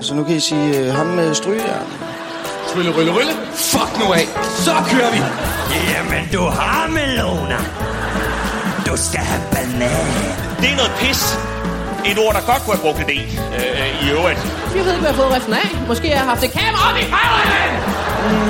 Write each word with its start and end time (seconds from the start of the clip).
Så 0.00 0.14
nu 0.14 0.24
kan 0.24 0.36
I 0.36 0.40
sige 0.40 0.78
øh, 0.78 0.94
ham 0.94 1.06
med 1.06 1.34
strygejern. 1.34 1.86
Trylle, 2.72 2.90
rylle, 2.96 3.12
rylle. 3.12 3.32
Fuck 3.54 3.92
nu 3.98 4.12
af. 4.12 4.26
Så 4.66 4.74
kører 4.90 5.10
vi. 5.14 5.20
Jamen, 5.92 6.28
du 6.32 6.42
har 6.58 6.88
melona. 6.88 7.58
Du 8.86 8.96
skal 8.96 9.20
have 9.20 9.42
banan. 9.52 10.06
Det 10.60 10.68
er 10.72 10.76
noget 10.76 10.92
pis. 10.98 11.22
Et 12.10 12.18
ord, 12.24 12.34
der 12.34 12.42
godt 12.50 12.60
kunne 12.62 12.74
have 12.76 12.84
brugt 12.86 12.98
en 13.04 13.08
del 13.14 13.26
øh, 13.58 14.04
i 14.04 14.10
øvrigt. 14.16 14.40
Jeg 14.76 14.84
ved 14.84 14.92
ikke, 14.92 15.04
hvad 15.04 15.10
jeg 15.10 15.16
har 15.16 15.22
fået 15.22 15.32
resten 15.36 15.54
af. 15.54 15.68
Måske 15.88 16.08
har 16.08 16.16
jeg 16.22 16.24
haft 16.32 16.44
et 16.44 16.52
kamera 16.52 16.82
op 16.90 16.96
i 17.02 17.04
røven! 17.14 17.72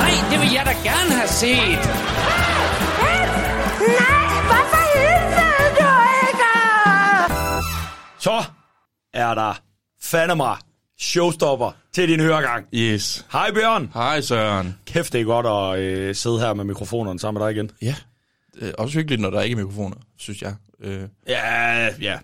Nej, 0.02 0.14
det 0.30 0.40
vil 0.40 0.50
jeg 0.52 0.64
da 0.70 0.74
gerne 0.90 1.10
have 1.20 1.28
set. 1.28 1.82
Nej, 4.00 4.16
hvorfor 4.48 4.82
hilser 4.94 5.68
du 5.80 5.90
ikke? 6.28 6.50
Så 8.18 8.44
er 9.14 9.34
der 9.34 9.52
fandme 10.02 10.44
showstopper 11.00 11.70
til 11.92 12.08
din 12.08 12.20
høregang. 12.20 12.66
Yes. 12.74 13.26
Hej 13.32 13.50
Bjørn. 13.50 13.90
Hej 13.94 14.20
Søren. 14.20 14.74
Kæft, 14.86 15.12
det 15.12 15.20
er 15.20 15.24
godt 15.24 15.46
at 15.46 15.84
øh, 15.84 16.14
sidde 16.14 16.38
her 16.40 16.54
med 16.54 16.64
mikrofonerne 16.64 17.18
sammen 17.20 17.40
med 17.40 17.48
dig 17.48 17.56
igen. 17.56 17.70
Ja. 17.82 17.94
Øh, 18.60 18.72
også 18.78 18.98
hyggeligt, 18.98 19.20
når 19.20 19.30
der 19.30 19.42
ikke 19.42 19.54
er 19.54 19.56
mikrofoner, 19.56 19.96
synes 20.18 20.42
jeg. 20.42 20.54
Øh, 20.80 21.00
Ja, 21.28 21.84
ja. 22.00 22.18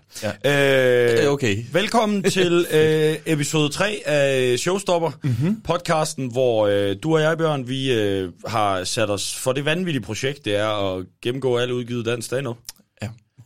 Ja. 0.45 1.23
Øh, 1.25 1.31
okay. 1.31 1.57
Velkommen 1.73 2.23
til 2.23 2.65
øh, 2.71 3.15
episode 3.25 3.69
3 3.69 4.01
af 4.05 4.59
Showstopper, 4.59 5.11
mm-hmm. 5.23 5.61
podcasten, 5.61 6.31
hvor 6.31 6.67
øh, 6.67 6.95
du 7.03 7.15
og 7.15 7.21
jeg, 7.21 7.37
Bjørn, 7.37 7.67
vi 7.67 7.93
øh, 7.93 8.31
har 8.47 8.83
sat 8.83 9.09
os 9.09 9.35
for 9.35 9.51
det 9.53 9.65
vanvittige 9.65 10.03
projekt, 10.03 10.45
det 10.45 10.55
er 10.55 10.95
at 10.97 11.05
gennemgå 11.21 11.57
alle 11.57 11.75
udgivet 11.75 12.05
dansk 12.05 12.25
stand. 12.25 12.47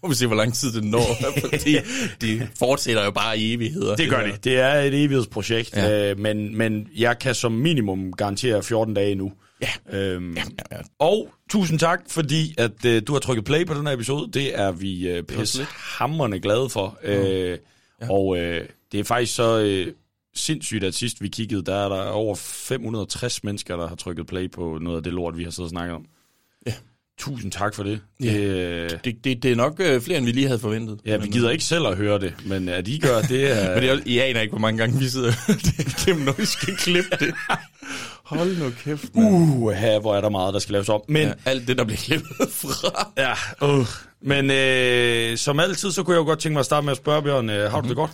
Må 0.05 0.09
vi 0.09 0.15
se, 0.15 0.27
hvor 0.27 0.35
lang 0.35 0.53
tid 0.53 0.71
det 0.73 0.83
når. 0.83 1.05
de, 1.65 1.81
de 2.21 2.47
fortsætter 2.59 3.05
jo 3.05 3.11
bare 3.11 3.39
i 3.39 3.53
evigheder. 3.53 3.95
Det 3.95 4.09
gør 4.09 4.25
det. 4.27 4.43
Det 4.43 4.59
er 4.59 4.73
et 4.73 4.87
evighedsprojekt, 5.03 5.75
Ja. 5.77 5.87
ja. 5.87 6.11
øh, 6.11 6.19
men, 6.19 6.57
men 6.57 6.87
jeg 6.97 7.19
kan 7.19 7.35
som 7.35 7.51
minimum 7.51 8.11
garantere 8.13 8.63
14 8.63 8.93
dage 8.93 9.15
nu. 9.15 9.31
Ja. 9.61 9.97
Øhm, 9.99 10.33
Ja, 10.37 10.43
ja. 10.71 10.77
Og 10.99 11.29
tusind 11.49 11.79
tak, 11.79 11.99
fordi 12.07 12.55
at 12.57 12.85
øh, 12.85 13.01
du 13.07 13.13
har 13.13 13.19
trykket 13.19 13.45
play 13.45 13.65
på 13.65 13.73
den 13.73 13.87
her 13.87 13.93
episode. 13.93 14.31
Det 14.31 14.59
er 14.59 14.71
vi 14.71 15.07
øh, 15.09 15.23
pisse 15.23 15.57
lidt. 15.57 15.69
hammerende 15.69 16.39
glade 16.39 16.69
for. 16.69 16.97
Øh, 17.03 17.57
Ja. 18.01 18.11
Og 18.11 18.37
øh, 18.37 18.65
det 18.91 18.99
er 18.99 19.03
faktisk 19.03 19.35
så 19.35 19.59
øh, 19.59 19.87
sindssygt, 20.35 20.83
at 20.83 20.93
sidst 20.95 21.21
vi 21.21 21.27
kiggede, 21.27 21.63
der 21.65 21.75
er 21.75 21.89
der 21.89 22.03
over 22.09 22.35
560 22.35 23.43
mennesker, 23.43 23.75
der 23.77 23.87
har 23.87 23.95
trykket 23.95 24.27
play 24.27 24.51
på 24.51 24.77
noget 24.81 24.97
af 24.97 25.03
det 25.03 25.13
lort, 25.13 25.37
vi 25.37 25.43
har 25.43 25.51
siddet 25.51 25.65
og 25.65 25.69
snakket 25.69 25.95
om. 25.95 26.05
Ja. 27.19 27.23
Tusind 27.23 27.51
tak 27.51 27.75
for 27.75 27.83
det. 27.83 27.99
Ja. 28.23 28.25
det 28.33 28.39
øh, 28.39 28.89
Det, 29.03 29.15
det, 29.23 29.43
det 29.43 29.51
er 29.51 29.55
nok 29.55 29.75
øh, 29.79 30.01
flere, 30.01 30.17
end 30.17 30.25
vi 30.25 30.31
lige 30.31 30.47
havde 30.47 30.59
forventet. 30.59 30.99
ja, 31.05 31.17
vi 31.17 31.27
gider 31.27 31.47
øh, 31.47 31.53
ikke 31.53 31.63
selv 31.63 31.85
at 31.87 31.97
høre 31.97 32.19
det, 32.19 32.33
men 32.45 32.69
at 32.69 32.87
I 32.87 32.97
gør, 32.99 33.21
det 33.21 33.51
er... 33.51 33.69
Men 33.75 33.83
det 33.83 33.91
er, 33.91 33.99
I 34.05 34.19
aner 34.19 34.41
ikke, 34.41 34.51
hvor 34.51 34.59
mange 34.59 34.77
gange 34.77 34.99
vi 34.99 35.07
sidder 35.09 35.31
gennem, 36.05 36.25
når 36.25 36.31
vi 36.37 36.45
skal 36.45 36.75
klippe 36.77 37.09
det. 37.19 37.33
Hold 38.23 38.57
nu 38.57 38.71
kæft, 38.83 39.15
man. 39.15 39.25
Uh, 39.33 39.71
her, 39.71 39.99
hvor 39.99 40.15
er 40.15 40.21
der 40.21 40.29
meget, 40.29 40.53
der 40.53 40.59
skal 40.59 40.73
laves 40.73 40.89
om. 40.89 41.01
Men 41.07 41.27
Ja, 41.27 41.33
alt 41.45 41.67
det, 41.67 41.77
der 41.77 41.83
bliver 41.83 41.97
klippet 41.97 42.35
fra. 42.51 43.11
Ja, 43.61 43.67
uh. 43.67 43.87
men 44.21 44.51
øh, 44.51 45.37
som 45.37 45.59
altid, 45.59 45.91
så 45.91 46.03
kunne 46.03 46.13
jeg 46.13 46.19
jo 46.19 46.25
godt 46.25 46.39
tænke 46.39 46.53
mig 46.53 46.59
at 46.59 46.65
starte 46.65 46.85
med 46.85 46.91
at 46.91 46.97
spørge, 46.97 47.21
Bjørn, 47.23 47.49
øh, 47.49 47.71
har 47.71 47.81
du 47.81 47.87
det 47.87 47.95
godt? 47.95 48.11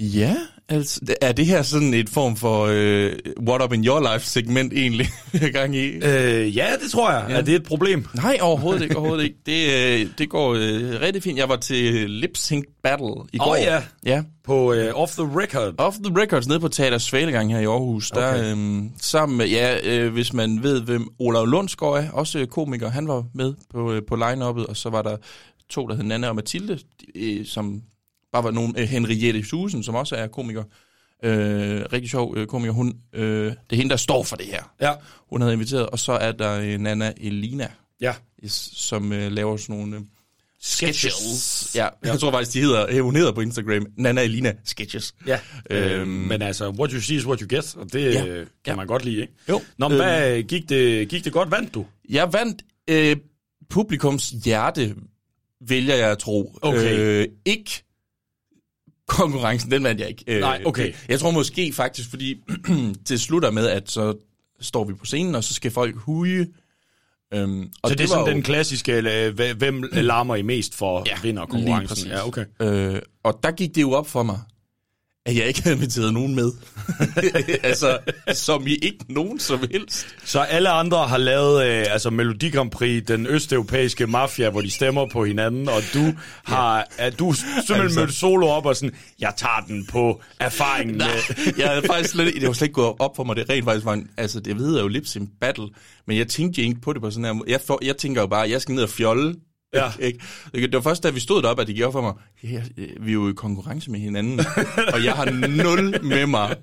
Ja, 0.00 0.36
altså, 0.68 1.00
er 1.20 1.32
det 1.32 1.46
her 1.46 1.62
sådan 1.62 1.94
et 1.94 2.08
form 2.08 2.36
for 2.36 2.68
øh, 2.70 3.12
What 3.48 3.62
Up 3.62 3.72
In 3.72 3.86
Your 3.86 4.12
Life 4.12 4.26
segment 4.26 4.72
egentlig, 4.72 5.06
vi 5.32 5.38
er 5.42 5.50
gang 5.50 5.76
i? 5.76 5.86
Øh, 5.88 6.56
ja, 6.56 6.66
det 6.82 6.90
tror 6.90 7.10
jeg. 7.12 7.26
Ja. 7.28 7.34
Er 7.34 7.40
det 7.40 7.54
et 7.54 7.62
problem? 7.62 8.06
Nej, 8.14 8.38
overhovedet 8.40 8.82
ikke, 8.82 8.96
overhovedet 8.98 9.24
ikke. 9.24 9.36
Det, 9.46 10.00
øh, 10.00 10.06
det 10.18 10.28
går 10.28 10.54
øh, 10.54 11.00
rigtig 11.00 11.22
fint. 11.22 11.38
Jeg 11.38 11.48
var 11.48 11.56
til 11.56 12.10
Lip 12.10 12.36
Sync 12.36 12.64
Battle 12.82 13.14
i 13.32 13.38
Åh, 13.40 13.46
går. 13.46 13.56
ja. 13.56 13.82
Ja. 14.04 14.22
På 14.44 14.72
øh, 14.72 14.92
Off 14.94 15.12
the 15.12 15.24
Record? 15.40 15.74
Off 15.78 15.96
the 16.04 16.20
Records 16.20 16.48
nede 16.48 16.60
på 16.60 16.68
Teater 16.68 16.98
Svalegang 16.98 17.52
her 17.52 17.60
i 17.60 17.64
Aarhus. 17.64 18.10
Okay. 18.10 18.22
Der, 18.22 18.50
øhm, 18.50 18.90
sammen 19.00 19.38
med, 19.38 19.46
ja, 19.48 19.78
øh, 19.84 20.12
hvis 20.12 20.32
man 20.32 20.62
ved, 20.62 20.80
hvem 20.82 21.08
Olav 21.18 21.46
Lundsgaard 21.46 22.04
er, 22.04 22.10
også 22.10 22.38
øh, 22.38 22.46
komiker, 22.46 22.90
han 22.90 23.08
var 23.08 23.24
med 23.34 23.54
på, 23.70 23.92
øh, 23.92 24.02
på 24.08 24.16
line-uppet, 24.16 24.66
og 24.66 24.76
så 24.76 24.90
var 24.90 25.02
der 25.02 25.16
to, 25.68 25.86
der 25.86 25.94
hed 25.94 26.02
Nanna 26.04 26.28
og 26.28 26.36
Mathilde, 26.36 26.78
øh, 27.14 27.46
som 27.46 27.82
bare 28.32 28.44
var 28.44 28.50
nogen, 28.50 28.74
øh, 28.78 28.84
Henriette 28.88 29.44
Susen, 29.44 29.82
som 29.82 29.94
også 29.94 30.16
er 30.16 30.26
komiker. 30.26 30.64
Øh, 31.24 31.82
rigtig 31.92 32.10
sjov 32.10 32.36
øh, 32.36 32.46
komiker. 32.46 32.72
Hun, 32.72 32.94
øh, 33.12 33.44
det 33.46 33.56
er 33.72 33.76
hende, 33.76 33.90
der 33.90 33.96
står 33.96 34.22
for 34.22 34.36
det 34.36 34.46
her. 34.46 34.74
Ja. 34.80 34.92
Hun 35.30 35.40
havde 35.40 35.54
inviteret, 35.54 35.86
og 35.86 35.98
så 35.98 36.12
er 36.12 36.32
der 36.32 36.52
øh, 36.60 36.78
Nana 36.78 37.12
Elina, 37.16 37.68
Ja. 38.00 38.14
som 38.46 39.12
øh, 39.12 39.32
laver 39.32 39.56
sådan 39.56 39.76
nogle... 39.76 39.96
Øh, 39.96 40.02
Sketches. 40.62 41.72
Ja, 41.74 41.88
jeg 42.04 42.20
tror 42.20 42.30
faktisk, 42.30 42.54
de 42.54 42.60
hedder, 42.60 42.86
øh, 42.90 42.98
hun 43.04 43.16
hedder 43.16 43.32
på 43.32 43.40
Instagram, 43.40 43.86
Nana 43.96 44.22
Elina 44.22 44.52
Sketches. 44.64 45.14
Ja, 45.26 45.38
øh, 45.70 46.00
Øhm. 46.00 46.08
men 46.08 46.42
altså, 46.42 46.68
what 46.70 46.90
you 46.92 47.00
see 47.00 47.16
is 47.16 47.26
what 47.26 47.40
you 47.40 47.46
get, 47.56 47.76
og 47.76 47.92
det 47.92 48.14
Ja. 48.14 48.22
kan 48.24 48.46
Ja. 48.66 48.76
man 48.76 48.86
godt 48.86 49.04
lide, 49.04 49.20
ikke? 49.20 49.32
Jo. 49.48 49.60
Nå, 49.78 49.88
men 49.88 49.96
hvad, 49.96 50.42
gik, 50.42 50.68
det, 50.68 51.08
gik 51.08 51.24
det 51.24 51.32
godt? 51.32 51.50
Vandt 51.50 51.74
du? 51.74 51.86
Jeg 52.08 52.32
vandt 52.32 52.62
øh, 52.90 53.16
publikums 53.70 54.28
hjerte, 54.44 54.94
vælger 55.68 55.94
jeg 55.94 56.10
at 56.10 56.18
tro. 56.18 56.58
Okay. 56.62 56.98
Øh, 56.98 57.28
ikke 57.44 57.82
konkurrencen, 59.10 59.70
den 59.70 59.82
vandt 59.84 60.00
jeg 60.00 60.08
ikke. 60.08 60.24
Øh, 60.26 60.40
Nej, 60.40 60.62
okay. 60.64 60.92
Jeg 61.08 61.20
tror 61.20 61.30
måske 61.30 61.72
faktisk, 61.72 62.10
fordi 62.10 62.34
det 63.08 63.20
slutter 63.20 63.50
med, 63.50 63.66
at 63.68 63.90
så 63.90 64.14
står 64.60 64.84
vi 64.84 64.94
på 64.94 65.04
scenen, 65.04 65.34
og 65.34 65.44
så 65.44 65.54
skal 65.54 65.70
folk 65.70 65.96
huge. 65.96 66.46
Øhm, 67.34 67.60
og 67.82 67.88
Så 67.88 67.90
det, 67.90 67.98
det 67.98 68.04
er 68.04 68.08
sådan 68.08 68.24
var 68.24 68.32
den 68.32 68.42
klassiske, 68.42 68.92
øh, 68.92 69.34
hv- 69.40 69.52
hvem 69.54 69.84
larmer 69.92 70.36
I 70.36 70.42
mest 70.42 70.74
for 70.74 71.02
Ja, 71.06 71.16
vinder 71.22 71.46
konkurrencen? 71.46 72.08
Ja, 72.08 72.26
okay. 72.26 72.44
Øh, 72.62 73.00
og 73.24 73.40
der 73.42 73.50
gik 73.50 73.74
det 73.74 73.80
jo 73.82 73.92
op 73.92 74.06
for 74.08 74.22
mig, 74.22 74.38
at 75.30 75.36
jeg 75.36 75.46
ikke 75.46 75.62
havde 75.62 75.76
inviteret 75.76 76.14
nogen 76.14 76.34
med. 76.34 76.52
altså, 77.62 77.98
som 78.32 78.66
i 78.66 78.74
ikke 78.74 79.04
nogen 79.08 79.38
som 79.38 79.60
helst. 79.72 80.06
Så 80.24 80.40
alle 80.40 80.68
andre 80.68 81.08
har 81.08 81.18
lavet 81.18 81.66
øh, 81.66 81.86
altså 81.90 82.10
Melodi 82.10 82.50
Grand 82.50 82.70
Prix, 82.70 83.04
den 83.04 83.26
østeuropæiske 83.26 84.06
mafia, 84.06 84.50
hvor 84.50 84.60
de 84.60 84.70
stemmer 84.70 85.06
på 85.12 85.24
hinanden, 85.24 85.68
og 85.68 85.82
du 85.94 86.12
har 86.44 86.86
ja. 86.98 87.10
du 87.10 87.32
simpelthen 87.32 87.80
altså. 87.80 88.00
mødt 88.00 88.14
solo 88.14 88.46
op 88.46 88.66
og 88.66 88.76
sådan, 88.76 88.94
jeg 89.20 89.32
tager 89.36 89.64
den 89.68 89.86
på 89.86 90.22
erfaringen 90.40 90.98
med... 90.98 91.06
jeg 91.58 91.68
havde 91.68 91.82
faktisk 91.86 92.10
slet, 92.10 92.34
det 92.34 92.46
var 92.46 92.52
slet 92.52 92.66
ikke 92.66 92.74
gået 92.74 92.94
op 92.98 93.16
for 93.16 93.24
mig, 93.24 93.36
det 93.36 93.50
rent 93.50 93.64
faktisk 93.64 93.86
var 93.86 93.92
en, 93.92 94.08
altså 94.16 94.40
det 94.40 94.58
ved 94.58 94.74
jeg 94.74 94.82
jo 94.82 94.88
Lip 94.88 95.06
Sync 95.06 95.28
Battle, 95.40 95.68
men 96.06 96.16
jeg 96.16 96.28
tænkte 96.28 96.62
ikke 96.62 96.80
på 96.80 96.92
det 96.92 97.02
på 97.02 97.10
sådan 97.10 97.24
her 97.24 97.32
måde. 97.32 97.50
Jeg, 97.50 97.60
for, 97.66 97.78
jeg 97.82 97.96
tænker 97.96 98.20
jo 98.20 98.26
bare, 98.26 98.50
jeg 98.50 98.60
skal 98.60 98.74
ned 98.74 98.82
og 98.82 98.90
fjolle. 98.90 99.34
Ja. 99.74 99.90
Ikke? 100.06 100.66
Det 100.66 100.72
var 100.72 100.80
først, 100.80 101.02
da 101.02 101.10
vi 101.10 101.20
stod 101.20 101.42
deroppe, 101.42 101.60
at 101.60 101.68
det 101.68 101.76
gjorde 101.76 101.92
for 101.92 102.00
mig, 102.00 102.12
ja, 102.42 102.62
vi 103.00 103.10
er 103.10 103.14
jo 103.14 103.28
i 103.28 103.32
konkurrence 103.32 103.90
med 103.90 104.00
hinanden, 104.00 104.40
og 104.94 105.04
jeg 105.04 105.12
har 105.12 105.30
nul 105.48 106.04
med 106.04 106.26
mig. 106.26 106.56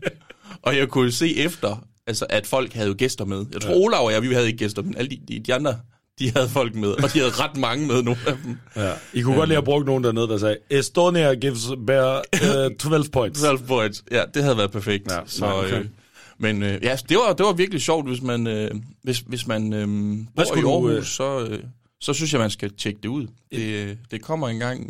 Og 0.61 0.77
jeg 0.77 0.87
kunne 0.87 1.11
se 1.11 1.37
efter, 1.37 1.85
altså, 2.07 2.25
at 2.29 2.47
folk 2.47 2.73
havde 2.73 2.87
jo 2.87 2.95
gæster 2.97 3.25
med. 3.25 3.45
Jeg 3.53 3.61
tror, 3.61 3.73
Olav 3.73 4.05
og 4.05 4.11
jeg, 4.11 4.21
vi 4.21 4.33
havde 4.33 4.47
ikke 4.47 4.57
gæster, 4.57 4.81
men 4.81 4.97
alle 4.97 5.09
de, 5.09 5.19
de, 5.27 5.39
de 5.39 5.53
andre, 5.53 5.75
de 6.19 6.31
havde 6.35 6.49
folk 6.49 6.75
med, 6.75 6.89
og 6.89 7.13
de 7.13 7.19
havde 7.19 7.31
ret 7.31 7.57
mange 7.57 7.87
med, 7.87 8.03
nogle 8.03 8.19
af 8.27 8.33
dem. 8.45 8.57
Ja. 8.75 8.91
I 9.13 9.21
kunne 9.21 9.35
godt 9.35 9.49
lige 9.49 9.55
have 9.55 9.65
brugt 9.65 9.85
nogen 9.85 10.03
dernede, 10.03 10.27
der 10.27 10.37
sagde, 10.37 10.57
Estonia 10.69 11.33
gives 11.33 11.67
bear 11.87 12.23
uh, 12.67 12.75
12 12.75 13.09
points. 13.09 13.41
12 13.41 13.59
points. 13.67 14.03
Ja, 14.11 14.23
det 14.33 14.43
havde 14.43 14.57
været 14.57 14.71
perfekt. 14.71 15.11
Ja, 15.11 15.19
så, 15.25 15.45
okay. 15.45 15.79
øh, 15.79 15.85
men 16.39 16.63
øh, 16.63 16.83
ja, 16.83 16.97
det 17.09 17.17
var, 17.17 17.33
det 17.33 17.45
var 17.45 17.53
virkelig 17.53 17.81
sjovt, 17.81 18.07
hvis 18.07 18.21
man, 18.21 18.47
øh, 18.47 18.71
hvis, 19.03 19.19
hvis 19.19 19.47
man 19.47 19.73
øh, 19.73 19.87
bor 20.35 20.43
i 20.43 20.45
skulle 20.47 20.63
du, 20.63 20.71
Aarhus, 20.71 20.91
øh, 20.91 21.03
så, 21.03 21.47
øh, 21.49 21.59
så 22.01 22.13
synes 22.13 22.31
jeg, 22.33 22.41
man 22.41 22.49
skal 22.49 22.71
tjekke 22.77 22.99
det 23.03 23.09
ud. 23.09 23.27
Det, 23.51 23.59
øh, 23.59 23.95
det 24.11 24.21
kommer 24.21 24.47
engang 24.49 24.89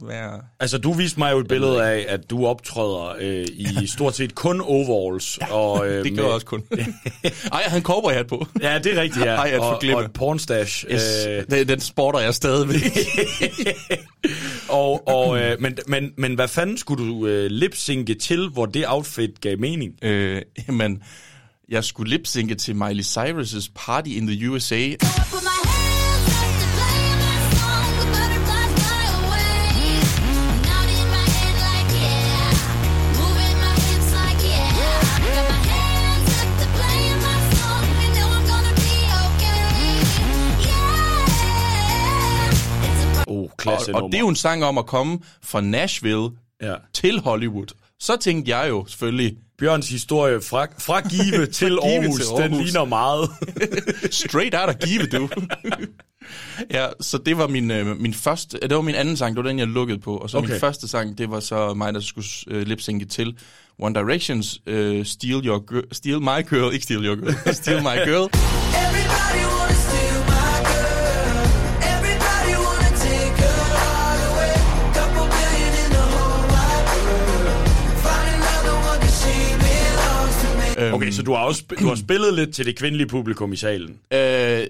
hver... 0.00 0.30
Altså, 0.60 0.78
du 0.78 0.92
viste 0.92 1.18
mig 1.20 1.32
jo 1.32 1.38
et 1.38 1.48
billede 1.48 1.84
af, 1.84 2.04
at 2.08 2.30
du 2.30 2.46
optræder 2.46 3.14
øh, 3.20 3.46
i 3.52 3.86
stort 3.96 4.16
set 4.16 4.34
kun 4.34 4.60
overalls. 4.60 5.38
Og, 5.50 5.86
øh, 5.88 6.04
Det 6.04 6.12
med- 6.12 6.16
gør 6.18 6.24
jeg 6.24 6.32
også 6.32 6.46
kun. 6.46 6.62
Ej, 6.72 6.80
jeg 7.52 7.62
havde 7.64 7.76
en 7.78 7.82
cowboyhat 7.84 8.26
på. 8.26 8.46
Ja, 8.62 8.78
det 8.78 8.98
er 8.98 9.02
rigtigt, 9.02 9.24
ja. 9.26 9.34
Ej, 9.34 9.50
jeg 9.50 9.60
og, 9.60 9.82
og 9.94 10.02
et 10.04 10.12
pornstash. 10.12 10.84
Yes, 10.92 11.26
Øh, 11.28 11.44
den, 11.50 11.68
den 11.68 11.80
sporter 11.80 12.18
jeg 12.18 12.34
stadigvæk. 12.34 12.82
og, 14.68 15.08
og, 15.08 15.38
øh, 15.40 15.60
men, 15.60 15.78
men, 15.86 16.12
men 16.16 16.34
hvad 16.34 16.48
fanden 16.48 16.78
skulle 16.78 17.04
du 17.08 17.26
øh, 17.26 17.46
lipsynke 17.50 18.14
til, 18.14 18.48
hvor 18.48 18.66
det 18.66 18.84
outfit 18.88 19.40
gav 19.40 19.58
mening? 19.58 19.92
øh, 20.02 20.42
jamen, 20.68 21.02
jeg 21.68 21.84
skulle 21.84 22.10
lipsynke 22.10 22.54
til 22.54 22.76
Miley 22.76 23.02
Cyrus' 23.02 23.70
Party 23.74 24.08
in 24.10 24.26
the 24.26 24.50
USA. 24.50 24.74
Klasse 43.70 43.94
Og, 43.94 44.02
og 44.02 44.08
det 44.12 44.16
er 44.16 44.20
jo 44.20 44.28
en 44.28 44.36
sang 44.36 44.64
om 44.64 44.78
at 44.78 44.86
komme 44.86 45.18
fra 45.42 45.60
Nashville 45.60 46.28
Ja. 46.62 46.74
til 46.94 47.20
Hollywood. 47.20 47.66
Så 48.00 48.16
tænkte 48.16 48.56
jeg 48.56 48.68
jo 48.68 48.86
selvfølgelig, 48.86 49.36
Bjørns 49.58 49.88
historie 49.88 50.40
fra, 50.40 50.66
fra 50.78 51.00
Give 51.08 51.46
til 51.60 51.68
Give 51.68 51.84
Aarhus, 51.84 52.18
til 52.18 52.26
den 52.28 52.42
Aarhus. 52.42 52.64
ligner 52.64 52.84
meget. 52.84 53.30
straight 54.24 54.54
out 54.54 54.68
of 54.68 54.74
give, 54.88 55.06
du. 55.06 55.28
Ja, 56.70 56.86
så 57.00 57.18
det 57.18 57.38
var 57.38 57.46
min, 57.46 57.70
øh, 57.70 58.00
min 58.00 58.14
første, 58.14 58.58
øh, 58.62 58.68
det 58.68 58.76
var 58.76 58.82
min 58.82 58.94
anden 58.94 59.16
sang, 59.16 59.36
det 59.36 59.44
var 59.44 59.50
den, 59.50 59.58
jeg 59.58 59.66
lukkede 59.66 59.98
på. 59.98 60.16
Og 60.16 60.30
så 60.30 60.36
okay. 60.38 60.44
Okay. 60.46 60.54
min 60.54 60.60
første 60.60 60.88
sang, 60.88 61.18
det 61.18 61.30
var 61.30 61.40
så 61.40 61.74
mig, 61.74 61.94
der 61.94 62.00
skulle 62.00 62.26
øh, 62.48 62.66
lipsynke 62.66 63.04
til 63.04 63.36
One 63.78 63.94
Directions 63.94 64.60
øh, 64.66 65.06
Steal, 65.06 65.46
your 65.46 65.72
Girl, 65.72 65.84
Steal 65.92 66.20
My 66.20 66.48
Girl, 66.50 66.72
ikke 66.72 66.82
Steal 66.84 67.06
Your 67.06 67.16
Girl, 67.16 67.54
Steal 67.54 67.80
My 67.82 68.08
Girl. 68.08 68.28
Øhm, 80.78 80.94
Okay, 80.94 81.10
så 81.10 81.22
du 81.22 81.32
har 81.32 81.38
også 81.38 81.64
du 81.80 81.88
har 81.88 81.94
spillet 81.94 82.34
lidt 82.34 82.54
til 82.54 82.66
det 82.66 82.76
kvindelige 82.76 83.06
publikum 83.06 83.52
i 83.52 83.56
salen. 83.56 83.98
Øh, 84.12 84.66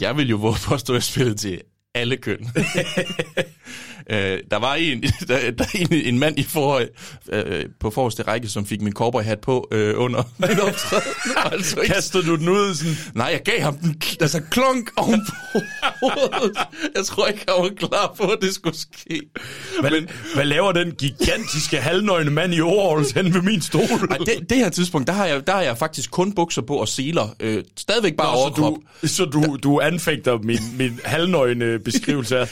jeg 0.00 0.16
vil 0.16 0.28
jo 0.28 0.36
påstå, 0.68 0.92
at 0.92 0.94
jeg 0.96 1.02
spillede 1.02 1.34
til 1.34 1.60
alle 1.94 2.16
køn. 2.16 2.38
øh, 4.10 4.38
der 4.50 4.56
var 4.56 4.74
en, 4.74 5.02
der, 5.28 5.50
der 5.50 5.64
er 5.64 5.78
en, 5.78 5.92
en 5.92 6.18
mand 6.18 6.38
i 6.38 6.42
for, 6.42 6.82
øh, 7.32 7.64
på 7.80 7.90
forreste 7.90 8.22
række, 8.22 8.48
som 8.48 8.66
fik 8.66 8.80
min 8.80 8.92
cowboyhat 8.92 9.40
på 9.40 9.68
øh, 9.72 9.94
under 9.96 10.22
min 10.48 10.60
optræden. 10.60 11.02
altså, 11.52 11.76
Kastede 11.86 12.26
du 12.26 12.36
den 12.36 12.48
ud 12.48 12.74
sådan? 12.74 12.94
nej, 13.14 13.26
jeg 13.26 13.40
gav 13.44 13.60
ham 13.60 13.76
den 13.76 14.02
altså 14.20 14.40
klunk 14.50 14.90
ovenpå 14.96 15.32
hovedet. 16.00 16.56
Jeg 16.94 17.04
tror 17.04 17.26
ikke, 17.26 17.44
han 17.48 17.62
var 17.62 17.70
klar 17.88 18.14
på, 18.16 18.22
at 18.24 18.38
det 18.42 18.54
skulle 18.54 18.78
ske. 18.78 19.20
Hvad, 19.80 19.90
Men, 19.90 20.08
hvad 20.34 20.44
laver 20.44 20.72
den 20.72 20.90
gigantiske 20.92 21.76
halvnøgne 21.76 22.30
mand 22.30 22.54
i 22.54 22.60
overholds 22.60 23.10
hen 23.10 23.34
ved 23.34 23.42
min 23.42 23.62
stol? 23.62 23.80
Ej, 24.10 24.16
det, 24.16 24.50
det 24.50 24.58
her 24.58 24.68
tidspunkt, 24.68 25.06
der 25.06 25.12
har, 25.12 25.26
jeg, 25.26 25.46
der 25.46 25.52
har 25.52 25.62
jeg 25.62 25.78
faktisk 25.78 26.10
kun 26.10 26.32
bukser 26.32 26.62
på 26.62 26.76
og 26.76 26.88
seler. 26.88 27.28
Øh, 27.40 27.64
stadigvæk 27.76 28.16
bare 28.16 28.26
Nå, 28.26 28.32
så 28.36 28.40
overkrop. 28.62 28.78
du, 29.02 29.08
så 29.08 29.24
du, 29.24 29.56
du 29.62 29.80
anfægter 29.80 30.38
min, 30.38 30.58
min 30.78 31.00
halvnøgne 31.04 31.78
beskrivelse 31.78 32.38
af... 32.38 32.48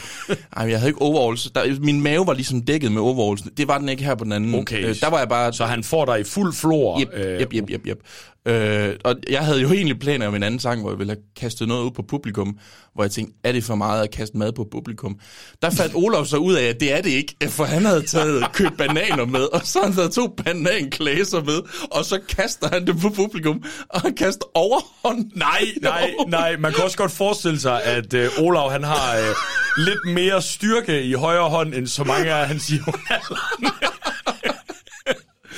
Ej, 0.57 0.69
jeg 0.69 0.79
havde 0.79 0.89
ikke 0.89 1.01
overalls. 1.01 1.42
Der, 1.49 1.79
min 1.79 2.01
mave 2.01 2.27
var 2.27 2.33
ligesom 2.33 2.61
dækket 2.61 2.91
med 2.91 3.01
overalls. 3.01 3.43
Det 3.57 3.67
var 3.67 3.77
den 3.77 3.89
ikke 3.89 4.03
her 4.03 4.15
på 4.15 4.23
den 4.23 4.31
anden. 4.31 4.55
Okay. 4.55 4.85
Øh, 4.85 4.95
der 5.01 5.09
var 5.09 5.19
jeg 5.19 5.29
bare... 5.29 5.53
Så 5.53 5.65
han 5.65 5.83
får 5.83 6.05
dig 6.05 6.19
i 6.19 6.23
fuld 6.23 6.53
flor. 6.53 7.01
Yep, 7.01 7.09
yep, 7.41 7.53
yep, 7.53 7.69
yep, 7.69 7.87
yep. 7.87 7.99
Øh, 8.45 8.95
og 9.03 9.15
jeg 9.29 9.45
havde 9.45 9.61
jo 9.61 9.71
egentlig 9.71 9.99
planer 9.99 10.27
om 10.27 10.35
en 10.35 10.43
anden 10.43 10.59
sang, 10.59 10.81
hvor 10.81 10.91
jeg 10.91 10.99
ville 10.99 11.13
have 11.13 11.23
kastet 11.39 11.67
noget 11.67 11.83
ud 11.83 11.91
på 11.91 12.01
publikum, 12.01 12.57
hvor 12.93 13.03
jeg 13.03 13.11
tænkte, 13.11 13.35
er 13.43 13.51
det 13.51 13.63
for 13.63 13.75
meget 13.75 14.03
at 14.03 14.11
kaste 14.11 14.37
mad 14.37 14.51
på 14.51 14.67
publikum? 14.71 15.19
Der 15.61 15.69
fandt 15.69 15.95
Olof 15.95 16.27
så 16.27 16.37
ud 16.37 16.53
af, 16.53 16.63
at 16.63 16.79
det 16.79 16.93
er 16.93 17.01
det 17.01 17.09
ikke, 17.09 17.35
for 17.49 17.63
han 17.63 17.85
havde 17.85 18.01
taget 18.01 18.45
købt 18.53 18.77
bananer 18.77 19.25
med, 19.25 19.41
og 19.41 19.61
så 19.63 19.79
har 19.79 20.01
han 20.01 20.11
to 20.11 20.27
bananklæser 20.27 21.43
med, 21.43 21.61
og 21.91 22.05
så 22.05 22.19
kaster 22.29 22.67
han 22.71 22.87
det 22.87 22.99
på 23.01 23.09
publikum, 23.09 23.63
og 23.89 24.01
han 24.01 24.15
kaster 24.15 24.45
overhånd. 24.53 25.31
Nej, 25.35 25.63
nej, 25.81 26.13
nej. 26.27 26.57
Man 26.57 26.73
kan 26.73 26.83
også 26.83 26.97
godt 26.97 27.11
forestille 27.11 27.59
sig, 27.59 27.83
at 27.83 28.13
øh, 28.13 28.29
Olav 28.39 28.71
han 28.71 28.83
har 28.83 29.17
øh, 29.17 29.35
lidt 29.77 30.15
mere 30.15 30.41
styrke 30.41 31.03
i 31.03 31.13
højre 31.13 31.49
hånd, 31.49 31.73
end 31.73 31.87
så 31.87 32.03
mange 32.03 32.33
af 32.33 32.47
hans 32.47 32.71
jævnaldrende. 32.71 33.71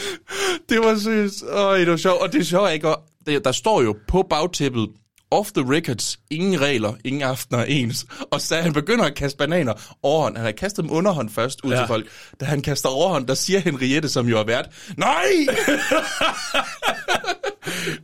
Det 0.69 0.79
var 0.79 0.97
seriøst. 0.97 1.43
Øj, 1.43 1.77
det 1.77 1.89
var 1.89 1.97
sjovt. 1.97 2.21
Og 2.21 2.33
det 2.33 2.39
er 2.39 2.45
sjovt, 2.45 2.71
ikke? 2.71 2.87
Og 2.87 3.03
der, 3.25 3.51
står 3.51 3.81
jo 3.81 3.95
på 4.07 4.27
bagtæppet, 4.29 4.89
off 5.31 5.51
the 5.51 5.75
records, 5.75 6.19
ingen 6.29 6.61
regler, 6.61 6.93
ingen 7.03 7.21
aftener 7.21 7.59
er 7.59 7.65
ens. 7.65 8.05
Og 8.31 8.41
så 8.41 8.55
han 8.55 8.73
begynder 8.73 9.05
at 9.05 9.15
kaste 9.15 9.37
bananer 9.37 9.73
overhånd. 10.03 10.37
Han 10.37 10.45
har 10.45 10.51
kastet 10.51 10.83
dem 10.83 10.91
underhånd 10.91 11.29
først 11.29 11.61
ud. 11.63 11.71
Ja. 11.71 11.77
til 11.77 11.87
folk. 11.87 12.07
Da 12.39 12.45
han 12.45 12.61
kaster 12.61 12.89
overhånd, 12.89 13.27
der 13.27 13.33
siger 13.33 13.59
Henriette, 13.59 14.09
som 14.09 14.27
jo 14.27 14.39
er 14.39 14.43
vært, 14.43 14.69
nej! 14.97 15.25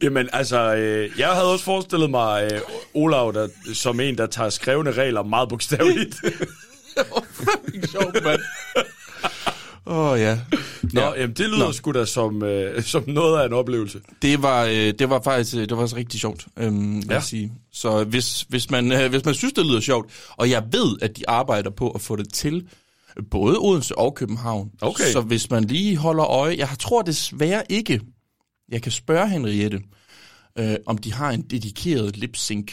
Jamen, 0.04 0.30
altså, 0.33 0.75
øh, 0.75 1.19
jeg 1.19 1.30
havde 1.30 1.51
også 1.51 1.65
forestillet 1.65 2.09
mig 2.09 2.50
øh, 2.54 2.62
Olav 2.94 3.31
der, 3.33 3.47
som 3.74 4.00
en, 4.00 4.18
der 4.18 4.27
tager 4.27 4.50
skrevne 4.50 4.92
regler 4.92 5.24
meget 5.24 5.50
bogstaveligt. 5.50 6.15
det 6.95 7.06
var 7.12 7.24
fucking 7.31 7.89
sjovt, 7.89 8.24
mand. 8.24 8.42
Åh, 9.86 10.12
oh, 10.12 10.19
ja. 10.19 10.39
Nå, 10.94 11.01
ja. 11.01 11.19
jamen, 11.19 11.36
det 11.36 11.45
lyder 11.50 11.66
Nå. 11.66 11.72
sgu 11.72 11.92
da 11.92 12.06
som, 12.06 12.44
øh, 12.44 12.83
som 12.94 13.04
noget 13.07 13.42
af 13.42 13.45
en 13.45 13.54
oplevelse. 13.54 14.00
Det 14.22 14.44
var, 14.44 14.66
øh, 14.66 14.94
det 15.00 15.10
var 15.10 15.22
faktisk 15.22 15.56
øh, 15.56 15.62
det 15.62 15.72
var 15.72 15.83
også 15.83 15.95
rigtig 15.95 16.19
sjovt, 16.19 16.48
øhm, 16.57 17.00
Ja. 17.00 17.13
jeg 17.13 17.24
sige. 17.24 17.51
Så 17.72 18.04
hvis, 18.04 18.42
hvis, 18.42 18.69
man, 18.69 18.92
øh, 18.92 19.10
hvis 19.10 19.25
man 19.25 19.33
synes, 19.33 19.54
det 19.54 19.66
lyder 19.66 19.80
sjovt, 19.80 20.12
og 20.30 20.50
jeg 20.50 20.63
ved, 20.72 20.98
at 21.01 21.18
de 21.18 21.30
arbejder 21.30 21.69
på 21.69 21.89
at 21.92 22.01
få 22.01 22.16
det 22.16 22.33
til, 22.33 22.68
både 23.31 23.57
Odense 23.60 23.98
og 23.98 24.16
København. 24.16 24.72
Okay. 24.81 25.04
Så 25.12 25.22
hvis 25.22 25.50
man 25.50 25.63
lige 25.63 25.98
holder 25.98 26.25
øje, 26.25 26.56
jeg 26.57 26.69
tror 26.80 27.01
desværre 27.01 27.63
ikke, 27.69 28.01
jeg 28.69 28.81
kan 28.81 28.92
spørge 28.92 29.30
Henriette, 29.30 29.81
øh, 30.60 30.75
om 30.86 30.98
de 30.98 31.13
har 31.13 31.31
en 31.31 31.42
dedikeret 31.42 32.18
lip-sync 32.18 32.72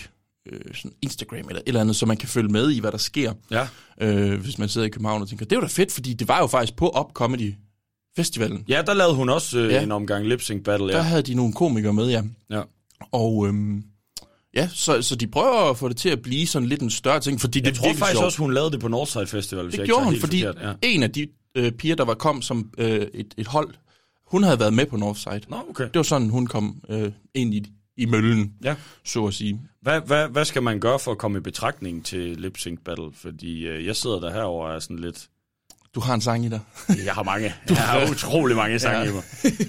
øh, 0.53 0.61
sådan 0.75 0.93
Instagram 1.03 1.39
eller 1.49 1.57
et 1.61 1.63
eller 1.67 1.81
andet, 1.81 1.97
så 1.97 2.07
man 2.07 2.17
kan 2.17 2.29
følge 2.29 2.49
med 2.49 2.71
i, 2.71 2.81
hvad 2.81 2.93
der 2.93 2.99
sker, 2.99 3.33
Ja. 3.51 3.69
øh, 4.01 4.41
hvis 4.41 4.59
man 4.59 4.69
sidder 4.69 4.87
i 4.87 4.91
København 4.91 5.23
og 5.23 5.29
tænker, 5.29 5.47
det 5.47 5.57
var 5.57 5.63
da 5.63 5.69
fedt, 5.69 5.93
fordi 5.93 6.13
det 6.15 6.29
var 6.29 6.39
jo 6.41 6.47
faktisk 6.47 6.77
på 6.77 6.89
Up 7.01 7.13
Comedy 7.13 7.55
Festivalen. 8.17 8.65
Ja, 8.69 8.83
der 8.87 8.95
lavede 8.95 9.15
hun 9.15 9.29
også 9.29 9.59
øh, 9.59 9.73
Ja. 9.73 9.83
en 9.83 9.93
omgang 9.93 10.27
lip 10.27 10.41
sync 10.43 10.65
battle, 10.65 10.89
Der 10.89 10.97
ja. 10.97 11.03
havde 11.03 11.23
de 11.23 11.35
nogle 11.35 11.53
komikere 11.53 11.93
med, 11.93 12.09
ja. 12.11 12.23
ja. 12.51 12.63
Og 13.13 13.47
øhm, 13.47 13.83
ja, 14.55 14.69
så, 14.75 15.03
så 15.03 15.17
de 15.17 15.27
prøver 15.27 15.71
at 15.71 15.77
få 15.79 15.89
det 15.89 15.97
til 15.97 16.09
at 16.09 16.23
blive 16.23 16.47
sådan 16.47 16.69
lidt 16.69 16.83
en 16.83 16.91
større 16.91 17.21
ting, 17.21 17.41
fordi 17.41 17.59
det 17.61 17.65
Jeg 17.67 17.71
er 17.71 17.75
tror 17.75 17.85
virkelig 17.87 17.99
faktisk 17.99 18.15
sjovt. 18.17 18.25
også, 18.27 18.39
hun 18.39 18.55
lavede 18.55 18.71
det 18.71 18.81
på 18.81 18.89
Northside 18.89 19.27
Festival, 19.27 19.65
hvis 19.65 19.73
jeg 19.75 19.79
det 19.79 19.85
ikke 19.85 19.93
gjorde 19.95 20.05
hun, 20.05 20.17
fordi 20.21 20.43
forkert. 20.45 20.63
Ja. 20.83 20.89
en 20.89 21.03
af 21.03 21.11
de 21.11 21.27
øh, 21.55 21.73
piger, 21.73 21.95
der 21.97 22.05
var 22.05 22.15
kom 22.15 22.43
som 22.43 22.71
øh, 22.79 23.07
et, 23.15 23.35
et 23.37 23.47
hold, 23.47 23.75
hun 24.27 24.43
havde 24.43 24.61
været 24.61 24.73
med 24.73 24.87
på 24.87 24.97
Northside. 24.97 25.41
Nå, 25.49 25.57
okay. 25.71 25.85
Det 25.85 25.95
var 25.95 26.03
sådan, 26.03 26.29
hun 26.31 26.47
kom 26.47 26.81
øh, 26.89 27.13
ind 27.35 27.55
i, 27.55 27.65
i 27.99 28.07
møllen, 28.07 28.55
Ja. 28.65 28.77
så 29.05 29.27
at 29.27 29.35
sige. 29.35 29.61
Hvad, 29.83 30.01
hvad, 30.01 30.29
hvad 30.29 30.45
skal 30.45 30.63
man 30.63 30.81
gøre 30.81 30.99
for 30.99 31.13
at 31.13 31.19
komme 31.19 31.39
i 31.39 31.41
betragtning 31.41 32.05
til 32.05 32.37
lip 32.37 32.59
sync 32.59 32.81
battle? 32.85 33.13
Fordi 33.13 33.67
øh, 33.67 33.87
jeg 33.87 33.97
sidder 33.97 34.21
der 34.21 34.31
herovre 34.33 34.69
og 34.69 34.75
er 34.75 34.79
sådan 34.79 34.99
lidt... 34.99 35.29
Du 35.95 36.01
har 36.01 36.15
en 36.15 36.21
sang 36.21 36.45
i 36.45 36.49
dig. 36.49 36.61
Jeg 37.05 37.13
har 37.13 37.23
mange. 37.23 37.55
Jeg 37.69 37.77
har 37.77 38.11
utrolig 38.11 38.57
mange 38.57 38.79
sange 38.79 38.99
Ja. 39.01 39.05
i 39.05 39.13
mig. 39.13 39.23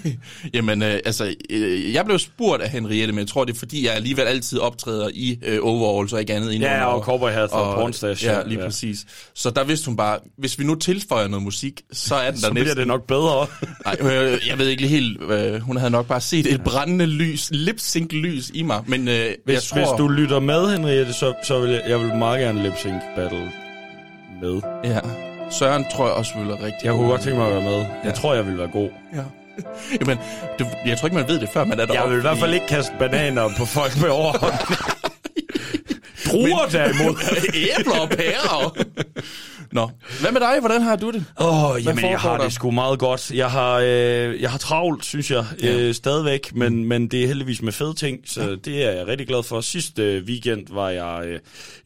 Jamen, 0.54 0.82
øh, 0.82 0.98
altså, 1.04 1.34
øh, 1.50 1.92
jeg 1.94 2.04
blev 2.04 2.18
spurgt 2.18 2.62
af 2.62 2.70
Henriette, 2.70 3.12
men 3.12 3.18
jeg 3.18 3.28
tror, 3.28 3.44
det 3.44 3.54
er 3.54 3.58
fordi, 3.58 3.86
jeg 3.86 3.94
alligevel 3.94 4.24
altid 4.26 4.58
optræder 4.58 5.08
i 5.14 5.38
øh, 5.46 5.58
overalls 5.62 6.12
og 6.12 6.20
ikke 6.20 6.34
andet 6.34 6.52
indenunder. 6.52 6.76
Ja, 6.76 6.84
og 6.84 7.02
cowboy 7.04 7.30
hat 7.30 7.50
og 7.52 7.74
pornstash. 7.74 8.24
Ja, 8.24 8.42
lige 8.46 8.58
ja. 8.58 8.64
præcis. 8.64 8.98
Så 9.34 9.50
der 9.50 9.64
vidste 9.64 9.86
hun 9.86 9.96
bare, 9.96 10.18
hvis 10.38 10.58
vi 10.58 10.64
nu 10.64 10.74
tilføjer 10.74 11.28
noget 11.28 11.42
musik, 11.42 11.82
så 11.92 12.14
er 12.14 12.30
den 12.30 12.34
der 12.34 12.46
Så 12.46 12.50
bliver 12.50 12.64
næsten... 12.64 12.78
det 12.78 12.86
nok 12.86 13.06
bedre. 13.06 13.46
Nej, 13.86 13.96
øh, 14.12 14.38
jeg 14.48 14.58
ved 14.58 14.66
ikke 14.68 14.86
helt. 14.88 15.22
Øh, 15.22 15.60
hun 15.60 15.76
havde 15.76 15.90
nok 15.90 16.06
bare 16.06 16.20
set 16.20 16.54
et 16.54 16.62
brændende 16.64 17.06
lys, 17.06 17.48
lip-sync 17.52 18.12
lys 18.12 18.50
i 18.54 18.62
mig. 18.62 18.82
Men 18.86 19.08
øh, 19.08 19.14
jeg 19.14 19.34
Hvis, 19.44 19.68
tror, 19.68 19.78
hvis 19.78 19.88
du 19.98 20.08
lytter 20.08 20.40
med, 20.40 20.72
Henriette, 20.76 21.12
så, 21.12 21.34
så 21.44 21.60
vil 21.60 21.70
jeg, 21.70 21.82
jeg 21.88 22.00
vil 22.00 22.14
meget 22.14 22.40
gerne 22.40 22.62
lip 22.62 22.72
sync 22.78 23.02
battle 23.16 23.52
med. 24.42 24.60
Ja. 24.84 25.29
Søren 25.50 25.84
tror 25.92 26.06
jeg 26.06 26.14
også 26.14 26.34
ville 26.34 26.48
være 26.52 26.64
rigtig 26.64 26.84
Jeg 26.84 26.92
kunne 26.92 27.02
god. 27.02 27.10
godt 27.10 27.20
tænke 27.20 27.38
mig 27.38 27.46
at 27.48 27.54
være 27.54 27.64
med. 27.64 27.78
Jeg 27.78 27.86
Ja. 28.04 28.10
tror, 28.10 28.34
jeg 28.34 28.46
vil 28.46 28.58
være 28.58 28.68
god. 28.68 28.88
Ja. 29.14 29.22
Jamen, 30.00 30.18
du, 30.58 30.66
jeg 30.86 30.98
tror 30.98 31.06
ikke, 31.06 31.16
man 31.16 31.28
ved 31.28 31.40
det, 31.40 31.48
før 31.48 31.64
man 31.64 31.80
er 31.80 31.86
deroppe. 31.86 32.00
Jeg 32.02 32.10
vil 32.10 32.18
i 32.18 32.20
hvert 32.20 32.38
fald 32.38 32.54
ikke 32.54 32.66
kaste 32.66 32.92
bananer 32.98 33.48
på 33.58 33.64
folk 33.64 34.00
med 34.00 34.08
overhånd. 34.08 34.54
Druer 36.30 36.66
derimod. 36.72 37.16
Æbler 37.78 38.00
og 38.00 38.08
pærer. 38.08 38.76
Nå, 39.72 39.90
hvad 40.20 40.32
med 40.32 40.40
dig? 40.40 40.60
Hvordan 40.60 40.82
har 40.82 40.96
du 40.96 41.10
det? 41.10 41.24
Åh, 41.40 41.70
oh, 41.70 41.84
jamen, 41.84 42.04
jeg 42.04 42.18
har 42.20 42.36
der? 42.36 42.44
det 42.44 42.52
sgu 42.52 42.70
meget 42.70 42.98
godt. 42.98 43.30
Jeg 43.30 43.50
har, 43.50 43.78
øh, 43.78 44.40
jeg 44.42 44.50
har 44.50 44.58
travlt, 44.58 45.04
synes 45.04 45.30
jeg, 45.30 45.44
Ja. 45.62 45.78
øh, 45.78 45.94
stadigvæk, 45.94 46.54
men, 46.54 46.84
men 46.84 47.08
det 47.08 47.22
er 47.22 47.26
heldigvis 47.26 47.62
med 47.62 47.72
fede 47.72 47.94
ting, 47.94 48.18
så 48.26 48.56
det 48.64 48.84
er 48.84 48.90
jeg 48.90 49.06
rigtig 49.06 49.26
glad 49.26 49.42
for. 49.42 49.60
Sidste 49.60 50.02
øh, 50.02 50.24
weekend 50.24 50.66
var 50.70 50.90
jeg 50.90 51.22
øh, 51.26 51.38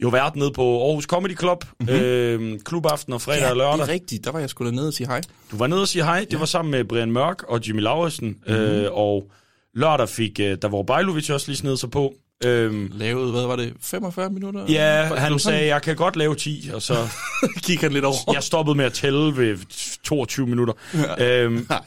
jo 0.03 0.09
vært 0.09 0.37
nede 0.37 0.51
på 0.51 0.87
Aarhus 0.87 1.05
Comedy 1.05 1.39
Club, 1.39 1.65
mm-hmm. 1.81 1.95
øh, 1.95 2.59
klubaften 2.65 3.13
og 3.13 3.21
fredag 3.23 3.43
og 3.45 3.49
det 3.51 3.57
lørdag. 3.57 3.81
er 3.81 3.89
rigtigt. 3.89 4.25
Der 4.25 4.33
var 4.33 4.39
jeg 4.41 4.49
da 4.59 4.65
nede 4.65 4.89
og 4.89 4.95
sige 4.95 5.07
hej. 5.07 5.21
Du 5.51 5.57
var 5.57 5.67
nede 5.67 5.81
og 5.81 5.89
sige 5.89 6.05
hej. 6.05 6.27
Det 6.31 6.41
var 6.41 6.47
sammen 6.47 6.71
med 6.71 6.85
Brian 6.85 7.13
Mørk 7.13 7.43
og 7.43 7.61
Jimmy 7.69 7.81
Lauritsen, 7.81 8.27
mm-hmm. 8.29 8.55
øh, 8.55 8.93
og 8.93 9.31
lørdag 9.75 10.09
fik 10.09 10.41
øh, 10.41 10.57
Davor 10.63 10.83
Bejlovic 10.83 11.31
også 11.31 11.49
lige 11.49 11.57
snedet 11.59 11.79
sig 11.79 11.91
på. 11.91 12.15
Øhm, 12.45 12.91
Lavede, 12.95 13.31
hvad 13.33 13.43
var 13.47 13.57
det, 13.57 13.73
45 13.81 14.31
minutter? 14.31 14.65
ja, 14.69 15.03
han 15.03 15.17
sådan- 15.19 15.39
sagde, 15.39 15.67
jeg 15.67 15.83
kan 15.83 15.97
godt 15.97 16.17
lave 16.17 16.35
10, 16.35 16.71
og 16.75 16.83
så 16.83 16.95
Gik 17.67 17.81
han 17.81 17.93
lidt 17.93 18.05
over. 18.05 18.33
jeg 18.33 18.43
stoppede 18.43 18.77
med 18.77 18.85
at 18.85 18.93
tælle 18.93 19.37
ved 19.37 19.59
22 20.03 20.47
minutter. 20.47 20.75
Øhm, 21.19 21.67
Nej. 21.71 21.81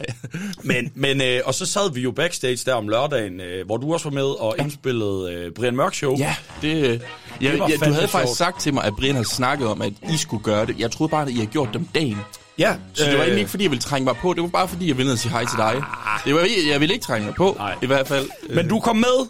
men, 0.64 0.92
men 0.96 1.22
øh, 1.22 1.40
og 1.46 1.54
så 1.54 1.66
sad 1.66 1.94
vi 1.94 2.02
jo 2.02 2.12
backstage 2.12 2.58
der 2.66 2.74
om 2.74 2.90
lørdagen, 2.90 3.42
øh, 3.42 3.66
hvor 3.66 3.78
du 3.78 3.94
også 3.94 4.10
var 4.10 4.14
med 4.14 4.24
og 4.42 4.56
indspillede 4.60 5.34
øh, 5.34 5.52
Brian 5.52 5.76
Mørk 5.76 5.94
Show. 5.96 6.18
Ja, 6.18 6.36
det... 6.62 6.76
øh, 6.76 7.00
Det 7.42 7.60
var 7.60 7.68
jeg, 7.68 7.80
du 7.86 7.94
havde 7.94 8.08
faktisk 8.08 8.38
sagt 8.38 8.62
til 8.62 8.74
mig, 8.74 8.84
at 8.84 8.96
Brian 8.96 9.16
havde 9.16 9.28
snakket 9.28 9.68
om, 9.68 9.82
at 9.82 9.94
I 10.14 10.18
skulle 10.18 10.44
gøre 10.44 10.66
det. 10.66 10.80
Jeg 10.80 10.92
troede 10.92 11.12
bare, 11.12 11.22
at 11.22 11.30
I 11.30 11.34
havde 11.36 11.48
gjort 11.48 11.70
dem 11.74 11.86
dagen. 11.96 12.18
Ja, 12.60 12.76
så 12.94 13.04
det 13.04 13.12
var 13.14 13.18
Øh. 13.18 13.22
egentlig 13.22 13.40
ikke, 13.40 13.50
fordi 13.52 13.64
jeg 13.64 13.72
ville 13.72 13.82
trænge 13.82 14.06
mig 14.06 14.16
på. 14.16 14.34
Det 14.34 14.42
var 14.44 14.50
bare, 14.50 14.68
fordi 14.68 14.88
jeg 14.88 14.98
ville 14.98 15.18
sige 15.18 15.32
hej 15.32 15.46
til 15.46 15.58
dig. 15.58 15.84
Det 16.26 16.36
var, 16.36 16.48
jeg 16.72 16.80
ville 16.80 16.94
ikke 16.94 17.06
trænge 17.06 17.26
mig 17.26 17.36
på, 17.36 17.56
Nej. 17.58 17.76
i 17.82 17.86
hvert 17.86 18.08
fald. 18.08 18.30
Men 18.50 18.68
du 18.70 18.80
kom 18.80 18.96
med, 18.96 19.28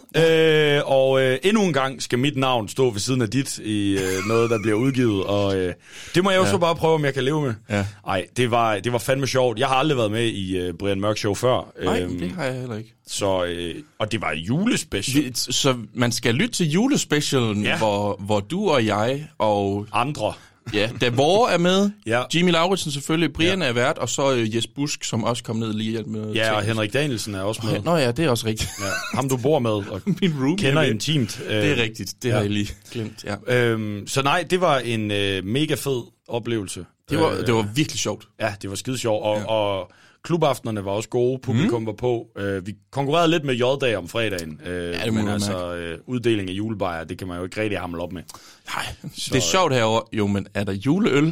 øh, 0.76 0.82
og 0.86 1.22
øh, 1.22 1.38
endnu 1.42 1.62
en 1.62 1.72
gang 1.72 2.02
skal 2.02 2.18
mit 2.18 2.36
navn 2.36 2.68
stå 2.68 2.90
ved 2.90 3.00
siden 3.00 3.22
af 3.22 3.30
dit 3.30 3.58
i 3.58 3.92
øh, 3.98 4.26
noget, 4.28 4.50
der 4.50 4.58
bliver 4.62 4.76
udgivet. 4.76 5.24
Og 5.24 5.56
øh, 5.56 5.74
det 6.14 6.24
må 6.24 6.30
jeg 6.30 6.38
jo 6.38 6.44
ja. 6.44 6.50
så 6.50 6.58
bare 6.58 6.76
prøve, 6.76 6.94
om 6.94 7.04
jeg 7.04 7.14
kan 7.14 7.24
leve 7.24 7.42
med. 7.42 7.54
Ja. 7.70 7.86
Nej, 8.06 8.26
det 8.36 8.50
var, 8.50 8.78
det 8.78 8.92
var 8.92 8.98
fandme 8.98 9.26
sjovt. 9.26 9.58
Jeg 9.58 9.68
har 9.68 9.74
aldrig 9.76 9.98
været 9.98 10.10
med 10.10 10.24
i 10.24 10.56
øh, 10.58 10.74
Brian 10.74 11.00
Mørk 11.00 11.18
Show 11.18 11.34
før. 11.34 11.72
Nej, 11.84 12.00
Øhm, 12.00 12.18
det 12.18 12.30
har 12.32 12.44
jeg 12.44 12.54
heller 12.54 12.76
ikke. 12.76 12.94
så, 13.08 13.44
øh, 13.44 13.74
og 13.98 14.12
det 14.12 14.20
var 14.20 14.32
julespecial. 14.48 15.32
Så 15.36 15.74
man 15.94 16.12
skal 16.12 16.34
lytte 16.34 16.54
til 16.54 16.70
julespecialen, 16.70 17.62
Ja. 17.62 17.70
ja. 17.70 17.78
hvor, 17.78 18.16
hvor 18.20 18.40
du 18.40 18.68
og 18.70 18.86
jeg 18.86 19.26
og 19.38 19.86
Andre. 19.92 20.32
Ja, 20.74 20.90
Davor 21.00 21.48
er 21.48 21.58
med. 21.58 21.90
Ja. 22.06 22.22
Jimmy 22.34 22.50
Lauritsen 22.50 22.90
selvfølgelig. 22.92 23.32
Brian 23.32 23.62
ja. 23.62 23.68
er 23.68 23.72
vært. 23.72 23.98
Og 23.98 24.08
så 24.08 24.32
øh, 24.34 24.56
Jes 24.56 24.66
Busk, 24.66 25.04
som 25.04 25.24
også 25.24 25.44
kom 25.44 25.56
ned 25.56 25.72
lige 25.72 26.02
med 26.06 26.32
Ja, 26.32 26.52
og. 26.52 26.62
Henrik 26.62 26.92
Danielsen 26.92 27.34
er 27.34 27.40
også 27.42 27.60
med. 27.64 27.82
Nå 27.82 27.96
ja, 27.96 28.10
det 28.10 28.24
er 28.24 28.30
også 28.30 28.46
rigtigt. 28.46 28.70
Ja, 28.80 29.16
ham 29.16 29.28
du 29.28 29.36
bor 29.36 29.58
med 29.58 29.70
og 29.70 30.00
Min 30.20 30.32
roomie 30.40 30.56
kender 30.58 30.82
er 30.82 30.86
med. 30.86 30.90
intimt. 30.94 31.40
Øh, 31.48 31.56
Det 31.56 31.70
er 31.78 31.82
rigtigt. 31.82 32.14
Det 32.22 32.28
ja. 32.28 32.34
har 32.34 32.40
jeg 32.40 32.50
lige 32.50 32.72
glemt. 32.92 33.24
Ja. 33.24 33.54
Øhm, 33.56 34.06
så 34.06 34.22
nej, 34.22 34.44
det 34.50 34.60
var 34.60 34.78
en 34.78 35.10
øh, 35.10 35.44
mega 35.44 35.74
fed 35.74 36.02
oplevelse. 36.28 36.84
Det, 37.10 37.18
var, 37.18 37.30
Øh, 37.30 37.46
det 37.46 37.54
var 37.54 37.68
virkelig 37.74 37.98
sjovt. 38.00 38.24
Ja, 38.40 38.54
det 38.62 38.70
var 38.70 38.76
skide 38.76 38.98
sjovt, 38.98 39.24
og, 39.24 39.36
ja. 39.38 39.44
og 39.44 39.90
klubaftenerne 40.28 40.84
var 40.84 40.90
også 40.90 41.08
gode, 41.08 41.38
publikum 41.42 41.80
mm. 41.80 41.86
var 41.86 41.92
på. 41.92 42.26
Øh, 42.36 42.66
vi 42.66 42.74
konkurrerede 42.90 43.30
lidt 43.30 43.44
med 43.44 43.54
J-dag 43.54 43.96
om 43.96 44.08
fredagen, 44.08 44.60
øh, 44.66 44.94
må 45.06 45.12
men 45.12 45.28
altså 45.28 45.74
øh, 45.74 45.98
uddeling 46.06 46.50
af 46.50 46.52
julebajer, 46.52 47.04
det 47.04 47.18
kan 47.18 47.28
man 47.28 47.38
jo 47.38 47.44
ikke 47.44 47.60
rigtig 47.60 47.78
hamle 47.78 48.02
op 48.02 48.12
med. 48.12 48.22
Nej, 48.66 48.84
det 49.02 49.34
er 49.34 49.40
sjovt 49.40 49.74
herovre. 49.74 50.02
Jo, 50.12 50.26
men 50.26 50.46
er 50.54 50.64
der 50.64 50.72
juleøl? 50.72 51.24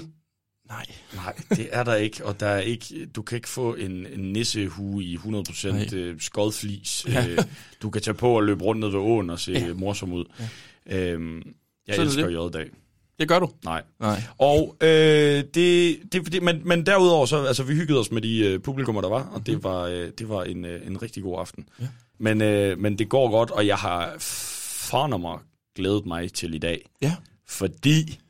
Nej. 0.69 0.87
Nej, 1.15 1.35
det 1.51 1.69
er 1.73 1.85
der 1.85 1.95
ikke, 1.95 2.27
og 2.27 2.41
der 2.41 2.47
er 2.47 2.61
ikke, 2.61 3.07
du 3.07 3.23
kan 3.23 3.37
ikke 3.37 3.49
få 3.49 3.75
en, 3.75 4.07
en 4.07 4.33
nissehue 4.33 5.05
i 5.05 5.17
100% 5.17 5.73
Nej. 5.73 5.89
øh, 5.95 6.21
skodflis. 6.21 7.07
Øh, 7.09 7.39
du 7.83 7.91
kan 7.91 8.03
tage 8.03 8.15
på 8.15 8.37
og 8.37 8.43
løbe 8.43 8.65
rundt 8.65 8.81
ned 8.81 8.89
ved 8.89 8.99
åen 8.99 9.31
og 9.31 9.41
se 9.41 9.53
ja. 9.53 9.75
morsom 9.75 10.13
ud. 10.13 10.25
Ja. 10.87 11.13
Øhm, 11.13 11.43
jeg 11.89 11.97
er 11.97 12.03
elsker. 12.03 12.29
J-dag. 12.29 12.71
Det 13.19 13.29
gør 13.29 13.39
du? 13.39 13.51
Nej. 13.65 13.83
Nej. 14.01 14.23
Og 14.39 14.77
øh, 14.81 14.89
det, 15.55 15.99
det, 16.13 16.33
det, 16.33 16.43
men, 16.43 16.61
men 16.65 16.87
derudover, 16.87 17.27
så, 17.27 17.45
altså, 17.45 17.63
vi 17.63 17.75
hyggede 17.75 17.99
os 18.01 18.11
med 18.11 18.23
de 18.23 18.39
øh, 18.39 18.61
publikummer, 18.61 19.01
der 19.03 19.09
var, 19.09 19.31
og 19.35 19.47
det 19.47 19.65
var, 19.65 19.83
øh, 19.83 20.09
det 20.19 20.29
var 20.29 20.45
en, 20.45 20.65
øh, 20.65 20.87
en 20.87 21.03
rigtig 21.03 21.23
god 21.23 21.39
aften. 21.41 21.69
Ja. 21.81 21.89
Men, 22.19 22.43
øh, 22.43 22.79
men 22.79 22.99
det 22.99 23.09
går 23.09 23.31
godt, 23.31 23.51
og 23.51 23.67
jeg 23.67 23.77
har 23.77 24.15
for 24.19 25.07
mig 25.17 25.39
glædet 25.77 26.07
mig 26.07 26.33
til 26.33 26.55
i 26.55 26.59
dag, 26.59 26.91
Ja. 27.03 27.15
fordi 27.49 28.21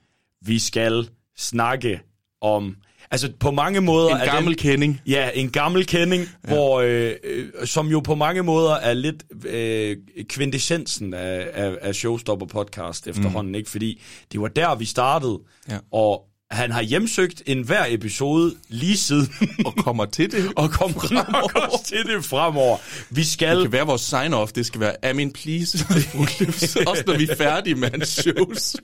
vi 0.41 0.59
skal 0.59 1.09
snakke 1.37 2.01
om... 2.41 2.77
Altså 3.17 3.33
på 3.41 3.51
mange 3.51 3.81
måder... 3.81 4.17
En 4.17 4.29
gammel 4.29 4.53
den, 4.53 4.59
kending. 4.59 5.01
Ja, 5.07 5.31
en 5.35 5.51
gammel 5.51 5.87
kending, 5.87 6.23
ja. 6.23 6.49
hvor, 6.49 6.81
øh, 6.81 7.13
øh, 7.25 7.47
som 7.65 7.89
jo 7.89 8.01
på 8.01 8.15
mange 8.15 8.43
måder 8.43 8.75
er 8.75 8.95
lidt 8.95 9.25
øh, 9.47 9.97
kvintessensen 10.29 11.15
af, 11.15 11.49
af, 11.53 11.77
af 11.83 11.95
Showstopper 11.95 12.47
podcast 12.47 13.07
efterhånden, 13.07 13.53
mm. 13.53 13.55
ikke? 13.59 13.71
Fordi 13.71 14.03
det 14.33 14.41
var 14.41 14.49
der, 14.49 14.75
vi 14.75 14.85
startede, 14.85 15.39
Ja. 15.71 15.79
og 15.93 16.23
han 16.51 16.71
har 16.73 16.83
hjemsøgt 16.83 17.43
en 17.47 17.63
hver 17.63 17.85
episode 17.89 18.55
lige 18.69 18.97
siden, 18.97 19.29
Og 19.65 19.75
kommer 19.77 20.05
til 20.05 20.33
det. 20.33 20.53
og 20.57 20.71
kommer 20.71 21.01
også 21.01 21.85
til 21.95 22.15
det 22.15 22.25
fremover. 22.25 22.77
Vi 23.11 23.25
skal... 23.25 23.57
Det 23.57 23.65
kan 23.65 23.73
være 23.73 23.87
vores 23.87 24.13
sign-off. 24.15 24.53
Det 24.55 24.67
skal 24.67 24.81
være, 24.81 25.05
Amin, 25.05 25.33
please. 25.33 25.79
Også 26.91 27.03
når 27.07 27.19
vi 27.19 27.25
er 27.31 27.37
færdige 27.37 27.75
med 27.75 27.91
hans 27.91 28.09
shows. 28.09 28.77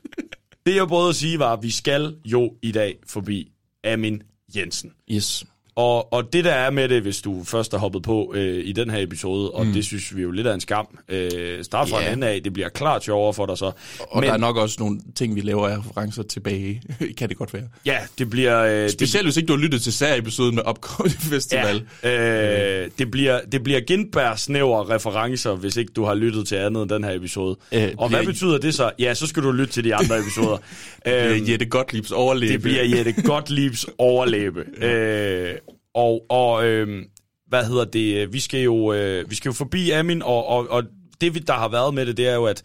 Det 0.66 0.76
jeg 0.76 0.88
prøvede 0.88 1.08
at 1.08 1.16
sige 1.16 1.38
var, 1.38 1.52
at 1.52 1.62
vi 1.62 1.70
skal 1.70 2.14
jo 2.24 2.52
i 2.62 2.72
dag 2.72 2.96
forbi 3.08 3.48
Amin 3.84 4.24
Jensen. 4.48 4.94
Yes. 5.06 5.44
Og, 5.76 6.12
og 6.12 6.32
det 6.32 6.44
der 6.44 6.52
er 6.52 6.70
med 6.70 6.88
det, 6.88 7.02
hvis 7.02 7.20
du 7.20 7.44
først 7.44 7.74
er 7.74 7.78
hoppet 7.78 8.02
på 8.02 8.32
øh, 8.36 8.62
i 8.66 8.72
den 8.72 8.90
her 8.90 8.98
episode, 9.02 9.50
og 9.50 9.66
mm. 9.66 9.72
det 9.72 9.84
synes 9.84 10.16
vi 10.16 10.22
jo 10.22 10.30
lidt 10.30 10.46
af 10.46 10.54
en 10.54 10.60
skam, 10.60 10.86
øh, 11.08 11.64
start 11.64 11.88
fra 11.88 12.00
Ja. 12.00 12.06
en 12.08 12.12
ende 12.18 12.26
af, 12.28 12.42
det 12.42 12.52
bliver 12.52 12.68
klart 12.68 13.04
sjovere 13.04 13.34
for 13.34 13.46
dig 13.46 13.58
så. 13.58 13.64
Og 14.00 14.20
Men, 14.20 14.22
der 14.28 14.32
er 14.32 14.36
nok 14.38 14.56
også 14.56 14.76
nogle 14.80 15.00
ting, 15.14 15.36
vi 15.36 15.40
laver 15.40 15.68
af 15.68 15.78
referencer 15.78 16.22
tilbage. 16.22 16.82
kan 17.18 17.28
det 17.28 17.36
godt 17.36 17.54
være. 17.54 17.62
Ja, 17.86 17.98
det 18.18 18.30
bliver... 18.30 18.58
Øh, 18.84 18.90
Specielt 18.90 19.26
hvis 19.26 19.36
ikke 19.36 19.46
du 19.46 19.52
har 19.52 19.60
lyttet 19.60 19.82
til 19.82 19.92
sær-episoden 19.92 20.54
med 20.54 20.62
Upcoming 20.70 21.14
Festival. 21.32 21.82
Ja, 22.02 22.82
øh, 22.84 22.90
det 22.98 23.10
bliver, 23.10 23.40
det 23.52 23.62
bliver 23.64 23.80
Gindberg 23.80 24.38
snæver 24.38 24.90
referencer, 24.90 25.54
hvis 25.54 25.76
ikke 25.76 25.92
du 25.96 26.04
har 26.04 26.14
lyttet 26.14 26.48
til 26.48 26.54
andet 26.56 26.82
end 26.82 26.90
den 26.90 27.04
her 27.04 27.12
episode. 27.14 27.56
Øh, 27.72 27.90
og 27.98 28.08
hvad 28.08 28.18
bliver- 28.18 28.32
betyder 28.32 28.58
det 28.58 28.74
så? 28.74 28.90
Ja, 28.98 29.14
så 29.14 29.26
skal 29.26 29.42
du 29.42 29.50
lytte 29.52 29.72
til 29.72 29.84
de 29.84 29.94
andre 29.94 30.18
episoder. 30.20 30.56
Det 31.06 31.12
Øhm, 31.12 31.44
er 31.46 31.50
Jette 31.50 31.66
Gottliebs 31.66 32.10
overleve. 32.10 32.52
Det 32.52 32.62
bliver 32.62 32.84
Jette 32.84 33.12
Gottliebs 33.22 33.86
overlæbe. 33.98 34.64
øh, 34.84 35.54
og 35.94 36.26
og 36.28 36.66
øh, 36.66 37.04
hvad 37.46 37.66
hedder 37.66 37.84
det? 37.84 38.32
Vi 38.32 38.40
skal 38.40 38.61
jo, 38.61 38.92
øh, 38.92 39.30
vi 39.30 39.34
skal 39.34 39.49
jo 39.49 39.52
forbi 39.52 39.90
Amin, 39.90 40.22
og, 40.22 40.46
og, 40.46 40.68
og 40.70 40.84
det, 41.20 41.46
der 41.46 41.54
har 41.54 41.68
været 41.68 41.94
med 41.94 42.06
det, 42.06 42.16
det 42.16 42.28
er 42.28 42.34
jo, 42.34 42.44
at 42.44 42.62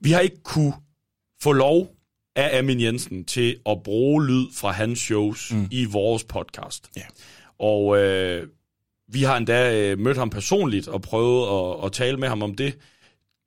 vi 0.00 0.10
har 0.10 0.20
ikke 0.20 0.42
kunne 0.42 0.74
få 1.42 1.52
lov 1.52 1.96
af 2.36 2.58
Amin 2.58 2.80
Jensen 2.80 3.24
til 3.24 3.56
at 3.66 3.82
bruge 3.82 4.26
lyd 4.26 4.46
fra 4.54 4.70
hans 4.70 4.98
shows 4.98 5.52
mm. 5.52 5.68
i 5.70 5.84
vores 5.84 6.24
podcast. 6.24 6.90
Ja. 6.96 7.02
Og 7.58 7.98
øh, 7.98 8.48
vi 9.12 9.22
har 9.22 9.36
endda 9.36 9.90
øh, 9.90 9.98
mødt 9.98 10.16
ham 10.16 10.30
personligt 10.30 10.88
og 10.88 11.02
prøvet 11.02 11.74
at, 11.78 11.84
at 11.86 11.92
tale 11.92 12.16
med 12.16 12.28
ham 12.28 12.42
om 12.42 12.54
det. 12.54 12.78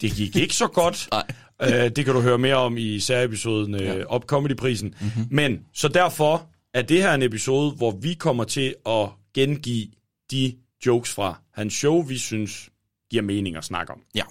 Det 0.02 0.12
gik 0.12 0.36
ikke 0.36 0.56
så 0.56 0.68
godt. 0.68 1.08
Nej. 1.12 1.26
Øh, 1.62 1.90
det 1.96 2.06
kan 2.06 2.14
du 2.14 2.22
høre 2.22 2.38
mere 2.38 2.56
om 2.56 2.78
i 2.78 3.00
særepisoden 3.00 3.76
øh, 3.76 3.82
Ja. 3.82 4.16
Up 4.16 4.26
Comedy-prisen. 4.26 4.96
Mm-hmm. 5.02 5.28
Men, 5.32 5.60
så 5.74 5.88
derfor 5.88 6.50
er 6.74 6.82
det 6.82 7.02
her 7.02 7.14
en 7.14 7.22
episode, 7.22 7.72
hvor 7.72 7.92
vi 7.92 8.14
kommer 8.14 8.44
til 8.44 8.76
at 8.86 9.10
gengive 9.34 9.88
de 10.32 10.56
jokes 10.86 11.14
fra 11.14 11.42
hans 11.54 11.74
show, 11.74 12.02
vi 12.02 12.18
synes 12.18 12.70
giver 13.12 13.24
mening 13.24 13.56
at 13.56 13.64
snakke 13.64 13.94
om. 13.94 14.02
Ja. 14.16 14.24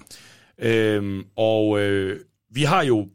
Øhm, 0.58 1.24
og 1.36 1.80
øh, 1.80 2.20
vi 2.50 2.62
har 2.62 2.82
jo 2.82 3.08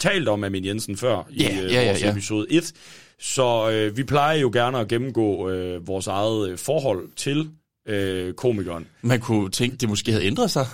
talt 0.00 0.28
om 0.28 0.44
Amin 0.44 0.64
Jensen 0.64 0.96
før 0.96 1.28
i 1.30 1.42
Ja, 1.42 1.62
øh, 1.62 1.72
ja, 1.72 1.82
ja, 1.82 1.88
vores 1.88 2.02
episode 2.02 2.46
1, 2.50 2.72
så 3.18 3.70
øh, 3.70 3.96
vi 3.96 4.04
plejer 4.04 4.38
jo 4.38 4.50
gerne 4.52 4.78
at 4.78 4.88
gennemgå 4.88 5.50
øh, 5.50 5.86
vores 5.86 6.06
eget 6.06 6.50
øh, 6.50 6.58
forhold 6.58 7.08
til 7.16 7.50
øh, 7.88 8.34
komikeren. 8.34 8.86
Man 9.02 9.20
kunne 9.20 9.50
tænke, 9.50 9.76
det 9.76 9.88
måske 9.88 10.12
havde 10.12 10.24
ændret 10.24 10.50
sig 10.50 10.66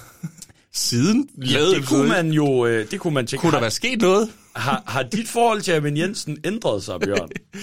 siden. 0.74 1.28
Ja, 1.50 1.60
det 1.60 1.86
kunne 1.86 2.08
man 2.08 2.32
jo 2.32 2.66
øh, 2.66 2.90
det 2.90 3.00
kunne 3.00 3.14
man 3.14 3.26
tænke. 3.26 3.40
Kunne 3.40 3.50
der 3.50 3.56
har, 3.56 3.60
være 3.60 3.70
sket 3.70 4.00
noget? 4.00 4.28
har, 4.56 4.82
har 4.86 5.02
dit 5.02 5.28
forhold 5.28 5.60
til 5.60 5.72
Amin 5.72 5.96
Jensen 5.96 6.36
ændret 6.44 6.82
sig, 6.82 7.00
Bjørn? 7.00 7.28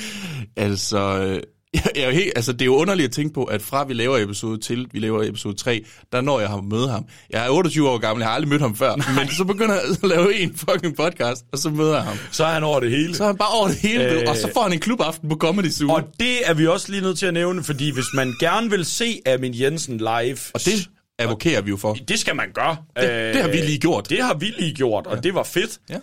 Altså, 0.57 0.97
øh, 0.99 1.39
jeg, 1.73 1.83
jeg 1.95 2.03
er 2.03 2.11
helt, 2.11 2.31
altså, 2.35 2.51
det 2.51 2.61
er 2.61 2.65
jo 2.65 2.75
underligt 2.75 3.07
at 3.07 3.11
tænke 3.13 3.33
på, 3.33 3.43
at 3.43 3.61
fra 3.61 3.83
vi 3.83 3.93
laver 3.93 4.17
episode 4.17 4.57
til 4.57 4.87
vi 4.91 4.99
laver 4.99 5.23
episode 5.23 5.55
3, 5.55 5.85
der 6.11 6.21
når 6.21 6.39
jeg 6.39 6.49
har 6.49 6.61
møde 6.61 6.89
ham. 6.89 7.05
Jeg 7.29 7.45
er 7.45 7.49
28 7.49 7.89
år 7.89 7.97
gammel, 7.97 8.21
jeg 8.21 8.27
har 8.29 8.35
aldrig 8.35 8.49
mødt 8.49 8.61
ham 8.61 8.75
før, 8.75 8.95
men 9.19 9.29
så 9.29 9.43
begynder 9.43 9.73
jeg 9.75 9.83
at 10.03 10.09
lave 10.09 10.35
en 10.35 10.55
fucking 10.57 10.95
podcast, 10.95 11.45
og 11.51 11.57
så 11.59 11.69
møder 11.69 11.93
jeg 11.93 12.03
ham. 12.03 12.17
Så 12.31 12.43
er 12.45 12.49
han 12.53 12.63
over 12.63 12.79
det 12.79 12.91
hele. 12.91 13.15
Så 13.15 13.23
er 13.23 13.27
han 13.27 13.37
bare 13.37 13.49
over 13.59 13.67
det 13.67 13.77
hele, 13.77 14.03
Øh. 14.11 14.21
øh, 14.21 14.23
og 14.27 14.35
så 14.37 14.49
får 14.53 14.61
han 14.63 14.73
en 14.73 14.79
klubaften 14.79 15.29
på 15.29 15.35
Comedy 15.35 15.69
Zoo. 15.69 15.89
Og 15.89 15.95
Og, 15.95 16.03
det 16.19 16.49
er 16.49 16.53
vi 16.53 16.67
også 16.67 16.91
lige 16.91 17.01
nødt 17.01 17.19
til 17.19 17.25
at 17.25 17.33
nævne, 17.33 17.63
fordi 17.63 17.89
hvis 17.91 18.05
man 18.13 18.33
gerne 18.39 18.69
vil 18.69 18.85
se 18.85 19.21
Amin 19.25 19.53
Jensen 19.59 19.97
live, 19.97 20.37
og 20.53 20.65
det 20.65 20.89
advokerer 21.19 21.61
vi 21.61 21.69
jo 21.69 21.77
for. 21.77 21.93
det 21.93 22.19
skal 22.19 22.35
man 22.35 22.51
gøre. 22.53 22.77
Øh, 22.97 23.03
Det- 23.03 23.33
det 23.33 23.41
har 23.41 23.49
vi 23.49 23.57
lige 23.57 23.79
gjort. 23.79 24.09
Det 24.09 24.21
har 24.23 24.33
vi 24.33 24.45
lige 24.45 24.73
gjort, 24.73 25.07
og 25.07 25.15
ja. 25.15 25.21
det 25.21 25.33
var 25.33 25.43
fedt. 25.43 25.77
Ja. 25.89 25.97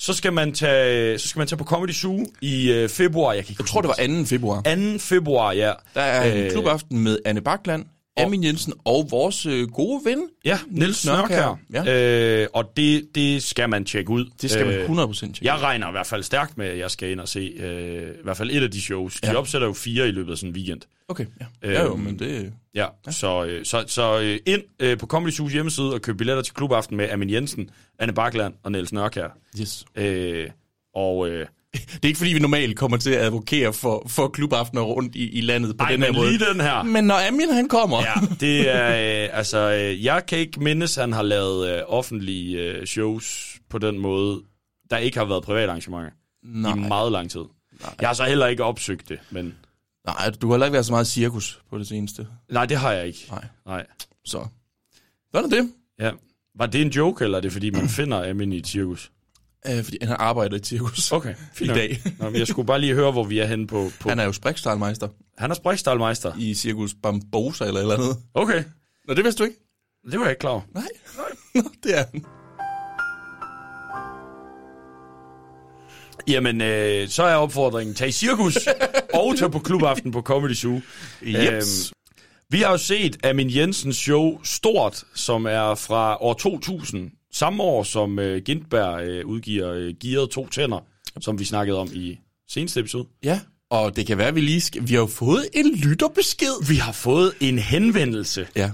Så 0.00 0.12
skal 0.12 0.32
man 0.32 0.52
tage, 0.52 1.18
så 1.18 1.28
skal 1.28 1.38
man 1.40 1.46
tage 1.48 1.58
på 1.58 1.64
Comedy 1.64 1.92
Zoo 1.92 2.26
i 2.40 2.70
øh, 2.72 2.88
februar. 2.88 3.32
Jeg, 3.32 3.44
kan 3.44 3.52
ikke 3.52 3.62
Jeg 3.62 3.68
tror, 3.68 3.80
det 3.80 3.88
var 3.88 4.18
2. 4.20 4.24
februar. 4.26 4.62
2. 4.62 4.98
februar, 4.98 5.52
ja. 5.52 5.72
Der 5.94 6.00
er 6.00 6.32
en 6.32 6.38
Øh, 6.38 6.50
klubaften 6.50 6.98
med 6.98 7.18
Anne 7.24 7.40
Bakland, 7.40 7.84
Amin 8.24 8.44
Jensen 8.44 8.72
og 8.84 9.06
vores 9.10 9.46
øh, 9.46 9.68
gode 9.68 10.00
ven. 10.04 10.22
Ja, 10.44 10.58
Niels 10.70 11.06
Nørkær. 11.06 11.58
Ja. 11.72 12.42
Øh, 12.42 12.48
og 12.54 12.72
det, 12.76 13.14
det 13.14 13.42
skal 13.42 13.68
man 13.68 13.84
tjekke 13.84 14.10
ud. 14.10 14.24
Det 14.42 14.50
skal 14.50 14.66
man 14.66 14.74
Øh, 14.74 15.04
100% 15.04 15.20
tjekke. 15.20 15.38
Jeg 15.42 15.58
regner 15.62 15.88
i 15.88 15.90
hvert 15.90 16.06
fald 16.06 16.22
stærkt 16.22 16.58
med, 16.58 16.66
at 16.66 16.78
jeg 16.78 16.90
skal 16.90 17.10
ind 17.10 17.20
og 17.20 17.28
se 17.28 17.40
øh, 17.40 18.10
i 18.10 18.22
hvert 18.24 18.36
fald 18.36 18.50
et 18.50 18.62
af 18.62 18.70
de 18.70 18.80
shows. 18.80 19.20
De 19.20 19.30
Ja. 19.30 19.34
opsætter 19.36 19.66
jo 19.68 19.72
fire 19.72 20.08
i 20.08 20.10
løbet 20.10 20.32
af 20.32 20.38
sådan 20.38 20.50
en 20.50 20.56
weekend. 20.56 20.80
Okay, 21.08 21.26
ja. 21.62 21.70
ja 21.70 21.82
jo, 21.84 21.96
men 21.96 22.18
det... 22.18 22.52
Ja, 22.74 22.86
ja. 23.06 23.12
så, 23.12 23.44
øh, 23.44 23.64
så, 23.64 23.84
så 23.86 24.20
øh, 24.20 24.38
ind 24.46 24.62
øh, 24.80 24.98
på 24.98 25.06
Comedy 25.06 25.32
Zoo's 25.32 25.52
hjemmeside 25.52 25.94
og 25.94 26.02
køb 26.02 26.16
billetter 26.18 26.42
til 26.42 26.54
klubaften 26.54 26.96
med 26.96 27.08
Amin 27.10 27.30
Jensen, 27.30 27.70
Anne 27.98 28.12
Bakland 28.12 28.54
og 28.62 28.72
Niels 28.72 28.92
Nørkær. 28.92 29.36
Yes. 29.60 29.84
Øh, 29.96 30.50
og 30.94 31.28
øh, 31.28 31.46
Det 31.74 32.04
er 32.04 32.06
ikke 32.08 32.18
fordi, 32.18 32.32
vi 32.32 32.38
normalt 32.38 32.76
kommer 32.76 32.96
til 32.96 33.10
at 33.10 33.20
advokere 33.24 33.72
for, 33.72 34.06
for 34.08 34.28
klubaftener 34.28 34.82
rundt 34.82 35.14
i, 35.16 35.30
i 35.30 35.40
landet 35.40 35.76
på 35.78 35.84
ej, 35.84 35.90
den 35.90 36.00
men 36.00 36.14
her 36.14 36.20
måde. 36.20 36.30
lige 36.32 36.44
den 36.52 36.60
her. 36.60 36.82
Men 36.82 37.04
når 37.04 37.28
Amin 37.28 37.48
han 37.52 37.68
kommer... 37.68 37.98
Ja, 38.02 38.14
det 38.40 38.68
er, 38.74 38.88
øh, 39.24 39.38
altså, 39.38 39.58
øh, 39.58 40.04
jeg 40.04 40.26
kan 40.26 40.38
ikke 40.38 40.60
mindes, 40.62 40.98
at 40.98 41.02
han 41.02 41.12
har 41.12 41.22
lavet 41.22 41.68
øh, 41.76 41.82
offentlige 41.86 42.58
øh, 42.58 42.86
shows 42.86 43.56
på 43.70 43.78
den 43.78 43.98
måde, 43.98 44.40
der 44.90 44.96
ikke 44.96 45.18
har 45.18 45.24
været 45.24 45.42
private 45.44 45.68
arrangementer 45.68 46.10
Nej, 46.44 46.72
i 46.74 46.78
meget 46.78 47.12
lang 47.12 47.30
tid. 47.30 47.40
Nej. 47.80 47.94
Jeg 48.00 48.08
har 48.08 48.14
så 48.14 48.24
heller 48.24 48.46
ikke 48.46 48.64
opsøgt 48.64 49.08
det, 49.08 49.18
men 49.30 49.54
nej, 50.06 50.30
du 50.42 50.46
har 50.46 50.54
heller 50.54 50.66
ikke 50.66 50.72
været 50.72 50.86
så 50.86 50.92
meget 50.92 51.06
cirkus 51.06 51.60
på 51.70 51.78
det 51.78 51.88
seneste. 51.88 52.26
nej, 52.50 52.66
det 52.66 52.76
har 52.76 52.92
jeg 52.92 53.06
ikke. 53.06 53.26
Nej. 53.30 53.44
Nej. 53.66 53.86
Så, 54.24 54.46
sådan 55.34 55.52
er 55.52 55.56
det. 55.56 55.70
Ja. 56.00 56.10
Var 56.58 56.66
det 56.66 56.82
en 56.82 56.88
joke, 56.88 57.24
eller 57.24 57.38
er 57.38 57.42
det 57.42 57.52
fordi, 57.52 57.70
man 57.70 57.88
finder 57.88 58.30
Amin 58.30 58.52
i 58.52 58.56
et 58.56 58.66
cirkus? 58.66 59.10
Øh, 59.66 59.84
fordi 59.84 59.98
han 60.02 60.16
arbejder 60.18 60.56
i 60.56 60.60
cirkus 60.64 61.12
Okay, 61.12 61.34
i 61.60 61.66
nok. 61.66 61.76
dag. 61.76 62.02
Nå, 62.18 62.30
men 62.30 62.38
jeg 62.38 62.46
skulle 62.46 62.66
bare 62.66 62.80
lige 62.80 62.94
høre, 62.94 63.12
hvor 63.12 63.24
vi 63.24 63.38
er 63.38 63.46
henne 63.46 63.66
på... 63.66 63.90
på. 64.00 64.08
Han 64.08 64.18
er 64.18 64.24
jo 64.24 64.32
sprækstejlmeister 64.32 65.08
han 65.38 65.50
er 65.50 65.54
spregstalmeister. 65.54 66.32
i 66.38 66.54
cirkus 66.54 66.94
Bambosa 67.02 67.64
eller 67.64 67.80
eller 67.80 67.94
andet. 67.94 68.16
Okay, 68.34 68.64
Nå, 69.08 69.14
det 69.14 69.24
vidste 69.24 69.38
du 69.38 69.48
ikke? 69.48 69.60
det 70.10 70.18
var 70.18 70.24
jeg 70.24 70.30
ikke 70.32 70.40
klar 70.40 70.50
over. 70.50 70.60
Nej. 70.74 70.88
Nå, 71.54 71.62
det 71.82 71.98
er 71.98 72.04
han. 72.12 72.24
Jamen, 76.28 76.60
øh, 76.60 77.08
så 77.08 77.22
er 77.22 77.34
opfordringen, 77.34 77.94
tag 77.94 78.08
i 78.08 78.12
cirkus 78.12 78.56
og 79.14 79.38
tag 79.38 79.52
på 79.52 79.58
klubaften 79.58 80.12
på 80.12 80.20
Comedy 80.20 80.54
Zoo. 80.54 80.80
Jeps. 81.22 81.92
vi 82.50 82.60
har 82.60 82.70
jo 82.70 82.76
set 82.78 83.26
Amin 83.26 83.54
Jensens 83.56 83.96
show 83.96 84.40
Stort, 84.44 85.04
som 85.14 85.46
er 85.46 85.74
fra 85.74 86.16
år 86.22 86.32
2000. 86.34 87.10
Samme 87.32 87.62
år, 87.62 87.82
som 87.82 88.18
øh, 88.18 88.42
Gintberg 88.42 89.02
øh, 89.08 89.26
udgiver 89.26 89.72
øh, 89.72 89.94
Gearet 90.02 90.30
to 90.30 90.48
tænder, 90.48 90.80
som 91.20 91.38
vi 91.38 91.44
snakkede 91.44 91.78
om 91.78 91.88
i 91.92 92.18
seneste 92.50 92.80
episode. 92.80 93.08
Ja, 93.24 93.40
og 93.70 93.96
det 93.96 94.06
kan 94.06 94.18
være, 94.18 94.28
at 94.28 94.34
vi 94.34 94.40
lige 94.40 94.60
skal... 94.60 94.88
Vi 94.88 94.94
har 94.94 95.00
jo 95.00 95.06
fået 95.06 95.44
en 95.54 95.74
lytterbesked. 95.76 96.68
Vi 96.68 96.76
har 96.76 96.92
fået 96.92 97.32
en 97.40 97.58
henvendelse. 97.58 98.46
Ja, 98.56 98.70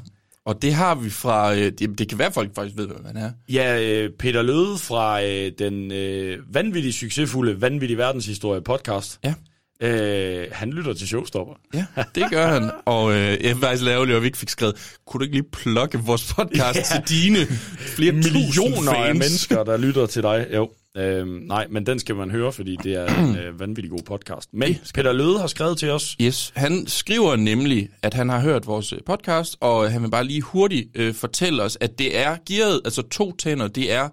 og 0.46 0.62
det 0.62 0.75
har 0.75 0.94
vi 0.94 1.11
fra... 1.11 1.54
øh, 1.54 1.73
Det, 1.78 1.99
det 1.99 2.08
kan 2.08 2.18
være, 2.18 2.28
at 2.28 2.34
folk 2.34 2.54
faktisk 2.54 2.76
ved, 2.76 2.87
hvad 2.87 2.96
han 3.06 3.16
er. 3.16 3.30
Ja, 3.49 3.82
øh, 3.82 4.11
Peter 4.18 4.42
Løde 4.42 4.78
fra 4.78 5.25
øh, 5.25 5.52
den 5.58 5.92
øh, 5.92 6.54
vanvittigt 6.54 6.94
succesfulde 6.96 7.61
Vanvittig 7.61 7.99
Verdenshistorie 7.99 8.62
podcast. 8.62 9.18
Ja. 9.25 9.34
Øh, 9.80 10.46
han 10.52 10.70
lytter 10.70 10.92
til 10.94 11.08
Showstopper. 11.08 11.54
Ja, 11.74 11.84
det 12.14 12.24
gør 12.30 12.46
han. 12.46 12.70
Og 12.84 13.12
øh, 13.12 13.16
jeg 13.18 13.50
er 13.50 13.54
faktisk 13.56 13.86
ærgerlig, 13.88 14.16
at 14.16 14.22
vi 14.22 14.26
ikke 14.26 14.38
fik 14.38 14.48
skrevet, 14.48 14.96
kunne 15.06 15.18
du 15.18 15.22
ikke 15.24 15.36
lige 15.36 15.48
plukke 15.52 15.98
vores 15.98 16.34
podcast 16.34 16.78
Ja. 16.78 17.00
til 17.06 17.22
dine 17.22 17.46
flere 17.78 18.12
millioner 18.12 18.92
af 18.92 19.14
mennesker, 19.14 19.64
der 19.64 19.76
lytter 19.76 20.06
til 20.06 20.22
dig. 20.22 20.46
Jo. 20.54 20.70
Øhm, 20.96 21.28
nej, 21.28 21.66
men 21.70 21.86
den 21.86 21.98
skal 21.98 22.14
man 22.14 22.30
høre, 22.30 22.52
fordi 22.52 22.76
det 22.82 22.94
er 22.94 23.06
en 23.24 23.36
øh, 23.36 23.60
vanvittig 23.60 23.90
god 23.90 24.02
podcast. 24.06 24.48
Men 24.52 24.76
Peter 24.94 25.12
Løde 25.12 25.38
har 25.38 25.46
skrevet 25.46 25.78
til 25.78 25.90
os. 25.90 26.16
Yes, 26.20 26.52
han 26.56 26.86
skriver 26.86 27.36
nemlig, 27.36 27.88
at 28.02 28.14
han 28.14 28.28
har 28.28 28.40
hørt 28.40 28.66
vores 28.66 28.92
øh, 28.92 28.98
podcast, 29.06 29.56
og 29.60 29.90
han 29.92 30.02
vil 30.02 30.10
bare 30.10 30.24
lige 30.24 30.40
hurtigt 30.42 30.88
øh, 30.94 31.14
fortælle 31.14 31.62
os, 31.62 31.78
at 31.80 31.98
det 31.98 32.18
er 32.18 32.36
gearet, 32.48 32.80
altså 32.84 33.02
to 33.02 33.36
tænder, 33.36 33.68
det 33.68 33.92
er 33.92 34.08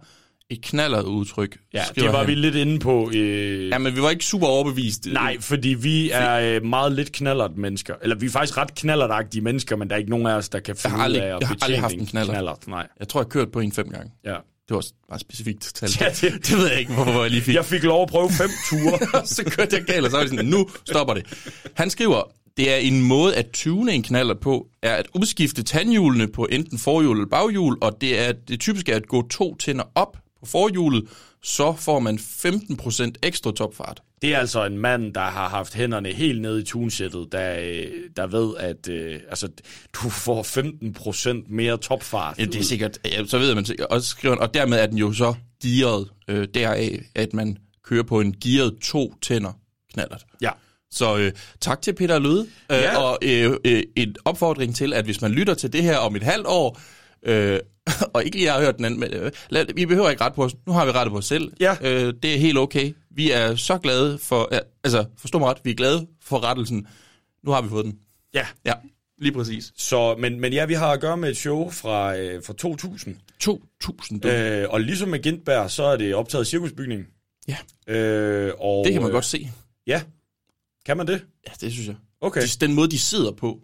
et 0.51 0.62
knallert 0.62 1.05
udtryk. 1.05 1.58
Ja, 1.74 1.84
det 1.96 2.03
var 2.03 2.17
han. 2.17 2.27
vi 2.27 2.36
lidt 2.36 2.55
inde 2.55 2.79
på. 2.79 3.12
Øh, 3.15 3.70
Ja, 3.70 3.77
men 3.77 3.96
vi 3.96 4.01
var 4.01 4.10
ikke 4.10 4.25
super 4.25 4.48
overbevist. 4.48 5.05
Nej, 5.12 5.38
fordi 5.39 5.70
vi 5.70 6.10
er 6.12 6.55
øh, 6.55 6.65
meget 6.65 6.91
lidt 6.91 7.12
knallert 7.12 7.58
mennesker. 7.58 7.93
Eller 8.01 8.15
vi 8.15 8.25
er 8.25 8.29
faktisk 8.29 8.58
ret 8.58 8.75
knallertagtige 8.75 9.41
mennesker, 9.41 9.75
men 9.75 9.88
der 9.89 9.96
er 9.96 10.00
ikke 10.00 10.10
nogen 10.10 10.25
af 10.27 10.34
os, 10.34 10.50
der 10.50 10.60
kan 10.60 10.75
finde 10.75 10.96
ud 10.98 11.01
af 11.01 11.05
at 11.05 11.13
jeg 11.15 11.24
har 11.24 11.34
aldrig 11.36 11.50
betjene 11.60 11.81
haft 11.81 11.93
en 11.93 12.05
knallert. 12.05 12.34
knallert. 12.36 12.67
Nej, 12.67 12.88
Jeg 13.00 13.08
tror, 13.08 13.20
jeg 13.20 13.25
har 13.25 13.29
kørt 13.29 13.51
på 13.51 13.60
en 13.60 13.72
fem 13.72 13.89
gange. 13.89 14.12
ja. 14.25 14.36
Det 14.67 14.75
var 14.75 14.84
bare 15.10 15.20
specifikt 15.20 15.72
tal. 15.75 15.89
Ja, 16.00 16.05
det- 16.10 16.34
det 16.48 16.58
ved 16.58 16.67
jeg 16.70 16.79
ikke, 16.79 16.93
hvorfor 16.93 17.22
jeg 17.22 17.31
lige 17.31 17.41
fik. 17.41 17.55
Jeg 17.55 17.65
fik 17.65 17.84
lov 17.84 18.01
at 18.03 18.10
prøve 18.10 18.29
fem 18.29 18.50
ture. 18.70 19.25
så 19.27 19.43
kørte 19.43 19.75
jeg 19.75 19.84
galt, 19.86 20.05
og 20.05 20.12
så 20.12 20.17
var 20.17 20.24
det 20.24 20.29
sådan, 20.29 20.46
nu 20.46 20.70
stopper 20.86 21.13
det. 21.13 21.25
Han 21.74 21.89
skriver, 21.89 22.22
det 22.58 22.72
er 22.72 22.75
en 22.75 23.01
måde 23.01 23.36
at 23.36 23.46
tune 23.53 23.93
en 23.93 24.03
knaller 24.03 24.34
på, 24.34 24.67
er 24.84 24.96
at 24.96 25.05
udskifte 25.13 25.63
tandhjulene 25.63 26.27
på 26.27 26.48
enten 26.51 26.77
forhjul 26.79 27.15
eller 27.17 27.29
baghjul, 27.29 27.77
og 27.81 27.98
det 28.01 28.20
er 28.20 28.31
det 28.31 28.60
typiske 28.60 28.91
er 28.91 28.96
at 28.96 29.08
gå 29.08 29.27
to 29.27 29.55
tænder 29.55 29.84
op 29.96 30.17
på 30.43 30.45
forhjulet, 30.45 31.07
så 31.43 31.75
får 31.79 32.00
man 32.00 32.15
15% 32.17 33.12
ekstra 33.24 33.51
topfart. 33.51 34.01
Det 34.21 34.33
er 34.33 34.39
altså 34.39 34.65
en 34.65 34.77
mand, 34.77 35.13
der 35.13 35.21
har 35.21 35.50
haft 35.50 35.74
hænderne 35.74 36.10
helt 36.10 36.41
nede 36.41 36.62
i 36.62 36.63
tunesættet, 36.63 37.27
der, 37.31 37.55
øh, 37.60 37.88
der 38.15 38.27
ved, 38.27 38.53
at 38.60 38.89
øh, 38.89 39.19
altså, 39.29 39.48
du 39.93 40.10
får 40.10 40.43
15% 41.41 41.53
mere 41.53 41.77
topfart. 41.77 42.39
Ja, 42.39 42.45
det 42.45 42.55
er 42.55 42.63
sikkert, 42.63 43.00
ja, 43.05 43.25
så 43.25 43.38
ved 43.39 43.55
man 43.55 43.65
sikkert, 43.65 43.88
og, 43.88 44.01
skriver 44.01 44.36
og 44.36 44.53
dermed 44.53 44.79
er 44.79 44.86
den 44.86 44.98
jo 44.98 45.13
så 45.13 45.33
gearet 45.63 46.10
øh, 46.27 46.48
deraf, 46.53 47.00
at 47.15 47.33
man 47.33 47.57
kører 47.83 48.03
på 48.03 48.19
en 48.19 48.36
gearet 48.43 48.75
to 48.83 49.13
tænder 49.21 49.51
knallert. 49.93 50.25
Ja. 50.41 50.50
Så 50.91 51.17
øh, 51.17 51.31
tak 51.62 51.81
til 51.81 51.93
Peter 51.93 52.19
Løde, 52.19 52.41
øh, 52.71 52.77
Ja. 52.77 52.98
og 52.98 53.17
øh, 53.21 53.51
øh, 53.65 53.83
en 53.95 54.15
opfordring 54.25 54.75
til, 54.75 54.93
at 54.93 55.05
hvis 55.05 55.21
man 55.21 55.31
lytter 55.31 55.53
til 55.53 55.74
det 55.74 55.83
her 55.83 55.98
om 55.98 56.15
et 56.15 56.24
halvt 56.24 56.48
år, 56.48 56.79
øh, 57.25 57.60
og 58.13 58.25
ikke 58.25 58.38
lige 58.38 58.50
har 58.50 58.61
hørt 58.61 58.77
den 58.77 58.85
anden, 58.85 59.00
men, 59.00 59.13
øh, 59.13 59.31
lad, 59.50 59.65
vi 59.75 59.85
behøver 59.85 60.09
ikke 60.09 60.23
rette 60.23 60.35
på 60.35 60.43
os. 60.43 60.55
Nu 60.67 60.73
har 60.73 60.85
vi 60.85 60.91
rettet 60.91 61.11
på 61.11 61.17
os 61.17 61.25
selv. 61.25 61.53
Ja. 61.59 61.75
Øh, 61.81 62.13
det 62.23 62.33
er 62.33 62.38
helt 62.38 62.57
okay. 62.57 62.93
Vi 63.11 63.31
er 63.31 63.55
så 63.55 63.77
glade 63.77 64.17
for, 64.17 64.50
ja, 64.51 64.59
altså 64.83 65.05
forstå 65.17 65.39
mig 65.39 65.50
ret, 65.50 65.57
vi 65.63 65.71
er 65.71 65.75
glade 65.75 66.07
for 66.23 66.43
rettelsen. 66.43 66.88
Nu 67.43 67.51
har 67.51 67.61
vi 67.61 67.69
fået 67.69 67.85
den. 67.85 68.00
Ja. 68.33 68.47
Ja, 68.65 68.73
lige 69.17 69.31
præcis. 69.31 69.73
Så, 69.77 70.15
men, 70.15 70.39
men 70.39 70.53
ja, 70.53 70.65
vi 70.65 70.73
har 70.73 70.91
at 70.91 71.01
gøre 71.01 71.17
med 71.17 71.29
et 71.29 71.38
show 71.38 71.69
fra, 71.69 72.17
øh, 72.17 72.43
fra 72.43 72.53
2000. 72.53 73.17
2000. 73.39 74.25
Øh, 74.25 74.69
og 74.69 74.81
ligesom 74.81 75.09
med 75.09 75.19
Gintberg, 75.19 75.71
så 75.71 75.83
er 75.83 75.97
det 75.97 76.15
optaget 76.15 76.47
i 76.47 76.50
cirkusbygningen. 76.50 77.07
Ja. 77.47 77.57
Øh, 77.88 78.53
og, 78.59 78.85
det 78.85 78.93
kan 78.93 79.01
man 79.01 79.11
godt 79.11 79.25
se. 79.25 79.51
Ja. 79.88 80.01
Kan 80.85 80.97
man 80.97 81.07
det? 81.07 81.25
Ja, 81.47 81.51
det 81.61 81.71
synes 81.71 81.88
jeg. 81.88 81.95
Okay. 82.21 82.41
De, 82.41 82.65
den 82.65 82.73
måde, 82.73 82.91
de 82.91 83.00
sidder 83.00 83.31
på. 83.31 83.59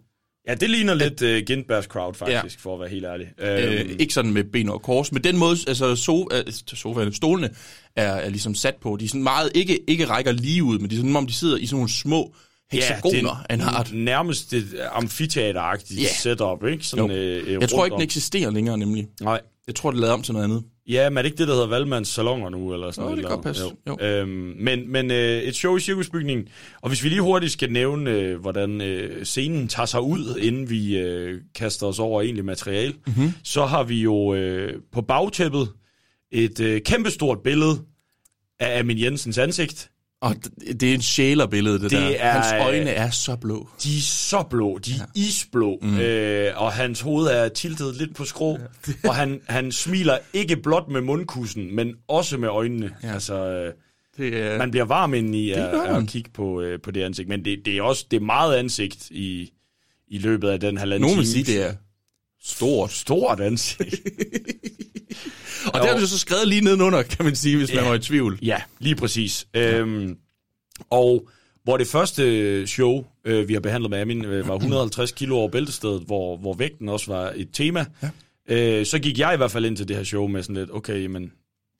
Ja, 0.48 0.54
det 0.54 0.70
ligner 0.70 0.94
lidt 0.94 1.22
uh, 1.22 1.28
Gintbergs 1.46 1.86
crowd, 1.86 2.14
faktisk, 2.14 2.56
ja. 2.56 2.60
for 2.62 2.74
at 2.74 2.80
være 2.80 2.88
helt 2.88 3.04
ærlig. 3.04 3.26
Øh, 3.40 3.80
Øhm, 3.80 3.96
ikke 3.98 4.14
sådan 4.14 4.32
med 4.32 4.44
ben 4.44 4.68
og 4.68 4.82
kors, 4.82 5.12
men 5.12 5.24
den 5.24 5.36
måde, 5.36 5.56
altså 5.68 5.96
so, 5.96 6.28
øh, 6.32 6.52
sofaen, 6.74 7.12
stolene 7.12 7.50
er, 7.96 8.12
er 8.12 8.28
ligesom 8.28 8.54
sat 8.54 8.74
på. 8.82 8.96
De 9.00 9.04
er 9.04 9.08
sådan 9.08 9.22
meget, 9.22 9.50
ikke, 9.54 9.90
ikke 9.90 10.04
rækker 10.04 10.32
lige 10.32 10.64
ud, 10.64 10.78
men 10.78 10.90
de 10.90 10.94
er 10.94 10.98
sådan, 10.98 11.16
om 11.16 11.26
de 11.26 11.34
sidder 11.34 11.56
i 11.56 11.66
sådan 11.66 11.76
nogle 11.76 11.90
små 11.90 12.34
hexagoner 12.72 13.44
af 13.48 13.54
en 13.54 13.60
art. 13.60 13.92
nærmest 13.92 14.52
et 14.52 14.66
amfiteateragtigt 14.92 16.00
Ja. 16.00 16.06
setup, 16.22 16.64
ikke? 16.66 16.84
Sådan, 16.84 17.06
Jo. 17.10 17.16
øh, 17.16 17.46
øh, 17.54 17.60
Jeg 17.60 17.68
tror 17.68 17.84
ikke, 17.84 17.94
den 17.94 18.02
eksisterer 18.02 18.50
længere, 18.50 18.78
nemlig. 18.78 19.06
Nej. 19.20 19.40
Jeg 19.66 19.74
tror, 19.74 19.90
det 19.90 19.96
er 19.98 20.00
lavet 20.00 20.14
om 20.14 20.22
til 20.22 20.32
noget 20.32 20.44
andet. 20.44 20.62
Ja, 20.88 21.10
men 21.10 21.18
er 21.18 21.22
det 21.22 21.26
ikke 21.28 21.38
det, 21.38 21.48
der 21.48 21.54
hedder 21.54 21.66
Valmands 21.68 22.08
Salonger 22.08 22.48
nu? 22.48 22.72
Eller 22.74 22.90
sådan 22.90 23.04
Nå, 23.04 23.16
noget, 23.16 23.24
det 23.24 23.30
kan 23.32 23.42
passe. 23.42 23.64
Jo. 23.64 23.96
Jo. 24.00 24.06
Øhm, 24.06 24.54
men 24.58 24.92
men 24.92 25.10
øh, 25.10 25.42
et 25.42 25.56
show 25.56 25.76
i 25.76 25.80
cirkusbygningen. 25.80 26.48
Og 26.80 26.88
hvis 26.88 27.04
vi 27.04 27.08
lige 27.08 27.20
hurtigt 27.20 27.52
skal 27.52 27.72
nævne, 27.72 28.10
øh, 28.10 28.40
hvordan 28.40 28.80
øh, 28.80 29.24
scenen 29.24 29.68
tager 29.68 29.86
sig 29.86 30.00
ud, 30.00 30.36
inden 30.40 30.70
vi 30.70 30.98
øh, 30.98 31.40
kaster 31.54 31.86
os 31.86 31.98
over 31.98 32.22
egentlig 32.22 32.44
materiale, 32.44 32.92
Mhm. 33.06 33.14
mm-hmm. 33.16 33.32
så 33.44 33.66
har 33.66 33.82
vi 33.84 34.02
jo 34.02 34.34
øh, 34.34 34.74
på 34.92 35.02
bagtæppet 35.02 35.68
et 36.32 36.60
øh, 36.60 36.80
kæmpestort 36.82 37.38
billede 37.44 37.78
af 38.60 38.78
Amin 38.78 38.98
Jensens 39.02 39.38
ansigt. 39.38 39.90
Og 40.20 40.34
det 40.80 40.90
er 40.90 40.94
en 40.94 41.02
sjælerbillede, 41.02 41.74
det, 41.74 41.82
Det 41.82 41.90
der. 41.90 42.16
er- 42.18 42.32
Hans 42.32 42.64
øjne 42.66 42.90
er 42.90 43.10
så 43.10 43.36
blå. 43.36 43.68
De 43.82 43.96
er 43.96 44.00
så 44.00 44.42
blå, 44.50 44.78
de 44.78 44.90
er 44.92 44.96
ja. 44.98 45.20
isblå, 45.20 45.78
mm. 45.82 45.98
øh, 45.98 46.62
og 46.62 46.72
hans 46.72 47.00
hoved 47.00 47.26
er 47.26 47.48
tiltet 47.48 47.96
lidt 47.96 48.14
på 48.14 48.24
skrå, 48.24 48.58
og 49.04 49.14
han, 49.14 49.40
han 49.48 49.72
smiler 49.72 50.18
ikke 50.32 50.56
blot 50.56 50.88
med 50.88 51.00
mundkussen, 51.00 51.74
men 51.76 51.94
også 52.08 52.36
med 52.36 52.48
øjnene. 52.48 52.90
Ja. 53.02 53.12
Altså, 53.12 53.34
øh, 53.48 53.72
Det 54.16 54.38
er, 54.42 54.58
man 54.58 54.70
bliver 54.70 54.84
varm 54.84 55.10
gør 55.10 55.82
af 55.82 55.92
man. 55.92 56.02
at 56.02 56.08
kigge 56.08 56.30
på, 56.34 56.60
øh, 56.60 56.80
på 56.80 56.90
det 56.90 57.02
ansigt, 57.02 57.28
men 57.28 57.44
det, 57.44 57.58
det 57.64 57.76
er 57.76 57.82
også 57.82 58.06
det 58.10 58.16
er 58.16 58.20
meget 58.24 58.56
ansigt 58.56 59.10
i, 59.10 59.50
i 60.08 60.18
løbet 60.18 60.48
af 60.48 60.60
den 60.60 60.76
halvanden 60.76 61.02
nogen 61.02 61.18
vil 61.18 61.26
time. 61.26 61.44
sige, 61.44 61.58
det 61.58 61.68
er 61.68 61.74
stort. 62.42 62.92
Stort 62.92 63.40
ansigt. 63.40 63.94
Og 65.66 65.80
det 65.80 65.90
har 65.90 65.98
du 65.98 66.06
så 66.06 66.18
skrevet 66.18 66.48
lige 66.48 66.60
nedenunder, 66.60 67.02
kan 67.02 67.24
man 67.24 67.36
sige, 67.36 67.56
hvis 67.56 67.74
man 67.74 67.82
Ja. 67.82 67.88
var 67.88 67.94
i 67.94 67.98
tvivl. 67.98 68.38
Ja, 68.42 68.62
lige 68.78 68.94
præcis. 68.94 69.46
Øhm, 69.54 70.16
og 70.90 71.28
hvor 71.64 71.76
det 71.76 71.86
første 71.86 72.66
show, 72.66 73.04
øh, 73.24 73.48
vi 73.48 73.52
har 73.52 73.60
behandlet 73.60 73.90
med 73.90 73.98
Amin, 73.98 74.24
øh, 74.24 74.48
var 74.48 74.54
150 74.54 75.12
kilo 75.12 75.36
over 75.36 75.48
bæltestedet, 75.48 76.02
hvor, 76.06 76.36
hvor 76.36 76.54
vægten 76.54 76.88
også 76.88 77.12
var 77.12 77.32
et 77.36 77.48
tema, 77.52 77.84
ja. 78.02 78.10
øh, 78.80 78.86
så 78.86 78.98
gik 78.98 79.18
jeg 79.18 79.34
i 79.34 79.36
hvert 79.36 79.50
fald 79.50 79.64
ind 79.64 79.76
til 79.76 79.88
det 79.88 79.96
her 79.96 80.04
show 80.04 80.26
med 80.26 80.42
sådan 80.42 80.56
lidt, 80.56 80.70
okay, 80.72 81.06
men 81.06 81.32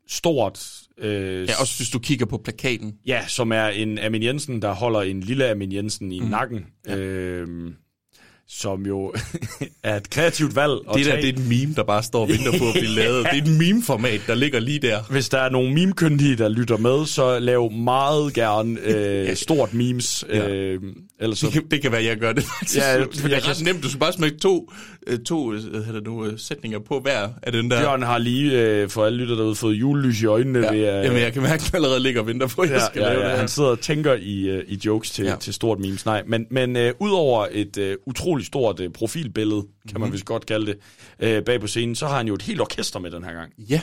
stort. 0.09 0.67
Øh, 0.99 1.49
Ja, 1.49 1.61
også 1.61 1.75
hvis 1.77 1.91
du 1.91 1.99
kigger 1.99 2.27
på 2.27 2.39
plakaten. 2.45 2.95
Ja, 3.07 3.25
som 3.29 3.53
er 3.53 3.67
en 3.67 3.99
Amin 3.99 4.23
Jensen, 4.23 4.63
der 4.63 4.73
holder 4.75 5.01
en 5.03 5.21
lille 5.21 5.49
Amin 5.51 5.73
Jensen 5.73 6.13
i 6.13 6.21
mm. 6.21 6.27
nakken. 6.27 6.67
Ja. 6.89 6.97
Øhm, 6.97 7.75
som 8.51 8.87
jo 8.87 9.13
er 9.83 9.97
et 9.97 10.11
kreativt 10.11 10.57
valg 10.57 10.71
Det 10.73 10.81
der, 11.07 11.11
tage. 11.11 11.17
det 11.17 11.29
er 11.29 11.33
et 11.43 11.49
meme, 11.49 11.75
der 11.77 11.83
bare 11.83 12.03
står 12.03 12.21
og 12.23 12.29
venter 12.29 12.59
på 12.59 12.65
at 12.69 12.73
blive 12.75 12.95
lavet. 13.03 13.27
Det 13.33 13.39
er 13.39 13.43
et 13.43 13.59
meme-format, 13.59 14.21
der 14.27 14.35
ligger 14.35 14.61
lige 14.61 14.79
der. 14.79 14.99
Hvis 15.11 15.29
der 15.29 15.39
er 15.39 15.51
nogle 15.51 15.75
meme-kyndige, 15.75 16.37
der 16.37 16.49
lytter 16.49 16.77
med, 16.77 17.07
så 17.07 17.39
lav 17.39 17.73
meget 17.73 18.35
gerne 18.35 18.79
øh, 18.85 19.37
stort 19.37 19.75
memes. 19.75 20.25
Ja. 20.29 20.49
Øh, 20.49 20.81
ellers 21.21 21.39
så, 21.39 21.47
Det 21.47 21.53
kan, 21.53 21.63
det 21.71 21.83
kan 21.83 21.93
være, 21.93 22.05
jeg 22.05 22.17
gør 22.17 22.33
det 22.33 22.45
faktisk. 22.45 22.77
Ja, 22.79 22.87
jeg 22.89 22.99
det 23.13 23.25
er 23.25 23.29
kan- 23.41 23.49
ret 23.51 23.63
nemt. 23.65 23.83
Du 23.83 23.89
skal 23.89 24.01
bare 24.01 24.13
smække 24.13 24.39
to, 24.39 24.73
øh, 25.07 25.19
to 25.19 25.53
øh, 25.53 25.65
hvad 25.65 25.83
hedder 25.85 26.01
nu, 26.01 26.25
øh, 26.27 26.33
sætninger 26.39 26.79
på 26.79 27.01
hver 27.01 27.29
af 27.43 27.53
den 27.53 27.71
der. 27.71 27.81
Bjørn 27.81 28.03
har 28.03 28.19
lige, 28.19 28.53
øh, 28.63 28.89
for 28.89 29.05
alle 29.05 29.19
lytter 29.19 29.35
derude, 29.35 29.55
fået 29.55 29.75
julelys 29.75 30.23
i 30.23 30.27
øjnene. 30.27 30.59
ja. 30.59 30.73
Ved, 30.73 30.85
at, 30.85 31.05
Jamen, 31.05 31.21
jeg 31.21 31.33
kan 31.33 31.43
mærke, 31.43 31.55
at 31.55 31.65
jeg 31.73 31.75
allerede 31.75 32.01
ligger 32.01 32.21
og 32.21 32.27
venter 32.27 32.47
på, 32.47 32.63
at 32.63 32.71
jeg 32.71 32.79
ja, 32.79 32.87
skal 32.87 33.01
ja, 33.01 33.09
lave 33.09 33.19
ja, 33.21 33.25
det 33.25 33.31
her. 33.33 33.39
han 33.39 33.49
sidder 33.49 33.69
og 33.69 33.81
tænker 33.81 34.15
i, 34.21 34.41
øh, 34.49 34.65
i 34.69 34.79
jokes 34.85 35.11
til. 35.11 35.25
Ja. 35.25 35.35
til 35.41 35.55
stort 35.55 35.79
memes. 35.79 36.07
Nej, 36.07 36.23
men, 36.27 36.47
men 36.51 36.77
øh, 36.77 36.93
udover 37.01 37.47
et 37.53 37.77
øh, 37.79 37.97
utroligt 38.07 38.38
stort 38.47 38.81
øh, 38.81 38.91
profilbillede, 38.91 39.61
kan 39.63 39.71
Mhm. 39.93 40.01
man 40.01 40.13
vist 40.13 40.25
godt 40.25 40.47
kalde 40.47 40.67
det, 40.67 40.79
øh, 41.21 41.43
bag 41.45 41.61
på 41.61 41.67
scenen, 41.67 41.95
så 41.95 42.07
har 42.07 42.17
han 42.17 42.29
jo 42.29 42.35
et 42.35 42.43
helt 42.43 42.61
orkester 42.61 42.99
med 42.99 43.11
den 43.11 43.25
her 43.25 43.33
gang. 43.33 43.53
Ja, 43.59 43.83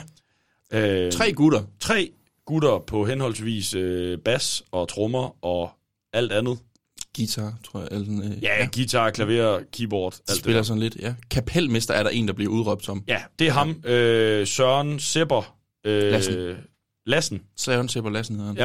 Øh, 0.73 1.11
tre 1.11 1.33
gutter. 1.33 1.61
tre 1.79 2.11
gutter 2.45 2.79
på 2.87 3.05
henholdsvis 3.05 3.73
øh, 3.73 4.17
bas 4.19 4.63
og 4.71 4.87
trommer 4.87 5.45
og 5.45 5.69
alt 6.13 6.31
andet. 6.31 6.57
Guitar, 7.17 7.53
tror 7.65 7.79
jeg. 7.79 7.87
Eller 7.91 8.25
øh, 8.25 8.43
Ja, 8.43 8.59
ja. 8.61 8.67
guitar, 8.75 9.09
klaver, 9.09 9.59
keyboard, 9.73 10.13
alt 10.13 10.27
det 10.27 10.35
spiller 10.37 10.57
der. 10.59 10.63
sådan 10.63 10.79
lidt, 10.79 10.95
ja. 10.99 11.13
Kapelmester 11.31 11.93
er 11.93 12.03
der 12.03 12.09
en, 12.09 12.27
der 12.27 12.33
bliver 12.33 12.51
udråbt 12.51 12.85
som. 12.85 13.03
Ja, 13.07 13.21
det 13.39 13.47
er 13.47 13.51
ham. 13.51 13.81
Øh, 13.85 14.47
Søren 14.47 14.99
Sepper. 14.99 15.55
Øh, 15.85 16.11
Lassen. 16.11 16.55
Lassen, 17.05 17.41
Søren 17.57 17.89
Sepper 17.89 18.09
Lassen 18.09 18.35
hedder 18.35 18.53
han. 18.53 18.57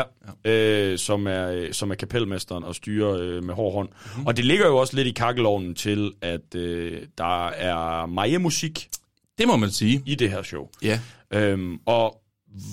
ja, 0.45 0.51
ja. 0.51 0.91
Øh, 0.93 0.99
som, 0.99 1.27
er, 1.27 1.51
øh, 1.51 1.73
som 1.73 1.91
er 1.91 1.95
kapelmesteren 1.95 2.65
og 2.65 2.75
styrer 2.75 3.13
øh, 3.13 3.45
med 3.45 3.55
hård 3.55 3.73
hånd. 3.73 3.89
Mm. 4.17 4.27
Og 4.27 4.37
det 4.37 4.45
ligger 4.45 4.67
jo 4.67 4.77
også 4.77 4.97
lidt 4.97 5.09
i 5.09 5.11
kakkelovnen 5.11 5.75
til, 5.75 6.13
at 6.21 6.55
øh, 6.55 7.03
der 7.19 7.49
er 7.49 8.07
meget 8.07 8.41
musik 8.41 8.89
Det 9.39 9.49
må 9.49 9.57
man 9.57 9.71
sige. 9.71 10.03
i 10.07 10.15
det 10.15 10.31
her 10.31 10.43
show. 10.43 10.69
Ja. 10.83 11.01
Øhm, 11.33 11.79
og 11.87 12.21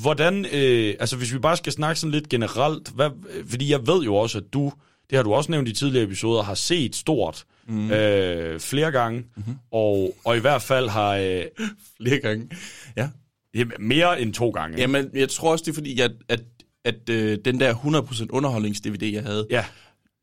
hvordan, 0.01 0.45
øh, 0.53 0.95
altså 0.99 1.17
hvis 1.17 1.33
vi 1.33 1.39
bare 1.39 1.57
skal 1.57 1.73
snakke 1.73 1.99
sådan 1.99 2.11
lidt 2.11 2.29
generelt, 2.29 2.89
hvad, 2.95 3.09
fordi 3.49 3.71
jeg 3.71 3.87
ved 3.87 4.03
jo 4.03 4.15
også, 4.15 4.37
at 4.37 4.43
du, 4.53 4.71
det 5.09 5.15
har 5.15 5.23
du 5.23 5.33
også 5.33 5.51
nævnt 5.51 5.69
i 5.69 5.73
tidligere 5.73 6.05
episoder, 6.05 6.43
har 6.43 6.53
set 6.55 6.95
stort 6.95 7.45
mm. 7.67 7.91
øh, 7.91 8.59
flere 8.59 8.91
gange, 8.91 9.19
mm-hmm. 9.35 9.55
og, 9.71 10.15
og 10.25 10.37
i 10.37 10.39
hvert 10.39 10.61
fald 10.61 10.89
har 10.89 11.15
øh, 11.15 11.43
Flere 12.01 12.19
gange. 12.19 12.49
Ja. 12.97 13.09
Ja, 13.57 13.63
mere 13.79 14.21
end 14.21 14.33
to 14.33 14.49
gange. 14.49 14.77
Jamen, 14.77 15.09
jeg 15.13 15.29
tror 15.29 15.51
også, 15.51 15.63
det 15.65 15.71
er 15.71 15.75
fordi, 15.75 15.99
at, 15.99 16.11
at, 16.29 16.43
at 16.85 17.09
øh, 17.09 17.37
den 17.45 17.59
der 17.59 17.73
100% 17.73 18.25
underholdnings-DVD, 18.29 19.05
jeg 19.13 19.23
havde, 19.23 19.47
Ja, 19.49 19.65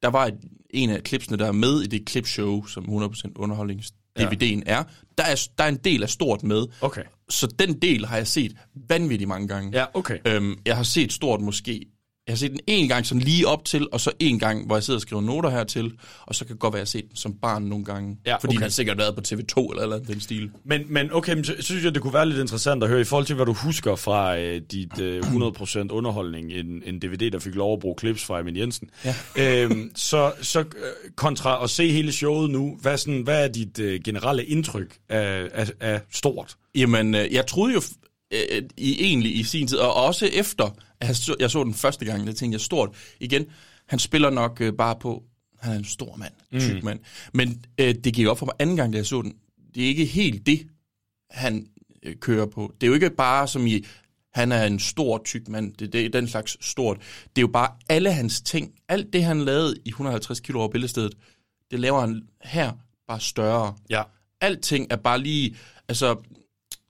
der 0.03 0.09
var 0.09 0.27
et, 0.27 0.35
en 0.71 0.91
af 0.91 1.03
klipsene, 1.03 1.37
der 1.37 1.47
er 1.47 1.53
med 1.53 1.81
i 1.81 1.87
det 1.87 2.07
klipshow, 2.07 2.67
som 2.67 2.85
100% 2.85 2.89
underholdnings-DVD'en 3.39 4.63
er. 4.67 4.85
Der 5.19 5.25
er. 5.25 5.49
Der 5.59 5.65
er 5.65 5.69
en 5.69 5.81
del 5.85 6.03
af 6.03 6.09
stort 6.09 6.43
med. 6.43 6.67
okay. 6.81 7.03
Så 7.29 7.47
den 7.47 7.81
del 7.83 8.07
har 8.07 8.17
jeg 8.17 8.27
set 8.27 8.53
vanvittigt 8.89 9.29
mange 9.29 9.49
gange. 9.49 9.79
Ja, 9.79 9.85
okay. 9.95 10.19
Øhm, 10.27 10.59
jeg 10.67 10.77
har 10.77 10.83
set 10.83 11.13
stort 11.13 11.41
måske... 11.41 11.87
Jeg 12.27 12.33
har 12.33 12.37
set 12.37 12.51
den 12.51 12.61
en 12.67 12.89
gang 12.89 13.07
sådan 13.07 13.23
lige 13.23 13.49
op 13.49 13.65
til, 13.65 13.89
og 13.93 14.01
så 14.01 14.13
en 14.21 14.39
gang, 14.39 14.67
hvor 14.67 14.77
jeg 14.77 14.83
sidder 14.83 14.99
og 14.99 15.03
skriver 15.03 15.23
noter 15.23 15.51
hertil, 15.51 15.93
og 16.27 16.35
så 16.35 16.45
kan 16.45 16.53
det 16.53 16.61
godt 16.61 16.75
være, 16.75 16.83
at 16.83 16.95
jeg 16.95 16.99
har 16.99 17.05
set 17.05 17.09
den 17.09 17.17
som 17.17 17.35
barn 17.35 17.63
nogle 17.63 17.85
gange. 17.85 18.19
Ja, 18.27 18.37
fordi 18.37 18.47
okay. 18.47 18.55
den 18.55 18.63
har 18.63 18.69
sikkert 18.69 18.99
været 18.99 19.15
på 19.15 19.21
TV2 19.29 19.71
eller 19.71 19.83
eller 19.83 19.99
den 19.99 20.21
stil. 20.21 20.51
Men, 20.65 20.83
men 20.89 21.13
okay, 21.13 21.35
men 21.35 21.45
så, 21.45 21.55
synes 21.61 21.85
jeg, 21.85 21.95
det 21.95 22.03
kunne 22.03 22.15
være 22.15 22.29
lidt 22.29 22.41
interessant 22.41 22.83
at 22.83 22.89
høre 22.89 23.01
i 23.01 23.05
forhold 23.05 23.27
til, 23.27 23.37
hvad 23.37 23.47
du 23.47 23.53
husker 23.53 23.97
fra 23.97 24.39
øh, 24.39 24.61
dit 24.71 25.01
øh, 25.01 25.23
100% 25.23 25.89
underholdning, 25.91 26.53
en, 26.53 26.83
en 26.87 26.99
DVD, 26.99 27.31
der 27.31 27.39
fik 27.39 27.55
lov 27.55 27.73
at 27.73 27.81
bruge 27.81 27.97
clips 27.99 28.25
fra 28.25 28.41
Emil 28.41 28.57
Jensen. 28.57 28.91
Ja. 29.05 29.15
Øhm, 29.39 29.91
så 29.95 30.33
så 30.43 30.61
øh, 30.61 30.65
kontra 31.17 31.65
at 31.65 31.71
se 31.71 31.91
hele 31.91 32.13
showet 32.13 32.51
nu, 32.51 32.79
hvad, 32.81 32.99
sådan, 32.99 33.21
hvad 33.21 33.45
er 33.45 33.49
dit 33.49 33.79
øh, 33.79 34.01
generelle 34.05 34.45
indtryk 34.45 34.97
af, 35.09 35.49
af, 35.53 35.71
af 35.81 36.01
stort? 36.11 36.57
Jamen, 36.75 37.15
øh, 37.15 37.33
jeg 37.33 37.47
troede 37.47 37.75
jo 37.75 37.81
øh, 38.51 38.63
i 38.77 39.03
egentlig 39.05 39.37
i 39.39 39.43
sin 39.43 39.67
tid, 39.67 39.79
og 39.79 39.95
også 39.95 40.27
efter, 40.27 40.65
at 41.01 41.09
jeg 41.09 41.17
så, 41.17 41.35
jeg 41.41 41.51
så 41.51 41.65
den 41.65 41.75
første 41.75 42.05
gang, 42.05 42.27
der 42.27 42.33
tænkte 42.33 42.55
jeg 42.55 42.61
stort. 42.61 42.97
Igen, 43.21 43.47
han 43.87 43.99
spiller 43.99 44.31
nok 44.31 44.61
øh, 44.61 44.73
bare 44.73 44.97
på, 45.01 45.23
han 45.61 45.73
er 45.73 45.79
en 45.79 45.85
stor 45.85 46.17
mand, 46.17 46.33
tyk 46.61 46.83
mand. 46.83 47.01
Men 47.35 47.65
øh, 47.81 47.95
det 48.05 48.15
gik 48.15 48.27
op 48.27 48.39
for 48.39 48.47
mig 48.47 48.55
anden 48.59 48.77
gang, 48.77 48.93
da 48.93 48.99
jeg 48.99 49.07
så 49.07 49.23
den. 49.23 49.35
Det 49.75 49.83
er 49.85 49.89
ikke 49.89 50.05
helt 50.05 50.47
det, 50.47 50.67
han 51.31 51.67
øh, 52.03 52.17
kører 52.17 52.47
på. 52.47 52.73
Det 52.81 52.87
er 52.87 52.89
jo 52.89 52.95
ikke 52.95 53.11
bare 53.11 53.49
som 53.49 53.67
i, 53.67 53.85
han 54.35 54.53
er 54.53 54.65
en 54.67 54.79
stor, 54.79 55.23
tyk 55.25 55.49
mand. 55.49 55.73
Det, 55.75 55.93
det 55.93 56.05
er 56.05 56.09
den 56.09 56.29
slags 56.29 56.67
stort. 56.67 56.97
Det 57.23 57.39
er 57.39 57.41
jo 57.43 57.49
bare 57.53 57.69
alle 57.89 58.13
hans 58.13 58.41
ting. 58.41 58.73
Alt 58.89 59.13
det, 59.13 59.25
han 59.25 59.41
lavede 59.45 59.77
i 59.85 59.89
150 59.89 60.41
kilo 60.41 60.59
over 60.59 60.69
billedstedet, 60.69 61.15
det 61.71 61.81
laver 61.81 62.01
han 62.01 62.23
her 62.43 62.73
bare 63.09 63.21
større 63.21 63.75
Ja. 63.91 64.03
alting 64.41 64.87
er 64.91 64.97
bare 64.97 65.21
lige, 65.21 65.57
altså, 65.89 66.17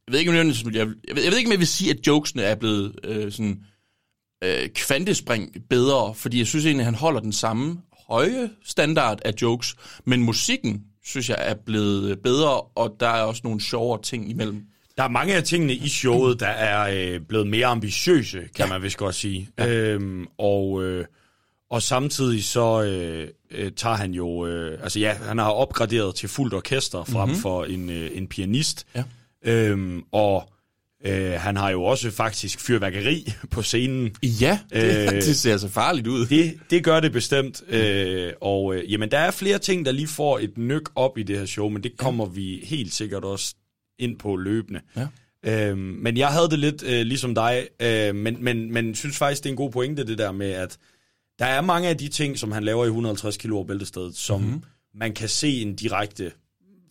jeg 0.07 0.13
ved 0.13 0.21
ikke, 0.21 0.31
om 0.31 0.37
jeg, 0.37 0.75
jeg, 0.75 0.87
ved, 0.87 0.95
jeg 1.07 1.31
ved 1.31 1.39
ikke, 1.39 1.49
om 1.49 1.53
jeg 1.53 1.59
vil 1.59 1.67
sige, 1.67 1.91
at 1.91 2.07
jokesene 2.07 2.43
er 2.43 2.55
blevet 2.55 2.99
øh, 3.05 3.33
sådan 3.33 3.61
øh, 4.45 4.69
kvantespring 4.69 5.57
bedre, 5.71 6.15
fordi 6.15 6.39
jeg 6.39 6.47
synes 6.47 6.65
egentlig, 6.67 6.83
at 6.83 6.85
han 6.85 6.95
holder 6.95 7.21
den 7.21 7.33
samme 7.33 7.79
høje 8.09 8.51
standard 8.65 9.19
af 9.25 9.33
jokes, 9.43 9.75
men 10.05 10.23
musikken, 10.23 10.85
synes 11.05 11.29
jeg, 11.29 11.37
er 11.41 11.55
blevet 11.67 12.21
bedre, 12.23 12.61
og 12.61 12.97
der 13.01 13.09
er 13.09 13.23
også 13.23 13.41
nogle 13.45 13.61
sjovere 13.61 14.03
ting 14.03 14.31
imellem. 14.31 14.63
Der 14.97 15.03
er 15.03 15.09
mange 15.09 15.35
af 15.35 15.45
tingene 15.45 15.75
i 15.75 15.89
showet, 15.89 16.41
der 16.41 16.47
er 16.47 17.13
øh, 17.15 17.21
blevet 17.21 17.47
mere 17.47 17.67
ambitiøse, 17.67 18.39
kan 18.39 18.67
ja. 18.67 18.73
man 18.73 18.83
vist 18.83 18.97
godt 18.97 19.15
sige. 19.15 19.49
Ja. 19.59 19.69
Øhm, 19.69 20.27
og, 20.39 20.85
øh, 20.85 21.05
og 21.71 21.83
samtidig 21.83 22.45
så 22.45 22.83
øh, 22.83 23.29
øh, 23.51 23.73
tager 23.73 23.97
han 23.97 24.13
jo... 24.13 24.47
Øh, 24.47 24.79
altså 24.83 25.01
ja, 25.01 25.15
han 25.15 25.39
har 25.39 25.51
opgraderet 25.51 26.15
til 26.15 26.29
fuldt 26.29 26.55
orkester 26.55 27.05
frem 27.05 27.29
mm-hmm. 27.29 27.43
for 27.43 27.65
en, 27.65 27.91
øh, 27.91 28.11
en 28.15 28.27
pianist. 28.27 28.87
Ja. 28.95 29.03
Øhm, 29.45 30.03
og 30.13 30.49
øh, 31.07 31.33
han 31.33 31.57
har 31.57 31.71
jo 31.71 31.85
også 31.85 32.11
faktisk 32.11 32.61
fyrværkeri 32.61 33.33
på 33.51 33.63
scenen. 33.63 34.17
Ja, 34.23 34.59
det, 34.71 35.07
Øh, 35.07 35.13
det 35.27 35.37
ser 35.37 35.57
så 35.57 35.69
farligt 35.69 36.07
ud. 36.07 36.27
Det, 36.27 36.59
det 36.71 36.85
gør 36.85 37.01
det 37.01 37.13
bestemt. 37.13 37.63
Øh, 37.69 38.33
og 38.41 38.75
øh, 38.75 38.93
jamen, 38.93 39.11
der 39.11 39.19
er 39.19 39.31
flere 39.31 39.59
ting, 39.59 39.87
der 39.87 39.93
lige 39.93 40.09
får 40.09 40.39
et 40.39 40.59
nyk 40.59 40.83
op 40.95 41.19
i 41.19 41.23
det 41.23 41.39
her 41.39 41.47
show, 41.47 41.69
men 41.69 41.83
det 41.83 41.97
kommer 41.97 42.27
vi 42.27 42.61
helt 42.65 42.95
sikkert 42.95 43.25
også 43.25 43.55
ind 43.99 44.19
på 44.19 44.37
løbende. 44.37 44.81
Ja. 44.97 45.07
Øhm, 45.47 45.79
men 45.79 46.17
jeg 46.17 46.29
havde 46.29 46.51
det 46.51 46.59
lidt 46.59 46.83
øh, 46.83 47.01
ligesom 47.01 47.35
dig, 47.35 47.69
øh, 47.83 48.15
men, 48.15 48.45
men, 48.45 48.73
men 48.73 48.95
synes 48.95 49.17
faktisk, 49.17 49.43
det 49.43 49.49
er 49.49 49.53
en 49.53 49.57
god 49.57 49.71
pointe, 49.71 50.07
det 50.07 50.19
der 50.19 50.33
med, 50.33 50.51
at 50.51 50.79
der 51.39 51.45
er 51.45 51.61
mange 51.61 51.89
af 51.89 51.99
de 51.99 52.09
ting, 52.09 52.39
som 52.39 52.53
han 52.53 52.65
laver 52.65 52.85
i 52.85 52.89
150 52.89 53.37
kilo 53.37 53.63
bæltestedet, 53.63 54.17
som 54.17 54.41
mm-hmm. 54.41 54.63
man 54.95 55.15
kan 55.15 55.29
se 55.29 55.63
en 55.63 55.77
direkte 55.77 56.33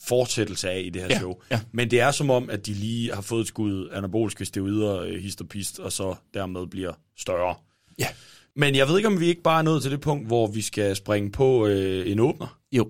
fortsættelse 0.08 0.70
af 0.70 0.82
i 0.86 0.90
det 0.90 1.02
her 1.02 1.10
Ja, 1.10 1.18
show. 1.20 1.34
ja. 1.52 1.60
Men 1.72 1.92
det 1.92 2.00
er 2.02 2.12
som 2.12 2.30
om, 2.30 2.50
at 2.50 2.66
de 2.66 2.74
lige 2.74 3.14
har 3.14 3.22
fået 3.22 3.42
et 3.42 3.48
skud 3.48 3.90
anabolske 3.92 4.46
steroider, 4.46 5.00
øh, 5.02 5.16
hist 5.22 5.42
og 5.42 5.48
pist, 5.48 5.80
og 5.80 5.92
så 5.92 6.16
dermed 6.34 6.68
bliver 6.68 6.94
større. 7.18 7.56
Ja. 8.00 8.08
Men 8.56 8.76
jeg 8.76 8.88
ved 8.88 8.98
ikke, 8.98 9.08
om 9.08 9.20
vi 9.20 9.26
ikke 9.26 9.42
bare 9.42 9.60
er 9.60 9.64
nået 9.64 9.82
til 9.82 9.92
det 9.92 10.02
punkt, 10.02 10.28
hvor 10.28 10.48
vi 10.48 10.62
skal 10.62 10.96
springe 10.96 11.32
på 11.32 11.68
øh, 11.68 12.12
en 12.12 12.20
åbner. 12.20 12.58
Jo. 12.72 12.90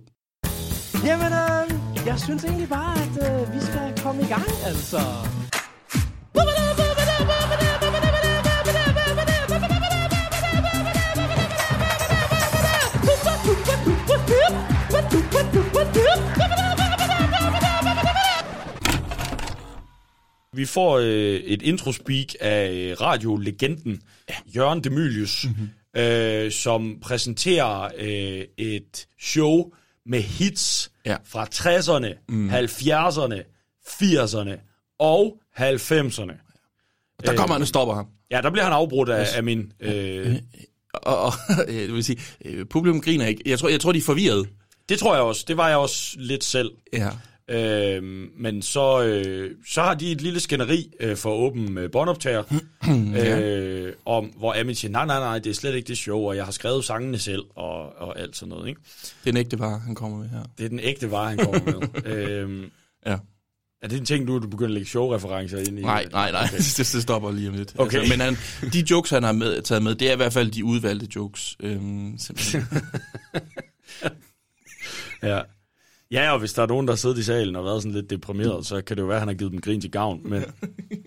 Jamen, 1.06 1.26
øh, 1.34 2.08
jeg 2.08 2.19
synes 2.19 2.43
egentlig 2.43 2.69
bare, 2.69 2.95
at 3.02 3.41
øh, 3.41 3.54
vi 3.56 3.60
skal 3.60 3.93
komme 4.04 4.21
i 4.21 4.26
gang, 4.26 4.45
altså. 4.65 4.99
Vi 20.53 20.65
får 20.65 20.97
øh, 20.97 21.35
et 21.35 21.61
introspeak 21.61 22.27
af 22.39 22.71
øh, 22.73 23.01
radiolegenden 23.01 24.01
Jørgen 24.55 24.83
Demilius, 24.83 25.45
mm-hmm. 25.45 26.01
øh, 26.01 26.51
som 26.51 26.97
præsenterer 27.01 27.89
øh, 27.97 28.45
et 28.57 29.07
show 29.21 29.71
med 30.05 30.21
hits 30.21 30.91
Ja. 31.05 31.15
fra 31.25 31.45
60'erne, 31.55 32.23
mm. 32.29 32.49
70'erne, 32.49 33.43
80'erne 33.87 34.59
og 34.99 35.41
90'erne. 35.57 36.33
Der 37.25 37.35
kommer 37.35 37.53
han 37.53 37.61
og 37.61 37.67
stopper 37.67 37.93
ham. 37.95 38.05
Ja, 38.31 38.41
der 38.41 38.49
bliver 38.49 38.63
han 38.63 38.73
afbrudt 38.73 39.09
af, 39.09 39.27
af 39.35 39.43
min... 39.43 39.71
Øh, 39.79 40.35
Og, 40.93 41.17
og 41.25 41.33
det 41.67 41.93
vil 41.93 42.03
sige, 42.03 42.19
øh, 42.45 42.65
publikum 42.65 43.01
griner 43.01 43.25
ikke. 43.25 43.41
Jeg 43.45 43.59
tror, 43.59 43.69
jeg 43.69 43.79
tror, 43.79 43.91
de 43.91 43.97
er 43.97 44.01
forvirret. 44.03 44.49
det 44.89 44.99
tror 44.99 45.13
jeg 45.15 45.23
også. 45.23 45.45
Det 45.47 45.57
var 45.57 45.67
jeg 45.69 45.77
også 45.77 46.15
lidt 46.19 46.43
selv. 46.43 46.71
Ja. 46.93 47.09
Øh, 47.49 48.03
men 48.38 48.62
så, 48.62 49.03
øh, 49.03 49.51
så 49.67 49.82
har 49.82 49.93
de 49.93 50.12
et 50.12 50.21
lille 50.21 50.39
skænderi 50.39 50.91
øh, 50.99 51.17
for 51.17 51.34
åben 51.34 51.77
øh, 51.77 51.91
båndoptager, 51.91 52.43
øh, 53.17 53.93
om, 54.06 54.25
hvor 54.25 54.60
Amin 54.60 54.75
siger, 54.75 54.91
nej, 54.91 55.06
nej, 55.06 55.19
nej, 55.19 55.39
det 55.39 55.49
er 55.49 55.53
slet 55.53 55.75
ikke 55.75 55.88
det 55.88 55.97
show, 55.97 56.19
og 56.19 56.36
jeg 56.36 56.45
har 56.45 56.51
skrevet 56.51 56.86
sangene 56.86 57.17
selv, 57.19 57.43
og, 57.56 57.95
og 57.97 58.19
alt 58.19 58.36
sådan 58.36 58.49
noget. 58.49 58.67
Ikke? 58.69 58.82
Det 59.23 59.29
er 59.29 59.34
en 59.34 59.38
ægte 59.38 59.60
var, 59.60 59.77
han 59.77 59.95
kommer 59.95 60.17
med 60.17 60.29
her. 60.29 60.43
Det 60.58 60.65
er 60.65 60.69
den 60.69 60.79
ægte 60.79 61.12
vare, 61.12 61.29
han 61.29 61.38
kommer 61.38 61.60
med. 61.65 62.06
øh, 62.17 62.63
Ja. 63.06 63.17
er 63.82 63.88
det 63.88 63.99
en 63.99 64.06
ting, 64.06 64.27
du, 64.27 64.39
du 64.39 64.47
begynder 64.47 64.69
at 64.69 64.73
lægge 64.73 64.89
showreferencer 64.89 65.58
ind 65.58 65.79
i? 65.79 65.82
Nej, 65.82 66.08
nej, 66.12 66.32
nej. 66.32 66.43
Okay. 66.43 66.58
Det, 66.77 66.77
det 66.93 67.01
stopper 67.01 67.32
lige 67.32 67.49
om 67.49 67.56
lidt. 67.56 67.73
Okay. 67.77 67.97
Altså, 67.99 68.13
men 68.13 68.19
han, 68.21 68.38
de 68.73 68.84
jokes, 68.91 69.10
han 69.12 69.23
har 69.23 69.32
med, 69.32 69.62
taget 69.62 69.84
med, 69.84 69.95
det 69.95 70.10
er 70.10 70.13
i 70.13 70.15
hvert 70.15 70.34
fald 70.34 70.51
de 70.51 70.65
udvalgte 70.65 71.08
jokes. 71.15 71.58
Øhm, 71.60 72.15
simpelthen. 72.17 72.63
Ja. 75.23 75.41
Ja, 76.11 76.31
og 76.31 76.39
hvis 76.39 76.53
der 76.53 76.61
er 76.63 76.67
nogen, 76.67 76.87
der 76.87 76.95
sidder 76.95 77.17
i 77.17 77.23
salen 77.23 77.55
og 77.55 77.65
været 77.65 77.81
sådan 77.83 77.95
lidt 77.95 78.09
deprimeret, 78.09 78.65
så 78.65 78.81
kan 78.81 78.97
det 78.97 79.01
jo 79.01 79.07
være, 79.07 79.15
at 79.15 79.21
han 79.21 79.27
har 79.27 79.35
givet 79.35 79.51
dem 79.51 79.61
grin 79.61 79.81
til 79.81 79.91
gavn. 79.91 80.19
Men 80.23 80.43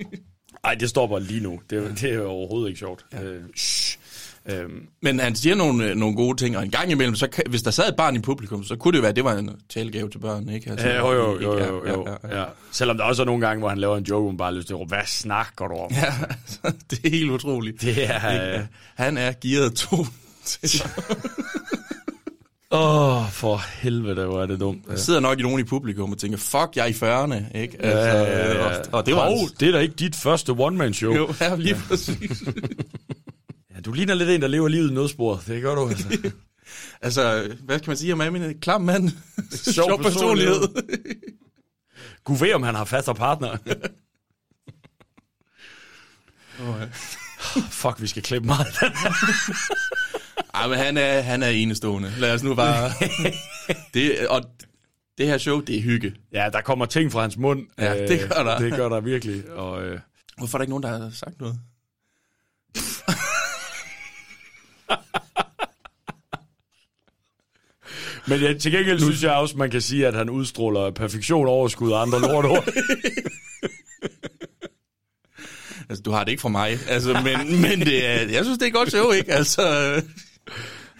nej, 0.64 0.74
det 0.74 0.88
stopper 0.90 1.18
lige 1.18 1.40
nu. 1.40 1.60
Det, 1.70 1.78
er- 1.84 1.94
det 1.94 2.10
er 2.10 2.14
jo 2.14 2.26
overhovedet 2.28 2.68
ikke 2.68 2.78
sjovt. 2.78 3.04
Ja. 3.12 3.22
Øh, 3.22 3.42
shh. 3.56 3.98
Øhm, 4.50 4.86
Men 5.02 5.20
han 5.20 5.34
siger 5.36 5.54
nogle, 5.54 5.84
øh, 5.90 5.96
nogle 5.96 6.16
gode 6.16 6.36
ting, 6.36 6.56
og 6.56 6.62
en 6.62 6.70
gang 6.70 6.90
imellem, 6.90 7.14
så 7.16 7.26
kan, 7.28 7.44
hvis 7.50 7.62
der 7.62 7.70
sad 7.70 7.88
et 7.88 7.96
barn 7.96 8.16
i 8.16 8.18
publikum, 8.18 8.64
så 8.64 8.76
kunne 8.76 8.92
det 8.92 8.98
jo 8.98 9.00
være, 9.00 9.08
at 9.08 9.16
det 9.16 9.24
var 9.24 9.32
en 9.34 9.50
talegave 9.68 10.10
til 10.10 10.18
børn, 10.18 10.48
ikke? 10.48 10.70
Altså, 10.70 10.88
Ja, 10.88 10.96
jo, 10.98 11.12
jo, 11.12 11.40
jo, 11.40 11.58
jo, 11.58 11.86
jo, 11.88 12.06
Ja, 12.06 12.10
ja, 12.28 12.36
ja. 12.36 12.40
ja. 12.40 12.46
Selvom 12.72 12.96
der 12.96 13.04
også 13.04 13.22
er 13.22 13.26
nogle 13.26 13.46
gange, 13.46 13.58
hvor 13.58 13.68
han 13.68 13.78
laver 13.78 13.96
en 13.96 14.04
joke, 14.04 14.22
hvor 14.22 14.30
man 14.30 14.36
bare 14.38 14.54
lyst 14.54 14.66
til 14.66 14.74
at 14.74 14.80
råbe, 14.80 14.88
hvad 14.88 15.06
snakker 15.06 15.66
du 15.68 15.74
om? 15.74 15.90
ja 15.92 16.12
det 16.90 17.00
er 17.04 17.10
helt 17.10 17.30
utroligt. 17.30 17.80
Det 17.82 18.04
er... 18.10 18.30
Ikke? 18.32 18.58
øh, 18.58 18.64
Han 18.94 19.16
er 19.18 19.32
gearet 19.42 19.74
to. 19.74 19.96
Åh, 22.70 23.16
oh, 23.22 23.30
for 23.30 23.56
helvede, 23.56 24.26
hvor 24.26 24.42
er 24.42 24.46
det 24.46 24.60
dumt. 24.60 24.86
Der 24.86 24.96
sidder 24.96 25.20
nok 25.20 25.38
i 25.38 25.42
nogen 25.42 25.60
i 25.60 25.64
publikum 25.64 26.12
og 26.12 26.18
tænker, 26.18 26.38
fuck, 26.38 26.76
jeg 26.76 26.82
er 26.82 26.86
i 26.86 26.90
40'erne, 26.92 27.58
ikke? 27.58 27.82
Altså, 27.82 27.98
Ja, 27.98 28.22
ja, 28.22 28.52
ja. 28.54 28.78
Og, 28.78 28.84
og 28.92 29.06
det 29.06 29.14
var... 29.14 29.24
Hov, 29.24 29.36
det 29.60 29.68
er 29.68 29.72
da 29.72 29.78
ikke 29.78 29.94
dit 29.94 30.16
første 30.16 30.50
one-man-show. 30.50 31.14
jo, 31.14 31.34
ja, 31.40 31.56
lige 31.56 31.76
præcis. 31.88 32.42
Ja, 33.74 33.80
du 33.80 33.92
ligner 33.92 34.14
lidt 34.14 34.30
en, 34.30 34.42
der 34.42 34.48
lever 34.48 34.68
livet 34.68 34.90
i 34.90 34.94
nødsporet. 34.94 35.46
Det 35.46 35.62
gør 35.62 35.74
du, 35.74 35.88
altså. 35.88 36.30
altså, 37.06 37.54
hvad 37.64 37.78
kan 37.80 37.90
man 37.90 37.96
sige 37.96 38.12
om 38.12 38.20
Amin? 38.20 38.60
Klam 38.60 38.80
mand. 38.80 39.10
Sjov 39.72 40.02
personlighed. 40.02 40.60
Gud 42.24 42.38
ved, 42.38 42.54
om 42.54 42.62
han 42.62 42.74
har 42.74 42.84
fast 42.84 43.06
partner. 43.14 43.56
Fuck, 47.70 48.02
vi 48.02 48.06
skal 48.06 48.22
klippe 48.22 48.46
meget. 48.46 48.66
Ej, 50.56 50.68
men 50.68 50.78
han 50.78 50.96
er, 50.96 51.20
han 51.20 51.42
er 51.42 51.48
enestående. 51.48 52.12
Lad 52.18 52.34
os 52.34 52.42
nu 52.42 52.54
bare... 52.54 52.90
det, 53.94 54.28
og 54.28 54.42
det 55.18 55.26
her 55.26 55.38
show, 55.38 55.60
det 55.60 55.76
er 55.76 55.82
hygge. 55.82 56.14
ja, 56.32 56.48
der 56.52 56.60
kommer 56.60 56.86
ting 56.86 57.12
fra 57.12 57.20
hans 57.20 57.36
mund. 57.36 57.66
Ja, 57.78 58.06
det 58.06 58.20
gør 58.20 58.42
der. 58.42 58.58
Det 58.58 58.72
gør 58.72 58.88
der 58.88 59.00
virkelig. 59.00 59.50
Og, 59.50 59.84
øh, 59.84 60.00
Hvorfor 60.38 60.58
er 60.58 60.58
der 60.58 60.62
ikke 60.62 60.70
nogen, 60.70 60.82
der 60.82 60.88
har 60.88 61.10
sagt 61.12 61.40
noget? 61.40 61.58
men 68.28 68.40
ja, 68.40 68.52
til 68.58 68.72
gengæld 68.72 69.00
synes 69.00 69.22
jeg 69.22 69.32
også, 69.32 69.56
man 69.56 69.70
kan 69.70 69.80
sige, 69.80 70.06
at 70.06 70.14
han 70.14 70.30
udstråler 70.30 70.90
perfektion, 70.90 71.46
overskud 71.46 71.90
og 71.92 72.02
andre 72.02 72.20
lortord. 72.20 72.68
Altså, 75.88 76.02
du 76.02 76.10
har 76.10 76.24
det 76.24 76.30
ikke 76.30 76.40
fra 76.40 76.48
mig. 76.48 76.78
Altså, 76.88 77.12
men, 77.12 77.60
men 77.60 77.80
det 77.80 78.06
er, 78.06 78.28
jeg 78.28 78.44
synes, 78.44 78.58
det 78.58 78.66
er 78.66 78.70
godt 78.70 78.90
show, 78.90 79.10
ikke? 79.10 79.32
Altså, 79.32 79.62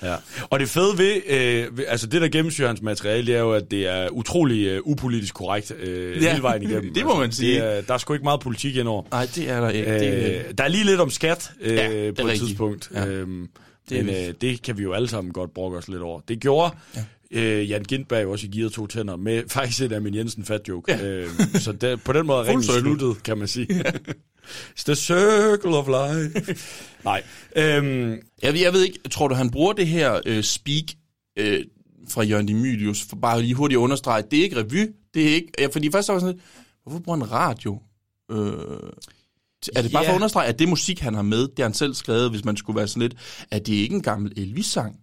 Ja. 0.03 0.15
Og 0.51 0.61
det 0.61 0.69
fede 0.69 0.99
ved, 0.99 1.21
øh, 1.29 1.85
altså 1.89 2.07
det 2.07 2.21
der 2.21 2.29
gennemsyrer 2.29 2.69
hans 2.69 2.83
materiale, 2.83 3.27
det 3.27 3.35
er 3.35 3.41
jo, 3.41 3.53
at 3.53 3.71
det 3.71 3.87
er 3.87 4.09
utrolig 4.09 4.67
øh, 4.67 4.81
upolitisk 4.85 5.35
korrekt 5.35 5.73
øh, 5.79 6.23
Ja, 6.23 6.31
hele 6.31 6.43
vejen 6.43 6.63
igennem. 6.63 6.95
det 6.95 7.05
må 7.05 7.19
man 7.19 7.33
sige. 7.33 7.55
Det 7.61 7.77
er, 7.77 7.81
der 7.81 7.95
er 7.95 7.99
sgu 7.99 8.13
ikke 8.13 8.25
meget 8.25 8.41
politik 8.41 8.77
indover. 8.77 9.03
nej, 9.11 9.29
det 9.35 9.51
er 9.51 9.61
der 9.61 9.69
ikke. 9.71 9.91
Øh, 9.95 10.01
det, 10.01 10.59
der 10.59 10.65
er 10.65 10.69
lige 10.69 10.85
lidt 10.85 11.01
om 11.01 11.11
skat 11.11 11.51
øh, 11.61 11.75
Ja, 11.75 11.89
på 11.89 11.95
et 11.95 12.19
rigtigt. 12.19 12.45
tidspunkt. 12.47 12.91
Ja. 12.95 13.07
Øhm, 13.07 13.49
Det 13.91 14.05
men 14.05 14.15
øh, 14.15 14.35
det 14.41 14.63
kan 14.63 14.79
vi 14.79 14.83
jo 14.83 14.93
alle 14.93 15.09
sammen 15.09 15.33
godt 15.33 15.55
brokke 15.55 15.79
os 15.79 15.89
lidt 15.89 16.03
over. 16.03 16.21
Det 16.29 16.41
gjorde 16.41 16.75
ja. 17.33 17.41
øh, 17.43 17.71
Jan 17.71 17.83
Gindberg 17.83 18.23
jo 18.23 18.33
også 18.33 18.47
i 18.47 18.59
Gear 18.59 18.69
to 18.71 18.87
tænder 18.87 19.17
med 19.17 19.43
faktisk 19.49 19.83
et 19.83 19.93
af 19.93 20.01
min 20.03 20.15
Jensen 20.15 20.45
fat 20.45 20.61
joke. 20.69 20.93
Ja. 20.93 21.07
Øh, 21.07 21.29
så 21.55 21.73
det, 21.73 22.03
på 22.03 22.13
den 22.13 22.27
måde 22.27 22.39
er 22.39 22.45
ringen 22.49 22.63
sluttet, 22.65 23.23
kan 23.23 23.39
man 23.39 23.49
sige. 23.49 23.69
It's 24.79 24.85
the 24.85 24.95
circle 24.95 25.75
of 25.75 25.87
life. 25.89 26.57
Nej. 27.05 27.23
Øhm, 27.57 28.11
jeg, 28.43 28.53
ved- 28.53 28.61
jeg 28.61 28.73
ved 28.73 28.83
ikke, 28.85 28.99
tror 29.11 29.29
du, 29.29 29.35
han 29.35 29.51
bruger 29.51 29.73
det 29.73 29.87
her 29.87 30.21
øh, 30.27 30.43
speak 30.45 30.85
øh, 31.39 31.65
fra 32.09 32.23
Jørgen 32.23 32.49
Demilius, 32.49 33.03
for 33.09 33.17
bare 33.17 33.43
lige 33.43 33.55
hurtigt 33.55 33.79
at 33.79 33.83
understrege, 33.83 34.23
det 34.31 34.39
er 34.39 34.43
ikke 34.43 34.57
revy, 34.57 34.91
det 35.15 35.31
er 35.31 35.35
ikke... 35.35 35.49
Ja, 35.59 35.67
fordi 35.67 35.91
først 35.93 36.07
så 36.07 36.13
var 36.13 36.21
sådan 36.21 36.35
lidt, 36.35 36.45
hvorfor 36.83 36.99
bruger 36.99 37.19
han 37.19 37.33
radio? 37.33 37.81
Øh, 38.31 38.37
er 39.77 39.83
det 39.83 39.93
bare 39.93 40.03
Ja. 40.03 40.09
for 40.09 40.13
at 40.13 40.17
understrege, 40.17 40.49
at 40.49 40.59
det 40.59 40.69
musik, 40.69 41.01
han 41.01 41.15
har 41.15 41.23
med, 41.23 41.41
det 41.43 41.59
har 41.59 41.65
han 41.65 41.75
selv 41.75 41.95
skrevet, 41.95 42.31
hvis 42.31 42.45
man 42.45 42.57
skulle 42.57 42.77
være 42.77 42.89
sådan 42.89 43.03
lidt, 43.03 43.15
at 43.51 43.67
det 43.67 43.73
ikke 43.75 43.95
en 43.95 44.03
gammel 44.03 44.33
Elvis-sang? 44.37 44.97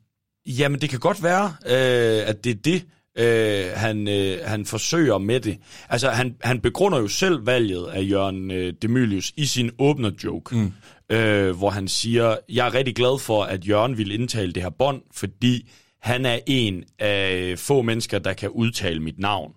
Jamen, 0.45 0.81
det 0.81 0.89
kan 0.89 0.99
godt 0.99 1.23
være, 1.23 1.45
øh, 1.65 2.27
at 2.29 2.43
det 2.43 2.49
er 2.49 2.55
det, 2.55 2.85
øh, 3.17 3.65
han, 3.75 4.07
øh, 4.07 4.37
han 4.45 4.65
forsøger 4.65 5.17
med 5.17 5.39
det. 5.39 5.57
Altså, 5.89 6.09
han, 6.09 6.35
han 6.41 6.59
begrunder 6.59 6.99
jo 6.99 7.07
selv 7.07 7.45
valget 7.45 7.87
af 7.87 8.01
Jørgen 8.09 8.51
øh, 8.51 8.73
Demilius 8.81 9.33
i 9.37 9.45
sin 9.45 9.71
åbner-joke, 9.79 10.55
mm. 10.55 10.71
øh, 11.15 11.57
hvor 11.57 11.69
han 11.69 11.87
siger, 11.87 12.37
jeg 12.49 12.67
er 12.67 12.73
rigtig 12.73 12.95
glad 12.95 13.19
for, 13.19 13.43
at 13.43 13.67
Jørgen 13.67 13.97
ville 13.97 14.13
indtale 14.13 14.53
det 14.53 14.63
her 14.63 14.69
bånd, 14.69 15.01
fordi 15.11 15.69
han 16.01 16.25
er 16.25 16.39
en 16.47 16.83
af 16.99 17.53
få 17.59 17.81
mennesker, 17.81 18.19
der 18.19 18.33
kan 18.33 18.49
udtale 18.49 18.99
mit 18.99 19.19
navn. 19.19 19.51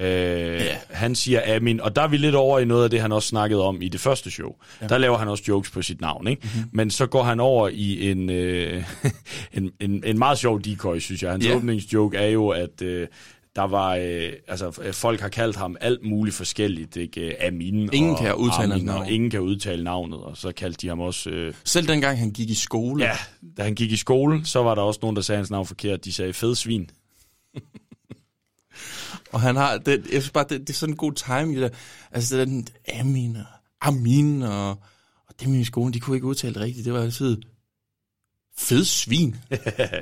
Øh, 0.00 0.06
yeah. 0.06 0.76
Han 0.90 1.14
siger 1.14 1.56
Amin, 1.56 1.80
og 1.80 1.96
der 1.96 2.02
er 2.02 2.08
vi 2.08 2.16
lidt 2.16 2.34
over 2.34 2.58
i 2.58 2.64
noget 2.64 2.84
af 2.84 2.90
det, 2.90 3.00
han 3.00 3.12
også 3.12 3.28
snakkede 3.28 3.62
om 3.62 3.82
i 3.82 3.88
det 3.88 4.00
første 4.00 4.30
show. 4.30 4.52
Ja. 4.80 4.86
Der 4.86 4.98
laver 4.98 5.18
han 5.18 5.28
også 5.28 5.44
jokes 5.48 5.70
på 5.70 5.82
sit 5.82 6.00
navn, 6.00 6.26
ikke? 6.26 6.42
Mm-hmm. 6.54 6.70
Men 6.72 6.90
så 6.90 7.06
går 7.06 7.22
han 7.22 7.40
over 7.40 7.68
i 7.68 8.10
en, 8.10 8.30
øh, 8.30 8.84
en, 9.52 9.70
en, 9.80 10.04
en 10.06 10.18
meget 10.18 10.38
sjov 10.38 10.60
decoy, 10.62 10.98
synes 10.98 11.22
jeg. 11.22 11.30
Hans 11.30 11.44
yeah. 11.44 11.56
åbningsjoke 11.56 12.16
er 12.18 12.26
jo, 12.28 12.48
at 12.48 12.82
øh, 12.82 13.08
der 13.56 13.62
var, 13.62 13.94
øh, 13.94 14.32
altså 14.48 14.90
folk 14.92 15.20
har 15.20 15.28
kaldt 15.28 15.56
ham 15.56 15.76
alt 15.80 16.04
muligt 16.04 16.36
forskelligt, 16.36 16.96
ikke? 16.96 17.42
Amin 17.42 17.88
Ingen 17.92 18.12
og 18.12 18.18
kan 18.18 18.34
udtale 18.34 18.72
hans 18.72 18.72
Amin, 18.72 18.88
og 18.88 18.94
navn. 18.94 19.08
ingen 19.08 19.30
kan 19.30 19.40
udtale 19.40 19.84
navnet, 19.84 20.18
og 20.20 20.36
så 20.36 20.52
kaldte 20.52 20.78
de 20.82 20.88
ham 20.88 21.00
også... 21.00 21.30
Øh, 21.30 21.54
Selv 21.64 21.88
dengang 21.88 22.18
han 22.18 22.30
gik 22.30 22.50
i 22.50 22.54
skole. 22.54 23.04
ja, 23.04 23.12
da 23.56 23.62
han 23.62 23.74
gik 23.74 23.92
i 23.92 23.96
skole, 23.96 24.40
så 24.44 24.62
var 24.62 24.74
der 24.74 24.82
også 24.82 24.98
nogen, 25.02 25.16
der 25.16 25.22
sagde 25.22 25.36
hans 25.36 25.50
navn 25.50 25.66
forkert. 25.66 26.04
De 26.04 26.12
sagde 26.12 26.32
fed 26.32 26.54
svin. 26.54 26.90
Og 29.32 29.40
han 29.40 29.56
har, 29.56 29.78
det, 29.78 29.92
jeg 30.12 30.22
synes 30.22 30.30
bare, 30.30 30.44
det, 30.48 30.60
det 30.60 30.70
er 30.70 30.74
sådan 30.74 30.92
en 30.92 30.96
god 30.96 31.12
timing, 31.12 31.56
det 31.56 31.62
der. 31.62 31.78
Altså, 32.10 32.36
det 32.36 32.42
er 32.42 32.46
den 32.46 32.68
Amin 33.00 33.36
og 33.36 33.44
Amin 33.80 34.42
og, 34.42 34.70
og 35.28 35.34
dem 35.40 35.54
i 35.54 35.64
skolen, 35.64 35.94
de 35.94 36.00
kunne 36.00 36.16
ikke 36.16 36.26
udtale 36.26 36.54
det 36.54 36.62
rigtigt. 36.62 36.84
Det 36.84 36.92
var 36.92 37.02
altid 37.02 37.36
fed 38.58 38.84
svin. 38.84 39.36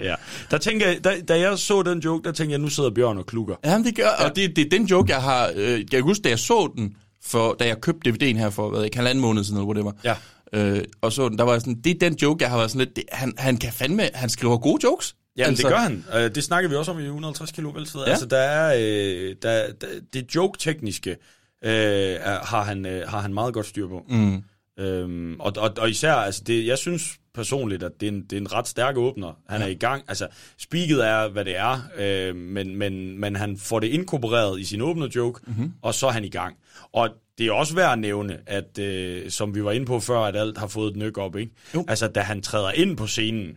ja. 0.08 0.14
Der 0.50 0.58
tænker 0.58 0.86
jeg, 0.86 1.04
da, 1.04 1.20
da 1.20 1.38
jeg 1.38 1.58
så 1.58 1.82
den 1.82 1.98
joke, 1.98 2.24
der 2.24 2.32
tænkte 2.32 2.52
jeg, 2.52 2.60
nu 2.60 2.68
sidder 2.68 2.90
Bjørn 2.90 3.18
og 3.18 3.26
klukker. 3.26 3.56
Jamen, 3.64 3.84
det 3.84 3.96
gør, 3.96 4.08
og 4.08 4.36
det, 4.36 4.56
det 4.56 4.66
er 4.66 4.70
den 4.70 4.84
joke, 4.86 5.12
jeg 5.12 5.22
har, 5.22 5.52
øh, 5.56 5.78
jeg 5.78 5.90
kan 5.90 6.02
huske, 6.02 6.22
da 6.22 6.28
jeg 6.28 6.38
så 6.38 6.72
den, 6.76 6.96
for, 7.22 7.56
da 7.58 7.66
jeg 7.66 7.80
købte 7.80 8.10
DVD'en 8.10 8.36
her 8.36 8.50
for, 8.50 8.70
hvad, 8.70 8.84
ikke, 8.84 8.96
halvanden 8.96 9.22
måned 9.22 9.44
siden, 9.44 9.56
eller 9.56 9.64
hvor 9.64 9.74
det 9.74 9.84
var. 9.84 9.96
Ja. 10.04 10.16
Øh, 10.52 10.84
og 11.00 11.12
så 11.12 11.28
den, 11.28 11.38
der 11.38 11.44
var 11.44 11.58
sådan, 11.58 11.80
det 11.84 11.90
er 11.94 12.08
den 12.08 12.18
joke, 12.22 12.42
jeg 12.42 12.50
har 12.50 12.56
været 12.56 12.70
sådan 12.70 12.86
lidt, 12.86 12.96
det, 12.96 13.04
han, 13.12 13.32
han 13.38 13.56
kan 13.56 13.72
fandme, 13.72 14.10
han 14.14 14.28
skriver 14.30 14.58
gode 14.58 14.80
jokes. 14.84 15.14
Jamen, 15.36 15.50
altså, 15.50 15.62
det 15.62 15.72
gør 15.72 15.78
han. 15.78 16.04
Øh, 16.14 16.34
det 16.34 16.44
snakker 16.44 16.70
vi 16.70 16.76
også 16.76 16.90
om 16.90 17.00
i 17.00 17.04
150 17.04 17.52
kilo 17.52 17.68
væltid. 17.68 18.00
Ja. 18.00 18.10
Altså, 18.10 18.26
der 18.26 18.38
er, 18.38 18.74
øh, 18.78 19.36
der, 19.42 19.72
der, 19.72 19.86
det 20.12 20.34
joke-tekniske 20.34 21.16
øh, 21.64 22.16
har, 22.22 22.62
han, 22.62 22.86
øh, 22.86 23.08
har 23.08 23.20
han 23.20 23.34
meget 23.34 23.54
godt 23.54 23.66
styr 23.66 23.88
på. 23.88 24.04
Mm. 24.08 24.42
Øhm, 24.78 25.40
og, 25.40 25.52
og, 25.56 25.70
og 25.78 25.90
især, 25.90 26.12
altså 26.12 26.42
det, 26.46 26.66
jeg 26.66 26.78
synes 26.78 27.18
personligt, 27.34 27.82
at 27.82 27.92
det 28.00 28.08
er 28.08 28.12
en, 28.12 28.22
det 28.22 28.32
er 28.32 28.40
en 28.40 28.52
ret 28.52 28.68
stærk 28.68 28.96
åbner. 28.96 29.38
Han 29.48 29.60
ja. 29.60 29.66
er 29.66 29.70
i 29.70 29.74
gang. 29.74 30.02
Altså, 30.08 30.28
speaket 30.58 31.06
er, 31.06 31.28
hvad 31.28 31.44
det 31.44 31.56
er, 31.56 31.80
øh, 31.98 32.36
men, 32.36 32.76
men, 32.76 33.18
men 33.18 33.36
han 33.36 33.56
får 33.56 33.80
det 33.80 33.86
inkorporeret 33.86 34.60
i 34.60 34.64
sin 34.64 34.80
åbner 34.80 35.08
joke, 35.16 35.40
mm-hmm. 35.46 35.72
og 35.82 35.94
så 35.94 36.06
er 36.06 36.10
han 36.10 36.24
i 36.24 36.28
gang. 36.28 36.56
Og 36.92 37.10
det 37.38 37.46
er 37.46 37.52
også 37.52 37.74
værd 37.74 37.92
at 37.92 37.98
nævne, 37.98 38.38
at 38.46 38.78
øh, 38.78 39.30
som 39.30 39.54
vi 39.54 39.64
var 39.64 39.72
inde 39.72 39.86
på 39.86 40.00
før, 40.00 40.18
at 40.18 40.36
alt 40.36 40.58
har 40.58 40.66
fået 40.66 40.90
et 40.90 40.96
nyk 40.96 41.18
op, 41.18 41.36
ikke? 41.36 41.52
Jo. 41.74 41.84
Altså, 41.88 42.08
da 42.08 42.20
han 42.20 42.42
træder 42.42 42.70
ind 42.70 42.96
på 42.96 43.06
scenen, 43.06 43.56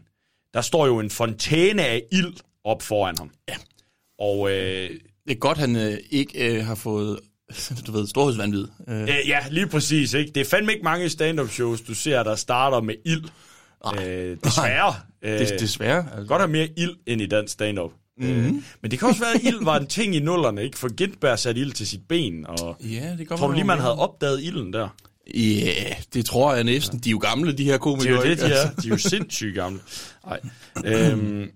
der 0.53 0.61
står 0.61 0.85
jo 0.87 0.99
en 0.99 1.09
fontæne 1.09 1.85
af 1.85 2.03
ild 2.11 2.33
op 2.63 2.81
foran 2.81 3.15
ham. 3.17 3.29
Ja. 3.49 3.55
Og 4.19 4.51
øh, 4.51 4.89
Det 5.25 5.31
er 5.31 5.35
godt, 5.35 5.57
han 5.57 5.75
øh, 5.75 5.97
ikke 6.09 6.55
øh, 6.55 6.65
har 6.65 6.75
fået, 6.75 7.19
du 7.87 7.91
ved, 7.91 8.07
storhedsvandvid. 8.07 8.67
Øh, 8.87 9.01
Øh, 9.01 9.07
ja, 9.27 9.39
lige 9.51 9.67
præcis. 9.67 10.13
Ikke? 10.13 10.31
Det 10.31 10.41
er 10.41 10.45
fandme 10.45 10.71
ikke 10.71 10.83
mange 10.83 11.09
stand-up 11.09 11.49
shows, 11.49 11.81
du 11.81 11.93
ser, 11.93 12.23
der 12.23 12.35
starter 12.35 12.81
med 12.81 12.95
ild. 13.05 13.23
Øh, 13.99 14.37
desværre. 14.43 14.95
Øh, 15.21 15.39
det, 15.39 15.59
desværre. 15.59 16.05
Altså. 16.13 16.27
Godt 16.27 16.41
have 16.41 16.51
mere 16.51 16.69
ild 16.77 16.95
end 17.05 17.21
i 17.21 17.25
dansk 17.27 17.53
stand-up. 17.53 17.91
Mm-hmm. 18.17 18.45
Øh, 18.45 18.53
men 18.81 18.91
det 18.91 18.99
kan 18.99 19.07
også 19.07 19.19
være, 19.21 19.33
at 19.35 19.43
ild 19.43 19.63
var 19.63 19.79
en 19.79 19.87
ting 19.87 20.15
i 20.15 20.19
nullerne, 20.19 20.63
ikke? 20.63 20.77
For 20.77 20.93
Gintberg 20.95 21.39
satte 21.39 21.61
ild 21.61 21.71
til 21.71 21.87
sit 21.87 22.07
ben, 22.07 22.45
og 22.47 22.77
Ja, 22.79 23.15
det 23.17 23.27
tror 23.29 23.47
du 23.47 23.53
lige, 23.53 23.63
man 23.63 23.79
havde 23.79 23.95
opdaget 23.99 24.43
ilden 24.43 24.73
der? 24.73 24.89
Ja, 25.35 25.39
yeah, 25.39 25.95
det 26.13 26.25
tror 26.25 26.53
jeg 26.55 26.63
næsten. 26.63 26.99
De 26.99 27.09
er 27.09 27.11
jo 27.11 27.17
gamle, 27.17 27.51
de 27.51 27.63
her 27.63 27.71
Det 27.71 27.73
er 27.73 27.77
komikere. 27.77 28.13
jo 28.15 28.21
det, 28.23 28.39
de 28.39 28.45
er. 28.45 28.69
De 28.81 28.87
er 28.87 28.89
jo 28.89 28.97
sindssygt 28.97 29.55
gamle. 29.55 29.79
Nej. 30.25 30.39
Øhm, 30.85 31.49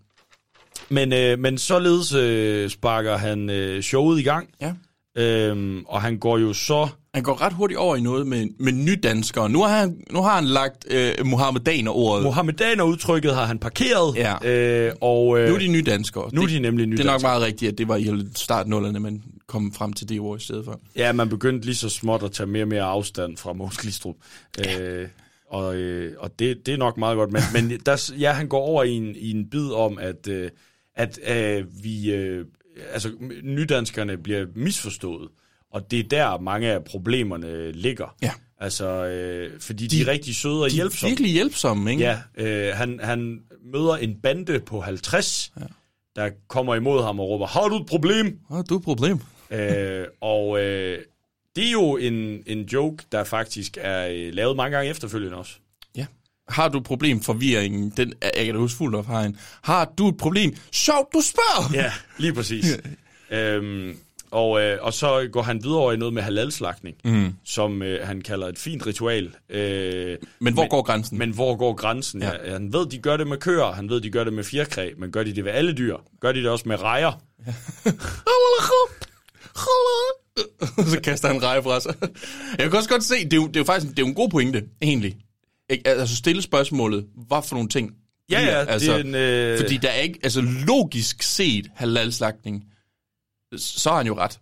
men, 0.90 1.14
øh, 1.14 1.40
men 1.40 1.58
således 1.58 2.14
øh, 2.14 2.70
sparker 2.70 3.18
han 3.18 3.50
øh, 3.50 3.82
showet 3.84 4.20
i 4.20 4.24
gang, 4.24 4.50
Ja. 4.62 4.74
øhm, 5.18 5.84
og 5.86 6.02
han 6.02 6.18
går 6.18 6.38
jo 6.38 6.54
så... 6.54 6.88
Han 7.14 7.24
går 7.24 7.42
ret 7.42 7.54
hurtigt 7.54 7.78
over 7.78 7.96
i 7.96 8.02
noget 8.02 8.28
med, 8.28 8.48
med 8.60 8.72
nydanskere. 8.72 9.50
Nu 9.50 9.62
har 9.62 9.80
han, 9.80 10.04
nu 10.12 10.22
har 10.22 10.36
han 10.36 10.46
lagt 10.46 10.86
øh, 10.92 11.14
Mohammedaner-ordet. 11.26 12.24
Mohammedaner-udtrykket 12.24 13.34
har 13.36 13.46
han 13.46 13.60
parkeret, 13.60 14.16
Ja. 14.16 14.50
øh, 14.88 14.94
og 15.02 15.40
øh, 15.40 15.50
nu 15.50 15.56
er 15.56 15.60
de 15.60 15.68
nydanskere. 15.68 16.30
nu 16.34 16.42
er 16.42 16.48
de 16.48 16.60
nemlig 16.60 16.88
Det 16.88 16.94
er 16.94 17.04
nydanskere. 17.04 17.14
nok 17.14 17.22
meget 17.22 17.42
rigtigt, 17.42 17.72
at 17.72 17.78
det 17.78 17.88
var 17.88 17.96
i 17.96 18.10
startnullerne, 18.36 19.00
man 19.00 19.24
kom 19.48 19.74
frem 19.74 19.94
til 19.94 20.10
det 20.10 20.20
ord 20.20 20.40
i 20.40 20.44
stedet 20.44 20.66
for. 20.66 20.80
Ja, 20.96 21.12
man 21.12 21.30
begyndte 21.30 21.66
lige 21.66 21.76
så 21.76 21.90
småt 21.90 22.24
at 22.24 22.32
tage 22.32 22.48
mere 22.48 22.64
og 22.64 22.68
mere 22.68 22.84
afstand 22.84 23.38
fra 23.38 23.54
Mogens 23.54 23.78
Glistrup. 23.78 24.16
Ja. 24.58 24.80
Øh, 24.82 25.08
og 25.50 25.76
øh, 25.76 26.14
og 26.20 26.40
det, 26.40 26.66
det 26.66 26.74
er 26.74 26.78
nok 26.78 26.98
meget 26.98 27.16
godt. 27.16 27.32
Men, 27.32 27.42
men 27.54 27.80
der, 27.86 28.12
ja, 28.20 28.32
han 28.32 28.48
går 28.48 28.60
over 28.60 28.84
i 28.84 28.92
en, 28.92 29.16
i 29.16 29.32
en 29.32 29.50
bid 29.50 29.72
om, 29.72 29.98
at, 30.02 30.28
øh, 30.28 30.50
at 30.96 31.20
øh, 31.30 31.84
vi, 31.84 32.12
øh, 32.14 32.46
altså, 32.94 33.12
nydanskerne 33.44 34.18
bliver 34.18 34.46
misforstået. 34.56 35.28
Og 35.72 35.92
det 35.92 36.00
er 36.00 36.04
der, 36.04 36.40
mange 36.40 36.68
af 36.72 36.84
problemerne 36.84 37.72
ligger. 37.72 38.16
Ja. 38.22 38.32
Altså, 38.60 39.06
øh, 39.06 39.60
fordi 39.60 39.88
de, 39.88 39.96
de 39.98 40.02
er 40.02 40.08
rigtig 40.08 40.36
søde 40.36 40.62
og 40.64 40.70
De 40.70 40.74
er 40.74 40.76
hjælpsomme. 40.76 41.10
virkelig 41.10 41.32
hjælpsomme, 41.32 41.92
ikke? 41.92 42.04
Ja, 42.04 42.20
øh, 42.38 42.76
han, 42.76 43.00
han 43.04 43.40
møder 43.74 43.96
en 43.96 44.16
bande 44.24 44.60
på 44.60 44.82
50, 44.82 45.52
ja. 45.60 45.66
der 46.16 46.30
kommer 46.48 46.76
imod 46.76 47.04
ham 47.04 47.20
og 47.20 47.30
råber, 47.30 47.48
har 47.48 47.68
du 47.68 47.78
et 47.82 47.86
problem? 47.86 48.40
Oh, 48.50 48.64
du 48.70 48.74
er 48.74 48.80
et 48.80 48.84
problem. 48.84 49.20
øh, 49.52 50.06
og 50.22 50.62
øh, 50.62 51.00
det 51.56 51.68
er 51.68 51.72
jo 51.72 51.98
en, 51.98 52.44
en 52.46 52.62
joke, 52.74 53.04
der 53.12 53.24
faktisk 53.24 53.78
er 53.82 54.08
øh, 54.08 54.34
lavet 54.34 54.56
mange 54.56 54.76
gange 54.78 54.90
efterfølgende 54.90 55.38
også. 55.38 55.54
Ja. 55.96 56.06
Har 56.50 56.70
du 56.70 56.78
et 56.78 56.84
problem, 56.84 57.22
forvirringen, 57.22 57.94
den 57.98 58.14
er, 58.22 58.30
jeg 58.38 58.46
kan 58.46 58.54
da 58.56 58.60
huske 58.60 58.78
fuldt 58.78 58.96
op 58.96 59.06
har 59.06 59.22
en. 59.22 59.38
Har 59.62 59.94
du 59.98 60.10
et 60.10 60.18
problem? 60.18 60.56
Sjovt, 60.72 61.14
du 61.14 61.22
spørger! 61.22 61.84
Ja, 61.84 61.92
lige 62.18 62.34
præcis. 62.34 62.66
øhm, 63.32 63.98
og, 64.32 64.62
øh, 64.62 64.78
og 64.82 64.94
så 64.94 65.30
går 65.32 65.42
han 65.42 65.64
videre 65.64 65.80
over 65.80 65.94
i 65.94 65.98
noget 65.98 66.14
med 66.14 66.22
halalslagtning, 66.22 66.96
mm. 67.04 67.34
som 67.46 67.82
øh, 67.82 68.08
han 68.08 68.22
kalder 68.22 68.48
et 68.48 68.60
fint 68.60 68.88
ritual. 68.88 69.36
Øh, 69.50 70.18
Men 70.40 70.54
hvor 70.54 70.68
går 70.68 70.82
grænsen? 70.82 71.18
Men 71.18 71.32
hvor 71.32 71.56
går 71.56 71.74
grænsen? 71.74 72.22
Ja. 72.22 72.32
Ja, 72.46 72.54
han 72.54 72.74
ved, 72.74 72.86
de 72.86 72.98
gør 72.98 73.18
det 73.18 73.28
med 73.28 73.38
køer, 73.38 73.72
han 73.72 73.90
ved, 73.90 74.02
de 74.02 74.10
gør 74.10 74.24
det 74.24 74.34
med 74.34 74.44
fjerkræ, 74.44 74.92
men 74.98 75.12
gør 75.12 75.24
de 75.24 75.36
det 75.36 75.46
ved 75.46 75.52
alle 75.52 75.74
dyr? 75.74 75.98
Gør 76.22 76.32
de 76.32 76.40
det 76.40 76.50
også 76.50 76.68
med 76.68 76.82
rejer? 76.82 77.22
så 80.92 81.00
kaster 81.04 81.28
han 81.28 81.44
reje 81.44 81.64
fra 81.64 81.80
sig. 81.80 81.96
Jeg 82.58 82.70
kan 82.70 82.78
også 82.78 82.90
godt 82.90 83.04
se, 83.04 83.16
det 83.24 83.34
er 83.34 83.38
jo, 83.38 83.48
det 83.48 83.56
er 83.56 83.60
jo 83.60 83.64
faktisk 83.64 83.92
det 83.92 84.00
er 84.00 84.04
jo 84.04 84.08
en 84.08 84.16
god 84.16 84.30
pointe, 84.30 84.64
egentlig. 84.82 85.16
Ikke? 85.70 85.88
Altså 85.88 86.16
stille 86.16 86.42
spørgsmålet, 86.42 87.06
hvad 87.28 87.42
for 87.48 87.56
nogle 87.56 87.70
ting 87.70 87.92
Ja, 88.32 88.40
ja, 88.40 88.62
det 88.62 88.70
altså, 88.70 88.94
er 88.94 88.98
en, 88.98 89.16
øh, 89.16 89.60
Fordi 89.60 89.78
der 89.78 89.90
er 89.90 90.02
ikke, 90.02 90.20
altså 90.24 90.42
logisk 90.42 91.24
set 91.24 91.68
halalslagtning, 91.76 92.64
så 93.58 93.90
har 93.90 93.98
han 93.98 94.08
jo 94.08 94.18
ret. 94.18 94.40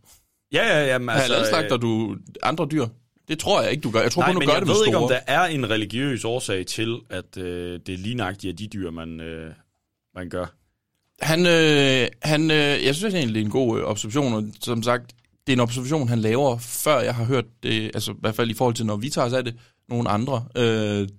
Ja, 0.53 0.67
ja, 0.67 0.85
jamen, 0.85 1.09
Altså, 1.09 1.23
altså... 1.23 1.33
halalslagter 1.35 1.75
øh, 1.75 1.81
du 1.81 2.17
andre 2.43 2.67
dyr? 2.71 2.85
Det 3.27 3.39
tror 3.39 3.61
jeg 3.61 3.71
ikke, 3.71 3.81
du 3.81 3.91
gør. 3.91 4.01
Jeg 4.01 4.11
tror 4.11 4.21
Nej, 4.21 4.29
kun, 4.29 4.35
du 4.35 4.39
men 4.39 4.47
gør 4.47 4.53
jeg 4.53 4.61
det 4.61 4.67
med 4.67 4.75
ved 4.75 4.85
ikke, 4.85 4.95
store. 4.95 5.03
om 5.03 5.09
der 5.09 5.33
er 5.33 5.45
en 5.45 5.69
religiøs 5.69 6.25
årsag 6.25 6.65
til, 6.65 6.97
at 7.09 7.37
øh, 7.37 7.79
det 7.85 7.93
er 7.93 7.97
lige 7.97 8.15
nøjagtigt 8.15 8.51
af 8.51 8.57
de 8.57 8.67
dyr, 8.67 8.91
man, 8.91 9.19
øh, 9.19 9.53
man 10.15 10.29
gør. 10.29 10.45
Han, 11.21 11.45
øh, 11.45 12.07
han, 12.21 12.51
øh, 12.51 12.85
jeg 12.85 12.95
synes 12.95 13.13
egentlig, 13.13 13.35
det 13.35 13.41
er 13.41 13.45
en 13.45 13.51
god 13.51 13.79
øh, 13.79 13.85
observation, 13.85 14.33
og 14.33 14.43
som 14.61 14.83
sagt, 14.83 15.11
det 15.47 15.53
er 15.53 15.57
en 15.57 15.59
observation, 15.59 16.07
han 16.09 16.19
laver, 16.19 16.57
før 16.57 16.99
jeg 16.99 17.15
har 17.15 17.23
hørt 17.25 17.45
det, 17.63 17.91
altså 17.93 18.11
i 18.11 18.15
hvert 18.19 18.35
fald 18.35 18.49
i 18.49 18.53
forhold 18.53 18.75
til, 18.75 18.85
når 18.85 18.95
vi 18.95 19.09
tager 19.09 19.27
os 19.27 19.33
af 19.33 19.43
det, 19.43 19.55
nogle 19.89 20.09
andre. 20.09 20.45
Øh, 20.55 20.63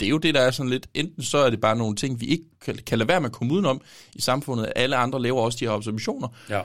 det 0.00 0.03
er 0.03 0.09
jo 0.09 0.18
det, 0.18 0.35
der 0.35 0.40
er 0.40 0.50
sådan 0.50 0.70
lidt, 0.70 0.87
enten 0.94 1.22
så 1.22 1.38
er 1.38 1.50
det 1.50 1.61
bare 1.61 1.76
nogle 1.76 1.96
ting, 1.96 2.20
vi 2.20 2.26
ikke 2.26 2.44
kan, 2.64 2.79
kan 2.87 2.98
lade 2.98 3.09
være 3.09 3.20
med 3.20 3.29
at 3.29 3.33
komme 3.35 3.53
udenom 3.55 3.81
i 4.14 4.20
samfundet, 4.20 4.72
alle 4.76 4.96
andre 4.96 5.22
laver 5.22 5.40
også 5.40 5.59
de 5.61 5.64
her 5.64 5.72
observationer, 5.72 6.29
Ja. 6.50 6.61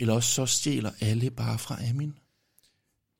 Eller 0.00 0.14
også 0.14 0.30
så 0.34 0.46
stjæler 0.46 0.90
alle 1.00 1.30
bare 1.30 1.58
fra 1.58 1.78
Amin. 1.90 2.14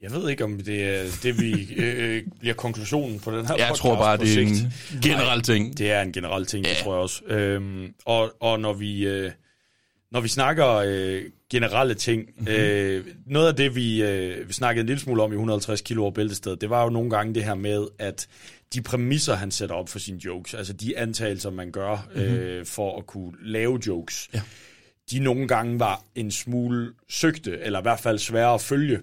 Jeg 0.03 0.13
ved 0.13 0.31
ikke, 0.31 0.45
om 0.45 0.59
det 0.61 0.85
er 0.85 1.05
det, 1.23 1.41
vi 1.41 1.75
øh, 1.77 2.23
bliver 2.41 2.55
konklusionen 2.55 3.21
på 3.21 3.31
den 3.31 3.47
her 3.47 3.55
Jeg 3.59 3.67
podcast 3.69 3.81
tror 3.81 3.97
bare, 3.97 4.17
det 4.17 4.37
er 4.37 4.43
en 4.43 4.73
generel 5.03 5.43
ting. 5.43 5.79
Det 5.79 5.91
er 5.91 6.03
en 6.03 6.13
generel 6.13 6.47
ting, 6.47 6.65
det 6.65 6.71
Ja. 6.71 6.77
tror 6.83 6.93
jeg 6.95 7.03
også. 7.03 7.25
Øhm, 7.27 7.95
og, 8.05 8.33
og 8.41 8.61
når 8.61 8.73
vi 8.73 9.07
øh, 9.07 9.31
når 10.13 10.21
vi 10.21 10.29
snakker 10.29 10.69
øh, 10.87 11.23
generelle 11.51 11.95
ting, 11.95 12.21
Mhm. 12.23 12.35
mm-hmm. 12.39 12.55
øh, 12.55 13.07
noget 13.27 13.49
af 13.49 13.57
det, 13.57 13.75
vi, 13.75 14.03
øh, 14.03 14.49
vi 14.49 14.53
snakkede 14.53 14.81
en 14.81 14.87
lille 14.87 15.01
smule 15.01 15.23
om 15.23 15.33
i 15.33 15.35
150 15.35 15.81
kilo 15.81 16.03
over 16.03 16.11
bæltestedet, 16.11 16.61
det 16.61 16.71
var 16.71 16.83
jo 16.83 16.89
nogle 16.91 17.11
gange 17.11 17.35
det 17.35 17.45
her 17.45 17.55
med, 17.55 17.87
at 17.99 18.27
de 18.75 18.83
præmisser, 18.83 19.35
han 19.35 19.51
sætter 19.51 19.75
op 19.75 19.89
for 19.89 19.99
sine 19.99 20.25
jokes, 20.25 20.55
altså 20.55 20.73
de 20.73 20.99
antagelser, 20.99 21.51
man 21.51 21.71
gør 21.71 22.09
mm-hmm. 22.15 22.35
øh, 22.35 22.67
for 22.67 22.99
at 22.99 23.07
kunne 23.07 23.33
lave 23.43 23.81
jokes, 23.87 24.29
Ja. 24.35 24.41
De 25.11 25.19
nogle 25.19 25.49
gange 25.49 25.81
var 25.81 26.03
en 26.15 26.31
smule 26.31 26.91
søgte, 27.09 27.59
eller 27.61 27.79
i 27.79 27.83
hvert 27.83 28.01
fald 28.01 28.19
svære 28.19 28.55
at 28.55 28.61
følge. 28.61 28.99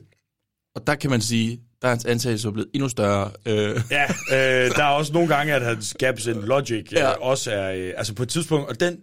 Og 0.75 0.87
der 0.87 0.95
kan 0.95 1.09
man 1.09 1.21
sige, 1.21 1.59
der 1.81 1.87
er 1.87 1.91
hans 1.91 2.05
antagelse 2.05 2.51
blevet 2.51 2.69
endnu 2.73 2.89
større. 2.89 3.31
Øh, 3.45 3.81
Ja, 3.91 4.03
øh, 4.31 4.71
der 4.75 4.83
er 4.83 4.89
også 4.89 5.13
nogle 5.13 5.35
gange, 5.35 5.53
at 5.53 5.61
hans 5.61 5.95
gaps 5.99 6.25
in 6.25 6.41
logic 6.41 6.91
ja. 6.91 6.99
Ja. 6.99 7.11
øh, 7.11 7.17
også 7.21 7.51
er... 7.51 7.71
Øh, 7.73 7.93
altså 7.97 8.13
på 8.13 8.23
et 8.23 8.29
tidspunkt, 8.29 8.69
og 8.69 8.79
den, 8.79 8.99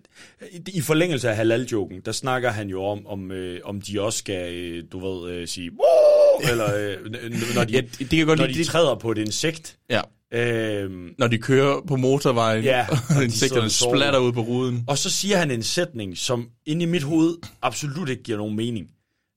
i 0.69 0.81
forlængelse 0.81 1.31
af 1.31 1.37
halal-joken, 1.37 2.01
der 2.05 2.13
snakker 2.13 2.51
han 2.51 2.69
jo 2.69 2.85
om, 2.85 3.07
om, 3.07 3.33
øh, 3.33 3.61
om 3.65 3.81
de 3.81 4.01
også 4.03 4.19
skal, 4.19 4.55
øh, 4.55 4.85
du 4.93 4.99
ved, 5.25 5.33
øh, 5.33 5.49
sige... 5.49 5.71
"Woo!" 5.71 6.51
Eller 6.51 6.75
øh, 6.77 7.11
når 7.55 7.65
de, 7.65 7.73
ja, 7.73 7.81
det, 7.99 8.09
kan 8.11 8.27
godt 8.27 8.39
når 8.39 8.47
lide. 8.47 8.59
de 8.59 8.65
træder 8.65 8.95
på 8.95 9.11
et 9.13 9.19
insekt. 9.19 9.77
Ja. 9.91 10.01
Øh, 10.35 10.91
Når 11.19 11.27
de 11.27 11.39
kører 11.39 11.81
på 11.89 11.97
motorvejen, 11.97 12.65
Ja, 12.65 12.87
og 13.17 13.25
insekterne 13.25 13.71
splatter 13.71 14.19
ud 14.21 14.33
på 14.33 14.41
ruden. 14.41 14.85
og 14.89 14.99
så 14.99 15.11
siger 15.11 15.37
han 15.37 15.51
en 15.51 15.63
sætning, 15.63 16.19
som 16.19 16.49
inde 16.67 16.83
i 16.83 16.87
mit 16.87 17.03
hoved 17.03 17.37
absolut 17.63 18.09
ikke 18.09 18.23
giver 18.23 18.39
nogen 18.39 18.57
mening. 18.57 18.91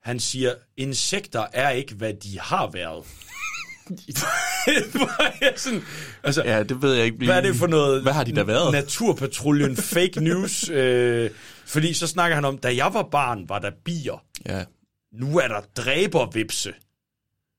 Han 0.03 0.19
siger, 0.19 0.53
insekter 0.77 1.45
er 1.53 1.69
ikke, 1.69 1.95
hvad 1.95 2.13
de 2.13 2.39
har 2.39 2.69
været. 2.73 3.05
Sådan, 5.55 5.81
altså, 6.23 6.43
Ja, 6.43 6.63
det 6.63 6.81
ved 6.81 6.93
jeg 6.93 7.05
ikke. 7.05 7.17
Hvad 7.25 7.37
er 7.37 7.41
det 7.41 7.55
for 7.55 7.67
noget? 7.67 8.01
Hvad 8.01 8.13
har 8.13 8.23
de 8.23 8.31
da 8.35 8.43
været? 8.43 8.71
Naturpatruljen, 8.71 9.77
fake 9.95 10.19
news. 10.23 10.69
Øh, 10.69 11.29
fordi 11.65 11.93
så 11.93 12.07
snakker 12.07 12.35
han 12.35 12.45
om, 12.45 12.57
da 12.57 12.75
jeg 12.75 12.93
var 12.93 13.07
barn, 13.11 13.49
var 13.49 13.59
der 13.59 13.71
bier. 13.85 14.23
Ja. 14.45 14.63
Nu 15.13 15.37
er 15.37 15.47
der 15.47 15.61
dræbervipse. 15.77 16.73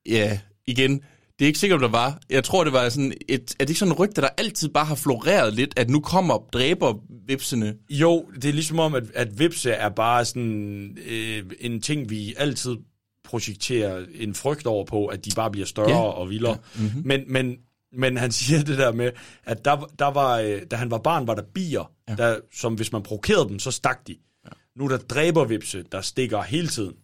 ja, 0.09 0.39
igen, 0.67 1.01
det 1.39 1.45
er 1.45 1.47
ikke 1.47 1.59
sikkert, 1.59 1.77
om 1.77 1.81
der 1.93 1.99
var. 1.99 2.21
Jeg 2.31 2.45
tror, 2.45 2.65
det 2.65 2.73
var 2.73 2.89
sådan 2.89 3.13
et... 3.29 3.55
Er 3.59 3.65
det 3.65 3.71
ikke 3.71 3.79
sådan 3.79 3.93
en 3.93 3.99
rygte, 3.99 4.21
der 4.21 4.29
altid 4.39 4.69
bare 4.69 4.85
har 4.85 4.95
floreret 4.95 5.55
lidt, 5.55 5.79
at 5.79 5.91
nu 5.91 6.01
kommer 6.01 6.39
dræbervipsene? 6.53 7.77
Jo, 7.91 8.31
det 8.35 8.45
er 8.45 8.53
ligesom 8.53 8.79
om, 8.79 8.95
at, 8.95 9.05
at 9.15 9.39
vipse 9.39 9.71
er 9.71 9.89
bare 9.89 10.25
sådan 10.25 10.99
øh, 11.07 11.43
en 11.61 11.81
ting, 11.81 12.11
vi 12.11 12.35
altid 12.37 12.77
projekterer 13.25 14.07
en 14.15 14.35
frygt 14.35 14.67
over 14.67 14.85
på, 14.85 15.07
at 15.07 15.25
de 15.25 15.31
bare 15.37 15.51
bliver 15.51 15.67
større 15.67 15.91
Ja. 15.91 16.01
og 16.11 16.31
vildere. 16.31 16.59
Ja. 16.79 16.83
Mm-hmm. 16.83 17.03
Men, 17.05 17.25
men, 17.27 17.57
men 17.93 18.17
han 18.17 18.33
siger 18.43 18.63
det 18.63 18.79
der 18.79 18.93
med, 18.93 19.11
at 19.45 19.65
der, 19.65 19.91
der 19.99 20.07
var, 20.07 20.39
øh, 20.39 20.63
da 20.71 20.77
han 20.77 20.91
var 20.91 20.99
barn, 20.99 21.27
var 21.27 21.35
der 21.35 21.43
bier, 21.55 21.91
ja. 22.09 22.15
der, 22.15 22.39
som 22.53 22.75
hvis 22.75 22.93
man 22.93 23.03
provokerede 23.03 23.49
dem, 23.49 23.59
så 23.59 23.71
stak 23.71 24.07
de. 24.07 24.17
Ja. 24.45 24.51
Nu 24.77 24.85
er 24.85 24.89
der 24.89 24.99
dræbervipse, 24.99 25.85
der 25.93 26.01
stikker 26.01 26.43
hele 26.43 26.69
tiden. 26.69 26.95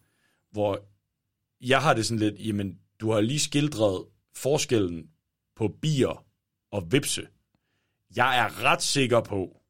Hvor 0.51 0.79
jeg 1.61 1.81
har 1.81 1.93
det 1.93 2.05
sådan 2.05 2.19
lidt, 2.19 2.35
jamen, 2.47 2.75
du 3.01 3.11
har 3.11 3.21
lige 3.21 3.39
skildret 3.39 4.03
forskellen 4.35 5.07
på 5.55 5.67
bier 5.81 6.25
og 6.71 6.91
vipse. 6.91 7.27
Jeg 8.15 8.39
er 8.39 8.63
ret 8.63 8.81
sikker 8.83 9.21
på, 9.21 9.61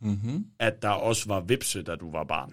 Mm-hmm. 0.00 0.46
at 0.58 0.82
der 0.82 0.88
også 0.88 1.28
var 1.28 1.40
vipse, 1.40 1.82
da 1.82 1.94
du 1.96 2.10
var 2.10 2.24
barn. 2.24 2.52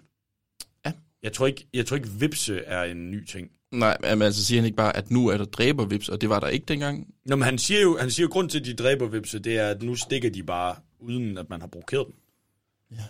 Ja. 0.85 0.91
Jeg 1.23 1.33
tror 1.33 1.47
ikke, 1.47 1.67
jeg 1.73 1.85
tror 1.85 1.97
ikke 1.97 2.09
vipse 2.09 2.59
er 2.59 2.83
en 2.83 3.11
ny 3.11 3.25
ting. 3.25 3.51
Nej, 3.71 3.97
men 4.01 4.21
altså 4.21 4.45
siger 4.45 4.61
han 4.61 4.65
ikke 4.65 4.75
bare, 4.75 4.97
at 4.97 5.11
nu 5.11 5.27
er 5.27 5.37
der 5.37 5.45
dræbervips, 5.45 6.09
og 6.09 6.21
det 6.21 6.29
var 6.29 6.39
der 6.39 6.47
ikke 6.47 6.65
dengang? 6.65 7.13
Nå, 7.25 7.35
men 7.35 7.43
han 7.43 7.57
siger 7.57 7.81
jo, 7.81 7.97
han 7.97 8.11
siger 8.11 8.27
jo, 8.27 8.31
grund 8.31 8.49
til, 8.49 8.59
at 8.59 8.65
de 8.65 8.73
dræber 8.73 9.07
vipse, 9.07 9.39
det 9.39 9.57
er, 9.57 9.69
at 9.69 9.81
nu 9.81 9.95
stikker 9.95 10.29
de 10.29 10.43
bare, 10.43 10.75
uden 10.99 11.37
at 11.37 11.49
man 11.49 11.61
har 11.61 11.67
provokeret 11.67 12.07
dem. 12.07 12.15
Ja. 12.91 13.03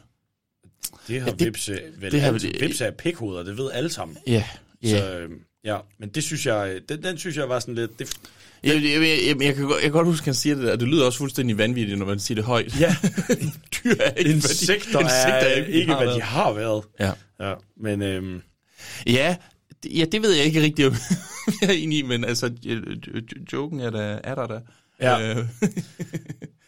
Det 1.07 1.21
har 1.21 1.27
Ja, 1.29 1.35
det- 1.35 1.45
vipse 1.45 1.91
vel 1.97 2.11
det 2.11 2.21
har 2.21 2.31
vel- 2.31 2.55
Vipse 2.59 2.85
er 2.85 2.91
pikhoveder, 2.91 3.43
det 3.43 3.57
ved 3.57 3.71
alle 3.71 3.89
sammen. 3.89 4.17
Ja. 4.27 4.45
Ja. 4.83 4.99
Så, 4.99 5.19
øh, 5.19 5.31
ja, 5.65 5.77
men 5.99 6.09
det 6.09 6.23
synes 6.23 6.45
jeg, 6.45 6.79
den, 6.89 7.03
den 7.03 7.17
synes 7.17 7.37
jeg 7.37 7.49
var 7.49 7.59
sådan 7.59 7.75
lidt... 7.75 7.99
Det, 7.99 8.09
Jeg, 8.63 8.75
jeg, 8.83 9.01
jeg, 9.27 9.41
jeg, 9.41 9.55
kan 9.55 9.63
godt, 9.65 9.73
jeg 9.75 9.81
kan 9.81 9.91
godt 9.91 10.07
huske, 10.07 10.21
at 10.23 10.25
han 10.25 10.33
siger 10.33 10.55
det 10.55 10.63
der, 10.63 10.75
det 10.75 10.87
lyder 10.87 11.05
også 11.05 11.17
fuldstændig 11.17 11.57
vanvittigt, 11.57 11.99
når 11.99 12.05
man 12.05 12.19
siger 12.19 12.35
det 12.35 12.43
højt. 12.43 12.79
ja, 12.79 12.95
Dyr 13.83 13.93
er 13.99 14.11
ikke, 14.11 14.31
insekter, 14.31 14.91
hvad 14.91 15.09
de, 15.09 15.31
er, 15.31 15.33
er 15.33 15.65
ikke, 15.65 15.91
har 15.93 16.03
hvad 16.05 16.15
de 16.15 16.21
har 16.21 16.53
været. 16.53 16.83
Ja. 16.99 17.11
Ja, 17.39 17.53
men 17.81 18.01
øhm, 18.01 18.41
Ja, 19.07 19.35
det- 19.83 19.97
ja, 19.97 20.05
det 20.05 20.21
ved 20.21 20.31
jeg 20.31 20.45
ikke 20.45 20.61
rigtig, 20.61 20.87
om 20.87 20.93
jeg 21.61 21.69
er 21.69 21.73
enig 21.73 21.97
i, 21.99 22.01
men 22.01 22.23
altså, 22.25 22.51
joken 23.53 23.79
er 23.79 23.89
der, 23.89 24.19
er 24.23 24.35
der 24.35 24.47
der. 24.47 24.59
Ja. 25.01 25.35
Øh, 25.39 25.45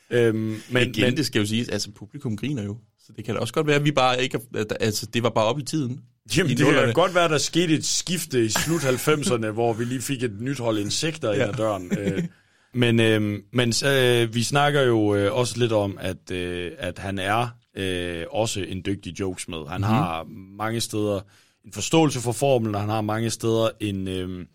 øhm, 0.28 0.56
men, 0.70 0.90
igen, 0.90 1.06
men 1.06 1.18
det 1.18 1.26
skal 1.26 1.40
jo 1.40 1.46
siges, 1.46 1.70
altså 1.70 1.92
publikum 1.92 2.38
griner 2.38 2.64
jo. 2.64 2.78
Så 3.06 3.14
det 3.16 3.26
kan 3.26 3.36
da 3.36 3.40
også 3.42 3.54
godt 3.54 3.68
være, 3.68 3.76
at 3.76 3.86
vi 3.86 3.92
bare 3.92 4.24
ikke, 4.24 4.40
altså 4.80 5.06
det 5.06 5.24
var 5.24 5.30
bare 5.30 5.46
op 5.46 5.60
i 5.60 5.64
tiden. 5.64 6.00
Jamen, 6.38 6.52
I 6.52 6.56
det 6.56 6.66
kan 6.66 6.94
godt 6.94 7.16
være, 7.16 7.30
der 7.30 7.38
skete 7.38 7.74
et 7.74 7.86
skifte 7.86 8.46
i 8.46 8.50
slut 8.50 8.82
90'erne, 8.82 9.48
hvor 9.48 9.74
vi 9.74 9.86
lige 9.86 10.02
fik 10.02 10.24
et 10.24 10.42
nyt 10.42 10.60
hold 10.60 10.78
insekter 10.78 11.34
ind 11.34 11.42
ad 11.42 11.54
døren. 11.54 11.92
Øh, 12.00 12.24
Men, 12.76 13.00
øh, 13.00 13.40
men 13.52 13.74
øh, 13.86 14.36
vi 14.36 14.44
snakker 14.44 14.82
jo 14.82 15.16
øh, 15.16 15.34
også 15.34 15.58
lidt 15.58 15.72
om, 15.72 15.98
at, 16.02 16.32
øh, 16.32 16.72
at 16.78 17.00
han 17.00 17.20
er 17.20 17.48
øh, 17.76 18.26
også 18.32 18.62
en 18.62 18.82
dygtig 18.86 19.20
jokesmed. 19.20 19.68
Han 19.68 19.82
mm-hmm. 19.82 19.96
har 19.96 20.24
mange 20.58 20.82
steder 20.82 21.22
en 21.66 21.72
forståelse 21.72 22.20
for 22.20 22.32
formlen, 22.32 22.76
og 22.76 22.82
han 22.82 22.90
har 22.90 23.02
mange 23.02 23.30
steder 23.30 23.70
en, 23.80 24.08
øh, 24.08 24.46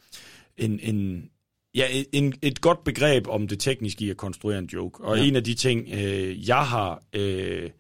en, 0.56 0.80
en, 0.82 1.24
ja, 1.74 1.86
en, 2.12 2.34
et 2.42 2.60
godt 2.60 2.84
begreb 2.84 3.28
om 3.28 3.48
det 3.48 3.60
tekniske 3.60 4.04
i 4.04 4.10
at 4.10 4.16
konstruere 4.16 4.58
en 4.58 4.70
joke. 4.72 5.04
Og 5.04 5.18
ja. 5.18 5.24
en 5.24 5.36
af 5.36 5.44
de 5.44 5.54
ting, 5.54 5.88
øh, 5.92 6.48
jeg 6.48 6.66
har 6.66 7.02
øh, 7.12 7.70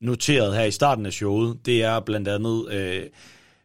noteret 0.00 0.56
her 0.56 0.64
i 0.64 0.70
starten 0.70 1.06
af 1.06 1.12
showet, 1.12 1.58
det 1.66 1.82
er 1.82 2.00
blandt 2.00 2.28
andet... 2.28 2.72
Øh, 2.72 3.02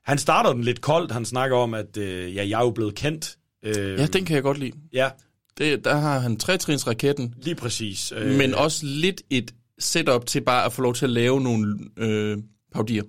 han 0.06 0.18
starter 0.18 0.54
den 0.54 0.64
lidt 0.64 0.82
koldt. 0.82 1.12
Han 1.12 1.26
snakker 1.26 1.58
om, 1.58 1.74
at 1.74 1.98
øh, 1.98 2.36
ja, 2.36 2.48
jeg 2.50 2.60
er 2.60 2.64
jo 2.66 2.72
blevet 2.72 2.96
kendt. 2.96 3.38
Øh, 3.66 3.76
Ja, 4.00 4.06
den 4.06 4.26
kan 4.26 4.36
jeg 4.36 4.44
godt 4.44 4.58
lide. 4.58 4.72
Ja, 4.94 5.10
Det, 5.58 5.86
der 5.86 5.96
har 5.96 6.20
han 6.20 6.38
trætrinsraketten, 6.38 7.34
lige 7.42 7.56
præcis. 7.56 8.14
øh. 8.16 8.38
men 8.38 8.54
også 8.56 8.86
lidt 8.86 9.22
et 9.30 9.54
setup 9.80 10.26
til 10.26 10.42
bare 10.42 10.66
at 10.66 10.74
få 10.74 10.82
lov 10.82 10.94
til 10.96 11.06
at 11.06 11.10
lave 11.12 11.42
nogle 11.42 11.80
øh, 11.98 12.38
paudier. 12.74 13.04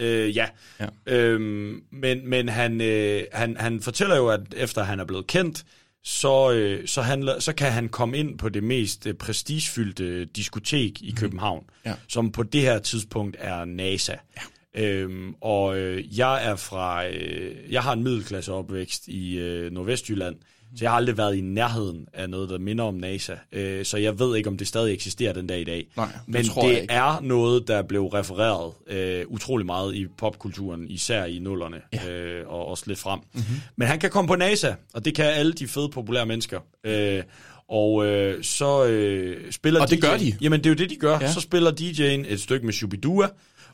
Øh, 0.00 0.36
ja. 0.36 0.46
Ja. 0.80 0.86
Øhm, 1.06 1.82
men 1.92 2.28
men 2.28 2.48
han, 2.48 2.80
øh, 2.80 3.22
han, 3.32 3.56
han 3.56 3.80
fortæller 3.80 4.16
jo, 4.16 4.28
at 4.28 4.40
efter 4.56 4.82
han 4.82 5.00
er 5.00 5.04
blevet 5.04 5.26
kendt, 5.26 5.64
så, 6.04 6.52
øh, 6.52 6.88
så, 6.88 7.02
handler, 7.02 7.40
så 7.40 7.52
kan 7.52 7.72
han 7.72 7.88
komme 7.88 8.18
ind 8.18 8.38
på 8.38 8.48
det 8.48 8.64
mest 8.64 9.06
øh, 9.06 9.14
prestigefyldte 9.14 10.24
diskotek 10.24 11.02
i 11.02 11.14
København, 11.16 11.64
Ja. 11.86 11.94
som 12.08 12.32
på 12.32 12.42
det 12.42 12.60
her 12.60 12.78
tidspunkt 12.78 13.36
er 13.40 13.64
NASA. 13.64 14.12
Ja. 14.12 14.42
Øhm, 14.74 15.34
og 15.40 15.78
øh, 15.78 16.18
jeg 16.18 16.46
er 16.46 16.56
fra, 16.56 17.06
øh, 17.06 17.54
jeg 17.70 17.82
har 17.82 17.92
en 17.92 18.02
middelklasse 18.02 18.52
opvækst 18.52 19.08
i 19.08 19.38
øh, 19.38 19.72
Nordvestjylland, 19.72 20.36
så 20.76 20.84
jeg 20.84 20.90
har 20.90 20.96
aldrig 20.96 21.16
været 21.16 21.36
i 21.36 21.40
nærheden 21.40 22.06
af 22.12 22.30
noget, 22.30 22.50
der 22.50 22.58
minder 22.58 22.84
om 22.84 22.94
NASA. 22.94 23.34
Øh, 23.52 23.84
så 23.84 23.96
jeg 23.96 24.18
ved 24.18 24.36
ikke, 24.36 24.48
om 24.48 24.56
det 24.56 24.66
stadig 24.66 24.94
eksisterer 24.94 25.32
den 25.32 25.46
dag 25.46 25.60
i 25.60 25.64
dag. 25.64 25.86
Nej, 25.96 26.06
det 26.06 26.14
Men 26.26 26.44
tror 26.44 26.68
det 26.68 26.80
ikke. 26.80 26.92
er 26.92 27.20
noget, 27.22 27.68
der 27.68 27.82
blev 27.82 28.06
refereret 28.06 28.72
øh, 28.86 29.24
utrolig 29.28 29.66
meget 29.66 29.94
i 29.94 30.06
popkulturen, 30.18 30.90
især 30.90 31.24
i 31.24 31.38
nullerne, 31.38 31.76
ja. 31.92 32.10
øh, 32.10 32.48
og 32.48 32.66
også 32.66 32.84
lidt 32.86 32.98
frem. 32.98 33.18
Mhm. 33.18 33.42
Mm-hmm. 33.48 33.60
Men 33.76 33.88
han 33.88 33.98
kan 33.98 34.10
komme 34.10 34.28
på 34.28 34.36
NASA, 34.36 34.74
og 34.94 35.04
det 35.04 35.14
kan 35.14 35.24
alle 35.24 35.52
de 35.52 35.68
fede, 35.68 35.88
populære 35.88 36.26
mennesker. 36.26 36.60
Øh, 36.84 37.22
og 37.68 38.06
øh, 38.06 38.44
så 38.44 38.84
øh, 38.84 39.52
spiller 39.52 39.80
Og 39.80 39.90
det 39.90 39.96
DJ'en 39.96 40.08
gør 40.08 40.16
de. 40.16 40.36
Jamen, 40.40 40.60
det 40.60 40.66
er 40.66 40.70
jo 40.70 40.76
det, 40.76 40.90
de 40.90 40.96
gør. 40.96 41.18
Ja. 41.20 41.32
Så 41.32 41.40
spiller 41.40 41.70
DJ'en 41.70 42.32
et 42.32 42.40
stykke 42.40 42.66
med 42.66 42.72
Shubidua, 42.72 43.28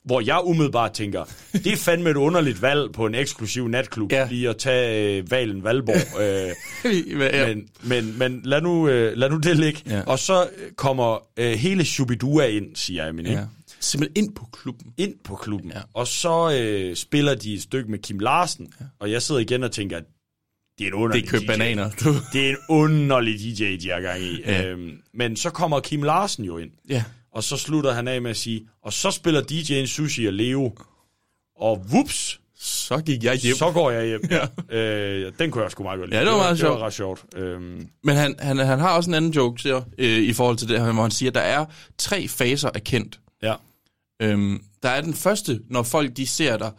hvor 0.05 0.20
jeg 0.20 0.40
umiddelbart 0.44 0.92
tænker, 0.92 1.24
det 1.64 1.66
er 1.72 1.76
fandme 1.76 2.11
et 2.11 2.16
underligt 2.16 2.62
valg 2.62 2.92
på 2.92 3.07
en 3.07 3.14
eksklusiv 3.14 3.68
natklub, 3.68 4.12
Ja. 4.12 4.28
lige 4.30 4.48
at 4.48 4.57
tage 4.57 5.16
øh, 5.18 5.30
Valen 5.30 5.64
Valborg. 5.64 6.20
Øh, 6.20 7.20
ja. 7.20 7.46
men, 7.55 7.68
men, 7.82 8.18
men 8.18 8.40
lad, 8.44 8.61
nu, 8.61 8.88
øh, 8.88 9.16
lad 9.16 9.30
nu 9.30 9.36
det 9.38 9.57
ligge. 9.57 9.80
Ja. 9.86 10.03
Og 10.07 10.18
så 10.18 10.48
kommer 10.76 11.18
øh, 11.36 11.53
hele 11.53 11.84
Shubidua 11.84 12.44
ind, 12.46 12.76
siger 12.76 13.05
jeg, 13.05 13.14
men 13.14 13.26
ja. 13.26 13.44
Simpelthen 13.80 14.24
ind 14.24 14.34
på 14.34 14.46
klubben. 14.53 14.92
ind 14.96 15.14
på 15.24 15.34
klubben. 15.36 15.70
Ja. 15.74 15.80
Og 15.94 16.07
så 16.07 16.53
øh, 16.61 16.96
spiller 16.96 17.34
de 17.34 17.55
et 17.55 17.62
stykke 17.62 17.90
med 17.90 17.98
Kim 17.98 18.18
Larsen, 18.18 18.72
ja. 18.80 18.84
og 19.01 19.11
jeg 19.11 19.22
sidder 19.22 19.40
igen 19.40 19.62
og 19.64 19.72
tænker, 19.72 19.96
det 19.98 20.84
er 20.84 20.86
en 20.86 20.92
Det 20.92 20.92
underlig 20.92 21.24
er 21.26 21.30
købt 21.30 21.42
DJ. 21.42 21.46
bananer. 21.46 21.90
Det 22.32 22.46
er 22.46 22.51
en 22.51 22.57
underlig 22.68 23.34
DJ, 23.40 23.76
de 23.82 23.90
har 23.90 24.01
gang 24.01 24.22
i. 24.22 24.40
Ja. 24.46 24.66
Øhm, 24.68 24.90
men 25.14 25.36
så 25.36 25.51
kommer 25.51 25.80
Kim 25.80 26.03
Larsen 26.03 26.44
jo 26.44 26.59
ind, 26.59 26.70
Ja. 26.88 27.05
Og 27.33 27.45
så 27.45 27.57
slutter 27.57 27.93
han 27.93 28.09
af 28.09 28.22
med 28.22 28.31
at 28.31 28.37
sige, 28.37 28.68
og 28.83 28.93
så 28.93 29.11
spiller 29.11 29.43
DJ'en 29.43 29.87
Sushi 29.87 30.26
og 30.26 30.33
Leo, 30.33 30.72
og 31.57 31.85
whoops, 31.93 32.41
Så 32.62 32.99
gik 33.07 33.24
jeg 33.24 33.35
hjem. 33.37 33.57
så 33.57 33.70
går 33.72 33.91
jeg 33.91 34.07
hjem. 34.07 34.20
ja. 34.70 34.76
øh, 34.78 35.33
den 35.39 35.51
kunne 35.51 35.62
jeg 35.62 35.70
sgu 35.70 35.83
meget 35.83 35.99
godt 35.99 36.11
lide. 36.11 36.18
Ja, 36.20 36.24
det 36.24 36.33
var 36.33 36.39
meget 36.39 36.51
det 36.53 36.59
sjovt. 36.61 36.81
var 36.81 36.87
ret 36.87 36.93
sjovt. 36.93 37.24
Øhm, 37.37 37.89
Men 38.05 38.16
han, 38.16 38.35
han, 38.39 38.59
han 38.59 38.78
har 38.78 38.97
også 38.97 39.11
en 39.11 39.14
anden 39.14 39.31
joke 39.31 39.62
siger, 39.62 39.83
øh, 39.99 40.18
i 40.18 40.33
forhold 40.33 40.57
til 40.57 40.68
det 40.68 40.81
her, 40.81 40.93
hvor 40.93 41.03
han 41.03 41.11
siger, 41.11 41.31
at 41.31 41.35
der 41.35 41.41
er 41.41 41.64
tre 41.99 42.28
faser 42.28 42.70
af 42.74 42.85
kendt. 42.85 43.20
ja. 43.43 43.55
Øhm, 44.22 44.62
der 44.83 44.89
er 44.89 45.01
den 45.01 45.14
første, 45.14 45.61
når 45.68 45.83
folk 45.83 46.16
de 46.16 46.26
ser 46.26 46.57
dig, 46.57 46.72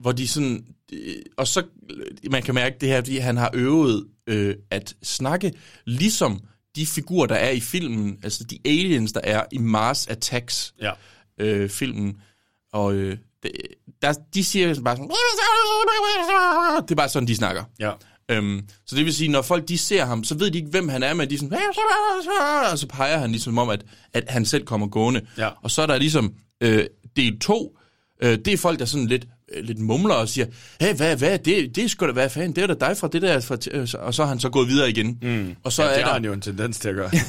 hvor 0.00 0.12
de 0.12 0.28
sådan... 0.28 0.64
Øh, 0.92 1.14
og 1.36 1.46
så, 1.48 1.62
man 2.30 2.42
kan 2.42 2.54
mærke 2.54 2.76
det 2.80 2.88
her, 2.88 3.00
fordi 3.00 3.16
han 3.18 3.36
har 3.36 3.50
øvet 3.54 4.06
øh, 4.26 4.54
at 4.70 4.94
snakke 5.02 5.52
ligesom 5.84 6.40
de 6.76 6.86
figurer, 6.86 7.26
der 7.26 7.34
er 7.34 7.50
i 7.50 7.60
filmen, 7.60 8.18
altså 8.22 8.44
de 8.44 8.58
aliens, 8.64 9.12
der 9.12 9.20
er 9.24 9.44
i 9.52 9.58
Mars 9.58 10.06
Attacks 10.06 10.74
Ja. 10.82 10.92
øh, 11.38 11.70
filmen. 11.70 12.16
Og 12.72 12.94
øh, 12.94 13.16
det, 13.42 13.52
der, 14.02 14.12
de 14.34 14.44
siger 14.44 14.82
bare 14.82 14.96
sådan... 14.96 15.08
Det 16.82 16.90
er 16.90 16.94
bare 16.96 17.08
sådan, 17.08 17.28
de 17.28 17.36
snakker. 17.36 17.64
Ja. 17.80 17.92
Øhm, 18.30 18.68
så 18.86 18.96
det 18.96 19.04
vil 19.04 19.14
sige, 19.14 19.28
når 19.28 19.42
folk 19.42 19.68
de 19.68 19.78
ser 19.78 20.04
ham, 20.04 20.24
så 20.24 20.34
ved 20.34 20.50
de 20.50 20.58
ikke, 20.58 20.70
hvem 20.70 20.88
han 20.88 21.02
er, 21.02 21.14
men 21.14 21.30
de 21.30 21.34
er 21.34 21.38
sådan, 21.38 21.52
og 22.72 22.78
så 22.78 22.86
peger 22.88 23.18
han 23.18 23.30
ligesom 23.30 23.58
om, 23.58 23.68
at, 23.70 23.84
at 24.12 24.24
han 24.28 24.44
selv 24.44 24.64
kommer 24.64 24.86
gående. 24.86 25.20
Ja. 25.38 25.48
Og 25.62 25.70
så 25.70 25.82
er 25.82 25.86
der 25.86 25.98
ligesom 25.98 26.34
øh, 26.60 26.86
del 27.16 27.38
2, 27.38 27.78
øh, 28.22 28.38
det 28.44 28.48
er 28.48 28.56
folk, 28.56 28.78
der 28.78 28.84
sådan 28.84 29.06
lidt, 29.06 29.26
lidt 29.62 29.78
mumler 29.78 30.14
og 30.14 30.28
siger, 30.28 30.46
hey, 30.80 30.94
hvad, 30.94 31.16
hvad, 31.16 31.38
det, 31.38 31.76
det 31.76 31.90
skulle 31.90 32.14
da 32.14 32.14
være 32.14 32.30
fanden, 32.30 32.56
det 32.56 32.62
er 32.62 32.74
da 32.74 32.86
dig 32.86 32.96
fra 32.96 33.08
det 33.08 33.22
der, 33.22 33.40
fra, 33.40 33.56
øh, 33.70 33.88
og 33.98 34.14
så 34.14 34.22
er 34.22 34.26
han 34.26 34.40
så 34.40 34.50
gået 34.50 34.68
videre 34.68 34.90
igen. 34.90 35.18
Mm. 35.22 35.54
Og 35.64 35.72
så 35.72 35.82
ja, 35.82 35.88
det 35.88 35.96
er 35.96 36.00
har 36.00 36.06
der... 36.06 36.12
han 36.12 36.24
jo 36.24 36.32
en 36.32 36.40
tendens 36.40 36.78
til 36.78 36.88
at 36.88 36.94
gøre. 36.94 37.10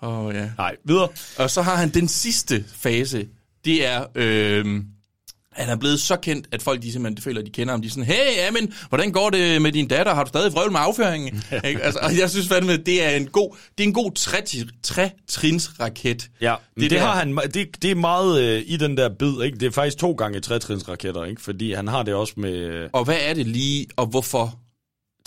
Oh, 0.00 0.34
ja. 0.34 0.50
Nej, 0.58 0.76
videre. 0.84 1.08
Og 1.38 1.50
så 1.50 1.62
har 1.62 1.76
han 1.76 1.88
den 1.88 2.08
sidste 2.08 2.64
fase, 2.76 3.28
det 3.64 3.86
er, 3.86 4.04
øh, 4.14 4.82
han 5.64 5.72
er 5.72 5.76
blevet 5.76 6.00
så 6.00 6.16
kendt, 6.16 6.46
at 6.52 6.62
folk 6.62 6.82
de 6.82 6.92
simpelthen 6.92 7.22
føler, 7.22 7.40
at 7.40 7.46
de 7.46 7.50
kender 7.50 7.72
ham. 7.72 7.80
De 7.82 7.86
er 7.86 7.90
sådan, 7.90 8.04
hey, 8.04 8.48
Amin, 8.48 8.72
hvordan 8.88 9.12
går 9.12 9.30
det 9.30 9.62
med 9.62 9.72
din 9.72 9.88
datter? 9.88 10.14
Har 10.14 10.24
du 10.24 10.28
stadig 10.28 10.52
vrøvl 10.52 10.72
med 10.72 10.80
afføringen? 10.82 11.42
Ikke? 11.64 11.82
altså, 11.82 12.00
og 12.02 12.18
jeg 12.18 12.30
synes 12.30 12.48
fandme, 12.48 12.76
det 12.76 13.04
er 13.04 13.10
en 13.10 13.26
god, 13.26 13.56
det 13.78 13.84
er 13.84 13.88
en 13.88 13.94
god 13.94 14.12
tre- 14.14 14.42
tre-trins 14.82 15.70
raket. 15.80 16.28
Ja, 16.40 16.54
det, 16.74 16.82
det, 16.82 16.90
der- 16.90 16.98
har 17.00 17.14
han, 17.16 17.36
det, 17.54 17.82
det 17.82 17.90
er 17.90 17.94
meget 17.94 18.42
øh, 18.42 18.62
i 18.66 18.76
den 18.76 18.96
der 18.96 19.08
bid, 19.18 19.42
ikke? 19.42 19.58
Det 19.58 19.66
er 19.66 19.70
faktisk 19.70 19.98
to 19.98 20.12
gange 20.12 20.40
trætrinsraketter, 20.40 21.24
ikke? 21.24 21.42
Fordi 21.42 21.72
han 21.72 21.88
har 21.88 22.02
det 22.02 22.14
også 22.14 22.32
med... 22.36 22.52
Øh, 22.54 22.88
Og 22.92 23.04
hvad 23.04 23.16
er 23.20 23.34
det 23.34 23.46
lige, 23.46 23.86
og 23.96 24.06
hvorfor 24.06 24.58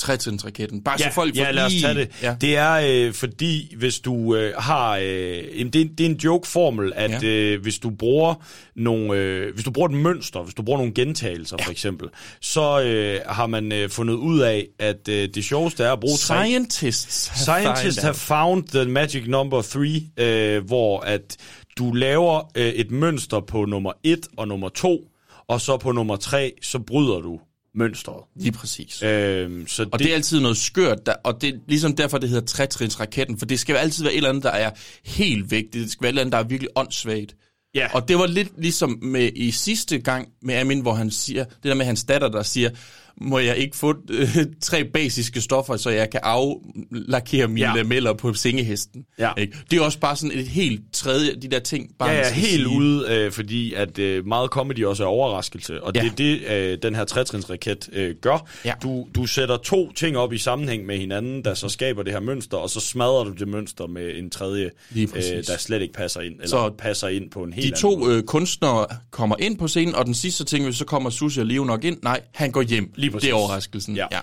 tre-trins-raketten? 0.01 0.83
Bare 0.83 0.95
ja, 0.99 1.09
så 1.09 1.13
folk 1.13 1.35
får 1.35 1.43
ja, 1.43 1.51
lad 1.51 1.65
os 1.65 1.73
tage 1.81 1.93
det. 1.95 2.09
Ja. 2.21 2.35
Det 2.41 2.57
er 2.57 3.07
øh, 3.07 3.13
fordi, 3.13 3.75
hvis 3.77 3.99
du 3.99 4.35
øh, 4.35 4.53
har... 4.57 4.97
Øh, 4.97 5.59
jamen, 5.59 5.73
det, 5.73 5.81
er, 5.81 5.85
det 5.97 6.05
er 6.05 6.09
en 6.09 6.15
joke-formel, 6.15 6.93
at 6.95 7.23
Ja. 7.23 7.27
øh, 7.27 7.61
hvis 7.61 7.79
du 7.79 7.89
bruger 7.89 8.33
nogle, 8.75 9.13
øh, 9.13 9.53
hvis 9.53 9.63
du 9.65 9.71
bruger 9.71 9.89
et 9.89 9.95
mønster, 9.95 10.43
hvis 10.43 10.53
du 10.53 10.61
bruger 10.63 10.77
nogle 10.79 10.93
gentagelser 10.93 11.55
ja. 11.59 11.65
for 11.65 11.71
eksempel, 11.71 12.07
så 12.41 12.81
øh, 12.81 13.19
har 13.25 13.47
man 13.47 13.71
øh, 13.71 13.89
fundet 13.89 14.13
ud 14.13 14.39
af, 14.39 14.67
at 14.79 15.07
øh, 15.09 15.29
det 15.35 15.43
sjoveste 15.45 15.83
er 15.83 15.91
at 15.93 15.99
bruge 15.99 16.17
tre... 16.17 16.45
Scientists 16.45 17.27
have 17.27 17.61
Scientists 17.61 18.01
have 18.03 18.13
found 18.13 18.63
the 18.67 18.85
magic 18.85 19.23
number 19.27 19.61
three, 19.61 20.01
øh, 20.17 20.65
hvor 20.65 20.99
at 20.99 21.37
du 21.77 21.91
laver 21.91 22.51
øh, 22.55 22.67
et 22.67 22.91
mønster 22.91 23.39
på 23.39 23.65
nummer 23.65 23.91
1 24.03 24.19
og 24.37 24.47
nummer 24.47 24.69
2, 24.69 24.99
og 25.47 25.61
så 25.61 25.77
på 25.77 25.91
nummer 25.91 26.15
3, 26.15 26.53
så 26.61 26.79
bryder 26.79 27.19
du 27.19 27.39
mønstret. 27.75 28.23
Lige 28.35 28.51
præcis. 28.51 29.03
Øh, 29.03 29.67
så 29.67 29.83
Og 29.91 29.99
det, 29.99 30.05
det 30.05 30.11
er 30.11 30.15
altid 30.15 30.39
noget 30.39 30.57
skørt, 30.57 31.05
der, 31.05 31.13
og 31.23 31.41
det 31.41 31.49
er 31.49 31.57
ligesom 31.67 31.95
derfor, 31.95 32.17
det 32.17 32.29
hedder 32.29 32.45
trætrinsraketten, 32.45 33.37
for 33.37 33.45
det 33.45 33.59
skal 33.59 33.75
altid 33.75 34.03
være 34.03 34.13
et 34.13 34.17
eller 34.17 34.29
andet, 34.29 34.43
der 34.43 34.51
er 34.51 34.71
helt 35.05 35.51
væk. 35.51 35.63
Det 35.73 35.91
skal 35.91 36.03
være 36.03 36.09
et 36.09 36.11
eller 36.11 36.21
andet, 36.21 36.33
der 36.33 36.39
er 36.39 36.43
virkelig 36.43 36.69
åndssvagt. 36.75 37.35
Ja. 37.75 37.87
Og 37.93 38.07
det 38.07 38.17
var 38.17 38.27
lidt 38.27 38.49
ligesom 38.57 38.99
med 39.01 39.29
i 39.35 39.51
sidste 39.51 39.99
gang 39.99 40.27
med 40.41 40.55
Amin, 40.55 40.79
hvor 40.81 40.93
han 40.93 41.11
siger, 41.11 41.43
det 41.43 41.63
der 41.63 41.73
med 41.73 41.85
hans 41.85 42.03
datter, 42.03 42.29
der 42.29 42.43
siger, 42.43 42.69
må 43.17 43.39
jeg 43.39 43.57
ikke 43.57 43.77
få 43.77 43.93
øh, 44.09 44.27
tre 44.61 44.83
basiske 44.83 45.41
stoffer, 45.41 45.77
så 45.77 45.89
jeg 45.89 46.09
kan 46.09 46.19
aflakere 46.23 47.47
mine 47.47 47.67
ja. 47.67 47.75
Lameller 47.75 48.13
på 48.13 48.33
sengehesten. 48.33 49.05
Ja. 49.19 49.31
Ikke? 49.37 49.57
Det 49.71 49.79
er 49.79 49.83
også 49.83 49.99
bare 49.99 50.15
sådan 50.15 50.39
et 50.39 50.47
helt 50.47 50.81
tredje, 50.93 51.35
de 51.35 51.47
der 51.47 51.59
ting, 51.59 51.89
bare 51.99 52.09
Ja, 52.09 52.17
ja, 52.17 52.33
helt 52.33 52.47
sige. 52.67 52.69
ude, 52.69 53.05
øh, 53.09 53.31
fordi 53.31 53.73
at 53.73 53.99
øh, 53.99 54.25
meget 54.27 54.49
comedy 54.49 54.85
også 54.85 55.03
er 55.03 55.07
overraskelse, 55.07 55.83
og 55.83 55.91
Ja. 55.95 56.01
det 56.01 56.11
er 56.11 56.15
det, 56.15 56.71
øh, 56.71 56.77
den 56.83 56.95
her 56.95 57.05
trætrinsraket 57.05 57.89
øh, 57.93 58.15
gør. 58.21 58.49
Ja. 58.65 58.73
Du, 58.83 59.07
du 59.15 59.25
sætter 59.25 59.57
to 59.57 59.91
ting 59.93 60.17
op 60.17 60.33
i 60.33 60.37
sammenhæng 60.37 60.85
med 60.85 60.97
hinanden, 60.97 61.43
der 61.45 61.53
så 61.53 61.69
skaber 61.69 62.03
det 62.03 62.13
her 62.13 62.19
mønster, 62.19 62.57
og 62.57 62.69
så 62.69 62.79
smadrer 62.79 63.23
du 63.23 63.31
det 63.31 63.47
mønster 63.47 63.87
med 63.87 64.11
en 64.15 64.29
tredje, 64.29 64.69
præcis. 65.13 65.45
der 65.47 65.57
slet 65.57 65.81
ikke 65.81 65.93
passer 65.93 66.21
ind, 66.21 66.33
eller 66.33 66.47
Så 66.47 66.71
passer 66.77 67.07
ind 67.07 67.29
på 67.31 67.43
en 67.43 67.53
helt 67.53 67.75
De 67.75 67.81
to 67.81 68.09
øh, 68.09 68.23
kunstnere 68.23 68.85
kommer 69.11 69.35
ind 69.39 69.57
på 69.57 69.67
scenen, 69.67 69.95
og 69.95 70.05
den 70.05 70.13
sidste 70.13 70.43
ting, 70.43 70.73
så 70.73 70.85
kommer 70.85 71.09
Susie 71.09 71.41
og 71.43 71.47
Leo 71.47 71.63
nok 71.63 71.83
ind. 71.83 71.97
Nej, 72.03 72.21
han 72.33 72.51
går 72.51 72.61
hjem. 72.61 72.91
Lige 73.01 73.11
præcis. 73.11 73.27
Det 73.27 73.31
er 73.31 73.35
overraskelsen. 73.35 73.95
Ja. 73.95 74.07
ja. 74.11 74.19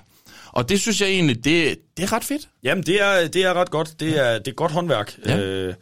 Og 0.53 0.69
det 0.69 0.81
synes 0.81 1.01
jeg 1.01 1.09
egentlig, 1.09 1.45
det, 1.45 1.79
det 1.97 2.03
er 2.03 2.13
ret 2.13 2.25
fedt. 2.25 2.49
Jamen, 2.63 2.85
det 2.85 3.03
er, 3.03 3.29
det 3.29 3.45
er 3.45 3.55
ret 3.55 3.71
godt. 3.71 4.01
Det 4.01 4.19
er, 4.27 4.39
det 4.39 4.49
er 4.49 4.55
godt 4.55 4.73
håndværk. 4.73 5.19
Ja. 5.27 5.39
Øh, 5.41 5.75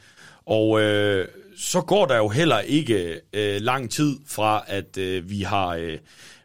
og 0.47 0.81
øh, 0.81 1.29
så 1.59 1.81
går 1.81 2.07
der 2.07 2.17
jo 2.17 2.29
heller 2.29 2.59
ikke 2.61 3.21
øh, 3.33 3.61
lang 3.61 3.91
tid 3.91 4.17
fra, 4.27 4.65
at 4.67 4.97
øh, 4.99 5.31
vi 5.31 5.41
har... 5.43 5.69
Øh, 5.69 5.99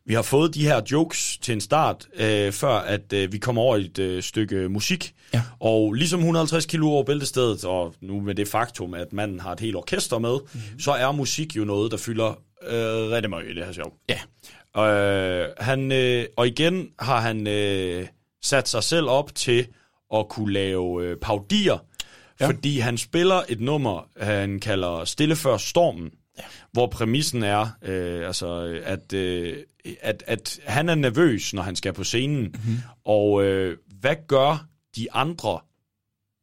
vi 0.05 0.13
har 0.13 0.21
fået 0.21 0.53
de 0.55 0.63
her 0.63 0.81
jokes 0.91 1.37
til 1.41 1.53
en 1.53 1.61
start, 1.61 2.07
øh, 2.15 2.51
før 2.51 2.69
at 2.73 3.13
øh, 3.13 3.31
vi 3.33 3.37
kommer 3.37 3.61
over 3.61 3.77
et 3.77 3.99
øh, 3.99 4.23
stykke 4.23 4.69
musik. 4.69 5.13
Ja. 5.33 5.41
Og 5.59 5.93
ligesom 5.93 6.19
150 6.19 6.65
kilo 6.65 6.89
over 6.89 7.03
bæltestedet, 7.03 7.65
og 7.65 7.93
nu 8.01 8.19
med 8.21 8.35
det 8.35 8.47
faktum, 8.47 8.93
at 8.93 9.13
manden 9.13 9.39
har 9.39 9.51
et 9.51 9.59
helt 9.59 9.75
orkester 9.75 10.19
med, 10.19 10.33
Mhm. 10.33 10.49
mm-hmm. 10.53 10.79
så 10.79 10.91
er 10.91 11.11
musik 11.11 11.55
jo 11.57 11.65
noget, 11.65 11.91
der 11.91 11.97
fylder 11.97 12.27
øh, 12.67 12.75
rigtig 13.11 13.29
meget 13.29 13.45
i 13.49 13.53
det 13.55 13.65
her 13.65 13.71
show. 13.73 13.91
Ja. 14.09 14.19
Øh, 14.77 15.47
han, 15.57 15.91
øh, 15.91 16.25
og 16.37 16.47
igen 16.47 16.89
har 16.99 17.19
han 17.19 17.47
øh, 17.47 18.07
sat 18.41 18.67
sig 18.67 18.83
selv 18.83 19.09
op 19.09 19.35
til 19.35 19.67
at 20.13 20.29
kunne 20.29 20.53
lave 20.53 21.05
øh, 21.05 21.17
paudier, 21.17 21.77
ja. 22.39 22.47
fordi 22.47 22.79
han 22.79 22.97
spiller 22.97 23.41
et 23.49 23.61
nummer, 23.61 24.09
han 24.19 24.59
kalder 24.59 25.05
Stille 25.05 25.35
før 25.35 25.57
stormen, 25.57 26.11
ja. 26.37 26.43
hvor 26.71 26.87
præmissen 26.87 27.43
er, 27.43 27.67
øh, 27.81 28.27
altså, 28.27 28.79
at, 28.83 29.13
øh, 29.13 29.57
at, 30.01 30.23
at 30.27 30.59
han 30.65 30.89
er 30.89 30.95
nervøs, 30.95 31.53
når 31.53 31.61
han 31.61 31.75
skal 31.75 31.93
på 31.93 32.03
scenen, 32.03 32.41
mm-hmm. 32.41 32.77
og 33.05 33.43
øh, 33.43 33.77
hvad 33.99 34.15
gør 34.27 34.65
de 34.95 35.11
andre 35.11 35.59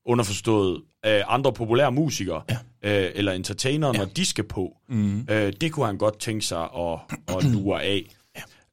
underforstået 0.07 0.83
øh, 1.07 1.23
andre 1.27 1.53
populære 1.53 1.93
musikere 1.93 2.43
ja. 2.51 2.59
øh, 2.83 3.13
eller 3.15 3.33
entertainere, 3.33 3.91
ja. 3.95 3.99
når 3.99 4.05
de 4.05 4.25
skal 4.27 4.45
på. 4.45 4.77
Mm. 4.89 5.27
Øh, 5.31 5.53
det 5.61 5.73
kunne 5.73 5.87
han 5.87 5.99
godt 5.99 6.21
tænke 6.21 6.47
sig 6.47 6.63
at, 6.63 6.99
at 7.29 7.45
lure 7.45 7.83
af. 7.83 8.05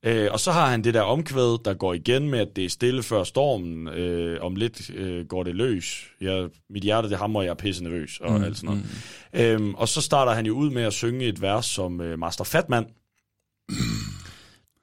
Øh, 0.06 0.30
og 0.32 0.40
så 0.40 0.52
har 0.52 0.70
han 0.70 0.84
det 0.84 0.94
der 0.94 1.02
omkvæd, 1.02 1.64
der 1.66 1.74
går 1.74 1.94
igen 1.94 2.30
med, 2.30 2.40
at 2.40 2.56
det 2.56 2.66
er 2.66 2.70
stille 2.70 3.04
før 3.04 3.24
stormen. 3.24 3.88
Øh, 3.88 4.42
om 4.42 4.56
lidt 4.56 4.90
øh, 4.90 5.26
går 5.26 5.44
det 5.44 5.56
løs. 5.56 6.04
Jeg, 6.22 6.50
mit 6.70 6.84
hjerte, 6.84 7.10
det 7.10 7.18
hamrer, 7.18 7.42
jeg 7.44 7.50
er 7.50 7.56
pisse 7.56 7.84
nervøs 7.84 8.20
og 8.22 8.32
mm. 8.38 8.44
alt 8.44 8.58
sådan 8.58 8.68
noget. 8.68 8.84
Mm. 9.34 9.40
Øhm, 9.40 9.76
og 9.76 9.90
så 9.90 10.02
starter 10.02 10.34
han 10.34 10.46
jo 10.46 10.54
ud 10.54 10.70
med 10.70 10.84
at 10.84 10.94
synge 10.94 11.26
et 11.26 11.42
vers 11.42 11.66
som 11.66 12.02
øh, 12.02 12.20
Master 12.20 12.44
Fatman. 12.44 12.86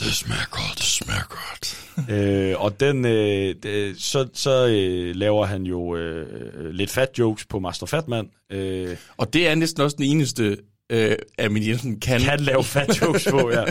Det 0.00 0.14
smager 0.14 0.50
godt, 0.50 0.78
det 0.78 0.86
smager 0.86 1.28
godt. 1.28 1.78
øh, 2.14 2.60
og 2.60 2.80
den, 2.80 3.04
øh, 3.04 3.54
det, 3.62 4.02
så, 4.02 4.28
så 4.34 4.66
øh, 4.66 5.16
laver 5.16 5.46
han 5.46 5.62
jo 5.62 5.96
øh, 5.96 6.70
lidt 6.70 6.90
fat 6.90 7.08
jokes 7.18 7.44
på 7.44 7.58
Master 7.58 7.86
Fatman. 7.86 8.30
Øh, 8.50 8.96
Og 9.16 9.32
det 9.32 9.48
er 9.48 9.54
næsten 9.54 9.82
også 9.82 9.96
den 9.96 10.06
eneste, 10.06 10.56
øh, 10.90 11.16
Amin 11.38 11.66
Jensen 11.66 12.00
kan. 12.00 12.20
kan 12.20 12.40
lave 12.40 12.64
fat 12.64 13.02
jokes 13.02 13.28
på, 13.30 13.50
ja. 13.50 13.64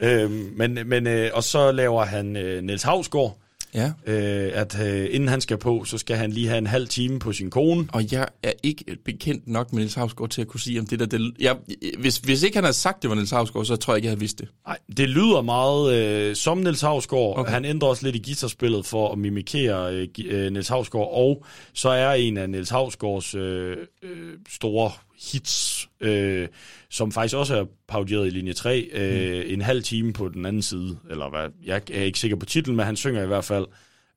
øhm, 0.22 0.52
men, 0.56 0.78
men, 0.86 1.06
øh, 1.06 1.30
og 1.34 1.44
så 1.44 1.72
laver 1.72 2.04
han 2.04 2.36
øh, 2.36 2.62
Niels 2.64 2.82
Havsgaard, 2.82 3.38
Ja. 3.74 3.92
øh, 4.06 4.50
at 4.54 4.80
øh, 4.86 5.08
inden 5.10 5.28
han 5.28 5.40
skal 5.40 5.58
på, 5.58 5.84
så 5.84 5.98
skal 5.98 6.16
han 6.16 6.32
lige 6.32 6.48
have 6.48 6.58
en 6.58 6.66
halv 6.66 6.88
time 6.88 7.18
på 7.18 7.32
sin 7.32 7.50
kone. 7.50 7.88
Og 7.92 8.12
jeg 8.12 8.28
er 8.42 8.52
ikke 8.62 8.84
bekendt 9.04 9.48
nok 9.48 9.72
med 9.72 9.80
Niels 9.80 9.94
Havsgaard 9.94 10.30
til 10.30 10.40
at 10.40 10.46
kunne 10.46 10.60
sige, 10.60 10.80
om 10.80 10.86
det 10.86 10.98
der... 10.98 11.06
Det, 11.06 11.34
jeg, 11.40 11.56
hvis, 11.98 12.16
hvis 12.18 12.42
ikke 12.42 12.56
han 12.56 12.64
havde 12.64 12.76
sagt, 12.76 13.02
det 13.02 13.10
var 13.10 13.14
Niels 13.16 13.30
Havsgaard, 13.30 13.64
så 13.64 13.76
tror 13.76 13.92
jeg 13.92 13.96
ikke, 13.96 14.06
jeg 14.06 14.10
havde 14.10 14.20
vidst 14.20 14.38
det. 14.38 14.48
Nej, 14.66 14.78
det 14.96 15.08
lyder 15.08 15.42
meget 15.42 15.94
øh, 15.94 16.36
som 16.36 16.58
Niels 16.58 16.80
Havsgaard. 16.80 17.38
Okay. 17.38 17.52
Han 17.52 17.64
ændrer 17.64 17.88
også 17.88 18.04
lidt 18.04 18.16
i 18.16 18.22
guitarspillet 18.24 18.86
for 18.86 19.12
at 19.12 19.18
mimikere 19.18 19.94
øh, 19.94 20.08
øh, 20.24 20.52
Niels 20.52 20.68
Havsgaard. 20.68 21.10
Og 21.12 21.44
så 21.74 21.88
er 21.88 22.12
en 22.12 22.36
af 22.36 22.50
Niels 22.50 22.70
Havsgaards 22.70 23.34
øh, 23.34 23.76
øh, 24.02 24.32
store 24.48 24.90
hits, 25.32 25.88
øh, 26.02 26.48
som 26.90 27.12
faktisk 27.12 27.36
også 27.36 27.56
er 27.56 27.64
parodieret 27.88 28.26
i 28.26 28.30
linje 28.30 28.52
3. 28.52 28.88
Øh, 28.92 29.52
En 29.52 29.60
halv 29.60 29.82
time 29.82 30.12
på 30.12 30.28
den 30.28 30.46
anden 30.46 30.62
side, 30.62 30.98
eller 31.10 31.30
hvad, 31.30 31.48
jeg 31.64 31.82
er 31.92 32.02
ikke 32.02 32.18
sikker 32.18 32.36
på 32.36 32.46
titlen, 32.46 32.76
men 32.76 32.86
han 32.86 32.96
synger 32.96 33.22
i 33.22 33.26
hvert 33.26 33.44
fald. 33.44 33.66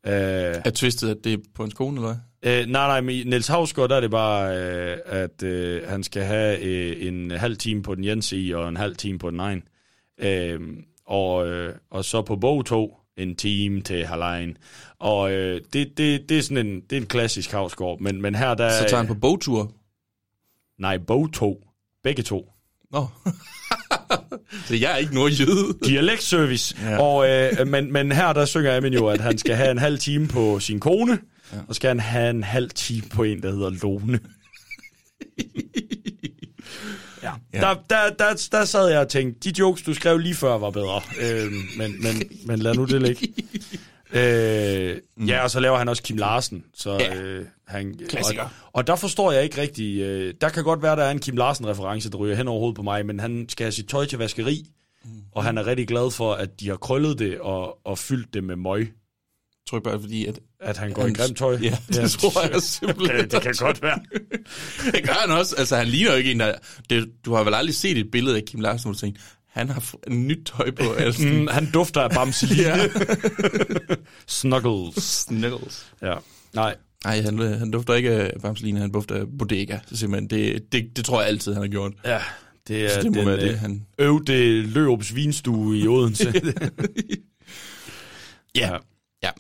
Øh, 0.08 0.14
Er 0.14 0.72
twistet, 0.76 1.10
at 1.10 1.18
det 1.24 1.34
er 1.34 1.38
på 1.56 1.64
en 1.64 1.72
skole, 1.72 1.96
eller 1.98 2.08
hvad? 2.42 2.62
Øh, 2.62 2.66
nej, 2.68 2.88
nej, 2.88 3.02
men 3.02 3.16
i 3.16 3.24
Niels 3.24 3.48
Havsgaard, 3.48 3.90
der 3.90 3.96
er 3.96 4.00
det 4.02 4.12
bare, 4.12 4.58
øh, 4.58 4.98
at 5.06 5.44
øh, 5.44 5.88
han 5.88 6.04
skal 6.04 6.24
have 6.24 6.60
øh, 6.60 7.08
en 7.08 7.32
halv 7.32 7.58
time 7.58 7.84
på 7.84 7.96
den 7.96 8.04
ene 8.04 8.24
side, 8.24 8.56
og 8.56 8.70
en 8.70 8.78
halv 8.78 8.96
time 8.96 9.20
på 9.20 9.30
den 9.30 9.40
anden. 9.40 9.64
Øh, 10.20 10.60
og, 11.06 11.48
øh, 11.48 11.74
og 11.92 12.06
så 12.06 12.22
på 12.22 12.36
bog 12.36 12.66
2, 12.66 12.98
en 13.18 13.36
time 13.36 13.82
til 13.82 14.06
halvlejen. 14.06 14.58
Og 15.00 15.32
øh, 15.32 15.62
det, 15.74 15.98
det, 15.98 16.30
det 16.30 16.38
er 16.38 16.42
sådan 16.42 16.68
en, 16.68 16.82
det 16.82 16.96
er 16.98 17.02
en 17.02 17.08
klassisk 17.08 17.52
Havsgaard, 17.52 18.00
men, 18.00 18.22
men 18.22 18.36
her 18.36 18.54
der... 18.54 18.70
Så 18.70 18.86
tager 18.90 18.98
han 18.98 19.08
på 19.08 19.14
bogtur. 19.14 19.72
Nej, 20.80 20.98
bog 20.98 21.34
2. 21.34 21.65
Begge 22.06 22.24
to. 22.24 22.50
Nå. 22.92 23.08
så 24.68 24.76
jeg 24.76 24.92
er 24.92 24.98
ikke 24.98 25.16
nordjyde. 25.16 25.78
Dialektservice. 25.86 26.76
Ja. 26.82 27.02
og, 27.02 27.30
øh, 27.30 27.68
men, 27.68 27.94
men 27.94 28.12
her 28.12 28.34
der 28.34 28.46
synger 28.46 28.78
Amin 28.78 28.94
jo, 28.94 29.08
at 29.08 29.22
han 29.22 29.38
skal 29.38 29.56
have 29.56 29.72
en 29.72 29.78
halv 29.78 30.00
time 30.00 30.28
på 30.28 30.60
sin 30.60 30.80
kone, 30.80 31.20
ja. 31.54 31.58
og 31.68 31.76
skal 31.76 31.88
han 31.88 32.00
have 32.00 32.30
en 32.30 32.44
halv 32.44 32.70
time 32.70 33.08
på 33.10 33.24
en, 33.24 33.42
der 33.42 33.52
hedder 33.52 33.70
Lone. 33.70 34.20
ja. 37.24 37.32
Ja. 37.54 37.60
Der, 37.60 37.76
der, 37.90 38.10
der, 38.20 38.48
der 38.52 38.66
sad 38.66 38.90
jeg 38.90 39.00
og 39.00 39.10
tænkte, 39.10 39.50
de 39.50 39.60
jokes, 39.60 39.82
du 39.82 39.94
skrev 39.94 40.18
lige 40.18 40.36
før, 40.36 40.58
var 40.58 40.70
bedre. 40.70 41.02
Øh, 41.22 41.52
men, 41.78 42.02
men, 42.02 42.24
men 42.46 42.60
lad 42.60 42.76
nu 42.76 42.86
det 42.86 43.02
ligge. 43.02 43.34
Øh, 44.14 44.98
mm. 45.18 45.26
Ja, 45.28 45.44
og 45.44 45.52
så 45.52 45.60
laver 45.60 45.78
han 45.78 45.90
også 45.90 46.04
Kim 46.04 46.18
Larsen. 46.18 46.64
Så, 46.74 46.92
Ja. 47.00 47.16
øh, 47.16 47.46
han, 47.68 48.00
Klassiker. 48.10 48.42
Og, 48.44 48.50
og 48.74 48.88
der 48.88 48.96
forstår 48.96 49.32
jeg 49.32 49.44
ikke 49.44 49.62
rigtig... 49.62 50.00
Øh, 50.02 50.34
der 50.42 50.50
kan 50.50 50.64
godt 50.64 50.82
være, 50.82 50.96
der 50.96 51.04
er 51.04 51.12
en 51.12 51.20
Kim 51.20 51.38
Larsen-reference, 51.38 52.10
der 52.12 52.18
ryger 52.18 52.36
hen 52.36 52.48
over 52.48 52.60
hovedet 52.60 52.76
på 52.76 52.82
mig, 52.82 53.06
men 53.06 53.20
han 53.20 53.46
skal 53.50 53.64
have 53.64 53.72
sit 53.72 53.88
tøj 53.88 54.06
til 54.06 54.18
vaskeri, 54.18 54.66
mm. 55.06 55.10
og 55.32 55.44
han 55.44 55.58
er 55.58 55.68
rigtig 55.68 55.88
glad 55.88 56.12
for, 56.12 56.34
at 56.34 56.60
de 56.60 56.70
har 56.70 56.76
krøllet 56.78 57.20
det 57.20 57.40
og, 57.40 57.78
og 57.88 57.98
fyldt 57.98 58.34
det 58.34 58.44
med 58.44 58.56
møg, 58.56 58.80
Jeg 58.80 59.70
tror 59.70 59.80
bare, 59.80 60.00
fordi 60.02 60.26
at... 60.26 60.40
at 60.60 60.78
han 60.78 60.92
går 60.92 61.02
i 61.02 61.06
Han- 61.06 61.14
grimt 61.14 61.38
tøj. 61.38 61.58
Ja, 61.62 61.78
det 61.88 62.12
tror 62.20 62.54
jeg 62.54 62.62
simpelthen. 62.80 63.18
det, 63.24 63.32
det 63.32 63.42
kan 63.42 63.54
godt 63.60 63.82
være. 63.82 64.00
Det 64.92 65.04
gør 65.04 65.14
han 65.14 65.32
også. 65.32 65.56
Altså, 65.58 65.76
han 65.76 65.88
ligner 65.88 66.12
jo 66.12 66.18
ikke 66.18 66.32
en, 66.32 66.40
der... 66.40 66.54
Det, 66.90 67.12
du 67.26 67.34
har 67.34 67.44
vel 67.44 67.54
aldrig 67.54 67.76
set 67.76 67.98
et 67.98 68.12
billede 68.12 68.36
af 68.38 68.44
Kim 68.46 68.60
Larsen, 68.60 68.84
hvor 68.88 68.94
du 68.94 69.00
tænker, 69.00 69.22
han 69.56 69.70
har 69.70 69.80
f- 69.82 70.14
nyt 70.14 70.52
tøj 70.58 70.72
på. 70.72 70.84
Altså. 71.00 71.28
Mm, 71.28 71.48
han 71.52 71.72
dufter 71.72 72.02
af 72.02 72.10
bamseline. 72.12 72.62
ja. 72.70 72.78
Snuggles. 74.28 75.04
Sniddles. 75.04 75.86
Ja. 76.02 76.14
Nej, 76.54 76.76
Nej, 77.06 77.22
han, 77.22 77.38
han 77.40 77.72
dufter 77.72 77.94
ikke 77.94 78.10
af 78.12 78.34
Bamseline, 78.42 78.80
han 78.80 78.92
dufter 78.92 79.16
af 79.16 79.24
bodega. 79.40 79.78
Så 79.88 79.98
simpelthen, 79.98 80.30
det, 80.30 80.72
det, 80.72 80.86
det 80.98 81.06
tror 81.06 81.20
jeg 81.22 81.28
altid, 81.30 81.54
han 81.54 81.62
har 81.62 81.70
gjort. 81.70 81.94
ja. 82.06 82.20
Det 82.68 82.92
Så 82.92 82.98
er 82.98 83.02
det 83.04 83.12
må 83.12 83.18
den 83.20 83.28
være 83.28 83.38
det, 83.42 83.50
øh, 83.52 83.60
han... 83.60 83.86
øvde 84.00 84.62
Lørups 84.62 85.16
vinstue 85.16 85.78
i 85.78 85.88
Odense. 85.88 86.34
Ja. 88.56 88.70
Ja, 88.74 88.78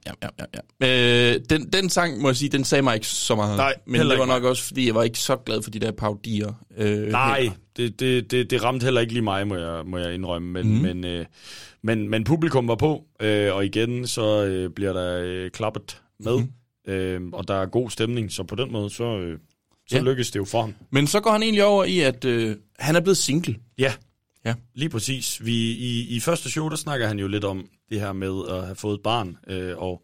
ja, 0.05 0.11
ja, 0.23 0.29
ja. 0.39 0.59
ja. 0.81 1.33
Øh, 1.33 1.39
den, 1.49 1.69
den 1.73 1.89
sang, 1.89 2.21
må 2.21 2.29
jeg 2.29 2.35
sige, 2.35 2.49
den 2.49 2.63
sagde 2.63 2.81
mig 2.81 2.95
ikke 2.95 3.07
så 3.07 3.35
meget. 3.35 3.57
Nej, 3.57 3.73
men 3.87 3.99
det 4.01 4.07
var 4.07 4.13
ikke 4.13 4.25
nok 4.25 4.43
også, 4.43 4.63
fordi 4.63 4.87
jeg 4.87 4.95
var 4.95 5.03
ikke 5.03 5.19
så 5.19 5.35
glad 5.35 5.61
for 5.61 5.71
de 5.71 5.79
der 5.79 5.91
paudier. 5.91 6.53
Øh, 6.77 7.07
Nej, 7.11 7.39
heller. 7.39 7.53
det, 7.77 7.99
det, 7.99 8.31
det, 8.31 8.49
det 8.51 8.63
ramte 8.63 8.83
heller 8.83 9.01
ikke 9.01 9.13
lige 9.13 9.23
mig, 9.23 9.47
må 9.47 9.55
jeg, 9.55 9.81
må 9.85 9.97
jeg 9.97 10.13
indrømme. 10.13 10.51
Men, 10.51 10.75
mm. 10.75 10.81
men, 10.81 11.05
øh, 11.05 11.25
men, 11.83 12.09
men 12.09 12.23
publikum 12.23 12.67
var 12.67 12.75
på, 12.75 13.03
øh, 13.21 13.55
og 13.55 13.65
igen 13.65 14.07
så 14.07 14.43
øh, 14.45 14.69
bliver 14.69 14.93
der 14.93 15.21
øh, 15.23 15.49
klappet 15.51 16.01
med, 16.19 16.37
mm. 16.87 16.93
øh, 16.93 17.21
og 17.33 17.47
der 17.47 17.61
er 17.61 17.65
god 17.65 17.89
stemning, 17.89 18.31
så 18.31 18.43
på 18.43 18.55
den 18.55 18.71
måde, 18.71 18.89
så, 18.89 19.03
øh, 19.17 19.37
så 19.89 19.95
Ja. 19.95 19.97
ja. 19.97 20.03
lykkes 20.03 20.31
det 20.31 20.39
jo 20.39 20.45
for 20.45 20.61
ham. 20.61 20.73
Men 20.91 21.07
så 21.07 21.19
går 21.19 21.31
han 21.31 21.43
egentlig 21.43 21.63
over 21.63 21.83
i, 21.83 21.99
at 21.99 22.25
øh, 22.25 22.55
han 22.79 22.95
er 22.95 22.99
blevet 22.99 23.17
single. 23.17 23.55
Ja, 23.77 23.93
Ja. 24.45 24.53
lige 24.75 24.89
præcis. 24.89 25.45
Vi, 25.45 25.53
i, 25.71 26.15
I 26.15 26.19
første 26.19 26.49
show, 26.51 26.69
der 26.69 26.75
snakker 26.75 27.07
han 27.07 27.19
jo 27.19 27.27
lidt 27.27 27.43
om 27.43 27.65
det 27.89 27.99
her 27.99 28.13
med 28.13 28.41
at 28.49 28.65
have 28.65 28.75
fået 28.75 28.93
et 28.93 29.01
barn 29.03 29.37
øh, 29.47 29.77
og 29.77 30.01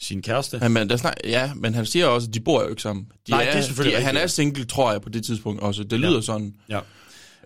sin 0.00 0.22
kæreste. 0.22 0.58
Han, 0.58 0.70
men, 0.70 0.90
der 0.90 0.96
snak, 0.96 1.14
ja, 1.24 1.52
men 1.54 1.74
han 1.74 1.86
siger 1.86 2.06
også, 2.06 2.28
at 2.28 2.34
de 2.34 2.40
bor 2.40 2.62
jo 2.62 2.68
ikke 2.68 2.82
sammen. 2.82 3.06
De 3.26 3.30
Nej, 3.30 3.44
det 3.44 3.56
er 3.56 3.60
selvfølgelig 3.60 3.98
de, 3.98 4.04
Han 4.04 4.16
er 4.16 4.20
ja. 4.20 4.26
single, 4.26 4.64
tror 4.64 4.92
jeg, 4.92 5.02
på 5.02 5.08
det 5.08 5.24
tidspunkt 5.24 5.62
også. 5.62 5.84
Det 5.84 6.00
lyder 6.00 6.14
Ja. 6.14 6.20
sådan. 6.20 6.54
Ja. 6.68 6.80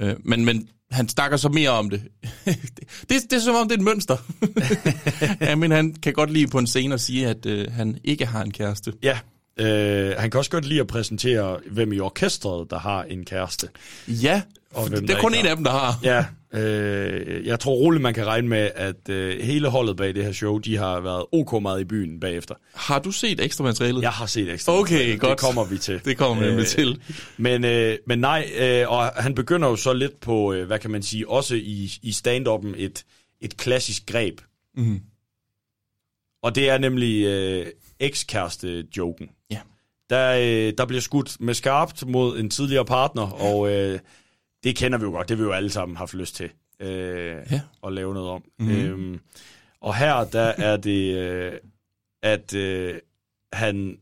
Øh, 0.01 0.17
men, 0.25 0.45
men 0.45 0.69
han 0.91 1.09
snakker 1.09 1.37
så 1.37 1.49
mere 1.49 1.71
om 1.71 1.91
det. 1.91 2.03
det, 2.45 2.59
det, 3.09 3.23
det 3.31 3.33
er 3.33 3.41
som 3.41 3.55
om, 3.55 3.69
det 3.69 3.75
er 3.75 3.79
et 3.79 3.85
mønster. 3.85 4.17
ja, 5.49 5.55
men 5.55 5.71
han 5.71 5.95
kan 5.95 6.13
godt 6.13 6.33
lige 6.33 6.47
på 6.49 6.59
en 6.59 6.67
scene 6.67 6.95
at 6.95 7.01
sige, 7.01 7.29
at 7.29 7.47
øh, 7.47 7.73
han 7.73 7.99
ikke 8.05 8.27
har 8.27 8.43
en 8.43 8.51
kæreste. 8.51 8.93
Ja, 9.03 9.19
øh, 9.61 10.11
han 10.19 10.31
kan 10.31 10.39
også 10.39 10.51
godt 10.51 10.65
lide 10.65 10.81
at 10.81 10.87
præsentere, 10.87 11.59
hvem 11.71 11.93
i 11.93 12.01
orkestret, 12.01 12.71
der 12.71 12.79
har 12.79 13.03
en 13.03 13.25
kæreste. 13.25 13.69
Ja, 14.09 14.43
Og 14.71 14.89
hvem 14.89 15.07
det 15.07 15.17
er 15.17 15.21
kun 15.21 15.35
en 15.35 15.47
af 15.47 15.57
dem, 15.57 15.65
der 15.65 15.71
har. 15.71 15.99
Ja, 16.03 16.25
øh, 16.61 17.47
jeg 17.47 17.61
tror 17.61 17.73
roligt, 17.75 18.03
man 18.03 18.15
kan 18.15 18.27
regne 18.27 18.49
med, 18.49 18.71
at 18.75 19.09
øh, 19.09 19.41
hele 19.41 19.69
holdet 19.69 19.97
bag 19.97 20.15
det 20.15 20.25
her 20.25 20.33
show, 20.33 20.59
de 20.59 20.77
har 20.77 21.01
været 21.01 21.25
ok 21.33 21.63
meget 21.63 21.81
i 21.81 21.85
byen 21.85 22.21
bagefter. 22.21 22.55
Har 22.75 22.99
du 22.99 23.11
set 23.11 23.41
ekstra 23.45 23.65
materialet? 23.65 24.03
Jeg 24.03 24.11
har 24.11 24.27
set 24.27 24.53
ekstra. 24.53 24.73
Okay, 24.73 24.93
materiale. 24.93 25.19
godt. 25.19 25.31
Det 25.31 25.39
kommer 25.39 25.65
vi 25.65 25.79
til. 25.79 26.01
Det 26.05 26.17
kommer 26.17 26.43
vi 26.43 26.49
nemlig 26.49 26.67
til. 26.67 27.01
Men, 27.37 27.65
øh, 27.65 27.99
men 28.07 28.19
nej, 28.19 28.51
øh, 28.59 28.91
og 28.91 29.07
han 29.07 29.35
begynder 29.35 29.69
jo 29.69 29.77
så 29.77 29.93
lidt 29.93 30.21
på, 30.21 30.53
øh, 30.53 30.67
hvad 30.67 30.79
kan 30.79 30.91
man 30.91 31.03
sige, 31.03 31.29
også 31.29 31.55
i, 31.55 31.93
i 32.03 32.11
stand-up'en 32.11 32.75
et, 32.77 33.05
et 33.41 33.57
klassisk 33.57 34.07
greb. 34.07 34.41
Mhm. 34.77 35.01
Og 36.43 36.55
det 36.55 36.69
er 36.71 36.79
nemlig 36.79 37.25
øh, 37.25 37.67
ekskæreste-joken. 38.01 39.29
Ja. 40.11 40.17
Der, 40.17 40.39
øh, 40.69 40.73
der 40.79 40.87
bliver 40.87 41.01
skudt 41.01 41.37
med 41.41 41.55
skarpt 41.55 42.07
mod 42.07 42.39
en 42.39 42.51
tidligere 42.51 42.85
partner, 42.85 43.23
og 43.23 43.73
øh, 43.73 43.99
det 44.65 44.77
kender 44.77 44.99
vi 44.99 45.05
jo 45.05 45.11
godt. 45.11 45.29
Det 45.29 45.39
vil 45.39 45.45
vi 45.45 45.49
jo 45.49 45.53
alle 45.55 45.71
sammen 45.71 45.97
haft 45.97 46.15
lyst 46.15 46.35
til 46.37 46.51
øh, 46.81 47.37
Ja. 47.51 47.61
at 47.87 47.93
lave 47.93 48.15
noget 48.15 48.31
om. 48.31 48.45
Mhm. 48.59 48.71
Øhm, 48.71 49.21
og 49.81 49.97
her, 49.97 50.25
der 50.25 50.41
er 50.71 50.77
det, 50.77 51.15
øh, 51.19 51.53
at 52.23 52.55
øh, 52.55 52.95
han... 53.53 53.97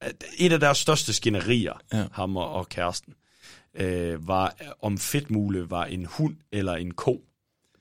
At 0.00 0.24
et 0.38 0.52
af 0.52 0.60
deres 0.60 0.78
største 0.78 1.12
skænderier, 1.12 1.72
Ja. 1.92 1.98
ja. 1.98 2.04
ham 2.12 2.36
og, 2.36 2.52
og 2.52 2.68
kæresten, 2.68 3.14
øh, 3.74 4.28
var, 4.28 4.54
om 4.82 4.98
fedtmule 4.98 5.70
var 5.70 5.84
en 5.84 6.06
hund 6.06 6.36
eller 6.52 6.74
en 6.74 6.90
ko. 6.90 7.22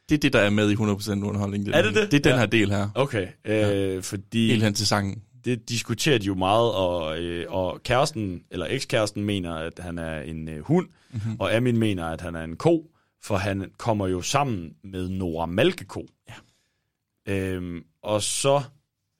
Det 0.09 0.15
er 0.15 0.19
det, 0.19 0.33
der 0.33 0.39
er 0.39 0.49
med 0.49 0.71
i 0.71 0.73
100% 0.73 0.79
underholdning. 1.27 1.67
Er 1.69 1.81
det 1.81 1.95
det? 1.95 2.11
Det 2.11 2.17
er 2.17 2.21
den 2.21 2.31
Ja. 2.31 2.37
her 2.39 2.45
del 2.45 2.69
her. 2.71 2.89
Okay, 2.95 3.27
øh, 3.45 4.03
fordi... 4.03 4.47
Helt 4.49 4.63
hen 4.63 4.73
til 4.73 4.87
sangen. 4.87 5.21
Det 5.45 5.69
diskuterer 5.69 6.17
de 6.17 6.25
jo 6.25 6.35
meget, 6.35 6.71
og, 6.73 7.19
øh, 7.19 7.45
og 7.51 7.83
kæresten, 7.83 8.43
eller 8.51 8.65
ekskæresten, 8.69 9.23
mener, 9.23 9.53
at 9.55 9.79
han 9.79 9.97
er 9.97 10.21
en 10.21 10.47
øh, 10.49 10.61
hund, 10.61 10.87
Mhm. 11.11 11.21
mm-hmm. 11.25 11.39
og 11.39 11.53
Amin 11.55 11.77
mener, 11.77 12.05
at 12.05 12.21
han 12.21 12.35
er 12.35 12.43
en 12.43 12.55
ko, 12.57 12.91
for 13.23 13.37
han 13.37 13.71
kommer 13.77 14.07
jo 14.07 14.21
sammen 14.21 14.73
med 14.83 15.09
Nora 15.09 15.45
Malkeko. 15.45 16.07
Ja. 16.29 16.33
Øhm, 17.33 17.83
og 18.03 18.23
så 18.23 18.63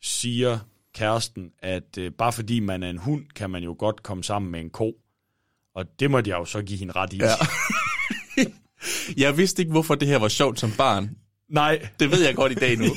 siger 0.02 0.60
kæresten, 0.94 1.52
at 1.60 1.98
øh, 1.98 2.12
bare 2.12 2.34
fordi 2.34 2.60
man 2.60 2.84
er 2.84 2.90
en 2.90 2.98
hund, 2.98 3.26
kan 3.36 3.50
man 3.50 3.64
jo 3.64 3.76
godt 3.80 4.04
komme 4.04 4.24
sammen 4.24 4.52
med 4.52 4.60
en 4.60 4.70
ko. 4.70 4.94
Og 5.76 5.86
det 6.00 6.12
måtte 6.12 6.30
jeg 6.30 6.38
jo 6.38 6.46
så 6.46 6.62
give 6.62 6.80
hende 6.80 6.94
ret 6.96 7.14
i. 7.14 7.18
Ja. 7.18 7.28
Jeg 9.18 9.38
vidste 9.38 9.62
ikke, 9.62 9.72
hvorfor 9.72 9.96
det 9.96 10.08
her 10.08 10.18
var 10.20 10.28
sjovt 10.28 10.60
som 10.60 10.72
barn. 10.78 11.10
Nej, 11.50 11.88
Det 12.00 12.12
ved 12.12 12.26
jeg 12.26 12.36
godt 12.36 12.52
i 12.52 12.56
dag 12.56 12.78
nu. 12.78 12.86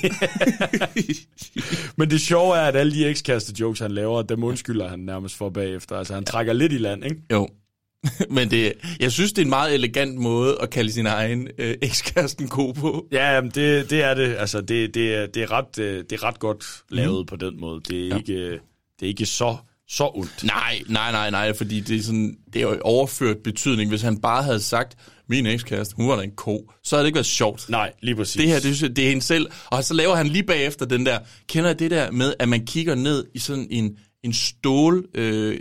men 1.96 2.10
det 2.10 2.20
sjove 2.20 2.56
er, 2.56 2.60
at 2.60 2.76
alle 2.76 2.92
de 2.92 3.06
ekskæreste 3.06 3.54
jokes, 3.60 3.80
han 3.80 3.90
laver, 3.90 4.22
dem 4.22 4.44
undskylder 4.44 4.88
han 4.88 4.98
nærmest 4.98 5.36
for 5.36 5.50
bagefter. 5.50 5.96
Altså, 5.96 6.14
han 6.14 6.24
trækker 6.24 6.52
lidt 6.52 6.72
i 6.72 6.78
land, 6.78 7.04
ikke? 7.04 7.16
jo. 7.32 7.48
Men 8.30 8.50
det, 8.50 8.72
jeg 9.00 9.12
synes, 9.12 9.32
det 9.32 9.42
er 9.42 9.46
en 9.46 9.50
meget 9.50 9.74
elegant 9.74 10.14
måde 10.18 10.56
at 10.60 10.70
kalde 10.70 10.92
sin 10.92 11.06
egen 11.06 11.48
øh, 11.58 11.74
ekskæresten 11.82 12.48
ko 12.48 12.72
på. 12.72 13.06
Ja, 13.12 13.34
jamen, 13.34 13.50
det, 13.50 13.90
det 13.90 14.02
er 14.02 14.14
det. 14.14 14.36
Altså, 14.38 14.60
det, 14.60 14.94
det, 14.94 15.14
er, 15.14 15.26
det, 15.26 15.42
er 15.42 15.52
ret, 15.52 15.78
øh, 15.78 16.04
det 16.10 16.12
er 16.12 16.24
ret 16.24 16.38
godt 16.38 16.64
lavet 16.90 17.20
mm. 17.22 17.26
på 17.26 17.36
den 17.36 17.60
måde. 17.60 17.80
Det 17.88 18.04
er, 18.04 18.08
Ja. 18.08 18.16
ikke, 18.16 18.32
øh, 18.32 18.52
det 19.00 19.06
er 19.06 19.08
ikke 19.08 19.26
så, 19.26 19.56
så 19.88 20.10
ondt. 20.14 20.44
Nej, 20.44 20.82
nej, 20.88 21.12
nej, 21.12 21.30
nej, 21.30 21.52
fordi 21.56 21.80
det 21.80 21.96
er, 21.98 22.02
sådan, 22.02 22.36
det 22.52 22.62
er 22.62 22.80
overført 22.80 23.36
betydning. 23.44 23.88
Hvis 23.90 24.02
han 24.02 24.20
bare 24.20 24.42
havde 24.42 24.60
sagt, 24.60 24.96
min 25.28 25.46
ekskæreste, 25.46 25.94
hun 25.96 26.08
var 26.08 26.16
da 26.16 26.22
en 26.22 26.30
ko, 26.36 26.70
så 26.84 26.96
havde 26.96 27.04
det 27.04 27.08
ikke 27.08 27.16
været 27.16 27.26
sjovt. 27.26 27.66
Nej, 27.68 27.92
lige 28.02 28.16
præcis. 28.16 28.36
Det 28.36 28.48
her, 28.48 28.60
det, 28.60 28.96
det 28.96 29.04
er 29.04 29.08
hende 29.08 29.22
selv. 29.22 29.46
Og 29.66 29.84
så 29.84 29.94
laver 29.94 30.14
han 30.14 30.26
lige 30.26 30.42
bagefter 30.42 30.86
den 30.86 31.06
der, 31.06 31.18
kender 31.48 31.70
jeg 31.70 31.78
det 31.78 31.90
der 31.90 32.10
med, 32.10 32.34
at 32.38 32.48
man 32.48 32.66
kigger 32.66 32.94
ned 32.94 33.24
i 33.34 33.38
sådan 33.38 33.66
en, 33.70 33.96
en 34.24 34.32
stål 34.32 35.06
øh, 35.14 35.60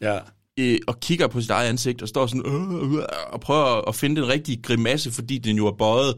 Ja. 0.00 0.18
øh, 0.58 0.78
og 0.86 1.00
kigger 1.00 1.26
på 1.26 1.40
sit 1.40 1.50
eget 1.50 1.68
ansigt, 1.68 2.02
og 2.02 2.08
står 2.08 2.26
sådan, 2.26 2.46
øh, 2.46 2.92
øh, 2.98 3.04
og 3.32 3.40
prøver 3.40 3.88
at 3.88 3.94
finde 3.94 4.20
den 4.20 4.28
rigtige 4.28 4.62
grimasse, 4.62 5.10
fordi 5.10 5.38
den 5.38 5.56
jo 5.56 5.66
er 5.66 5.76
bøjet. 5.78 6.14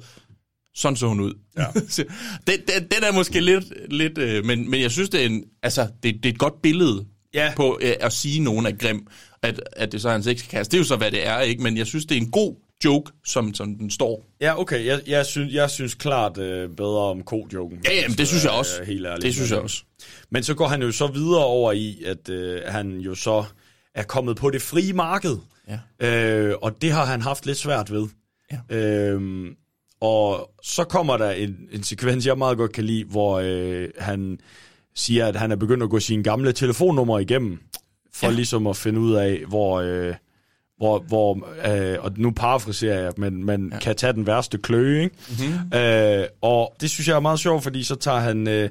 Sådan 0.75 0.97
så 0.97 1.07
hun 1.09 1.21
ud. 1.21 1.35
Ja. 1.59 1.65
den, 2.47 2.61
den, 2.61 2.83
den 2.91 3.05
er 3.05 3.13
måske 3.13 3.41
lidt, 3.41 3.65
lidt 3.93 4.19
øh, 4.19 4.45
men, 4.45 4.71
men 4.71 4.81
jeg 4.81 4.91
synes, 4.91 5.09
det 5.09 5.21
er, 5.23 5.27
en, 5.27 5.45
altså, 5.63 5.89
det, 6.03 6.15
det 6.15 6.27
er 6.27 6.33
et 6.33 6.39
godt 6.39 6.63
billede 6.63 7.05
Ja. 7.35 7.53
på 7.57 7.79
øh, 7.83 7.93
at 8.01 8.13
sige, 8.13 8.37
at 8.37 8.43
nogen 8.43 8.67
er 8.67 8.71
grim. 8.73 9.07
At, 9.43 9.61
at 9.73 9.93
det 9.93 10.03
så 10.03 10.09
er 10.09 10.13
hans 10.13 10.27
ekskæreste. 10.27 10.71
Det 10.71 10.77
er 10.77 10.81
jo 10.81 10.85
så, 10.85 10.97
hvad 10.97 11.11
det 11.11 11.27
er, 11.27 11.41
ikke? 11.41 11.63
Men 11.63 11.77
jeg 11.77 11.87
synes, 11.87 12.07
det 12.07 12.17
er 12.17 12.21
en 12.21 12.31
god 12.31 12.57
joke, 12.85 13.13
som, 13.25 13.55
som 13.55 13.75
den 13.75 13.91
står. 13.91 14.27
Ja, 14.41 14.61
okay. 14.61 14.87
Jeg, 14.87 15.01
jeg, 15.07 15.27
synes, 15.27 15.55
jeg 15.55 15.71
synes 15.71 15.95
klart 15.95 16.39
øh, 16.39 16.71
bedre 16.71 16.99
om 16.99 17.23
ko-joken. 17.23 17.79
Ja, 17.85 17.95
jamen, 17.95 18.19
det 18.19 18.29
synes 18.29 18.45
jeg 18.45 18.53
også. 18.53 18.81
Øh, 18.81 18.87
helt 18.87 19.07
ærligt. 19.07 19.23
Det 19.23 19.35
synes 19.35 19.51
jeg 19.51 19.59
også. 19.59 19.83
Men 20.31 20.43
så 20.43 20.55
går 20.55 20.69
han 20.69 20.83
jo 20.83 20.93
så 20.93 21.07
videre 21.07 21.45
over 21.45 21.73
i, 21.73 22.03
at 22.07 22.29
øh, 22.29 22.63
han 22.67 22.99
jo 22.99 23.15
så 23.15 23.45
er 23.95 24.03
kommet 24.03 24.37
på 24.37 24.51
det 24.51 24.63
frie 24.63 24.93
marked. 24.93 25.37
Ja. 26.01 26.09
Øh, 26.09 26.55
og 26.63 26.83
det 26.83 26.93
har 26.93 27.05
han 27.05 27.23
haft 27.23 27.47
lidt 27.47 27.59
svært 27.59 27.93
ved. 27.93 28.09
Ja. 28.53 28.77
Øhm, 28.77 29.55
og 30.01 30.51
så 30.63 30.85
kommer 30.85 31.17
der 31.17 31.31
en, 31.31 31.57
en 31.73 31.83
sekvens, 31.83 32.27
jeg 32.27 32.39
meget 32.39 32.57
godt 32.57 32.73
kan 32.73 32.85
lide, 32.85 33.05
hvor 33.05 33.41
øh, 33.45 33.89
han 33.99 34.39
siger, 34.95 35.27
at 35.27 35.37
han 35.37 35.53
er 35.53 35.57
begyndt 35.57 35.83
at 35.83 35.91
gå 35.91 36.01
sine 36.01 36.23
gamle 36.23 36.53
telefonnumre 36.53 37.23
igennem, 37.23 37.59
for 38.21 38.27
ja. 38.27 38.33
Ligesom 38.33 38.67
at 38.67 38.77
finde 38.77 39.01
ud 39.01 39.15
af, 39.15 39.41
hvor... 39.49 39.81
Øh, 39.81 40.15
hvor, 40.81 40.99
hvor 40.99 41.49
øh, 41.69 41.97
og 42.01 42.13
nu 42.17 42.31
parafraserer 42.31 43.03
jeg, 43.03 43.13
men 43.17 43.45
man 43.45 43.71
ja. 43.73 43.79
kan 43.79 43.97
tage 43.97 44.13
den 44.13 44.27
værste 44.27 44.59
kløe, 44.59 45.03
ikke? 45.03 45.17
Mm-hmm. 45.29 45.79
Øh, 45.79 46.27
og 46.41 46.75
det 46.81 46.91
synes 46.91 47.09
jeg 47.09 47.17
er 47.17 47.21
meget 47.21 47.41
sjovt, 47.41 47.63
fordi 47.63 47.83
så 47.83 47.95
tager 47.95 48.19
han 48.19 48.49
øh, 48.49 48.69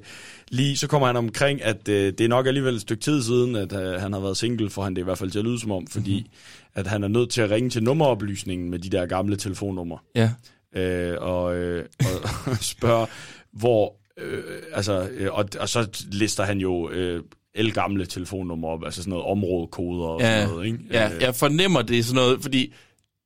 lige, 0.51 0.77
så 0.77 0.87
kommer 0.87 1.07
han 1.07 1.15
omkring, 1.15 1.63
at 1.63 1.87
øh, 1.87 2.13
det 2.17 2.21
er 2.21 2.27
nok 2.27 2.47
alligevel 2.47 2.75
et 2.75 2.81
stykke 2.81 3.01
tid 3.01 3.23
siden, 3.23 3.55
at 3.55 3.73
øh, 3.73 4.01
han 4.01 4.13
har 4.13 4.19
været 4.19 4.37
single, 4.37 4.69
for 4.69 4.83
han 4.83 4.93
det 4.93 5.01
er 5.01 5.03
i 5.03 5.05
hvert 5.05 5.17
fald 5.17 5.31
til 5.31 5.39
at 5.39 5.45
lyde 5.45 5.59
som 5.59 5.71
om, 5.71 5.87
fordi 5.87 6.19
mm-hmm. 6.19 6.79
at 6.79 6.87
han 6.87 7.03
er 7.03 7.07
nødt 7.07 7.29
til 7.29 7.41
at 7.41 7.51
ringe 7.51 7.69
til 7.69 7.83
nummeroplysningen 7.83 8.69
med 8.69 8.79
de 8.79 8.89
der 8.89 9.05
gamle 9.05 9.35
telefonnumre 9.35 9.97
Ja. 10.15 10.31
øh, 10.75 11.17
og, 11.19 11.55
øh, 11.55 11.85
og 11.99 12.57
spørger, 12.73 13.05
hvor, 13.53 13.95
øh, 14.17 14.43
altså, 14.73 15.09
øh, 15.11 15.33
og, 15.33 15.45
og 15.59 15.69
så 15.69 16.05
lister 16.11 16.43
han 16.43 16.57
jo 16.57 16.89
øh, 16.89 17.23
elgamle 17.59 18.05
telefonnumre 18.05 18.69
op, 18.71 18.83
altså 18.85 19.01
sådan 19.01 19.09
noget 19.11 19.25
områdekoder 19.25 20.05
og 20.07 20.21
Ja, 20.21 20.41
sådan 20.41 20.49
noget, 20.53 20.65
ikke? 20.65 20.79
ja, 20.91 21.09
Øh, 21.15 21.21
jeg 21.21 21.35
fornemmer 21.35 21.81
det 21.81 21.99
er 21.99 22.03
sådan 22.03 22.15
noget, 22.15 22.41
fordi 22.41 22.73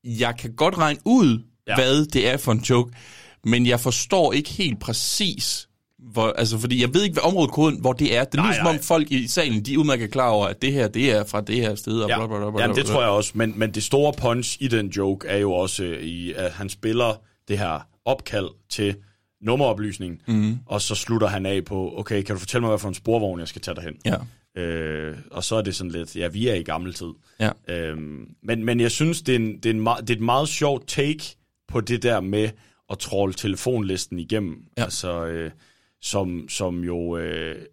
jeg 0.03 0.35
kan 0.39 0.53
godt 0.55 0.77
regne 0.77 0.99
ud, 1.05 1.39
Ja. 1.67 1.71
ja. 1.71 1.75
hvad 1.75 2.05
det 2.05 2.29
er 2.29 2.37
for 2.37 2.51
en 2.51 2.59
joke, 2.59 2.91
men 3.45 3.65
jeg 3.65 3.79
forstår 3.79 4.33
ikke 4.33 4.49
helt 4.49 4.79
præcis, 4.79 5.67
hvor, 6.13 6.27
altså, 6.37 6.57
fordi 6.59 6.81
jeg 6.81 6.93
ved 6.93 7.03
ikke, 7.03 7.13
hvad 7.13 7.23
områdekoden, 7.27 7.81
hvor 7.81 7.93
det 7.93 8.17
er. 8.17 8.23
Det 8.23 8.39
lyder 8.39 8.53
som 8.53 8.67
om 8.67 8.79
folk 8.79 9.11
i 9.11 9.27
salen, 9.27 9.61
de 9.65 9.73
er 9.73 9.77
udmærket 9.77 10.11
klar 10.11 10.29
over, 10.29 10.47
at 10.47 10.61
det 10.61 10.73
her, 10.73 10.87
det 10.87 11.11
er 11.11 11.23
fra 11.25 11.41
det 11.41 11.55
her 11.55 11.75
sted, 11.75 11.99
og 12.01 12.09
Ja, 12.09 12.17
bla, 12.17 12.27
bla, 12.27 12.37
bla, 12.39 12.51
bla, 12.51 12.61
Jamen, 12.61 12.75
det 12.77 12.85
tror 12.85 13.01
jeg 13.01 13.09
også, 13.09 13.31
men, 13.35 13.53
men 13.59 13.71
det 13.71 13.83
store 13.83 14.13
punch 14.13 14.57
i 14.59 14.67
den 14.67 14.87
joke 14.87 15.27
er 15.27 15.37
jo 15.37 15.53
også, 15.53 15.83
øh, 15.83 16.03
i, 16.03 16.33
at 16.33 16.51
han 16.51 16.69
spiller 16.69 17.21
det 17.47 17.57
her 17.57 17.87
opkald 18.05 18.47
til 18.69 18.95
nummeroplysningen, 19.43 20.21
mm. 20.27 20.59
og 20.65 20.81
så 20.81 20.95
slutter 20.95 21.27
han 21.27 21.45
af 21.45 21.65
på, 21.65 21.93
okay, 21.97 22.21
kan 22.23 22.35
du 22.35 22.39
fortælle 22.39 22.61
mig, 22.61 22.69
hvad 22.69 22.79
for 22.79 22.87
en 22.87 22.93
sporvogn, 22.93 23.39
jeg 23.39 23.47
skal 23.47 23.61
tage 23.61 23.75
dig 23.75 23.83
hen? 23.83 23.93
Ja, 24.05 24.15
Øh, 24.57 25.17
og 25.31 25.43
så 25.43 25.55
er 25.55 25.61
det 25.61 25.75
sådan 25.75 25.91
lidt, 25.91 26.15
ja, 26.15 26.27
vi 26.27 26.47
er 26.47 26.53
i 26.53 26.63
gammel 26.63 26.93
tid. 26.93 27.11
ja. 27.39 27.49
Øhm, 27.67 28.27
men, 28.43 28.65
men 28.65 28.79
jeg 28.79 28.91
synes, 28.91 29.21
det 29.21 29.35
er, 29.35 29.39
en, 29.39 29.57
det, 29.57 29.65
er 29.65 29.73
en, 29.73 29.85
det 29.85 30.09
er 30.09 30.15
et 30.15 30.21
meget 30.21 30.49
sjovt 30.49 30.87
take 30.87 31.23
på 31.67 31.81
det 31.81 32.03
der 32.03 32.19
med 32.21 32.49
at 32.91 32.99
tråle 32.99 33.33
telefonlisten 33.33 34.19
igennem. 34.19 34.63
Ja. 34.77 34.83
Altså, 34.83 35.25
øh, 35.25 35.51
som, 36.01 36.49
som 36.49 36.83
jo, 36.83 37.17
øh, 37.17 37.65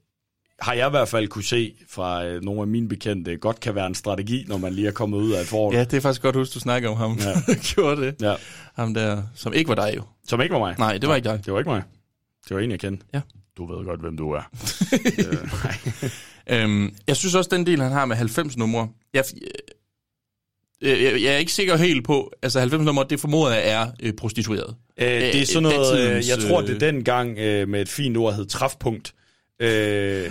har 0.61 0.73
jeg 0.73 0.87
i 0.87 0.91
hvert 0.91 1.09
fald 1.09 1.29
kunne 1.29 1.45
se 1.45 1.75
fra 1.89 2.25
øh, 2.25 2.43
nogle 2.43 2.61
af 2.61 2.67
mine 2.67 2.89
bekendte, 2.89 3.37
godt 3.37 3.61
kan 3.61 3.75
være 3.75 3.87
en 3.87 3.95
strategi, 3.95 4.45
når 4.49 4.57
man 4.59 4.73
lige 4.73 4.89
er 4.89 4.93
kommet 4.93 5.19
ud 5.19 5.33
af 5.33 5.41
et 5.41 5.47
forhold. 5.47 5.77
Ja, 5.77 5.85
det 5.85 5.95
er 5.97 6.01
faktisk 6.01 6.23
godt 6.23 6.37
huske, 6.37 6.55
du 6.55 6.61
snakker 6.61 6.89
om 6.89 6.97
ham. 6.97 7.19
Ja. 7.19 7.55
Gjorde 7.75 8.03
det. 8.03 8.15
ja. 8.23 8.35
Ham 8.75 8.95
der, 8.95 9.23
som 9.35 9.53
ikke 9.53 9.69
var 9.69 9.75
dig 9.75 9.93
jo. 9.97 10.03
Som 10.29 10.41
ikke 10.41 10.53
var 10.53 10.59
mig. 10.59 10.75
Nej, 10.79 10.99
det 10.99 11.09
var 11.09 11.17
ikke 11.17 11.29
dig. 11.29 11.41
Det 11.45 11.53
var 11.53 11.59
ikke 11.59 11.71
mig. 11.71 11.83
Det 12.49 12.57
var 12.57 12.63
en, 12.63 12.71
jeg 12.71 12.81
kendte. 12.81 13.05
Ja. 13.15 13.21
Du 13.57 13.77
ved 13.77 13.85
godt, 13.85 14.01
hvem 14.01 14.17
du 14.17 14.31
er. 14.31 14.43
øh, 15.19 15.39
nej. 15.65 16.61
Øhm, 16.65 16.95
jeg 17.07 17.17
synes 17.17 17.35
også, 17.35 17.51
den 17.53 17.67
del, 17.67 17.83
han 17.83 17.93
har 17.93 18.05
med 18.05 18.17
90 18.17 18.57
numre, 18.57 18.89
jeg, 19.15 19.25
øh, 20.83 21.03
jeg, 21.03 21.23
jeg 21.23 21.33
er 21.33 21.37
ikke 21.37 21.53
sikker 21.53 21.77
helt 21.77 22.05
på, 22.05 22.33
altså 22.43 22.61
90 22.61 22.85
numre, 22.85 23.07
det 23.11 23.21
formoder 23.21 23.55
jeg 23.55 23.71
er 23.71 23.87
øh, 24.03 24.13
prostitueret. 24.13 24.75
Øh, 24.99 25.07
det 25.07 25.35
er 25.35 25.41
Øh, 25.41 25.47
sådan 25.47 25.63
noget, 25.63 26.17
øh, 26.17 26.29
jeg 26.29 26.39
tror, 26.39 26.61
det 26.61 26.71
øh, 26.75 26.81
dengang 26.81 27.39
øh, 27.39 27.69
med 27.69 27.81
et 27.81 27.89
fint 27.89 28.17
ord 28.17 28.35
hed 28.35 28.47
træfpunkt. 28.47 29.15
Øh, 29.61 30.31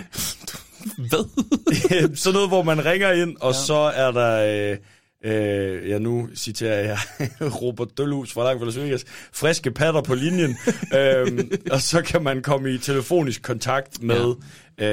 Hvad? 1.10 1.24
sådan 2.16 2.34
noget, 2.34 2.48
hvor 2.48 2.62
man 2.62 2.84
ringer 2.84 3.12
ind, 3.12 3.36
og 3.40 3.52
ja. 3.52 3.58
så 3.66 3.74
er 3.74 4.10
der, 4.10 4.70
øh, 4.72 4.76
øh, 5.24 5.88
ja 5.88 5.98
nu 5.98 6.28
citerer 6.36 6.80
jeg 6.80 6.98
Robert 7.62 7.88
Dølhus 7.98 8.32
fra 8.32 8.44
Langt 8.44 8.60
Velasvingas, 8.60 9.04
friske 9.32 9.70
patter 9.70 10.00
på 10.02 10.14
linjen, 10.14 10.56
øhm, 10.98 11.50
og 11.70 11.80
så 11.80 12.02
kan 12.02 12.22
man 12.22 12.42
komme 12.42 12.70
i 12.74 12.78
telefonisk 12.78 13.42
kontakt 13.42 14.02
med, 14.02 14.34
ja. 14.80 14.86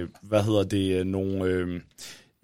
øh, 0.00 0.08
hvad 0.22 0.42
hedder 0.42 0.62
det, 0.62 0.98
øh, 0.98 1.04
nogle... 1.06 1.44
Øh, 1.44 1.80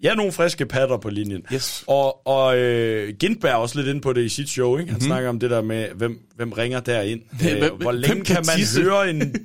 Ja, 0.03 0.13
nogle 0.15 0.31
friske 0.31 0.65
patter 0.65 0.97
på 0.97 1.09
linjen. 1.09 1.41
Yes. 1.53 1.83
Og, 1.87 2.27
og 2.27 2.57
øh, 2.57 3.13
Gindberg 3.19 3.51
er 3.51 3.55
også 3.55 3.77
lidt 3.77 3.87
inde 3.87 4.01
på 4.01 4.13
det 4.13 4.21
i 4.23 4.29
sit 4.29 4.49
show, 4.49 4.77
ikke? 4.77 4.89
Han 4.91 4.95
mm-hmm. 4.95 5.07
snakker 5.07 5.29
om 5.29 5.39
det 5.39 5.49
der 5.49 5.61
med, 5.61 5.87
hvem, 5.95 6.19
hvem 6.35 6.51
ringer 6.51 6.79
derind. 6.79 7.21
Hvem- 7.31 7.57
Øh, 7.63 7.73
hvor 7.73 7.91
hvem 7.91 8.01
længe 8.01 8.15
kan 8.15 8.25
kan 8.25 8.43
man 8.47 8.55
tisse? 8.55 8.81
høre 8.81 9.09
en, 9.09 9.35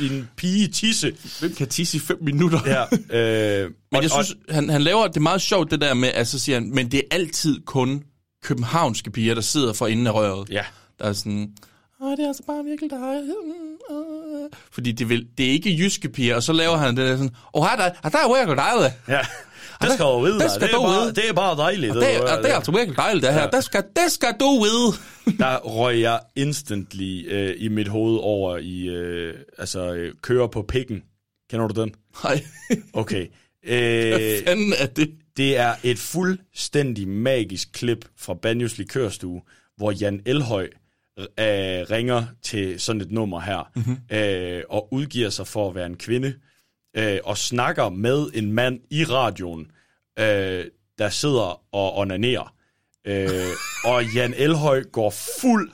en 0.00 0.28
pige 0.36 0.68
tisse? 0.68 1.12
Hvem 1.40 1.54
kan 1.54 1.68
tisse 1.68 1.96
i 1.96 2.00
5 2.00 2.18
minutter? 2.22 2.58
Ja, 2.66 2.84
øh, 3.64 3.64
Men 3.64 3.96
og- 3.96 4.02
jeg 4.02 4.10
synes, 4.10 4.34
han, 4.48 4.68
han 4.70 4.82
laver 4.82 5.06
det 5.06 5.22
meget 5.22 5.42
sjovt, 5.42 5.70
det 5.70 5.80
der 5.80 5.94
med, 5.94 6.08
at 6.08 6.28
så 6.28 6.38
siger 6.38 6.56
han, 6.56 6.70
men 6.74 6.90
det 6.90 6.98
er 6.98 7.14
altid 7.16 7.60
kun 7.66 8.02
københavnske 8.42 9.10
piger, 9.10 9.34
der 9.34 9.40
sidder 9.40 9.72
for 9.72 9.86
enden 9.86 10.06
af 10.06 10.14
røret. 10.14 10.50
Ja. 10.50 10.62
Der 10.98 11.04
er 11.04 11.12
sådan, 11.12 11.48
Åh, 12.02 12.10
det 12.10 12.20
er 12.20 12.28
altså 12.28 12.42
bare 12.46 12.64
virkelig 12.64 12.90
dejligt. 12.90 13.34
Mm, 13.90 13.96
øh." 13.96 14.50
Fordi 14.72 14.92
det, 14.92 15.08
vil, 15.08 15.26
det 15.38 15.46
er 15.46 15.50
ikke 15.50 15.76
jyske 15.78 16.08
piger, 16.08 16.36
og 16.36 16.42
så 16.42 16.52
laver 16.52 16.76
han 16.76 16.96
det 16.96 17.08
der 17.08 17.16
sådan, 17.16 17.30
åh, 17.54 17.66
er 17.72 17.76
der, 17.76 17.90
der 18.10 18.18
er 18.18 18.36
virkelig 18.38 18.56
dejligt. 18.56 18.94
Ja. 19.08 19.20
Det 19.82 19.92
skal 19.92 20.04
du 20.06 20.20
vide. 20.20 20.34
det 20.34 20.42
Det, 20.42 20.50
skal 20.50 20.68
det, 20.68 20.74
er 20.74 20.78
du 20.78 20.82
bare, 20.82 21.02
vide. 21.04 21.14
det 21.14 21.28
er 21.28 21.32
bare 21.32 21.56
dejligt. 21.56 21.90
Og 21.96 22.02
det, 22.02 22.16
du, 22.18 22.22
og 22.22 22.42
det 22.42 22.50
er 22.50 22.54
altså 22.56 22.72
virkelig 22.72 22.96
dejligt, 22.96 23.24
det 23.24 23.32
her. 23.34 23.40
Ja. 23.40 23.46
Det, 23.48 23.64
skal, 23.64 23.82
det 23.96 24.12
skal 24.12 24.34
du 24.40 24.62
vide. 24.62 24.92
Der 25.38 25.56
røg 25.58 26.00
jeg 26.00 26.20
instantly 26.36 27.32
øh, 27.32 27.54
i 27.58 27.68
mit 27.68 27.88
hoved 27.88 28.18
over 28.22 28.56
i, 28.58 28.86
øh, 28.88 29.34
altså, 29.58 29.92
øh, 29.94 30.14
køre 30.22 30.48
på 30.48 30.62
pikken. 30.62 31.02
Kender 31.50 31.68
du 31.68 31.80
den? 31.80 31.94
Nej, 32.24 32.42
Okay. 32.92 33.26
hvad 33.66 34.20
Øh, 34.20 34.44
fanden 34.46 34.72
er 34.78 34.86
det? 34.86 35.10
det 35.36 35.56
er 35.58 35.74
et 35.82 35.98
fuldstændig 35.98 37.08
magisk 37.08 37.72
klip 37.72 38.04
fra 38.18 38.34
Banjos 38.34 38.78
Likørstue, 38.78 39.42
hvor 39.76 39.90
Jan 39.90 40.20
Elhøj 40.26 40.68
øh, 41.18 41.26
ringer 41.90 42.24
til 42.42 42.80
sådan 42.80 43.00
et 43.02 43.10
nummer 43.10 43.40
her, 43.40 43.70
mm-hmm. 43.76 44.16
øh, 44.16 44.62
og 44.70 44.88
udgiver 44.92 45.30
sig 45.30 45.46
for 45.46 45.68
at 45.68 45.74
være 45.74 45.86
en 45.86 45.96
kvinde, 45.96 46.34
øh, 46.96 47.18
og 47.24 47.36
snakker 47.36 47.88
med 47.88 48.30
en 48.34 48.52
mand 48.52 48.80
i 48.90 49.04
radioen, 49.04 49.70
øh, 50.18 50.64
der 50.98 51.08
sidder 51.08 51.62
og 51.74 51.98
onanerer. 51.98 52.54
Øh, 53.04 53.28
og 53.84 54.04
Jan 54.14 54.34
Elhøj 54.36 54.82
går 54.92 55.12
fuld 55.40 55.70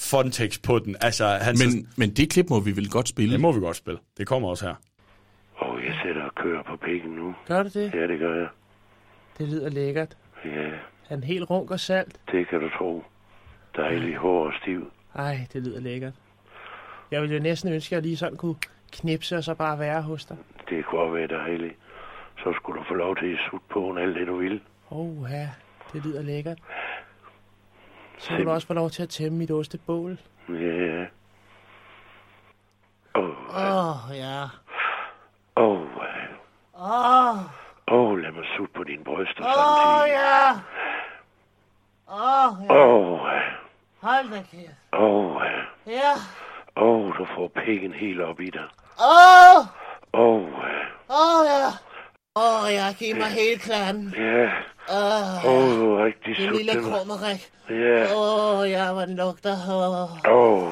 Fontex 0.00 0.62
på 0.62 0.78
den. 0.78 0.96
Altså, 1.00 1.26
han 1.26 1.54
Men, 1.58 1.88
men 1.96 2.10
det 2.10 2.30
klip 2.30 2.50
må 2.50 2.60
vi 2.60 2.76
vel 2.76 2.90
godt 2.90 3.08
spille. 3.08 3.32
det 3.32 3.40
må 3.40 3.52
vi 3.52 3.60
godt 3.60 3.76
spille. 3.76 4.00
Det 4.18 4.26
kommer 4.26 4.48
også 4.48 4.66
her. 4.66 4.74
Og 5.56 5.84
jeg 5.84 5.94
sætter 6.04 6.22
og 6.22 6.34
kører 6.34 6.62
på 6.62 6.76
pikken 6.76 7.10
nu. 7.10 7.34
Gør 7.46 7.62
du 7.62 7.68
det? 7.74 7.94
Ja, 7.94 8.06
det 8.06 8.18
gør 8.18 8.34
jeg. 8.38 8.48
Det 9.38 9.48
lyder 9.48 9.68
lækkert. 9.70 10.16
Ja, 10.44 10.70
Han 11.08 11.24
helt 11.24 11.50
runk 11.50 11.70
og 11.70 11.80
salt. 11.80 12.20
det 12.32 12.48
kan 12.48 12.60
du 12.60 12.68
tro. 12.78 13.04
Dejlig 13.76 14.16
hår 14.16 14.46
og 14.46 14.52
stiv. 14.62 14.92
Ej, 15.14 15.46
det 15.52 15.62
lyder 15.62 15.80
lækkert. 15.80 16.12
Jeg 17.10 17.22
ville 17.22 17.36
jo 17.36 17.42
næsten 17.42 17.72
ønske, 17.72 17.96
at 17.96 17.96
jeg 17.96 18.02
lige 18.02 18.16
sådan 18.16 18.36
kunne 18.36 18.54
knipse 18.92 19.36
og 19.36 19.44
så 19.44 19.54
bare 19.54 19.78
være 19.78 20.02
hos 20.02 20.24
dig. 20.24 20.36
Det 20.68 20.84
kunne 20.84 21.00
også 21.00 21.12
være 21.14 21.26
dejligt. 21.26 21.74
Så 22.38 22.52
skulle 22.52 22.78
du 22.80 22.84
få 22.88 22.94
lov 22.94 23.16
til 23.16 23.32
at 23.32 23.38
sutte 23.50 23.66
på 23.70 23.96
alt 23.96 24.14
det, 24.16 24.26
du 24.26 24.36
vil. 24.36 24.60
Åh, 24.90 25.30
ja, 25.30 25.48
det 25.92 26.04
lyder 26.04 26.22
lækkert. 26.22 26.58
Så 28.18 28.36
vil 28.36 28.44
du 28.46 28.50
også 28.50 28.66
få 28.66 28.74
lov 28.74 28.90
til 28.90 29.02
at 29.02 29.08
tæmme 29.08 29.38
mit 29.38 29.50
ostebål. 29.50 30.18
Ja. 30.48 31.04
Åh, 33.14 33.24
Åh, 33.56 34.10
oh, 34.10 34.16
ja. 34.16 34.42
åh, 35.56 35.86
Åh, 36.74 37.36
åh, 37.88 38.18
lad 38.18 38.32
mig 38.32 38.44
sutte 38.56 38.72
på 38.74 38.84
dine 38.84 39.04
bryster 39.04 39.44
åh, 39.44 39.52
samtidig. 39.52 40.12
ja. 40.12 40.50
Åh, 42.08 42.64
ja. 42.68 42.86
Åh, 42.86 43.20
Hold 44.00 44.30
da 44.30 44.42
kæft. 44.42 44.74
åh, 44.92 45.42
Ja. 45.86 46.12
åh, 46.76 47.18
du 47.18 47.24
får 47.24 47.48
pikken 47.48 47.92
helt 47.92 48.20
op 48.20 48.40
i 48.40 48.50
dig. 48.50 48.68
Åh, 49.00 49.66
Åh, 50.12 50.42
åh, 51.08 51.46
ja. 51.46 51.72
Åh, 52.36 52.74
ja, 52.74 52.94
giv 52.98 53.16
mig 53.16 53.30
hele 53.30 53.58
kladen. 53.58 54.14
ja. 54.16 54.48
Åh, 54.92 55.46
Åh, 55.46 55.70
du 55.78 55.94
er 55.94 56.04
rigtig 56.04 56.36
din 56.36 56.52
lille 56.56 56.72
krummerik. 56.72 57.48
Ja. 57.70 58.14
Åh, 58.16 58.70
ja, 58.70 58.92
hvor 58.92 59.04
den 59.04 59.16
lugter. 59.16 59.56
Åh, 59.68 60.32
Åh, 60.32 60.70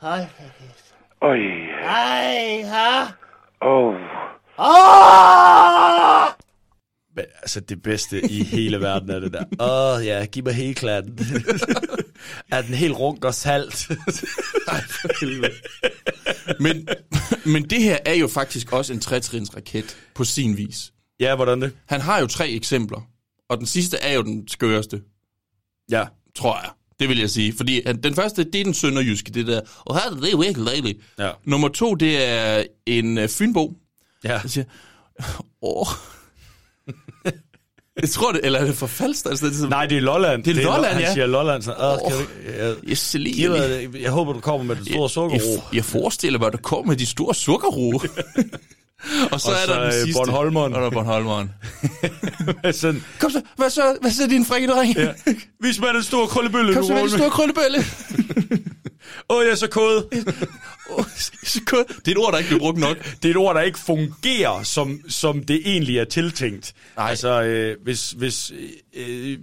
hold 0.00 0.20
da 0.20 0.26
kæft. 0.38 0.94
øj, 1.22 1.38
Ej, 1.84 2.62
ha. 2.62 3.06
åh. 3.62 3.94
Åh! 4.58 6.28
Men, 7.16 7.24
altså, 7.42 7.60
det 7.60 7.82
bedste 7.82 8.20
i 8.30 8.42
hele 8.44 8.80
verden 8.80 9.10
er 9.10 9.18
det 9.20 9.32
der. 9.32 9.44
Åh, 9.60 9.96
oh, 9.98 10.06
ja, 10.06 10.24
giv 10.24 10.44
mig 10.44 10.52
hele 10.54 10.74
klatten. 10.74 11.18
er 12.52 12.62
den 12.62 12.74
helt 12.74 12.98
runk 12.98 13.24
og 13.24 13.34
salt? 13.34 13.88
Ej, 14.72 14.80
for 14.90 15.20
helvede. 15.20 15.52
Men, 16.60 16.88
men 17.46 17.70
det 17.70 17.82
her 17.82 17.98
er 18.06 18.14
jo 18.14 18.26
faktisk 18.28 18.72
også 18.72 18.92
en 18.92 19.00
trætrins 19.00 19.56
raket 19.56 19.96
på 20.14 20.24
sin 20.24 20.56
vis. 20.56 20.92
ja, 21.20 21.36
hvordan 21.36 21.62
det? 21.62 21.72
Han 21.86 22.00
har 22.00 22.18
jo 22.20 22.26
tre 22.26 22.48
eksempler, 22.50 23.08
og 23.48 23.58
den 23.58 23.66
sidste 23.66 23.96
er 23.96 24.12
jo 24.14 24.22
den 24.22 24.48
skøreste, 24.48 25.02
Ja. 25.90 26.04
tror 26.36 26.60
jeg. 26.60 26.70
Det 27.00 27.08
vil 27.08 27.18
jeg 27.18 27.30
sige. 27.30 27.52
Fordi 27.56 27.82
han- 27.86 28.02
den 28.02 28.14
første, 28.14 28.44
det 28.44 28.60
er 28.60 28.64
den 28.64 28.74
sønderjyske, 28.74 29.30
det 29.32 29.46
der, 29.46 29.60
og 29.80 29.94
her 29.96 30.10
er 30.10 30.14
det 30.14 30.22
virkelig 30.40 30.66
dejligt. 30.66 30.98
Ja. 31.18 31.30
Nummer 31.44 31.68
to, 31.68 31.94
det 31.94 32.24
er 32.28 32.64
en 32.86 33.18
uh, 33.18 33.28
fynbo, 33.28 33.76
Ja. 34.24 34.38
der 34.42 34.48
siger, 34.48 34.64
åh, 35.62 35.86
Jeg 38.00 38.10
tror 38.10 38.32
det, 38.32 38.40
eller 38.44 38.58
er 38.58 38.64
det 38.64 38.74
for 38.74 38.86
falsk? 38.86 39.26
Altså, 39.26 39.46
det 39.46 39.52
er 39.52 39.56
sådan, 39.56 39.70
Nej, 39.70 39.86
det 39.86 39.96
er 39.96 40.00
Lolland. 40.00 40.42
Det 40.42 40.58
er 40.58 40.62
Lolland, 40.62 40.92
Han 40.94 41.02
ja. 41.02 41.12
siger 41.12 41.26
Lolland 41.26 41.62
sådan, 41.62 41.80
Åh, 41.84 42.12
du 42.12 42.18
ikke... 42.18 42.32
Jeg, 42.58 42.74
Jeg, 42.88 43.60
jeg, 43.60 43.90
dig- 43.92 44.02
jeg 44.02 44.10
håber, 44.10 44.32
du 44.32 44.40
kommer 44.40 44.64
med 44.64 44.76
den 44.76 44.86
store 44.86 45.10
sukkerro. 45.10 45.40
jeg, 45.52 45.76
jeg 45.76 45.84
forestiller 45.84 46.38
mig, 46.38 46.46
at 46.46 46.52
der 46.52 46.58
kommer 46.58 46.86
med 46.92 46.96
de 46.96 47.06
store 47.06 47.34
sukkerroe. 47.34 47.94
og 49.32 49.40
så 49.40 49.48
Og 49.50 49.54
er 49.54 49.66
så, 49.66 49.72
der 49.72 49.78
den 49.78 49.86
øh, 49.86 49.92
sidste. 49.92 50.12
Bornholmeren. 50.18 50.74
Og 50.74 50.80
der 50.80 50.86
er 50.86 50.90
Bornholmeren. 50.90 51.50
sådan, 52.72 53.04
Kom 53.18 53.30
så, 53.30 53.40
hvad 53.56 53.70
så, 53.70 53.96
hvad 54.00 54.10
så 54.10 54.26
din 54.26 54.44
frikkedreng? 54.44 54.96
ja. 54.96 55.12
Vis 55.62 55.80
mig 55.80 55.94
den 55.94 56.02
store 56.02 56.26
krøllebølle, 56.28 56.74
Kom 56.74 56.82
du 56.82 56.86
så 56.88 56.94
med 56.94 57.00
den 57.02 57.10
store 57.10 57.30
krøllebølle. 57.30 57.78
Åh, 59.30 59.44
jeg 59.44 59.50
er 59.52 59.56
så 59.56 59.68
kode. 59.68 60.06
Det 62.04 62.08
er 62.08 62.10
et 62.10 62.18
ord, 62.18 62.32
der 62.32 62.38
ikke 62.38 62.48
bliver 62.48 62.60
brugt 62.60 62.78
nok. 62.78 62.96
Det 63.22 63.24
er 63.24 63.30
et 63.30 63.36
ord, 63.36 63.54
der 63.54 63.62
ikke 63.62 63.78
fungerer, 63.78 64.62
som, 64.62 65.00
som 65.08 65.44
det 65.44 65.60
egentlig 65.64 65.98
er 65.98 66.04
tiltænkt. 66.04 66.74
Nej. 66.96 67.10
Altså, 67.10 67.42
øh, 67.42 67.76
hvis... 67.82 68.10
hvis 68.10 68.52
øh, 68.94 69.38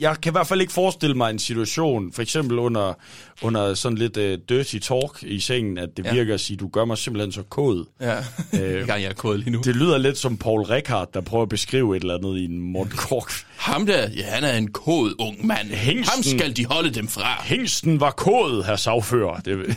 jeg 0.00 0.16
kan 0.22 0.30
i 0.30 0.34
hvert 0.34 0.46
fald 0.46 0.60
ikke 0.60 0.72
forestille 0.72 1.16
mig 1.16 1.30
en 1.30 1.38
situation, 1.38 2.12
for 2.12 2.22
eksempel 2.22 2.58
under, 2.58 2.94
under 3.42 3.74
sådan 3.74 3.98
lidt 3.98 4.16
øh, 4.16 4.38
dirty 4.48 4.78
talk 4.78 5.22
i 5.22 5.40
sengen, 5.40 5.78
at 5.78 5.88
det 5.96 6.04
Ja. 6.06 6.12
virker 6.12 6.34
at 6.34 6.40
sige, 6.40 6.56
du 6.56 6.68
gør 6.68 6.84
mig 6.84 6.98
simpelthen 6.98 7.32
så 7.32 7.42
kod. 7.42 7.84
Ja, 8.00 8.16
øh, 8.60 8.86
gang 8.86 9.02
jeg 9.02 9.08
er 9.10 9.14
kode 9.14 9.38
lige 9.38 9.50
nu. 9.50 9.60
Det 9.64 9.76
lyder 9.76 9.98
lidt 9.98 10.18
som 10.18 10.36
Paul 10.36 10.62
Rickard, 10.62 11.08
der 11.14 11.20
prøver 11.20 11.42
at 11.42 11.48
beskrive 11.48 11.96
et 11.96 12.00
eller 12.00 12.14
andet 12.18 12.38
i 12.38 12.44
en 12.44 12.60
Morten 12.60 12.96
Kork. 12.96 13.32
Ham 13.56 13.86
der, 13.86 14.08
ja, 14.10 14.24
han 14.24 14.44
er 14.44 14.56
en 14.56 14.72
kod 14.72 15.14
ung 15.18 15.46
mand. 15.46 15.68
Hængsten. 15.68 16.14
Ham 16.14 16.22
skal 16.38 16.56
de 16.56 16.66
holde 16.66 16.90
dem 16.90 17.08
fra. 17.08 17.42
Hængsten 17.42 18.00
var 18.00 18.10
kod, 18.10 18.64
herr 18.64 18.76
sagfører. 18.76 19.40
Det... 19.40 19.58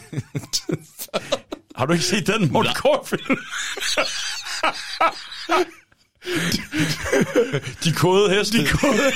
Har 1.75 1.85
du 1.85 1.93
ikke 1.93 2.05
set 2.05 2.27
den 2.27 2.51
Morten 2.51 2.73
Kork-film? 2.75 3.37
De 7.83 7.93
kode 7.93 8.29
heste. 8.35 8.57
De 8.57 8.67
kode. 8.67 9.11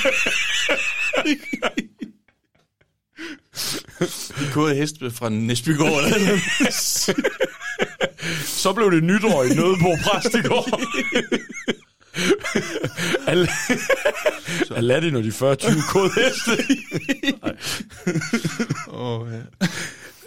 De 4.40 4.52
kode 4.54 4.76
hest 4.76 4.96
fra 5.12 5.30
Næsbygård. 5.30 6.04
Så 8.46 8.74
blev 8.74 8.92
det 8.92 9.04
nytår 9.04 9.44
i 9.44 9.48
Nødebo 9.48 9.96
Præstegård. 10.04 10.82
Al- 13.28 13.50
Aladdin 14.76 15.16
og 15.16 15.24
de 15.24 15.30
40-20 15.30 15.92
kode 15.92 16.12
heste. 16.16 16.52
oh, 18.88 19.28
ja. 19.34 19.68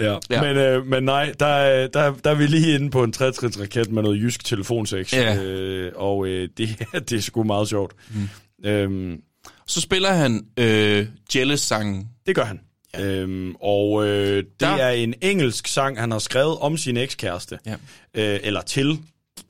Ja. 0.01 0.19
Ja. 0.31 0.43
Men, 0.43 0.57
øh, 0.57 0.87
men 0.87 1.03
nej, 1.03 1.33
der, 1.41 1.47
er- 1.47 1.87
der, 1.87 2.15
der 2.25 2.31
er 2.31 2.35
vi 2.35 2.47
lige 2.47 2.75
inde 2.75 2.91
på 2.91 3.05
en 3.05 3.13
trætrinsraket 3.13 3.91
med 3.91 4.03
noget 4.03 4.21
jysk 4.23 4.45
telefonsex. 4.45 5.13
Ja. 5.13 5.43
Øh, 5.43 5.93
og 5.95 6.27
øh, 6.27 6.49
det, 6.57 6.69
det 7.11 7.13
er 7.13 7.21
sgu 7.21 7.43
meget 7.43 7.69
sjovt. 7.69 7.93
Mm. 8.11 8.29
Øhm, 8.69 9.21
Så 9.67 9.81
spiller 9.81 10.13
han 10.13 10.47
øh, 10.57 11.07
Jealous-sangen. 11.35 12.09
det 12.27 12.35
gør 12.35 12.45
han. 12.45 12.61
Ja. 12.95 13.07
Øhm, 13.07 13.55
og 13.61 14.07
øh, 14.07 14.37
det 14.37 14.47
Der- 14.61 14.67
er 14.67 14.91
en 14.91 15.15
engelsk 15.21 15.67
sang, 15.69 16.01
han 16.01 16.11
har 16.11 16.19
skrevet 16.19 16.59
om 16.59 16.77
sin 16.77 16.97
ekskæreste. 16.97 17.59
Ja. 17.67 17.75
Øh, 18.15 18.41
eller 18.43 18.61
til 18.61 18.99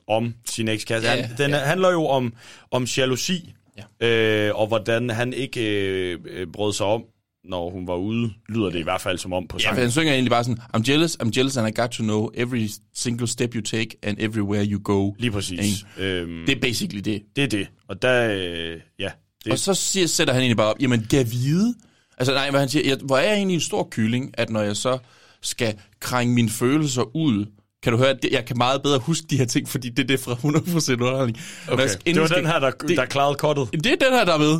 om 0.07 0.33
sin 0.49 0.67
ekskæreste. 0.67 1.07
Ja, 1.09 1.13
Ja, 1.15 1.21
ja, 1.21 1.27
han, 1.27 1.37
den 1.37 1.49
ja. 1.51 1.57
ja. 1.57 1.63
handler 1.63 1.91
jo 1.91 2.05
om, 2.05 2.33
om 2.71 2.83
jalousi. 2.83 3.53
Ja. 4.01 4.07
Øh, 4.07 4.55
og 4.59 4.67
hvordan 4.67 5.09
han 5.09 5.33
ikke 5.33 5.61
øh, 5.85 6.19
øh, 6.25 6.47
brød 6.47 6.73
sig 6.73 6.85
om, 6.85 7.03
når 7.43 7.69
hun 7.69 7.87
var 7.87 7.95
ude. 7.95 8.31
Lyder 8.49 8.69
det 8.69 8.79
i 8.79 8.83
hvert 8.83 9.01
fald 9.01 9.17
som 9.17 9.33
om 9.33 9.47
på 9.47 9.57
Ja, 9.59 9.63
sangen. 9.63 9.75
for 9.75 9.81
han 9.81 9.91
synger 9.91 10.13
egentlig 10.13 10.31
bare 10.31 10.43
sådan, 10.43 10.59
I'm 10.77 10.81
jealous, 10.91 11.17
I'm 11.23 11.29
jealous, 11.37 11.57
and 11.57 11.67
I 11.67 11.81
got 11.81 11.89
to 11.89 12.03
know 12.03 12.29
every 12.33 12.67
single 12.95 13.27
step 13.27 13.55
you 13.55 13.61
take 13.61 13.89
and 14.03 14.17
everywhere 14.19 14.65
you 14.65 14.81
go. 14.83 15.13
Lige 15.19 15.31
præcis. 15.31 15.85
Øhm, 15.97 16.43
Det 16.47 16.57
er 16.57 16.61
basically 16.61 17.01
det. 17.05 17.21
Det 17.35 17.43
er 17.43 17.47
det. 17.47 17.67
Og 17.87 18.01
der, 18.01 18.29
øh, 18.31 18.79
ja. 18.99 19.09
Det, 19.43 19.51
Og 19.51 19.59
så 19.59 19.73
siger, 19.73 20.07
sætter 20.07 20.33
han 20.33 20.41
egentlig 20.41 20.57
bare 20.57 20.67
op, 20.69 20.75
jamen, 20.79 21.05
gav 21.09 21.25
vide. 21.31 21.73
Altså 22.17 22.33
nej, 22.33 22.49
hvad 22.49 22.59
han 22.59 22.69
siger, 22.69 22.87
jeg, 22.89 22.97
hvor 23.03 23.17
er 23.17 23.23
jeg 23.27 23.33
egentlig 23.35 23.55
en 23.55 23.61
stor 23.61 23.87
kylling, 23.91 24.31
at 24.33 24.49
når 24.49 24.61
jeg 24.61 24.75
så 24.75 24.97
skal 25.41 25.73
krænge 25.99 26.33
mine 26.33 26.49
følelser 26.49 27.15
ud, 27.15 27.45
kan 27.83 27.91
du 27.91 27.97
høre, 27.97 28.09
at 28.09 28.25
jeg 28.31 28.45
kan 28.45 28.57
meget 28.57 28.81
bedre 28.83 28.99
huske 28.99 29.27
de 29.29 29.37
her 29.37 29.45
ting, 29.45 29.69
fordi 29.69 29.89
det 29.89 29.99
er 30.03 30.07
det 30.07 30.19
fra 30.19 30.31
100% 30.33 30.93
underholdning. 30.93 31.37
Når 31.67 31.73
okay. 31.73 31.83
jeg 32.05 32.15
det 32.15 32.21
var 32.21 32.27
den 32.27 32.45
her, 32.45 32.59
der, 32.59 32.71
det- 32.71 32.97
der 32.97 33.05
klarede 33.05 33.35
kottet. 33.35 33.69
Det 33.73 33.85
er 33.85 33.95
den 33.95 34.13
her, 34.13 34.25
der 34.25 34.33
er 34.33 34.37
med. 34.37 34.59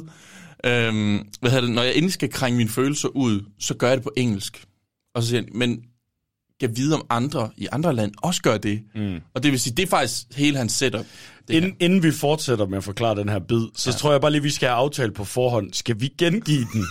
Øhm, 0.66 1.28
hvad 1.42 1.62
det? 1.62 1.72
Når 1.72 1.82
jeg 1.82 1.96
endelig 1.96 2.14
skal 2.14 2.30
krænge 2.30 2.58
mine 2.58 2.70
følelser 2.70 3.08
ud, 3.08 3.46
så 3.60 3.74
gør 3.74 3.88
jeg 3.88 3.98
det 3.98 4.04
på 4.04 4.12
engelsk. 4.18 4.66
Og 5.16 5.24
så 5.24 5.30
siger 5.30 5.42
han, 5.42 5.50
men 5.54 5.84
jeg 6.62 6.78
vide 6.78 6.96
om 6.96 7.06
andre 7.10 7.50
i 7.58 7.68
andre 7.72 7.96
lande 7.96 8.14
også 8.18 8.42
gør 8.42 8.58
det. 8.58 8.82
Mm. 8.96 9.20
Og 9.34 9.44
det 9.44 9.52
vil 9.52 9.60
sige, 9.60 9.76
det 9.76 9.84
er 9.84 9.88
faktisk 9.88 10.26
hele 10.36 10.58
hans 10.58 10.74
setup. 10.74 11.06
Inden, 11.50 11.76
inden 11.80 12.04
vi 12.04 12.12
fortsætter 12.12 12.66
med 12.66 12.78
at 12.78 12.84
forklare 12.84 13.16
den 13.16 13.30
her 13.30 13.40
bid, 13.40 13.68
så 13.76 13.90
ja. 13.90 13.96
tror 13.96 14.12
jeg 14.12 14.22
bare 14.22 14.32
lige, 14.32 14.42
vi 14.42 14.50
skal 14.50 14.70
have 14.70 14.78
aftalt 14.78 15.16
på 15.16 15.24
forhånd. 15.24 15.74
Skal 15.74 16.00
vi 16.00 16.14
gengive 16.18 16.68
den? 16.74 16.86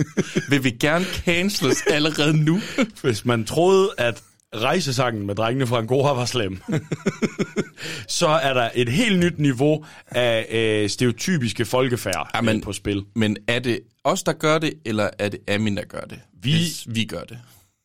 vil 0.50 0.64
vi 0.64 0.70
gerne 0.70 1.04
canceles 1.04 1.82
allerede 1.90 2.44
nu? 2.44 2.60
Hvis 3.02 3.24
man 3.24 3.44
troede, 3.44 3.90
at 3.98 4.22
rejsesangen 4.54 5.26
med 5.26 5.34
drengene 5.34 5.66
fra 5.66 5.78
Angora 5.78 6.12
var 6.14 6.24
slem, 6.24 6.60
så 8.08 8.26
er 8.26 8.54
der 8.54 8.70
et 8.74 8.88
helt 8.88 9.18
nyt 9.18 9.38
niveau 9.38 9.84
af 10.06 10.46
øh, 10.50 10.90
stereotypiske 10.90 11.64
folkefærd 11.64 12.30
Jamen- 12.34 12.48
Jamen, 12.48 12.60
på 12.62 12.72
spil. 12.72 13.04
Men 13.14 13.36
er 13.48 13.58
det 13.58 13.80
os, 14.04 14.22
der 14.22 14.32
gør 14.32 14.58
det, 14.58 14.74
eller 14.84 15.10
er 15.18 15.28
det 15.28 15.40
Amin, 15.50 15.76
der 15.76 15.84
gør 15.84 16.00
det? 16.00 16.20
Vi- 16.42 16.50
Hvis 16.52 16.86
vi 16.88 17.04
gør 17.04 17.20
det. 17.22 17.38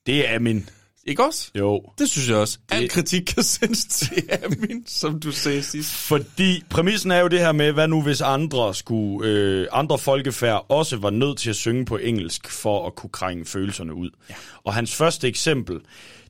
Det 0.06 0.30
er 0.34 0.40
min. 0.40 0.70
Ikke 1.08 1.26
også? 1.26 1.52
Jo. 1.56 1.84
Det 2.00 2.10
synes 2.10 2.30
jeg 2.30 2.38
også. 2.38 2.58
Al 2.72 2.82
Det- 2.82 2.92
kritik 2.92 3.22
kan 3.22 3.44
sendes 3.44 3.86
til 3.86 4.24
Amin, 4.46 4.84
som 4.88 5.20
du 5.20 5.32
sagde 5.32 5.64
sidst. 5.64 5.90
Fordi 5.92 6.64
præmissen 6.70 7.12
er 7.12 7.20
jo 7.20 7.28
det 7.28 7.40
her 7.40 7.52
med, 7.52 7.72
hvad 7.72 7.88
nu 7.88 8.02
hvis 8.02 8.22
andre 8.22 8.76
skulle, 8.76 9.30
øh, 9.30 9.68
andre 9.72 9.98
folkefærd 9.98 10.66
også 10.70 10.98
var 10.98 11.10
nødt 11.10 11.38
til 11.38 11.50
at 11.50 11.56
synge 11.56 11.86
på 11.86 11.98
engelsk 11.98 12.50
for 12.52 12.88
at 12.88 12.96
kunne 12.96 13.10
krænge 13.10 13.46
følelserne 13.46 13.94
ud. 13.94 14.10
Ja. 14.30 14.36
Og 14.64 14.74
hans 14.74 14.96
første 14.96 15.28
eksempel, 15.28 15.80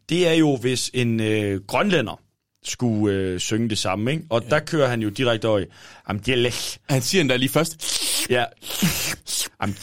det 0.10 0.28
er 0.28 0.34
jo 0.34 0.56
hvis 0.58 0.92
en 0.94 1.20
øh, 1.20 1.62
grønlænder 1.68 2.20
skulle 2.64 3.16
øh, 3.16 3.40
synge 3.40 3.70
det 3.70 3.78
samme, 3.78 4.12
ikke? 4.12 4.24
Og 4.30 4.44
ja. 4.44 4.50
der 4.50 4.60
kører 4.60 4.88
han 4.90 5.02
jo 5.02 5.10
direkte 5.10 5.48
over 5.48 5.60
i, 5.60 5.66
jealous. 6.28 6.80
Han 6.90 7.02
siger 7.02 7.22
endda 7.22 7.36
lige 7.36 7.50
først, 7.50 7.78
Ja. 8.30 8.46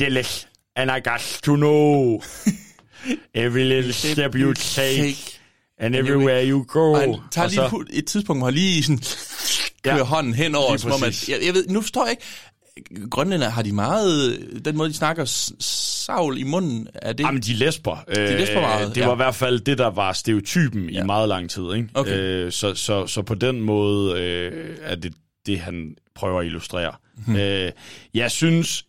Jealous, 0.00 0.48
and 0.76 0.90
I 0.90 1.08
got 1.08 1.38
to 1.42 1.54
know 1.56 2.20
every 3.34 3.64
little 3.74 3.92
step 3.92 4.34
you 4.34 4.52
take, 4.54 5.16
and 5.78 5.94
everywhere 5.96 6.46
you 6.48 6.64
go. 6.68 6.92
Og 6.92 7.00
han 7.00 7.16
tager 7.30 7.48
lige 7.48 7.56
så- 7.56 7.68
på 7.68 7.84
et 7.90 8.06
tidspunkt, 8.06 8.40
hvor 8.40 8.46
han 8.46 8.54
lige 8.54 8.82
sådan 8.82 9.02
kører 9.84 9.96
Ja. 9.96 10.02
hånden 10.02 10.34
henover, 10.34 10.76
som 10.76 10.92
om 10.92 11.02
at, 11.02 11.28
jeg, 11.28 11.38
jeg 11.46 11.54
ved, 11.54 11.66
nu 11.68 11.80
forstår 11.80 12.04
jeg 12.04 12.10
ikke, 12.10 12.22
Grønlænder, 13.10 13.48
har 13.48 13.62
de 13.62 13.72
meget, 13.72 14.38
den 14.64 14.76
måde 14.76 14.88
de 14.88 14.94
snakker 14.94 15.24
savl 15.60 16.38
i 16.38 16.42
munden, 16.42 16.88
er 16.94 17.12
det? 17.12 17.24
Jamen, 17.24 17.42
de 17.42 17.52
lesber. 17.52 17.96
De 18.14 18.38
lesber 18.38 18.60
meget, 18.60 18.94
Det 18.94 19.00
ja. 19.00 19.06
var 19.06 19.12
i 19.12 19.16
hvert 19.16 19.34
fald 19.34 19.60
det, 19.60 19.78
der 19.78 19.86
var 19.90 20.12
stereotypen 20.12 20.90
Ja. 20.90 21.02
i 21.02 21.06
meget 21.06 21.28
lang 21.28 21.50
tid. 21.50 21.74
Ikke? 21.74 21.88
Okay. 21.94 22.18
Øh, 22.18 22.52
så, 22.52 22.74
så, 22.74 23.06
så 23.06 23.22
på 23.22 23.34
den 23.34 23.60
måde 23.60 24.20
øh, 24.20 24.76
er 24.82 24.94
det 24.94 25.14
det, 25.46 25.58
han 25.60 25.94
prøver 26.14 26.40
at 26.40 26.46
illustrere. 26.46 26.92
Hmm. 27.26 27.36
Øh, 27.36 27.72
jeg 28.14 28.30
synes 28.30 28.84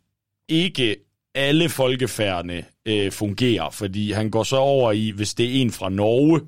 ikke, 0.50 0.96
alle 1.36 1.70
folkefærdene 1.70 2.64
øh, 2.86 3.12
fungerer, 3.12 3.70
fordi 3.70 4.12
han 4.12 4.30
går 4.30 4.44
så 4.44 4.56
over 4.58 4.92
i, 4.92 5.10
hvis 5.10 5.34
det 5.34 5.46
er 5.46 5.62
en 5.62 5.72
fra 5.72 5.90
Norge, 5.90 6.42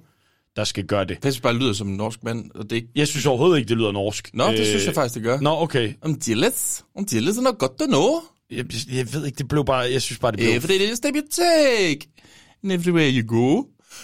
der 0.59 0.65
skal 0.65 0.85
gøre 0.85 1.05
det. 1.05 1.23
Det 1.23 1.39
bare 1.41 1.55
lyder 1.55 1.73
som 1.73 1.87
en 1.87 1.97
norsk 1.97 2.23
mand, 2.23 2.51
og 2.55 2.69
det 2.69 2.75
ikke... 2.75 2.87
Jeg 2.95 3.07
synes 3.07 3.25
overhovedet 3.25 3.57
ikke, 3.57 3.69
det 3.69 3.77
lyder 3.77 3.91
norsk. 3.91 4.29
Nå, 4.33 4.51
det 4.51 4.67
synes 4.67 4.85
jeg 4.85 4.93
faktisk, 4.93 5.15
det 5.15 5.23
gør. 5.23 5.39
Nå, 5.39 5.49
okay. 5.49 5.93
Om 6.01 6.19
jealous, 6.27 6.83
om 6.97 7.05
jealous 7.13 7.37
er 7.37 7.41
noget 7.41 7.57
godt 7.57 7.71
at 7.81 7.87
know. 7.87 8.21
Jeg, 8.51 8.65
jeg 8.91 9.13
ved 9.13 9.25
ikke, 9.25 9.37
det 9.37 9.47
blev 9.47 9.65
bare, 9.65 9.91
jeg 9.91 10.01
synes 10.01 10.19
bare, 10.19 10.31
det 10.31 10.39
blev... 10.39 10.49
Every 10.49 10.77
little 10.77 10.95
step 10.95 11.15
you 11.15 11.21
take, 11.31 11.99
and 12.63 12.71
everywhere 12.71 13.11
you 13.11 13.27
go, 13.27 13.63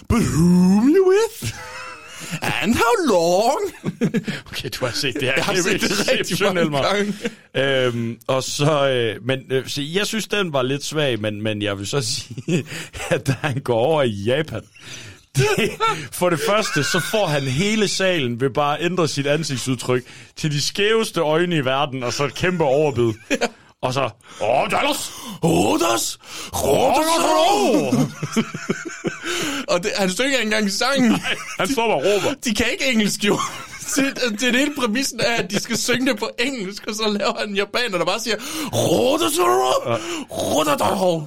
but 0.10 0.20
whom 0.20 0.90
you 0.90 1.10
with, 1.10 1.54
and 2.62 2.76
how 2.76 2.94
long. 3.08 3.62
Okay, 4.52 4.70
du 4.80 4.86
har 4.86 4.94
set 4.94 5.14
det 5.14 5.24
her. 5.24 5.34
Jeg 5.36 5.46
har 5.46 5.56
set 5.56 5.82
det 5.82 6.12
rigtig 6.12 6.54
mange 6.54 6.82
gange. 6.82 7.14
Øhm, 7.56 8.18
og 8.28 8.44
så, 8.44 8.90
øh, 8.90 9.26
men 9.26 9.40
øh, 9.50 9.68
så 9.68 9.82
jeg 9.82 10.08
synes, 10.08 10.28
den 10.28 10.54
var 10.54 10.62
lidt 10.62 10.84
svag, 10.84 11.22
men, 11.22 11.42
men 11.42 11.62
jeg 11.62 11.78
vil 11.78 11.88
så 11.88 12.02
sige, 12.16 12.66
at 13.10 13.30
han 13.30 13.60
går 13.60 13.80
over 13.80 14.04
i 14.04 14.24
Japan, 14.26 14.62
det, 15.36 15.72
for 16.12 16.30
det 16.30 16.40
første, 16.48 16.84
så 16.84 17.00
får 17.00 17.28
han 17.28 17.42
hele 17.42 17.88
salen 17.88 18.42
ved 18.42 18.50
bare 18.50 18.80
at 18.80 18.86
ændre 18.86 19.08
sit 19.08 19.28
ansigtsudtryk 19.28 20.04
til 20.36 20.52
de 20.52 20.62
skæveste 20.62 21.22
øjne 21.22 21.56
i 21.56 21.66
verden, 21.66 22.04
og 22.04 22.14
så 22.14 22.26
et 22.26 22.36
kæmpe 22.36 22.64
overbid. 22.64 23.14
Og 23.82 23.94
så, 23.94 24.10
åh, 24.42 24.72
Dallas! 24.72 25.12
Rodas! 25.44 26.20
Rodas! 26.54 28.06
Og 29.68 29.84
det, 29.84 29.92
han 29.98 30.10
synger 30.10 30.32
ikke 30.32 30.42
engang 30.42 30.72
sangen. 30.72 31.12
Han 31.60 31.68
står 31.72 31.88
bare 31.88 31.98
og 31.98 32.04
råber. 32.04 32.36
De 32.46 32.56
kan 32.56 32.66
ikke 32.72 32.86
engelsk 32.92 33.26
jo. 33.26 33.40
Det, 33.96 34.20
det, 34.32 34.42
det 34.42 34.56
hele 34.56 34.72
præmissen 34.80 35.20
er, 35.20 35.44
at 35.44 35.52
de 35.52 35.60
skal 35.60 35.78
synge 35.78 36.12
det 36.12 36.20
på 36.20 36.30
engelsk, 36.40 36.84
og 36.88 36.96
så 36.96 37.18
laver 37.20 37.34
han 37.40 37.50
en 37.50 37.56
japaner, 37.56 37.98
der 37.98 38.06
bare 38.06 38.20
siger 38.20 38.36
Rodas! 38.74 39.32
Rodas! 40.32 40.82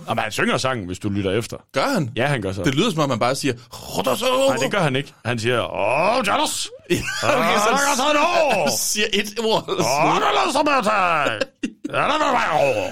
Jamen, 0.09 0.23
han 0.23 0.33
synger 0.33 0.57
sangen, 0.57 0.87
hvis 0.87 0.99
du 0.99 1.09
lytter 1.09 1.31
efter. 1.39 1.57
Gør 1.75 1.87
han? 1.95 2.11
Ja, 2.17 2.27
han 2.27 2.43
gør 2.43 2.53
så. 2.53 2.63
Det 2.63 2.75
lyder 2.75 2.91
som 2.91 2.99
om, 3.01 3.09
man 3.09 3.19
bare 3.19 3.35
siger 3.35 3.55
Rodas! 3.73 4.21
Nej, 4.49 4.57
det 4.57 4.71
gør 4.71 4.81
han 4.81 4.97
ikke. 4.97 5.13
Han 5.25 5.39
siger, 5.39 5.61
åh, 5.63 6.25
Dallas! 6.27 6.69
Okay, 7.23 7.59
så 7.59 7.69
Ah, 7.71 8.61
han 8.61 8.71
siger 8.79 9.07
et 9.13 9.39
ord. 9.45 9.65
Roberta! 10.59 11.45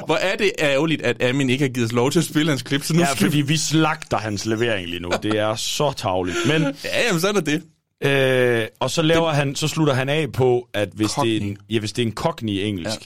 Hvor 0.07 0.16
er 0.16 0.37
det 0.37 0.53
ærgerligt, 0.59 1.03
at 1.03 1.22
Amin 1.22 1.51
ikke 1.51 1.64
har 1.64 1.68
givet 1.68 1.87
os 1.87 1.93
lov 1.93 2.11
til 2.11 2.18
at 2.18 2.24
spille 2.24 2.51
hans 2.51 2.62
klip, 2.62 2.85
så 2.85 2.93
nu 2.95 2.99
Ja, 3.01 3.07
skal 3.07 3.18
fordi 3.27 3.41
vi 3.41 3.57
slagter 3.57 4.16
hans 4.18 4.47
levering 4.47 4.89
lige 4.89 5.01
nu. 5.01 5.11
Det 5.22 5.39
er 5.39 5.55
så 5.57 5.93
tavligt. 5.93 6.37
Men, 6.47 6.62
Ja, 6.85 7.07
jamen 7.07 7.20
sådan 7.20 7.37
er 7.37 7.41
det. 7.41 7.62
Øh, 8.05 8.67
og 8.81 8.91
så 8.91 9.03
laver 9.03 9.31
han, 9.31 9.55
så 9.55 9.69
slutter 9.69 9.95
han 9.95 10.09
af 10.09 10.33
på, 10.33 10.69
at 10.75 10.89
hvis 10.95 11.11
det 11.11 11.33
er 11.37 11.41
en, 11.41 11.43
Cockney. 11.57 11.75
ja, 11.75 11.79
hvis 11.79 11.93
det 11.93 12.03
er 12.03 12.07
en 12.07 12.15
cockney 12.15 12.53
engelsk. 12.53 13.01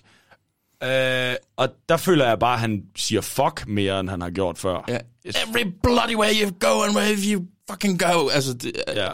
Ja. 0.82 1.30
Øh, 1.30 1.36
og 1.56 1.68
der 1.88 1.96
føler 1.96 2.28
jeg 2.28 2.38
bare, 2.38 2.54
at 2.54 2.60
han 2.60 2.82
siger 2.96 3.20
fuck 3.20 3.64
mere, 3.68 4.00
end 4.00 4.08
han 4.08 4.20
har 4.20 4.30
gjort 4.30 4.58
før. 4.58 4.84
Ja. 4.88 4.98
Every 5.24 5.64
bloody 5.82 6.14
way 6.16 6.30
you 6.42 6.50
go 6.60 6.82
and 6.82 6.96
where 6.96 7.14
you 7.32 7.44
fucking 7.70 7.98
go. 8.02 8.28
Altså, 8.28 8.52
det, 8.54 8.72
Ja. 8.88 9.08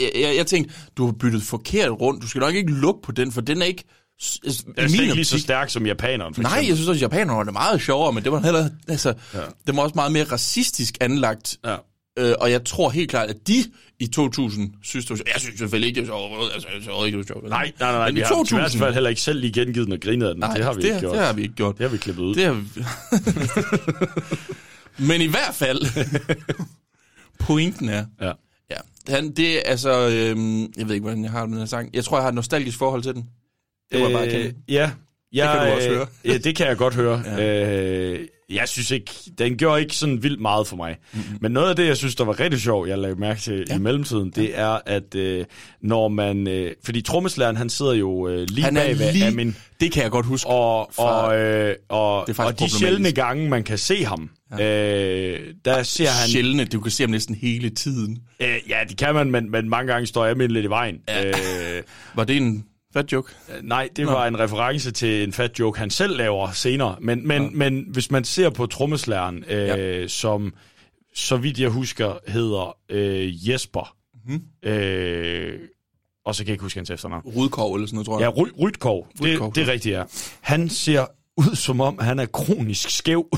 jeg, 0.00 0.10
jeg, 0.20 0.36
jeg 0.36 0.46
tænkte, 0.46 0.74
du 0.96 1.04
har 1.04 1.12
byttet 1.12 1.42
forkert 1.42 1.90
rundt. 1.90 2.22
Du 2.22 2.28
skal 2.28 2.40
nok 2.40 2.54
ikke 2.54 2.72
lukke 2.72 3.02
på 3.02 3.12
den, 3.12 3.32
for 3.32 3.40
den 3.40 3.62
er 3.62 3.66
ikke... 3.66 3.84
s- 4.22 4.40
Den 4.64 4.74
er 4.76 4.82
ikke 5.02 5.14
lige 5.14 5.24
så 5.24 5.38
stærk 5.40 5.70
som 5.70 5.86
japaneren, 5.86 6.34
for 6.34 6.42
Nej, 6.42 6.50
eksempel. 6.50 6.68
jeg 6.68 6.76
synes 6.76 6.88
også, 6.88 6.98
at 6.98 7.02
japanerne 7.02 7.36
var 7.36 7.44
det 7.44 7.52
meget 7.52 7.80
sjovere, 7.82 8.12
men 8.12 8.24
det 8.24 8.32
var 8.32 8.40
heller, 8.40 8.68
altså, 8.88 9.14
ja. 9.34 9.40
det 9.66 9.76
var 9.76 9.82
også 9.82 9.94
meget 9.94 10.12
mere 10.12 10.24
racistisk 10.24 10.96
anlagt. 11.00 11.56
Ja. 11.64 11.76
Øh, 12.18 12.34
og 12.40 12.50
jeg 12.50 12.64
tror 12.64 12.90
helt 12.90 13.10
klart, 13.10 13.28
at 13.30 13.36
de 13.46 13.64
i 14.00 14.06
2000 14.06 14.72
synes, 14.82 15.04
det 15.04 15.10
var 15.10 15.16
sjovt. 15.16 15.28
Jeg 15.34 15.40
synes 15.40 15.58
selvfølgelig 15.58 15.88
ikke, 15.88 16.00
det 16.00 16.08
var 16.10 16.18
sjovt. 16.18 16.52
Altså, 16.54 16.68
jeg 16.74 16.82
synes 16.82 17.06
ikke, 17.06 17.18
det 17.18 17.28
var 17.28 17.34
sjovt. 17.34 17.48
Nej, 17.48 17.72
nej, 17.80 17.92
nej. 17.92 18.06
Men 18.08 18.14
Vi 18.14 18.20
i 18.20 18.22
har 18.22 18.28
i 18.34 18.36
2000... 18.36 18.60
hvert 18.60 18.72
fald 18.72 18.94
heller 18.94 19.10
ikke 19.10 19.22
selv 19.22 19.40
lige 19.40 19.52
gengivet 19.52 19.86
den 19.86 19.92
og 19.92 20.00
grinet 20.00 20.26
af 20.26 20.34
den. 20.34 20.40
Nej, 20.40 20.54
det 20.56 20.64
har 20.64 20.72
vi 20.74 20.82
det, 20.82 20.88
ikke 20.88 21.00
gjort. 21.00 21.12
Det 21.16 21.20
har 21.26 21.32
vi 21.32 21.42
ikke 21.42 21.54
gjort. 21.54 21.78
Det 21.78 21.84
har 21.84 21.88
vi 21.92 21.96
klippet 21.98 22.22
ud. 22.22 22.34
Det 22.34 22.44
har 22.44 22.52
vi... 22.52 22.84
Men 25.08 25.20
i 25.20 25.26
hvert 25.26 25.54
fald, 25.54 25.80
pointen 27.46 27.88
er, 27.88 28.04
Ja. 28.20 28.32
ja, 28.70 28.76
han, 29.14 29.30
det 29.32 29.56
er 29.56 29.60
altså, 29.64 30.08
øhm, 30.08 30.60
jeg 30.62 30.88
ved 30.88 30.94
ikke, 30.94 31.02
hvordan 31.02 31.22
jeg 31.24 31.30
har 31.32 31.40
det 31.40 31.48
med 31.50 31.56
den 31.56 31.62
her 31.62 31.66
sang. 31.68 31.90
Jeg 31.94 32.04
tror, 32.04 32.16
jeg 32.16 32.22
har 32.22 32.28
et 32.28 32.34
nostalgisk 32.34 32.78
forhold 32.78 33.02
til 33.02 33.14
den. 33.14 33.26
Det 33.92 34.00
må 34.00 34.08
jeg 34.08 34.16
bare 34.18 34.30
kende. 34.30 34.54
Ja. 34.68 34.90
Jeg, 35.32 35.52
kan 35.58 35.66
du 35.68 35.72
også 35.76 35.88
øh, 35.90 35.96
høre. 35.96 36.06
ja, 36.24 36.38
det 36.38 36.56
kan 36.56 36.66
jeg 36.66 36.76
godt 36.76 36.94
høre. 36.94 37.22
Ja. 37.38 38.12
Øh, 38.12 38.26
jeg 38.50 38.68
synes 38.68 38.90
ikke, 38.90 39.10
den 39.38 39.56
gjorde 39.56 39.80
ikke 39.80 39.96
sådan 39.96 40.22
vildt 40.22 40.40
meget 40.40 40.66
for 40.66 40.76
mig. 40.76 40.96
Mm-hmm. 41.12 41.38
Men 41.40 41.52
noget 41.52 41.70
af 41.70 41.76
det, 41.76 41.86
jeg 41.86 41.96
synes, 41.96 42.14
der 42.14 42.24
var 42.24 42.40
rigtig 42.40 42.60
sjovt, 42.60 42.88
jeg 42.88 42.98
lagde 42.98 43.16
mærke 43.16 43.40
til 43.40 43.64
ja. 43.70 43.76
i 43.76 43.78
mellemtiden, 43.78 44.30
det 44.30 44.58
er, 44.58 44.78
at 44.86 45.14
øh, 45.14 45.44
når 45.82 46.08
man... 46.08 46.48
Øh, 46.48 46.72
fordi 46.84 47.00
trommeslæren, 47.00 47.56
han 47.56 47.70
sidder 47.70 47.92
jo 47.92 48.28
øh, 48.28 48.46
lige 48.48 48.64
Han 48.64 48.74
bag 48.74 48.98
ved 48.98 49.12
lige, 49.12 49.26
Amin. 49.26 49.56
det 49.80 49.92
kan 49.92 50.02
jeg 50.02 50.10
godt 50.10 50.26
huske. 50.26 50.48
Og, 50.50 50.90
fra- 50.96 51.26
og, 51.26 51.38
øh, 51.38 51.74
og, 51.88 52.18
er 52.28 52.42
og 52.44 52.58
de 52.58 52.70
sjældne 52.70 53.12
gange, 53.12 53.48
man 53.48 53.64
kan 53.64 53.78
se 53.78 54.04
ham, 54.04 54.30
ja. 54.58 55.32
øh, 55.32 55.54
der 55.64 55.82
ser 55.82 56.08
han... 56.08 56.28
Sjældne, 56.28 56.64
du 56.64 56.80
kan 56.80 56.90
se 56.90 57.02
ham 57.02 57.10
næsten 57.10 57.34
hele 57.34 57.70
tiden. 57.70 58.18
Øh, 58.40 58.56
ja, 58.68 58.78
det 58.88 58.96
kan 58.98 59.14
man, 59.14 59.30
men, 59.30 59.50
men 59.50 59.68
mange 59.68 59.92
gange 59.92 60.06
står 60.06 60.26
Amin 60.26 60.50
lidt 60.50 60.64
i 60.64 60.68
vejen. 60.68 60.96
Ja. 61.08 61.26
Øh, 61.28 61.82
Var 62.16 62.24
det 62.24 62.36
en 62.36 62.64
fat 62.96 63.12
joke? 63.12 63.32
Nej, 63.62 63.88
det 63.96 64.06
var 64.06 64.26
en 64.26 64.38
reference 64.38 64.90
til 64.90 65.24
en 65.24 65.32
fat 65.32 65.58
joke, 65.58 65.78
han 65.78 65.90
selv 65.90 66.16
laver 66.16 66.52
senere. 66.52 66.96
Men, 67.00 67.28
men, 67.28 67.42
ja. 67.42 67.48
men 67.52 67.84
hvis 67.88 68.10
man 68.10 68.24
ser 68.24 68.50
på 68.50 68.66
trommeslæren, 68.66 69.44
øh, 69.48 69.58
ja. 69.58 70.08
som 70.08 70.54
så 71.14 71.36
vidt 71.36 71.60
jeg 71.60 71.68
husker 71.68 72.18
hedder 72.28 72.76
øh, 72.88 73.48
Jesper, 73.48 73.96
mm-hmm. 74.14 74.70
øh, 74.70 75.58
og 76.26 76.34
så 76.34 76.42
kan 76.42 76.48
jeg 76.48 76.52
ikke 76.54 76.62
huske 76.62 76.78
hans 76.78 76.90
efternavn. 76.90 77.22
Rudkov 77.22 77.74
eller 77.74 77.86
sådan 77.86 77.94
noget, 77.94 78.06
tror 78.06 78.20
Ja, 78.20 78.24
jeg. 78.24 78.34
Ry- 78.38 78.62
Rytkov, 78.62 79.06
Rytkov, 79.22 79.48
det, 79.48 79.54
det 79.54 79.68
er 79.68 79.72
rigtigt, 79.72 79.92
ja. 79.94 80.02
Han 80.40 80.68
ser 80.68 81.06
ud 81.36 81.56
som 81.56 81.80
om, 81.80 81.98
han 81.98 82.18
er 82.18 82.26
kronisk 82.26 82.90
skæv. 82.90 83.26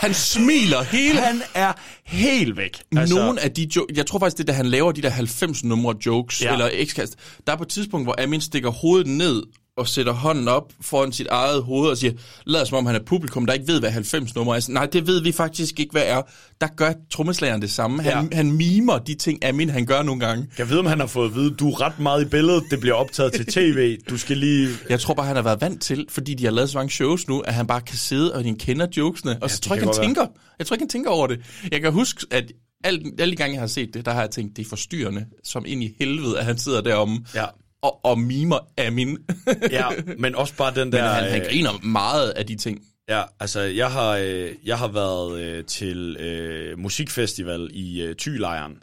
Han 0.00 0.14
smiler 0.14 0.82
hele... 0.82 1.20
han 1.20 1.42
er 1.54 1.72
helt 2.04 2.56
væk. 2.56 2.82
Altså, 2.96 3.14
Nogle 3.14 3.40
af 3.40 3.50
de 3.52 3.68
jo- 3.76 3.86
jeg 3.94 4.06
tror 4.06 4.18
faktisk, 4.18 4.36
det 4.38 4.42
er, 4.44 4.46
da 4.46 4.52
han 4.52 4.66
laver 4.66 4.92
de 4.92 5.02
der 5.02 5.08
90 5.10 5.64
numre 5.64 5.94
jokes, 6.06 6.42
ja. 6.42 6.52
eller 6.52 6.68
ekskast, 6.72 7.16
der 7.46 7.52
er 7.52 7.56
på 7.56 7.62
et 7.62 7.68
tidspunkt, 7.68 8.06
hvor 8.06 8.22
Amin 8.22 8.40
stikker 8.40 8.70
hovedet 8.70 9.06
ned 9.06 9.42
og 9.76 9.88
sætter 9.88 10.12
hånden 10.12 10.48
op 10.48 10.72
foran 10.80 11.12
sit 11.12 11.26
eget 11.26 11.62
hoved 11.62 11.90
og 11.90 11.96
siger, 11.96 12.12
lad 12.46 12.66
som 12.66 12.78
om 12.78 12.86
han 12.86 12.94
er 12.94 13.00
publikum, 13.06 13.46
der 13.46 13.52
ikke 13.52 13.68
ved, 13.68 13.80
hvad 13.80 13.90
90 13.90 14.34
numre 14.34 14.56
er. 14.56 14.66
Nej, 14.68 14.86
det 14.86 15.06
ved 15.06 15.22
vi 15.22 15.32
faktisk 15.32 15.80
ikke, 15.80 15.92
hvad 15.92 16.02
er. 16.06 16.22
Der 16.60 16.66
gør 16.76 16.92
trommeslageren 17.10 17.62
det 17.62 17.70
samme. 17.70 18.02
Han, 18.02 18.28
Ja. 18.32 18.36
han 18.36 18.52
mimer 18.52 18.98
de 18.98 19.14
ting, 19.14 19.44
Amin 19.44 19.70
han 19.70 19.86
gør 19.86 20.02
nogle 20.02 20.20
gange. 20.26 20.46
Jeg 20.58 20.70
ved, 20.70 20.78
om 20.78 20.86
han 20.86 21.00
har 21.00 21.06
fået 21.06 21.28
at 21.28 21.34
vide, 21.34 21.50
du 21.54 21.70
er 21.70 21.80
ret 21.80 21.98
meget 22.00 22.22
i 22.26 22.28
billedet, 22.28 22.62
det 22.70 22.80
bliver 22.80 22.94
optaget 22.94 23.32
til 23.32 23.46
tv, 23.46 23.98
du 24.10 24.18
skal 24.18 24.36
lige... 24.36 24.68
Jeg 24.88 25.00
tror 25.00 25.14
bare, 25.14 25.26
han 25.26 25.36
har 25.36 25.42
været 25.42 25.60
vant 25.60 25.82
til, 25.82 26.06
fordi 26.08 26.34
de 26.34 26.44
har 26.44 26.50
lavet 26.52 26.70
så 26.70 26.78
mange 26.78 26.90
shows 26.90 27.28
nu, 27.28 27.40
at 27.40 27.54
han 27.54 27.66
bare 27.66 27.80
kan 27.80 27.96
sidde 27.96 28.34
og 28.34 28.44
han 28.44 28.56
kender 28.56 28.86
jokesene. 28.96 29.38
Og 29.42 29.50
så 29.50 29.56
det 29.56 29.62
tror 29.62 29.74
jeg 29.74 29.82
ikke, 29.82 29.94
han 29.96 30.04
tænker. 30.04 30.26
Jeg 30.58 30.66
tror 30.66 30.74
ikke, 30.74 30.82
han 30.82 30.88
tænker 30.88 31.10
over 31.10 31.26
det. 31.26 31.40
Jeg 31.72 31.80
kan 31.80 31.92
huske, 31.92 32.26
at 32.30 32.52
alle, 32.84 33.02
alle 33.18 33.32
de 33.32 33.36
gange, 33.36 33.54
jeg 33.54 33.60
har 33.62 33.66
set 33.66 33.94
det, 33.94 34.04
der 34.04 34.12
har 34.12 34.20
jeg 34.20 34.30
tænkt, 34.30 34.56
det 34.56 34.64
er 34.64 34.68
forstyrrende, 34.68 35.24
som 35.44 35.64
ind 35.66 35.82
i 35.82 35.94
helvede, 35.98 36.38
at 36.38 36.44
han 36.44 36.58
sidder 36.58 36.80
deromme 36.80 37.18
Ja. 37.34 37.44
Og, 37.82 38.04
og 38.04 38.18
mimer 38.18 38.58
Amin. 38.78 39.18
Ja, 39.70 39.88
men 40.18 40.34
også 40.34 40.54
bare 40.54 40.74
den 40.74 40.88
Men 40.88 40.92
der... 40.92 41.08
han, 41.08 41.30
han 41.30 41.40
øh, 41.40 41.46
griner 41.46 41.86
meget 41.86 42.30
af 42.30 42.46
de 42.46 42.56
ting. 42.56 42.82
Ja, 43.08 43.22
altså 43.40 43.60
jeg 43.60 43.90
har, 43.90 44.16
øh, 44.22 44.50
jeg 44.64 44.78
har 44.78 44.88
været 44.88 45.40
øh, 45.40 45.64
til 45.64 46.16
øh, 46.16 46.78
musikfestival 46.78 47.70
i 47.72 48.02
øh, 48.02 48.14
Thylejren, 48.16 48.82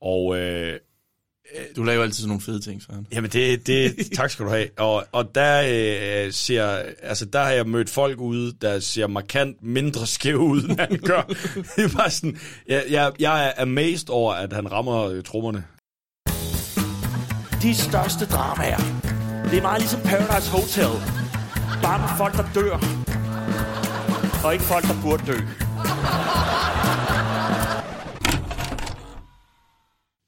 og 0.00 0.38
øh, 0.38 0.78
Du 1.76 1.82
laver 1.82 2.02
altid 2.02 2.14
sådan 2.14 2.28
nogle 2.28 2.40
fede 2.40 2.60
ting, 2.60 2.82
han. 2.90 3.06
jamen 3.12 3.30
det, 3.30 3.66
det, 3.66 3.94
tak 4.16 4.30
skal 4.30 4.44
du 4.44 4.50
have. 4.50 4.68
Og, 4.76 5.06
og 5.12 5.34
der, 5.34 5.62
øh, 6.26 6.32
ser, 6.32 6.82
altså 7.02 7.24
der 7.24 7.40
har 7.40 7.50
jeg 7.50 7.68
mødt 7.68 7.90
folk 7.90 8.20
ude, 8.20 8.52
der 8.60 8.80
ser 8.80 9.06
markant 9.06 9.62
mindre 9.62 10.06
skæve 10.06 10.38
ud, 10.38 10.62
end 10.62 10.78
han 10.78 10.98
gør. 10.98 11.22
det 11.76 11.84
er 11.84 11.96
bare 11.96 12.10
sådan, 12.10 12.38
jeg, 12.68 12.84
jeg, 12.90 13.12
jeg 13.18 13.46
er 13.46 13.62
amazed 13.62 14.10
over, 14.10 14.32
at 14.32 14.52
han 14.52 14.72
rammer 14.72 15.04
øh, 15.04 15.22
trommerne. 15.22 15.64
De 17.62 17.74
største 17.74 18.26
dramaer. 18.26 18.76
Det 19.50 19.58
er 19.58 19.62
meget 19.62 19.80
ligesom 19.80 20.00
Paradise 20.00 20.50
Hotel. 20.50 20.92
Bare 21.82 21.98
med 21.98 22.08
folk, 22.16 22.34
der 22.40 22.46
dør. 22.54 22.76
Og 24.44 24.52
ikke 24.52 24.64
folk, 24.64 24.84
der 24.84 25.02
burde 25.02 25.22
dø. 25.26 25.38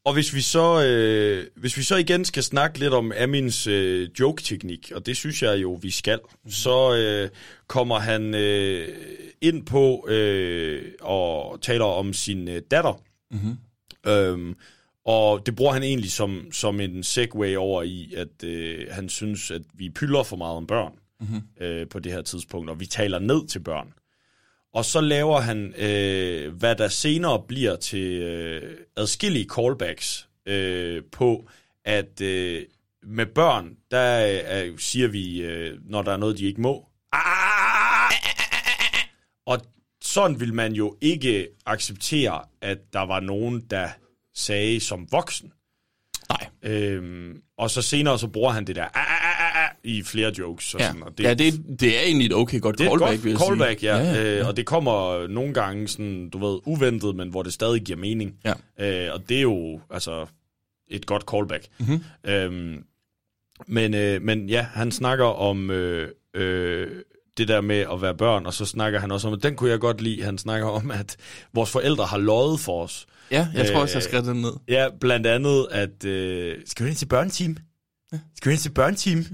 Og 0.04 0.12
hvis 0.12 0.34
vi 0.34 0.40
så 0.40 0.84
øh, 0.86 1.46
hvis 1.56 1.76
vi 1.76 1.82
så 1.82 1.96
igen 1.96 2.24
skal 2.24 2.42
snakke 2.42 2.78
lidt 2.78 2.92
om 2.92 3.12
Amins 3.22 3.66
øh, 3.66 4.08
joke-teknik, 4.20 4.92
og 4.94 5.06
det 5.06 5.16
synes 5.16 5.42
jeg 5.42 5.62
jo, 5.62 5.78
vi 5.82 5.90
skal, 5.90 6.18
så 6.48 6.96
øh, 6.96 7.30
kommer 7.66 7.98
han 7.98 8.34
øh, 8.34 8.88
ind 9.40 9.66
på 9.66 10.08
øh, 10.08 10.82
og 11.00 11.58
taler 11.62 11.84
om 11.84 12.12
sin 12.12 12.48
øh, 12.48 12.62
datter. 12.70 13.02
Mm-hmm. 13.30 13.56
Øhm, 14.06 14.56
og 15.04 15.46
det 15.46 15.56
bruger 15.56 15.72
han 15.72 15.82
egentlig 15.82 16.12
som, 16.12 16.52
som 16.52 16.80
en 16.80 17.02
segue 17.02 17.58
over 17.58 17.82
i, 17.82 18.14
at 18.16 18.44
øh, 18.44 18.86
han 18.90 19.08
synes, 19.08 19.50
at 19.50 19.62
vi 19.74 19.90
pylder 19.90 20.22
for 20.22 20.36
meget 20.36 20.56
om 20.56 20.66
børn 20.66 20.92
mm-hmm. 21.20 21.42
øh, 21.60 21.88
på 21.88 21.98
det 21.98 22.12
her 22.12 22.22
tidspunkt, 22.22 22.70
og 22.70 22.80
vi 22.80 22.86
taler 22.86 23.18
ned 23.18 23.46
til 23.46 23.60
børn. 23.60 23.92
Og 24.72 24.84
så 24.84 25.00
laver 25.00 25.40
han, 25.40 25.74
øh, 25.78 26.54
hvad 26.54 26.76
der 26.76 26.88
senere 26.88 27.42
bliver 27.48 27.76
til 27.76 28.22
øh, 28.22 28.76
adskillige 28.96 29.48
callbacks 29.48 30.28
øh, 30.46 31.02
på, 31.12 31.48
at 31.84 32.20
øh, 32.20 32.62
med 33.02 33.26
børn, 33.26 33.76
der 33.90 34.40
øh, 34.64 34.78
siger 34.78 35.08
vi, 35.08 35.42
øh, 35.42 35.78
når 35.84 36.02
der 36.02 36.12
er 36.12 36.16
noget, 36.16 36.38
de 36.38 36.44
ikke 36.44 36.60
må. 36.60 36.86
Og 39.46 39.60
sådan 40.02 40.40
vil 40.40 40.54
man 40.54 40.72
jo 40.72 40.96
ikke 41.00 41.48
acceptere, 41.66 42.44
at 42.60 42.78
der 42.92 43.00
var 43.00 43.20
nogen, 43.20 43.60
der 43.60 43.88
sagde 44.34 44.80
som 44.80 45.06
voksen. 45.12 45.52
Nej. 46.28 46.48
Øhm, 46.72 47.42
og 47.58 47.70
så 47.70 47.82
senere 47.82 48.18
så 48.18 48.26
bruger 48.28 48.50
han 48.50 48.66
det 48.66 48.76
der 48.76 48.82
"Ah, 48.84 48.90
ah, 48.94 49.56
ah, 49.56 49.64
ah," 49.64 49.70
i 49.84 50.02
flere 50.02 50.32
jokes. 50.38 50.74
Og 50.74 50.80
Ja, 50.80 50.86
sådan, 50.86 51.02
og 51.02 51.18
det, 51.18 51.24
ja 51.24 51.34
det, 51.34 51.64
det 51.80 51.98
er 51.98 52.02
egentlig 52.02 52.26
et 52.26 52.32
okay 52.34 52.60
godt 52.60 52.78
det 52.78 52.86
er 52.86 52.90
callback, 52.98 53.26
et 53.26 53.36
godt 53.36 53.46
callback, 53.48 53.80
sige. 53.80 53.96
ja. 53.96 54.12
ja, 54.14 54.22
Øh, 54.32 54.36
ja. 54.38 54.46
og 54.46 54.56
det 54.56 54.66
kommer 54.66 55.26
nogle 55.28 55.54
gange 55.54 55.88
sådan, 55.88 56.30
du 56.30 56.38
ved, 56.50 56.58
uventet, 56.64 57.16
men 57.16 57.28
hvor 57.28 57.42
det 57.42 57.52
stadig 57.52 57.82
giver 57.82 57.98
mening. 57.98 58.34
Ja. 58.44 58.52
Øh, 59.08 59.14
og 59.14 59.28
det 59.28 59.36
er 59.36 59.42
jo 59.42 59.80
altså 59.90 60.26
et 60.88 61.06
godt 61.06 61.24
callback. 61.30 61.66
Mhm. 61.78 61.90
Mm-hmm. 61.90 62.30
Øhm, 62.30 62.84
men, 63.66 63.94
øh, 63.94 64.22
men 64.22 64.48
ja, 64.48 64.62
han 64.62 64.92
snakker 64.92 65.24
om 65.24 65.70
øh, 65.70 66.08
øh, 66.34 66.88
det 67.36 67.48
der 67.48 67.60
med 67.60 67.76
at 67.92 68.02
være 68.02 68.14
børn, 68.14 68.46
og 68.46 68.54
så 68.54 68.64
snakker 68.66 69.00
han 69.00 69.10
også 69.10 69.28
om, 69.28 69.34
at 69.34 69.42
den 69.42 69.56
kunne 69.56 69.70
jeg 69.70 69.80
godt 69.80 70.00
lide, 70.00 70.22
han 70.22 70.38
snakker 70.38 70.68
om, 70.68 70.90
at 70.90 71.16
vores 71.54 71.70
forældre 71.70 72.04
har 72.04 72.18
løjet 72.18 72.60
for 72.60 72.82
os. 72.84 73.06
Ja, 73.30 73.48
jeg 73.54 73.66
tror 73.72 73.80
også, 73.80 73.98
jeg 73.98 74.04
Øh, 74.04 74.08
skrev 74.10 74.24
den 74.24 74.42
ned. 74.42 74.52
Ja, 74.68 74.86
blandt 75.00 75.26
andet, 75.26 75.66
at... 75.70 76.04
Øh, 76.04 76.56
skal 76.66 76.84
vi 76.84 76.90
ind 76.90 76.96
til 76.98 77.06
børneteam? 77.06 77.56
Skal 78.36 78.50
vi 78.50 78.52
ind 78.52 78.60
til 78.60 78.70
børneteam? 78.70 79.24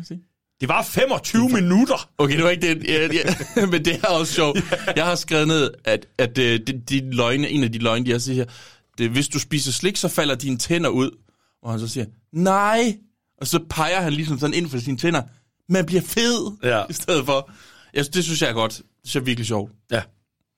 Det 0.60 0.68
var 0.68 0.82
25 0.82 1.48
minutter! 1.48 2.10
Okay, 2.18 2.36
det 2.36 2.44
var 2.44 2.50
ikke 2.50 2.68
det, 2.68 2.84
ja, 2.88 3.08
ja, 3.12 3.66
men 3.72 3.84
det 3.84 4.00
er 4.04 4.08
også 4.08 4.32
sjovt. 4.32 4.58
Jeg 4.96 5.04
har 5.04 5.14
skrevet 5.14 5.48
ned, 5.48 5.70
at, 5.84 6.06
at 6.18 6.38
øh, 6.38 6.60
de, 6.66 6.82
de 6.88 7.10
løgne, 7.10 7.48
en 7.48 7.64
af 7.64 7.72
de 7.72 7.78
løgne, 7.78 8.06
de 8.06 8.10
har 8.10 8.18
siger 8.18 8.36
her, 8.36 8.44
det 8.98 9.10
hvis 9.10 9.28
du 9.28 9.38
spiser 9.38 9.72
slik, 9.72 9.96
så 9.96 10.08
falder 10.08 10.34
dine 10.34 10.58
tænder 10.58 10.90
ud. 10.90 11.10
Og 11.62 11.70
han 11.70 11.80
så 11.80 11.88
siger, 11.88 12.06
nej. 12.32 12.96
Og 13.40 13.46
så 13.46 13.60
peger 13.70 14.00
han 14.00 14.12
ligesom 14.12 14.38
sådan 14.38 14.54
ind 14.54 14.70
for 14.70 14.78
sine 14.78 14.96
tænder. 14.96 15.22
Man 15.68 15.86
bliver 15.86 16.02
fed, 16.02 16.56
Ja. 16.62 16.84
i 16.90 16.92
stedet 16.92 17.24
for. 17.24 17.50
Jeg, 17.94 18.14
det 18.14 18.24
synes 18.24 18.42
jeg 18.42 18.50
er 18.50 18.54
godt. 18.54 18.70
Det 18.72 18.84
synes 19.04 19.14
jeg 19.14 19.20
er 19.20 19.24
virkelig 19.24 19.46
sjovt. 19.46 19.72
Ja. 19.90 20.02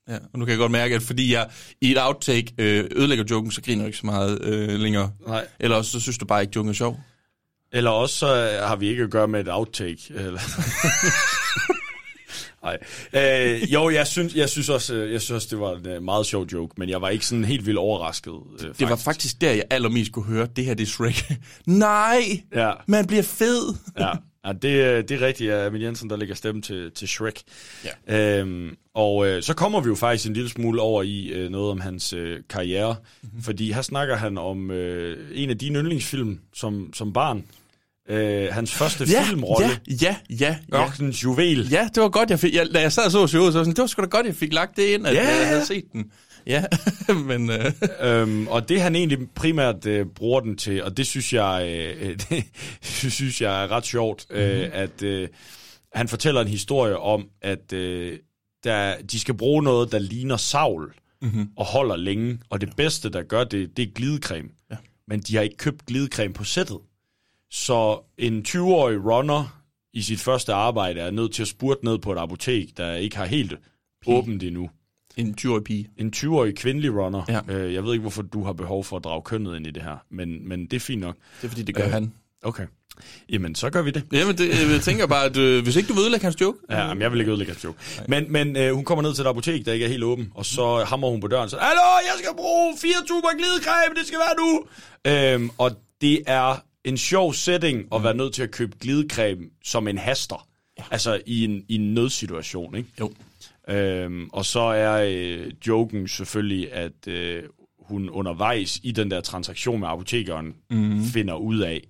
Ja, 0.09 0.15
og 0.33 0.39
nu 0.39 0.45
kan 0.45 0.51
jeg 0.51 0.59
godt 0.59 0.73
mærke, 0.73 0.95
at 0.95 1.03
fordi 1.03 1.33
jeg 1.33 1.49
i 1.81 1.91
et 1.93 1.99
outtake 2.03 2.53
øh, 2.59 2.85
ødelægger 2.97 3.25
joken, 3.31 3.51
så 3.51 3.63
griner 3.63 3.83
jeg 3.83 3.87
ikke 3.89 3.99
så 3.99 4.07
meget 4.07 4.43
øh, 4.45 4.69
længere. 4.81 5.11
Nej. 5.27 5.47
Eller 5.61 5.77
også, 5.77 5.91
så 5.91 6.01
synes 6.01 6.19
du 6.19 6.25
bare 6.27 6.41
ikke, 6.43 6.53
joken 6.57 6.69
er 6.69 6.73
sjov. 6.75 7.01
Eller 7.73 7.91
også 7.91 8.15
så 8.17 8.59
har 8.67 8.77
vi 8.77 8.89
ikke 8.89 9.03
at 9.03 9.11
gøre 9.11 9.29
med 9.29 9.41
et 9.41 9.49
outtake. 9.51 10.03
Eller... 10.15 10.41
Nej. 12.63 12.79
Øh, 13.13 13.73
jo, 13.73 13.91
jeg 13.91 14.07
synes, 14.07 14.35
jeg, 14.35 14.49
synes 14.49 14.69
også, 14.69 14.95
øh, 14.95 15.13
jeg 15.13 15.21
synes 15.21 15.31
også, 15.37 15.49
det 15.51 15.61
var 15.61 15.75
en 15.77 15.87
øh, 15.87 16.03
meget 16.03 16.27
sjov 16.27 16.47
joke, 16.53 16.75
men 16.77 16.89
jeg 16.89 17.03
var 17.03 17.09
ikke 17.09 17.27
sådan 17.27 17.45
helt 17.45 17.67
vildt 17.67 17.79
overrasket. 17.79 18.33
Øh, 18.33 18.61
faktisk. 18.61 18.81
Det 18.81 18.89
var 18.89 18.97
faktisk 18.97 19.41
der, 19.41 19.51
jeg 19.53 19.65
allermest 19.71 20.13
kunne 20.13 20.25
høre, 20.25 20.47
det 20.57 20.65
her 20.65 20.75
det 20.75 20.83
er 20.83 20.87
Shrek. 20.87 21.33
Nej, 21.67 22.21
Ja. 22.55 22.73
man 22.87 23.07
bliver 23.07 23.23
fed. 23.23 23.75
Ja, 23.99 24.13
ja 24.47 24.53
det, 24.53 24.69
øh, 24.69 25.05
det 25.09 25.11
er 25.11 25.21
rigtigt, 25.27 25.53
at 25.53 25.67
Emil 25.67 25.83
Jensen, 25.83 26.11
der 26.11 26.17
lægger 26.17 26.35
stemme 26.35 26.63
til, 26.63 26.91
til 26.91 27.09
Shrek. 27.09 27.41
Ja. 28.09 28.39
Øhm, 28.39 28.77
og 28.95 29.27
øh, 29.29 29.43
så 29.43 29.55
kommer 29.55 29.81
vi 29.81 29.89
jo 29.89 29.95
faktisk 29.95 30.27
en 30.29 30.35
lille 30.35 30.51
smule 30.51 30.81
over 30.83 31.03
i 31.03 31.29
øh, 31.29 31.51
noget 31.51 31.71
om 31.71 31.81
hans 31.81 32.13
øh, 32.13 32.41
karriere, 32.51 32.97
mm-hmm. 33.23 33.43
fordi 33.43 33.73
her 33.73 33.83
snakker 33.83 34.17
han 34.17 34.39
om 34.39 34.71
øh, 34.71 35.29
en 35.35 35.51
af 35.51 35.59
dine 35.59 35.79
yndlingsfilm 35.79 36.39
som, 36.55 36.91
som 36.95 37.13
barn. 37.13 37.45
Øh, 38.11 38.49
hans 38.53 38.73
første 38.73 39.05
Ja, 39.11 39.23
filmrolle. 39.23 39.69
ja, 39.69 39.95
ja, 40.01 40.17
ja, 40.41 40.57
ja. 40.73 40.85
Ørkenens 40.85 41.25
juvel. 41.25 41.69
Ja, 41.71 41.89
det 41.95 42.03
var 42.03 42.09
godt, 42.09 42.31
jeg 42.31 42.41
fik, 42.41 42.55
jeg, 42.55 42.67
da 42.75 42.81
jeg 42.81 42.93
sad 42.93 43.05
og 43.05 43.11
så 43.11 43.27
så 43.27 43.45
jeg 43.45 43.53
sådan, 43.53 43.67
det 43.73 43.79
var 43.79 43.87
sgu 43.87 44.03
da 44.03 44.07
godt, 44.07 44.27
jeg 44.27 44.35
fik 44.35 44.53
lagt 44.53 44.77
det 44.77 44.83
ind, 44.83 45.07
at 45.07 45.15
Ja. 45.15 45.39
jeg 45.39 45.49
havde 45.49 45.67
set 45.67 45.85
den. 45.93 46.11
Ja, 46.49 46.65
men 47.29 47.51
øh, 47.51 47.73
Øhm, 48.01 48.47
og 48.47 48.69
det 48.69 48.81
han 48.81 48.95
egentlig 48.95 49.31
primært 49.35 49.87
øh, 49.87 50.07
bruger 50.07 50.41
den 50.41 50.57
til, 50.57 50.85
og 50.85 50.97
det 50.97 51.07
synes 51.07 51.33
jeg, 51.33 51.67
øh, 52.01 52.19
det 53.03 53.13
synes 53.13 53.41
jeg 53.41 53.65
er 53.65 53.71
ret 53.71 53.87
sjovt, 53.87 54.27
mm-hmm. 54.31 54.45
øh, 54.45 54.69
at 54.73 55.03
øh, 55.03 55.29
han 55.93 56.09
fortæller 56.09 56.41
en 56.41 56.49
historie 56.49 56.99
om, 56.99 57.29
at 57.43 57.73
øh, 57.73 58.19
der, 58.65 59.03
de 59.03 59.21
skal 59.21 59.35
bruge 59.35 59.63
noget, 59.63 59.93
der 59.93 59.99
ligner 59.99 60.37
savl 60.37 60.95
mm-hmm. 61.23 61.49
og 61.57 61.67
holder 61.67 61.97
længe, 61.97 62.39
og 62.51 62.61
det 62.61 62.77
bedste, 62.77 63.09
der 63.09 63.23
gør 63.23 63.45
det, 63.45 63.77
det 63.77 63.83
er 63.83 63.93
glidecreme. 63.95 64.49
Ja. 64.71 64.77
Men 65.09 65.21
de 65.21 65.37
har 65.37 65.43
ikke 65.43 65.57
købt 65.57 65.87
glidecreme 65.87 66.35
på 66.35 66.45
sættet. 66.45 66.79
Så 67.51 68.01
en 68.19 68.45
20-årig 68.49 69.05
runner 69.05 69.63
i 69.93 70.03
sit 70.03 70.21
første 70.21 70.53
arbejde 70.53 71.01
er 71.01 71.11
nødt 71.11 71.33
til 71.33 71.43
at 71.43 71.49
spurte 71.49 71.85
ned 71.85 71.99
på 71.99 72.13
et 72.13 72.19
apotek, 72.19 72.77
der 72.77 72.95
ikke 72.95 73.17
har 73.17 73.27
helt 73.27 73.55
åbent 74.07 74.43
endnu 74.43 74.71
en 75.19 75.35
20-årig 75.41 75.65
pige. 75.65 75.89
en 75.97 76.13
20-årig 76.17 76.57
kvindelig 76.57 76.95
runner. 76.95 77.23
Ja. 77.29 77.55
Øh, 77.55 77.75
jeg 77.75 77.85
ved 77.85 77.93
ikke, 77.93 78.01
hvorfor 78.01 78.23
du 78.23 78.45
har 78.45 78.53
behov 78.53 78.85
for 78.85 78.97
at 78.97 79.05
drage 79.05 79.23
kønnet 79.23 79.57
ind 79.57 79.67
i 79.67 79.71
det 79.71 79.83
her, 79.83 79.97
men, 80.11 80.49
men 80.49 80.65
det 80.67 80.73
er 80.73 80.81
fint 80.81 81.01
nok. 81.01 81.15
Det 81.41 81.45
er 81.47 81.49
fordi, 81.49 81.63
det 81.63 81.75
gør 81.75 81.85
Øh, 81.85 81.91
han. 81.93 82.13
Okay. 82.43 82.67
Jamen, 83.31 83.55
så 83.55 83.71
gør 83.71 83.83
vi 83.83 83.91
det. 83.91 84.03
Jamen, 84.13 84.39
det, 84.39 84.73
jeg 84.73 84.81
tænker 84.81 85.07
bare, 85.07 85.25
at 85.25 85.37
øh, 85.37 85.63
hvis 85.63 85.77
ikke 85.77 85.89
du 85.89 85.93
vil 85.95 86.01
ødelægge 86.01 86.25
hans 86.25 86.41
joke, 86.41 86.59
Ja, 86.71 86.87
jamen, 86.89 87.03
jeg 87.03 87.13
vil 87.13 87.21
ikke 87.21 87.31
ødelægge 87.31 87.53
hans 87.53 87.65
joke. 87.65 87.79
Men, 88.09 88.33
men 88.33 88.57
øh, 88.57 88.75
hun 88.75 88.85
kommer 88.85 89.03
ned 89.03 89.15
til 89.15 89.23
et 89.23 89.29
apotek, 89.29 89.67
der 89.67 89.73
ikke 89.73 89.85
er 89.85 89.89
helt 89.91 90.05
åben, 90.05 90.33
og 90.35 90.47
så 90.47 90.85
hammer 90.85 91.09
hun 91.11 91.21
på 91.21 91.27
døren, 91.29 91.51
så 91.51 91.57
Hallo, 91.61 91.81
jeg 92.07 92.15
skal 92.19 92.29
bruge 92.37 92.79
fire 92.79 93.07
tuber 93.09 93.29
glidecreme, 93.39 93.95
det 93.99 94.07
skal 94.07 94.19
være 94.19 94.37
nu! 94.39 94.65
Øhm, 95.39 95.51
og 95.59 95.71
det 96.01 96.23
er 96.27 96.57
en 96.85 96.99
sjov 96.99 97.35
setting 97.35 97.85
at 97.95 98.05
være 98.05 98.15
nødt 98.15 98.35
til 98.35 98.43
at 98.43 98.51
købe 98.51 98.77
glidecreme 98.81 99.43
som 99.65 99.89
en 99.89 99.99
haster. 99.99 100.47
Ja. 100.79 100.83
Altså 100.91 101.21
i 101.27 101.45
en, 101.45 101.63
i 101.69 101.75
en 101.75 101.95
nødsituation, 101.95 102.75
ikke? 102.77 102.89
Jo. 103.01 103.13
Øhm, 103.69 104.31
og 104.33 104.45
så 104.45 104.61
er 104.61 105.05
øh, 105.09 105.53
joken 105.67 106.09
selvfølgelig, 106.09 106.73
at 106.73 107.09
øh, 107.09 107.43
hun 107.79 108.11
undervejs 108.11 108.81
i 108.83 108.93
den 108.93 109.11
der 109.11 109.21
transaktion 109.21 109.81
med 109.81 109.89
apotekeren 109.89 110.55
mm. 110.71 111.05
finder 111.05 111.35
ud 111.35 111.59
af, 111.59 111.89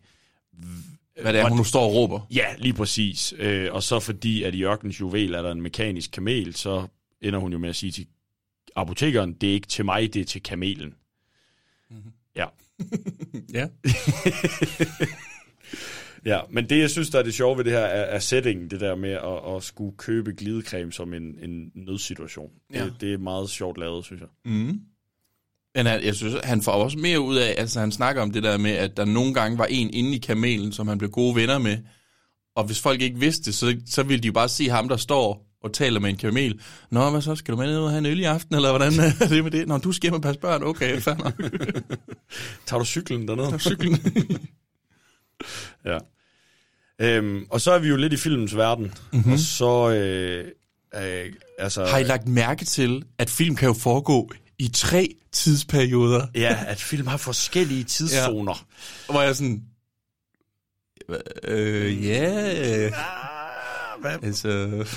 hvad 1.23 1.33
det 1.33 1.41
er, 1.41 1.49
hun 1.49 1.59
nu 1.59 1.65
står 1.65 1.83
og 1.85 1.95
råber. 1.95 2.21
Ja, 2.31 2.47
lige 2.59 2.75
præcis. 2.75 3.35
Øh, 3.39 3.73
og 3.73 3.83
så 3.83 4.01
fordi, 4.01 4.43
at 4.43 4.55
i 4.55 4.65
ørkenens 4.65 5.01
juvel 5.01 5.35
er 5.35 5.43
der 5.43 5.53
en 5.53 5.63
mekanisk 5.63 6.11
kamel, 6.11 6.55
så 6.55 6.87
ender 7.21 7.39
hun 7.39 7.53
jo 7.53 7.59
med 7.59 7.69
at 7.69 7.77
sige 7.77 7.93
til 7.93 8.07
apotekeren, 8.77 9.33
det 9.33 9.49
er 9.49 9.53
ikke 9.53 9.67
til 9.67 9.85
mig, 9.85 10.15
det 10.15 10.21
er 10.21 10.25
til 10.25 10.43
kamelen. 10.43 10.95
Mm-hmm. 11.91 12.13
Ja. 12.37 12.47
Ja. 13.53 13.67
ja, 16.27 16.41
men 16.51 16.69
det, 16.69 16.79
jeg 16.79 16.91
synes, 16.91 17.11
der 17.11 17.19
er 17.19 17.23
det 17.23 17.35
sjove 17.35 17.57
ved 17.59 17.65
det 17.65 17.73
her, 17.73 17.81
er, 17.81 18.03
er 18.03 18.19
settingen, 18.19 18.71
det 18.71 18.81
der 18.81 18.95
med 18.95 19.11
at, 19.11 19.57
at 19.57 19.63
skulle 19.63 19.97
købe 19.97 20.33
glidecreme 20.33 20.93
som 20.93 21.15
en, 21.15 21.23
en 21.23 21.71
nødsituation. 21.75 22.51
Ja. 22.75 22.85
Det, 22.85 22.95
det 23.01 23.13
er 23.13 23.19
meget 23.19 23.51
sjovt 23.51 23.79
lavet, 23.79 24.05
synes 24.05 24.21
jeg. 24.21 24.29
Mm. 24.45 24.81
Men 25.75 25.87
han, 25.87 26.05
jeg 26.05 26.15
synes, 26.15 26.35
han 26.45 26.63
får 26.63 26.73
også 26.73 26.99
mere 26.99 27.21
ud 27.21 27.37
af, 27.37 27.55
altså 27.59 27.81
han 27.81 27.93
snakker 27.93 28.23
om 28.23 28.31
det 28.31 28.43
der 28.43 28.59
med, 28.59 28.71
at 28.71 28.97
der 28.97 29.05
nogle 29.05 29.35
gange 29.35 29.59
var 29.59 29.67
en 29.67 29.91
inde 29.91 30.15
i 30.17 30.19
kamelen, 30.19 30.73
som 30.73 30.89
han 30.89 30.99
blev 30.99 31.11
gode 31.11 31.37
venner 31.37 31.59
med. 31.59 31.79
Og 32.57 32.65
hvis 32.65 32.81
folk 32.81 33.03
ikke 33.03 33.19
vidste 33.19 33.45
det, 33.45 33.55
så, 33.55 33.77
så 33.87 34.03
ville 34.03 34.23
de 34.23 34.27
jo 34.27 34.33
bare 34.33 34.49
se 34.49 34.69
ham, 34.69 34.89
der 34.89 34.97
står 34.97 35.49
og 35.63 35.73
taler 35.73 36.01
med 36.01 36.11
en 36.11 36.17
kamel. 36.17 36.61
Nå, 36.91 37.11
hvad 37.11 37.21
så? 37.21 37.35
Skal 37.35 37.53
du 37.53 37.59
med 37.59 37.67
ned 37.67 37.79
og 37.79 37.91
have 37.91 37.99
en 37.99 38.07
øl 38.07 38.21
i 38.21 38.25
aften, 38.25 38.55
eller 38.55 38.71
hvordan 38.71 38.93
er 39.21 39.29
det 39.29 39.45
med 39.45 39.51
det? 39.51 39.69
Nå, 39.69 39.79
du 39.79 39.93
skal 39.93 40.07
hjem 40.07 40.15
og 40.15 40.23
passe 40.23 40.41
børn. 40.41 40.63
Okay, 40.63 41.01
fair 41.01 41.15
nok. 41.15 41.35
Tager 42.67 42.79
du 42.79 42.85
cyklen 42.85 43.29
dernede? 43.29 43.47
Tager 43.47 43.59
cyklen. 43.59 43.99
ja. 45.89 45.99
Øhm, 47.01 47.47
og 47.51 47.61
så 47.61 47.73
er 47.73 47.79
vi 47.79 47.89
jo 47.89 47.97
lidt 47.97 48.13
i 48.13 48.17
filmens 48.17 48.57
verden. 48.57 48.95
Mm-hmm. 49.13 49.33
Og 49.33 49.39
så... 49.39 49.91
Øh, 49.91 50.45
øh, 50.95 51.33
altså, 51.59 51.85
Har 51.85 51.99
I 51.99 52.03
lagt 52.03 52.29
mærke 52.29 52.65
til, 52.65 53.05
at 53.19 53.31
film 53.31 53.57
kan 53.57 53.69
jo 53.69 53.75
foregå 53.75 54.31
i 54.59 54.69
tre 54.69 55.15
tidsperioder? 55.33 56.27
Ja, 56.35 56.59
at 56.67 56.81
film 56.81 57.07
har 57.07 57.17
forskellige 57.17 57.85
tidszoner. 57.85 58.67
Ja. 59.09 59.13
Hvor 59.13 59.23
jeg 59.23 59.37
sådan... 59.37 59.63
Øh, 61.45 62.07
ja... 62.07 62.87
Ah, 62.87 64.01
Hvad, 64.01 64.17
Altså, 64.23 64.49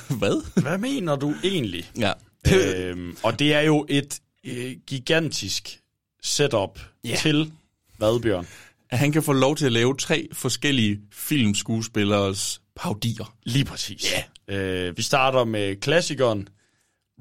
hvad? 0.09 0.61
hvad 0.61 0.77
mener 0.77 1.15
du 1.15 1.33
egentlig? 1.43 1.91
Ja. 1.99 2.13
øhm, 2.53 3.17
og 3.23 3.39
det 3.39 3.53
er 3.53 3.61
jo 3.61 3.85
et 3.89 4.19
øh, 4.45 4.75
gigantisk 4.87 5.79
setup 6.23 6.79
yeah. 7.05 7.17
til 7.17 7.51
hvad, 7.97 8.21
Bjørn? 8.21 8.47
At 8.91 8.99
han 8.99 9.11
kan 9.11 9.23
få 9.23 9.33
lov 9.33 9.55
til 9.55 9.65
at 9.65 9.71
lave 9.71 9.95
tre 9.97 10.27
forskellige 10.33 10.99
filmskuespillers 11.13 12.61
paudier. 12.75 13.35
Lige 13.43 13.65
præcis. 13.65 14.13
Ja. 14.49 14.55
Øh, 14.55 14.97
vi 14.97 15.01
starter 15.01 15.43
med 15.43 15.75
klassikeren 15.75 16.47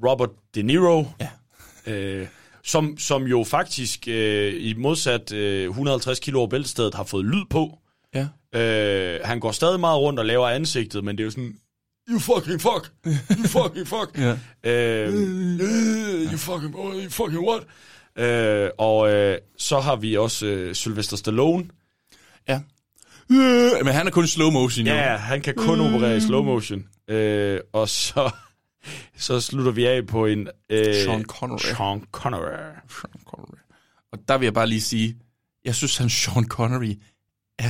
Robert 0.07 0.29
De 0.55 0.61
Niro. 0.63 1.05
Ja. 1.21 1.29
Øh, 1.93 2.27
som, 2.63 2.97
som 2.97 3.23
jo 3.23 3.43
faktisk 3.43 4.07
øh, 4.07 4.53
i 4.57 4.73
modsat 4.73 5.31
øh, 5.31 5.63
150 5.69 6.19
kilo 6.19 6.39
over 6.39 6.47
bæltestedet 6.47 6.93
har 6.93 7.03
fået 7.03 7.25
lyd 7.25 7.45
på. 7.49 7.77
Ja. 8.13 8.27
Øh, 8.59 9.19
han 9.23 9.39
går 9.39 9.51
stadig 9.51 9.79
meget 9.79 9.99
rundt 9.99 10.19
og 10.19 10.25
laver 10.25 10.47
ansigtet, 10.49 11.03
men 11.03 11.17
det 11.17 11.23
er 11.23 11.25
jo 11.25 11.31
sådan, 11.31 11.55
you 12.09 12.19
fucking 12.19 12.61
fuck, 12.61 12.91
you 13.05 13.47
fucking 13.47 13.87
fuck. 13.87 14.17
Ja. 14.25 14.37
øh, 14.71 15.13
you 16.31 16.37
fucking, 16.37 16.73
you 16.75 17.09
fucking 17.09 17.47
what? 17.47 17.63
Øh, 18.15 18.69
og 18.77 19.11
øh, 19.11 19.37
så 19.57 19.79
har 19.79 19.95
vi 19.95 20.17
også 20.17 20.45
øh, 20.45 20.75
Sylvester 20.75 21.17
Stallone. 21.17 21.65
Ja. 22.47 22.61
Øh, 23.31 23.85
men 23.85 23.93
han 23.93 24.07
er 24.07 24.11
kun 24.11 24.23
i 24.23 24.27
slow 24.27 24.49
motion, 24.49 24.87
jo. 24.87 24.93
Ja, 24.93 25.17
han 25.17 25.41
kan 25.41 25.55
kun 25.55 25.79
operere 25.79 26.17
i 26.17 26.19
slow 26.19 26.43
motion. 26.43 26.87
Øh, 27.07 27.59
og 27.73 27.89
så, 27.89 28.31
så 29.17 29.41
slutter 29.41 29.71
vi 29.71 29.85
af 29.85 30.07
på 30.07 30.25
en... 30.25 30.47
Øh, 30.69 30.95
Sean 30.95 31.23
Connery. 31.23 31.59
Sean 31.59 32.03
Connery. 32.11 32.51
Sean 32.89 33.23
Connery. 33.25 33.57
Og 34.11 34.19
der 34.27 34.37
vil 34.37 34.45
jeg 34.45 34.53
bare 34.53 34.67
lige 34.67 34.81
sige, 34.81 35.17
jeg 35.65 35.75
synes, 35.75 35.97
han 35.97 36.09
Sean 36.09 36.47
Connery 36.47 36.93
er 37.59 37.69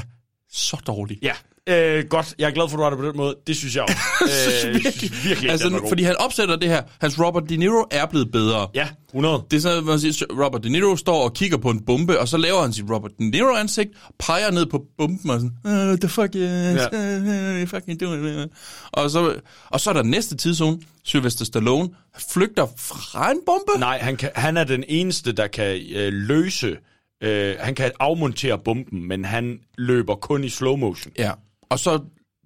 så 0.49 0.81
dårlig. 0.87 1.19
Ja, 1.21 1.33
øh, 1.70 2.05
godt. 2.09 2.36
Jeg 2.39 2.47
er 2.47 2.51
glad 2.51 2.70
for, 2.70 2.78
at 2.78 2.80
du 2.80 2.84
har 2.84 2.89
det 2.89 2.99
på 2.99 3.05
den 3.05 3.18
måde. 3.18 3.36
Det 3.47 3.55
synes 3.55 3.76
jeg 3.76 3.84
også. 3.84 3.95
øh, 4.68 4.74
virkelig. 4.74 5.12
virkelig, 5.24 5.51
altså, 5.51 5.70
god. 5.70 5.89
fordi 5.89 6.03
han 6.03 6.16
opsætter 6.18 6.55
det 6.55 6.70
her. 6.70 6.82
Hans 7.01 7.20
Robert 7.20 7.49
De 7.49 7.57
Niro 7.57 7.86
er 7.91 8.05
blevet 8.05 8.32
bedre. 8.32 8.68
Ja, 8.76 8.88
100. 9.09 9.43
Det 9.51 9.57
er 9.57 9.62
sådan, 9.62 9.78
at 9.78 9.84
man 9.84 9.99
siger, 9.99 10.26
Robert 10.45 10.64
De 10.64 10.70
Niro 10.70 10.95
står 10.95 11.24
og 11.24 11.34
kigger 11.34 11.57
på 11.57 11.70
en 11.70 11.86
bombe, 11.86 12.20
og 12.20 12.28
så 12.28 12.38
laver 12.38 12.62
han 12.62 12.74
sit 12.74 12.86
Robert 12.91 13.12
De 13.20 13.30
Niro 13.30 13.55
ansigt, 13.55 13.89
peger 14.20 14.51
ned 14.51 14.66
på 14.66 14.84
bomben 14.97 15.30
og 15.30 15.39
sådan, 15.39 15.91
uh, 15.91 15.97
the 15.97 16.09
fuck 16.09 16.36
yes, 16.36 16.82
Ja. 16.93 17.62
uh, 17.62 17.68
fucking 17.68 18.01
do 18.01 18.14
it. 18.14 18.49
Og 18.91 19.09
så, 19.12 19.36
og 19.70 19.80
så 19.80 19.89
er 19.89 19.93
der 19.93 20.03
næste 20.03 20.38
tidszone, 20.38 20.80
Sylvester 21.03 21.45
Stallone 21.45 21.89
flygter 22.34 22.68
fra 22.78 23.32
en 23.32 23.39
bombe. 23.45 23.80
Nej, 23.80 23.97
han, 23.97 24.18
kan, 24.18 24.30
han 24.36 24.57
er 24.57 24.64
den 24.64 24.84
eneste, 24.88 25.32
der 25.32 25.47
kan 25.47 25.80
øh, 25.95 26.14
løse... 26.14 26.78
Øh, 27.24 27.55
han 27.59 27.76
kan 27.76 27.91
afmontere 27.99 28.59
bomben, 28.66 29.07
men 29.07 29.26
han 29.26 29.59
løber 29.78 30.16
kun 30.16 30.43
i 30.43 30.49
slow 30.49 30.76
motion. 30.76 31.14
Ja, 31.18 31.32
og 31.72 31.80
så 31.80 31.99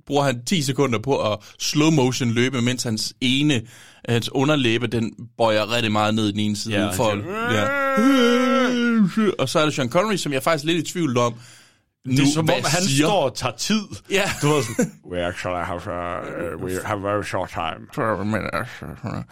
bruger 0.05 0.23
han 0.23 0.45
10 0.45 0.61
sekunder 0.61 0.99
på 0.99 1.31
at 1.31 1.39
slow 1.59 1.91
motion 1.91 2.31
løbe, 2.31 2.61
mens 2.61 2.83
hans 2.83 3.13
ene, 3.21 3.61
hans 4.09 4.31
underlæbe, 4.31 4.87
den 4.87 5.13
bøjer 5.37 5.75
rigtig 5.75 5.91
meget 5.91 6.15
ned 6.15 6.27
i 6.27 6.31
den 6.31 6.39
ene 6.39 6.55
side. 6.55 6.75
Ja, 6.75 6.91
for, 6.91 7.15
ja. 7.53 7.65
Og 9.39 9.49
så 9.49 9.59
er 9.59 9.65
det 9.65 9.73
Sean 9.73 9.89
Connery, 9.89 10.15
som 10.15 10.31
jeg 10.31 10.37
er 10.37 10.41
faktisk 10.41 10.65
lidt 10.65 10.87
i 10.87 10.91
tvivl 10.91 11.17
om, 11.17 11.33
Det 12.05 12.19
er 12.19 12.33
som 12.33 12.49
om, 12.49 12.55
han 12.65 12.83
siger. 12.83 13.07
står 13.07 13.29
og 13.29 13.35
tager 13.35 13.55
tid. 13.55 13.81
Ja. 14.09 14.23
Du 14.41 14.47
ved 14.47 14.63
sådan, 14.63 14.91
we 15.11 15.25
actually 15.25 15.65
have, 15.65 15.81
uh, 16.55 16.63
we 16.63 16.79
have 16.85 17.03
very 17.03 17.23
short 17.23 17.49
time. 17.49 17.87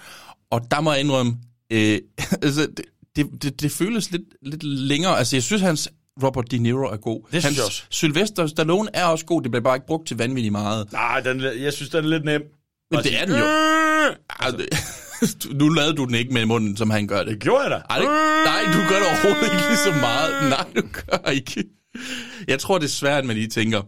Og 0.51 0.61
der 0.71 0.81
må 0.81 0.91
jeg 0.91 0.99
indrømme, 0.99 1.37
øh, 1.71 1.99
altså, 2.43 2.67
det, 2.77 2.85
det, 3.15 3.43
det, 3.43 3.61
det 3.61 3.71
føles 3.71 4.11
lidt, 4.11 4.23
lidt 4.41 4.63
længere. 4.63 5.17
Altså, 5.17 5.35
jeg 5.35 5.43
synes, 5.43 5.61
hans 5.61 5.89
Robert 6.23 6.51
De 6.51 6.57
Niro 6.57 6.77
er 6.83 6.97
god. 6.97 7.21
synes 7.29 7.43
hans 7.45 7.57
jeg 7.57 7.65
også. 7.65 7.83
Sylvester 7.89 8.47
Stallone 8.47 8.89
er 8.93 9.05
også 9.05 9.25
god. 9.25 9.41
Det 9.41 9.51
bliver 9.51 9.63
bare 9.63 9.75
ikke 9.75 9.87
brugt 9.87 10.07
til 10.07 10.17
vanvittigt 10.17 10.51
meget. 10.51 10.91
Nej, 10.91 11.19
den, 11.19 11.41
jeg 11.41 11.73
synes, 11.73 11.89
den 11.89 12.05
er 12.05 12.09
lidt 12.09 12.25
nem. 12.25 12.41
Men 12.91 12.99
det 13.03 13.21
er 13.21 13.25
den 13.25 13.35
jo. 13.35 13.45
"Øh!" 13.45 14.15
Altså, 14.39 15.47
nu 15.59 15.69
lavede 15.69 15.93
du 15.95 16.05
den 16.05 16.15
ikke 16.15 16.33
med 16.33 16.45
munden, 16.45 16.77
som 16.77 16.89
han 16.89 17.07
gør 17.07 17.17
det. 17.23 17.27
Det 17.27 17.39
gjorde 17.39 17.61
jeg 17.63 17.71
da. 17.71 17.75
Ej, 17.89 17.97
det, 17.99 18.07
nej, 18.45 18.61
du 18.73 18.79
gør 18.89 18.99
det 18.99 19.07
overhovedet 19.07 19.43
ikke 19.53 19.67
lige 19.67 19.77
så 19.77 19.91
meget. 20.01 20.49
Nej, 20.49 20.67
du 20.75 20.87
gør 20.93 21.29
ikke. 21.31 21.63
Jeg 22.47 22.59
tror, 22.59 22.77
det 22.77 22.85
er 22.85 22.89
svært, 22.89 23.17
at 23.19 23.25
man 23.25 23.35
lige 23.35 23.47
tænker. 23.47 23.81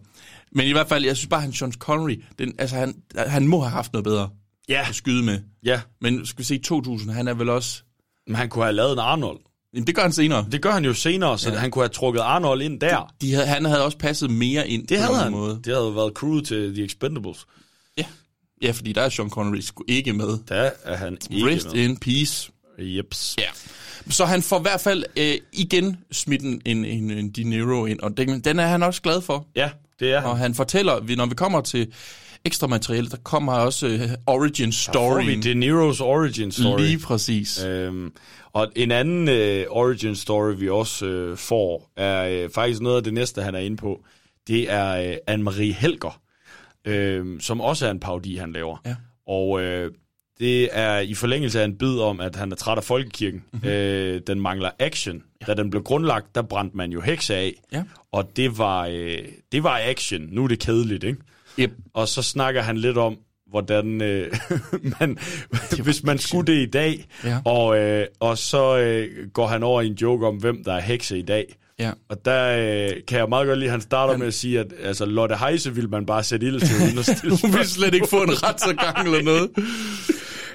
Men 0.51 0.67
i 0.67 0.71
hvert 0.71 0.89
fald, 0.89 1.05
jeg 1.05 1.17
synes 1.17 1.29
bare, 1.29 1.41
han 1.41 1.53
Sean 1.53 1.71
Connery, 1.71 2.23
den, 2.39 2.53
altså, 2.59 2.75
han, 2.75 2.95
han 3.17 3.47
må 3.47 3.59
have 3.59 3.71
haft 3.71 3.93
noget 3.93 4.03
bedre. 4.03 4.29
Ja. 4.69 4.85
at 4.89 4.95
skyde 4.95 5.23
med. 5.25 5.39
Ja, 5.63 5.81
Men 6.01 6.25
skal 6.25 6.39
vi 6.39 6.43
se, 6.43 6.57
2000, 6.57 7.11
han 7.11 7.27
er 7.27 7.33
vel 7.33 7.49
også... 7.49 7.83
men 8.27 8.35
han 8.35 8.49
kunne 8.49 8.63
have 8.63 8.75
lavet 8.75 8.93
en 8.93 8.99
Arnold. 8.99 9.39
Jamen, 9.75 9.87
det 9.87 9.95
gør 9.95 10.01
han 10.01 10.11
senere. 10.11 10.45
Det 10.51 10.61
gør 10.61 10.71
han 10.71 10.85
jo 10.85 10.93
senere, 10.93 11.39
så 11.39 11.49
ja. 11.49 11.55
han 11.57 11.71
kunne 11.71 11.83
have 11.83 11.89
trukket 11.89 12.19
Arnold 12.21 12.61
ind 12.61 12.79
der. 12.79 13.13
De 13.21 13.33
havde, 13.33 13.47
han 13.47 13.65
havde 13.65 13.85
også 13.85 13.97
passet 13.97 14.29
mere 14.31 14.67
ind 14.69 14.87
Det 14.87 14.97
på 14.97 15.03
havde 15.03 15.17
en 15.17 15.23
han. 15.23 15.31
måde. 15.31 15.59
Det 15.65 15.75
havde 15.75 15.95
været 15.95 16.13
crew 16.13 16.39
til 16.39 16.73
The 16.75 16.83
Expendables. 16.85 17.45
Ja. 17.97 18.05
ja, 18.61 18.71
fordi 18.71 18.93
der 18.93 19.01
er 19.01 19.09
Sean 19.09 19.29
Connery 19.29 19.59
sgu 19.59 19.83
ikke 19.87 20.13
med. 20.13 20.37
Der 20.47 20.71
er 20.83 20.95
han 20.95 21.17
ikke 21.31 21.47
Rest 21.47 21.73
med. 21.73 21.83
in 21.83 21.97
peace. 21.97 22.51
Jeps. 22.79 23.35
Ja. 23.37 23.43
Så 24.09 24.25
han 24.25 24.41
får 24.41 24.59
i 24.59 24.61
hvert 24.61 24.81
fald 24.81 25.03
øh, 25.17 25.33
igen 25.53 25.97
smidt 26.11 26.41
en, 26.41 26.61
en, 26.65 26.85
en, 26.85 27.11
en 27.11 27.29
De 27.29 27.43
Niro 27.43 27.85
ind, 27.85 27.99
og 27.99 28.17
den, 28.17 28.39
den 28.39 28.59
er 28.59 28.67
han 28.67 28.83
også 28.83 29.01
glad 29.01 29.21
for. 29.21 29.47
Ja, 29.55 29.69
det 29.99 30.13
er 30.13 30.19
han. 30.19 30.29
Og 30.29 30.37
han 30.37 30.55
fortæller, 30.55 31.15
når 31.15 31.25
vi 31.25 31.35
kommer 31.35 31.61
til 31.61 31.87
ekstra 32.45 32.67
materiale, 32.67 33.09
der 33.09 33.17
kommer 33.23 33.53
også 33.53 33.87
øh, 33.87 34.09
origin 34.27 34.65
Får 34.73 35.19
vi 35.21 35.33
story. 35.33 35.53
De 35.53 35.53
Niro's 35.53 36.03
origin 36.03 36.51
story. 36.51 36.79
Lige 36.81 36.99
præcis. 36.99 37.63
Øhm, 37.63 38.11
og 38.55 38.71
en 38.75 38.91
anden 38.91 39.29
øh, 39.29 39.65
origin 39.69 40.15
story, 40.15 40.53
vi 40.57 40.69
også 40.69 41.05
øh, 41.05 41.37
får, 41.37 41.91
er 41.95 42.43
øh, 42.43 42.49
faktisk 42.49 42.81
noget 42.81 42.97
af 42.97 43.03
det 43.03 43.13
næste, 43.13 43.41
han 43.41 43.55
er 43.55 43.59
inde 43.59 43.77
på. 43.77 44.03
Det 44.47 44.71
er 44.71 45.09
øh, 45.09 45.15
Anne-Marie 45.35 45.73
Helger, 45.73 46.21
øh, 46.85 47.41
som 47.41 47.61
også 47.61 47.87
er 47.87 47.91
en 47.91 47.99
parodi, 47.99 48.35
han 48.35 48.51
laver. 48.51 48.77
Ja. 48.85 48.95
Og 49.27 49.61
øh, 49.61 49.91
det 50.39 50.69
er 50.71 50.99
i 50.99 51.13
forlængelse 51.13 51.61
af 51.61 51.65
en 51.65 51.77
bid 51.77 51.99
om, 51.99 52.19
at 52.19 52.35
han 52.35 52.51
er 52.51 52.55
træt 52.55 52.77
af 52.77 52.83
folkekirken. 52.83 53.43
Mhm. 53.51 53.61
Mm-hmm. 53.61 53.69
Øh, 53.69 54.21
den 54.27 54.41
mangler 54.41 54.69
action. 54.79 55.23
Ja. 55.41 55.45
Da 55.45 55.61
den 55.61 55.69
blev 55.69 55.83
grundlagt, 55.83 56.35
der 56.35 56.41
brændte 56.41 56.77
man 56.77 56.91
jo 56.91 57.01
hekse 57.01 57.35
af. 57.35 57.53
Ja. 57.71 57.83
Og 58.11 58.31
det 58.35 58.57
var, 58.57 58.87
øh, 58.91 59.19
det 59.51 59.63
var 59.63 59.79
action. 59.83 60.21
Nu 60.31 60.43
er 60.43 60.47
det 60.47 60.59
kedeligt, 60.59 61.03
ikke? 61.03 61.19
Yep. 61.59 61.71
Og 61.93 62.07
så 62.07 62.21
snakker 62.21 62.61
han 62.61 62.77
lidt 62.77 62.97
om, 62.97 63.17
hvordan 63.49 64.01
øh, 64.01 64.33
man, 64.99 65.17
hvis 65.83 66.03
man 66.03 66.17
skulle 66.17 66.53
det 66.53 66.59
i 66.67 66.69
dag, 66.69 67.05
Ja. 67.23 67.37
og, 67.45 67.77
øh, 67.77 68.05
og 68.19 68.37
så 68.37 68.77
øh, 68.77 69.09
går 69.33 69.47
han 69.47 69.63
over 69.63 69.81
i 69.81 69.87
en 69.87 69.93
joke 69.93 70.27
om, 70.27 70.35
hvem 70.35 70.63
der 70.63 70.73
er 70.73 70.81
hekse 70.81 71.19
i 71.19 71.21
dag. 71.21 71.55
Ja. 71.79 71.91
Og 72.09 72.25
der 72.25 72.57
øh, 72.57 72.89
kan 73.07 73.19
jeg 73.19 73.29
meget 73.29 73.47
godt 73.47 73.59
lide, 73.59 73.67
at 73.67 73.71
han 73.71 73.81
starter 73.81 74.13
han... 74.13 74.19
med 74.19 74.27
at 74.27 74.33
sige, 74.33 74.59
at 74.59 74.67
altså, 74.83 75.05
Lotte 75.05 75.35
Heise 75.35 75.75
vil 75.75 75.89
man 75.89 76.05
bare 76.05 76.23
sætte 76.23 76.45
ild 76.47 76.59
til, 76.61 76.75
uden 76.87 76.97
at 76.99 77.05
stille 77.17 77.37
Hun 77.43 77.53
vil 77.53 77.67
slet 77.67 77.93
ikke 77.93 78.07
få 78.09 78.23
en 78.23 78.43
retsgang 78.43 79.05
eller 79.07 79.21
noget. 79.21 79.49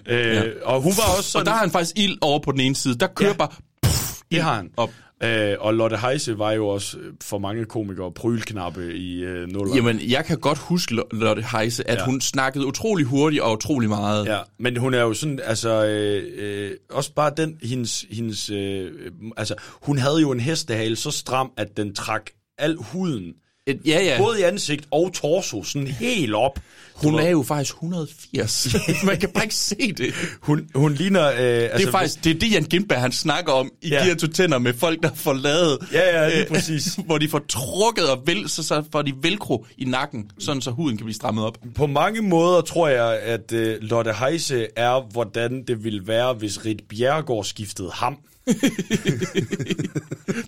øh, 0.07 0.35
ja. 0.37 0.43
Og 0.65 0.81
hun 0.83 0.93
var 0.97 1.17
også 1.19 1.31
sådan... 1.31 1.41
Og 1.43 1.47
der 1.47 1.53
har 1.53 1.59
han 1.61 1.71
faktisk 1.71 1.93
ild 1.99 2.19
over 2.21 2.39
på 2.39 2.53
den 2.53 2.61
ene 2.61 2.77
side. 2.77 2.95
Der 2.99 3.07
kører 3.07 3.31
ja. 3.31 3.37
Bare... 3.37 3.49
Puff, 3.83 4.13
det 4.31 4.41
har 4.43 4.55
han. 4.55 4.71
op. 4.77 4.91
Øh, 5.23 5.57
og 5.61 5.75
Lotte 5.75 5.97
Heise 5.97 6.39
var 6.39 6.53
jo 6.53 6.69
også 6.69 6.99
øh, 6.99 7.13
for 7.23 7.39
mange 7.39 7.65
komikere 7.65 8.13
prylknappe 8.13 8.95
i 8.95 9.21
øh, 9.25 9.49
nullerne. 9.49 9.77
Jamen, 9.77 10.11
jeg 10.11 10.25
kan 10.25 10.39
godt 10.39 10.59
huske 10.59 10.95
Lo- 10.95 11.09
Lotte 11.13 11.43
Heise, 11.53 11.91
at 11.91 11.95
ja. 11.95 12.01
Ja. 12.01 12.05
hun 12.07 12.21
snakkede 12.21 12.67
utrolig 12.67 13.07
hurtigt 13.07 13.43
og 13.43 13.53
utrolig 13.53 13.89
meget. 13.89 14.27
Ja, 14.27 14.39
men 14.59 14.77
hun 14.77 14.95
er 14.95 15.01
jo 15.01 15.15
sådan, 15.15 15.41
altså, 15.45 15.85
øh, 15.85 16.25
øh, 16.37 16.71
også 16.91 17.13
bare 17.15 17.33
den, 17.37 17.59
hendes, 17.63 18.07
hendes 18.11 18.51
øh, 18.51 18.93
altså, 19.37 19.55
hun 19.83 19.99
havde 19.99 20.21
jo 20.21 20.31
en 20.31 20.41
hestehale 20.41 20.97
så 20.97 21.11
stram, 21.11 21.53
at 21.57 21.77
den 21.77 21.95
trak 21.95 22.31
al 22.59 22.77
huden, 22.77 23.33
Et, 23.67 23.81
ja, 23.87 24.03
ja. 24.03 24.19
både 24.19 24.41
i 24.41 24.43
ansigt 24.43 24.87
og 24.91 25.13
torso, 25.15 25.65
sådan 25.65 25.87
helt 25.89 26.35
op. 26.35 26.59
Hun 27.03 27.15
er 27.15 27.29
jo 27.29 27.43
faktisk 27.43 27.75
180. 27.75 28.77
Man 29.05 29.19
kan 29.19 29.29
bare 29.29 29.45
ikke 29.45 29.55
se 29.55 29.93
det. 29.97 30.15
hun, 30.41 30.69
hun 30.75 30.95
ligner... 30.95 31.31
Øh, 31.31 31.37
Det 31.37 31.45
altså, 31.73 31.89
er 31.89 31.93
faktisk 31.93 32.25
det, 32.25 32.35
er 32.35 32.39
det 32.39 32.53
Jan 32.53 32.65
Gindberg 32.65 33.01
han 33.01 33.13
snakker 33.13 33.53
om 33.53 33.71
i 33.83 33.89
ja. 33.89 34.05
Her 34.05 34.15
to 34.15 34.27
tænder 34.27 34.59
med 34.59 34.75
folk, 34.75 35.03
der 35.03 35.11
får 35.15 35.33
lavet... 35.33 35.79
Ja, 35.93 36.21
ja, 36.21 36.29
lige 36.29 36.41
øh, 36.41 36.49
præcis. 36.49 36.99
hvor 37.07 37.19
de 37.19 37.29
får 37.29 37.41
trukket 37.49 38.11
og 38.11 38.23
vel, 38.27 38.49
så, 38.49 38.63
så 38.63 38.83
får 38.93 39.03
de 39.03 39.13
velcro 39.23 39.67
i 39.79 39.85
nakken, 39.85 40.31
sådan 40.39 40.63
så 40.63 40.71
huden 40.71 40.97
kan 40.97 41.05
blive 41.05 41.15
strammet 41.15 41.45
op. 41.45 41.59
På 41.75 41.87
mange 41.87 42.23
måder 42.23 42.61
tror 42.61 42.89
jeg, 42.89 43.21
at 43.21 43.53
øh, 43.53 43.77
Lotte 43.81 44.13
Heise 44.13 44.67
er, 44.77 45.11
hvordan 45.13 45.65
det 45.69 45.85
ville 45.85 46.07
være, 46.07 46.33
hvis 46.35 46.65
Rit 46.65 46.83
Bjerregaard 46.89 47.45
skiftede 47.45 47.91
ham. 47.95 48.17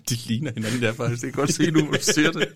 De 0.09 0.15
ligner 0.27 0.51
hinanden 0.55 0.81
der 0.81 0.93
faktisk. 0.93 1.21
Det 1.21 1.33
kan 1.33 1.39
godt 1.39 1.53
se 1.53 1.71
nu, 1.71 1.83
hvor 1.83 1.93
du 1.93 2.01
ser 2.01 2.31
det. 2.31 2.47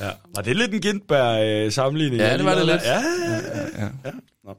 Ja. 0.00 0.10
Var 0.34 0.42
det 0.42 0.56
lidt 0.56 0.74
en 0.74 0.80
Gindberg-sammenligning? 0.80 2.22
Ja, 2.22 2.36
det 2.36 2.44
var 2.44 2.54
det 2.54 2.66
lidt. 2.66 2.82
Ja, 2.82 3.02
ja, 3.28 3.82
ja. 3.82 3.88
ja. 4.04 4.10
Nå. 4.44 4.56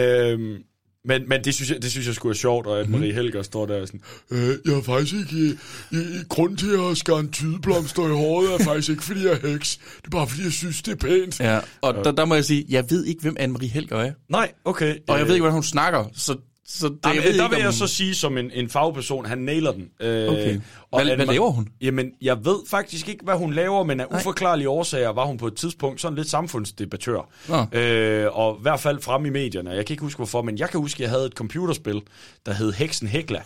Øhm, 0.00 0.62
men, 1.04 1.28
men 1.28 1.44
det 1.44 1.54
synes 1.54 1.70
jeg, 1.70 1.82
det 1.82 1.90
synes 1.90 2.06
jeg 2.06 2.14
skulle 2.14 2.32
er 2.32 2.36
sjovt, 2.36 2.66
og 2.66 2.80
at 2.80 2.88
Marie 2.88 3.12
Helger 3.12 3.42
står 3.42 3.66
der 3.66 3.80
og 3.80 3.86
sådan, 3.86 4.00
øh, 4.30 4.58
jeg 4.64 4.74
har 4.74 4.82
faktisk 4.82 5.14
ikke, 5.14 5.58
øh, 5.92 5.98
øh, 5.98 6.24
grund 6.28 6.56
til 6.56 6.70
at 6.90 6.96
skære 6.96 7.20
en 7.20 7.30
tydeblomster 7.30 8.06
i 8.06 8.12
håret, 8.12 8.60
er 8.60 8.64
faktisk 8.64 8.88
ikke, 8.88 9.04
fordi 9.04 9.24
jeg 9.24 9.32
er 9.42 9.48
heks. 9.48 9.76
Det 9.76 10.06
er 10.06 10.10
bare, 10.10 10.28
fordi 10.28 10.44
jeg 10.44 10.52
synes, 10.52 10.82
det 10.82 10.92
er 10.92 10.96
pænt. 10.96 11.40
Ja, 11.40 11.60
og 11.80 11.94
der, 11.94 12.12
der 12.12 12.24
må 12.24 12.34
jeg 12.34 12.44
sige, 12.44 12.64
jeg 12.68 12.84
ved 12.90 13.04
ikke, 13.04 13.22
hvem 13.22 13.36
Anne-Marie 13.40 13.66
Helger 13.66 13.96
er. 13.96 14.12
Nej, 14.28 14.52
okay. 14.64 14.96
Og 15.08 15.18
jeg 15.18 15.26
ved 15.26 15.34
ikke, 15.34 15.42
hvordan 15.42 15.54
hun 15.54 15.62
snakker, 15.62 16.04
så, 16.14 16.36
så 16.70 16.88
det, 16.88 16.98
Jamen, 17.04 17.16
jeg 17.16 17.24
der 17.24 17.30
ikke, 17.30 17.48
vil 17.50 17.58
jeg 17.58 17.66
om- 17.66 17.72
så 17.72 17.86
sige, 17.86 18.14
som 18.14 18.38
en, 18.38 18.50
en 18.54 18.68
fagperson, 18.68 19.26
han 19.26 19.38
nailer 19.38 19.72
den. 19.72 19.88
Øh, 20.00 20.28
Okay. 20.28 20.60
og 20.90 21.04
Hvad- 21.04 21.16
hvad 21.16 21.26
laver 21.26 21.50
hun? 21.50 21.68
Jamen, 21.80 22.10
jeg 22.22 22.44
ved 22.44 22.56
faktisk 22.70 23.08
ikke, 23.08 23.24
hvad 23.24 23.34
hun 23.34 23.52
laver, 23.52 23.84
men 23.84 24.00
af 24.00 24.06
uforklarlige 24.14 24.68
årsager 24.68 25.08
var 25.08 25.24
hun 25.24 25.38
på 25.38 25.46
et 25.46 25.54
tidspunkt 25.54 26.00
sådan 26.00 26.16
lidt 26.16 26.28
samfundsdebattør. 26.30 27.28
Nå. 27.48 27.78
Øh, 27.78 28.26
og 28.32 28.56
i 28.60 28.62
hvert 28.62 28.80
fald 28.80 29.00
frem 29.02 29.24
i 29.26 29.30
medierne. 29.30 29.70
Jeg 29.70 29.86
kan 29.86 29.94
ikke 29.94 30.02
huske, 30.02 30.18
hvorfor, 30.18 30.42
men 30.42 30.58
jeg 30.58 30.70
kan 30.70 30.80
huske, 30.80 30.96
at 30.96 31.00
jeg 31.00 31.10
havde 31.10 31.26
et 31.26 31.32
computerspil, 31.32 32.02
der 32.46 32.52
hed 32.52 32.72
Heksen 32.72 33.08
Hekla. 33.08 33.42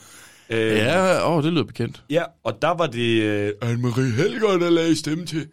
Øh, 0.51 0.77
Ja, 0.77 1.29
åh, 1.37 1.43
det 1.45 1.53
lyder 1.53 1.64
bekendt. 1.64 2.03
Ja, 2.11 2.23
og 2.45 2.62
der 2.62 2.75
var 2.75 2.87
det 2.87 3.23
øh, 3.23 3.53
Anne-Marie 3.64 4.01
Helger, 4.23 4.59
der 4.59 4.70
lagde 4.70 4.97
stemme 4.97 5.27
til. 5.27 5.47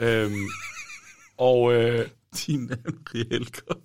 Øhm, 0.00 0.46
og 1.38 1.72
øh, 1.74 2.06
Din 2.36 2.70
Anne-Marie 2.70 3.26
Helger. 3.30 3.78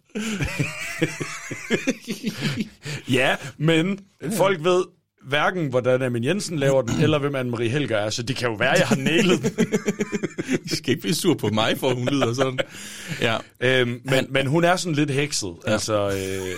ja, 3.17 3.35
men 3.57 3.99
folk 4.37 4.63
ved 4.63 4.83
hverken, 5.27 5.67
hvordan 5.67 6.01
Amin 6.01 6.23
Jensen 6.23 6.59
laver 6.59 6.81
den, 6.81 7.03
eller 7.03 7.19
hvem 7.19 7.35
Anne-Marie 7.35 7.69
Helger 7.69 7.97
er, 7.97 8.09
så 8.09 8.23
det 8.23 8.35
kan 8.35 8.49
jo 8.49 8.55
være, 8.55 8.71
jeg 8.71 8.87
har 8.87 8.95
nailet 8.95 9.41
den. 9.43 9.67
I 10.65 10.69
skal 10.75 10.89
ikke 10.89 11.01
blive 11.01 11.15
sur 11.15 11.33
på 11.33 11.47
mig, 11.47 11.77
for 11.77 11.93
hun 11.93 12.07
lyder 12.07 12.33
sådan. 12.33 12.59
Ja. 13.21 13.37
Øhm, 13.59 14.01
men, 14.05 14.25
men 14.29 14.47
hun 14.47 14.63
er 14.63 14.75
sådan 14.75 14.95
lidt 14.95 15.11
hekset. 15.11 15.55
Ja. 15.67 15.71
Altså, 15.71 16.07
øh, 16.09 16.57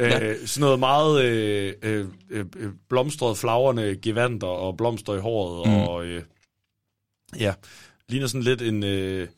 øh, 0.04 0.36
sådan 0.46 0.60
noget 0.60 0.78
meget 0.78 1.24
øh, 1.24 1.72
øh, 1.82 2.06
øh, 2.30 2.44
blomstret 2.88 3.38
flagrende 3.38 3.98
gevanter 4.02 4.46
og 4.46 4.76
blomster 4.76 5.14
i 5.14 5.20
håret. 5.20 5.68
Mm. 5.68 5.74
Og 5.74 6.04
øh, 6.06 6.22
ja, 7.40 7.54
ligner 8.08 8.26
sådan 8.26 8.42
lidt 8.42 8.62
en, 8.62 8.84
øh, 8.84 9.28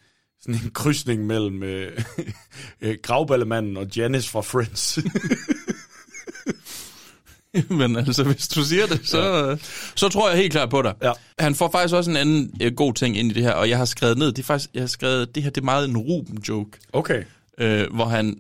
sådan 0.47 0.65
en 0.65 0.71
krydsning 0.75 1.27
mellem 1.27 1.63
øh, 1.63 1.99
øh, 2.83 2.97
gravballemanden 3.03 3.77
og 3.77 3.87
Janice 3.97 4.31
fra 4.31 4.41
Friends. 4.41 4.99
Men 7.71 7.97
altså, 7.97 8.25
hvis 8.25 8.49
du 8.49 8.65
siger 8.65 8.87
det, 8.87 9.01
så, 9.09 9.49
ja. 9.49 9.57
så 9.95 10.09
tror 10.09 10.29
jeg 10.29 10.39
helt 10.39 10.53
klart 10.53 10.71
på 10.71 10.83
dig. 10.83 10.95
Ja. 11.03 11.13
Han 11.39 11.55
får 11.55 11.71
faktisk 11.71 11.95
også 11.95 12.11
en 12.11 12.17
anden 12.17 12.51
øh, 12.63 12.73
god 12.75 12.95
ting 12.95 13.19
ind 13.19 13.31
i 13.31 13.35
det 13.35 13.43
her, 13.43 13.53
og 13.53 13.69
jeg 13.69 13.79
har 13.79 13.85
skrevet 13.85 14.19
ned, 14.19 14.33
det 14.33 14.39
er 14.39 14.47
faktisk, 14.47 14.71
jeg 14.75 14.83
har 14.83 14.89
skrevet, 14.89 15.35
det 15.35 15.43
her 15.43 15.51
det 15.51 15.61
er 15.61 15.65
meget 15.65 15.89
en 15.89 15.97
Ruben-joke, 15.97 16.79
okay. 16.93 17.23
øh, 17.59 17.95
hvor 17.95 18.05
han, 18.05 18.37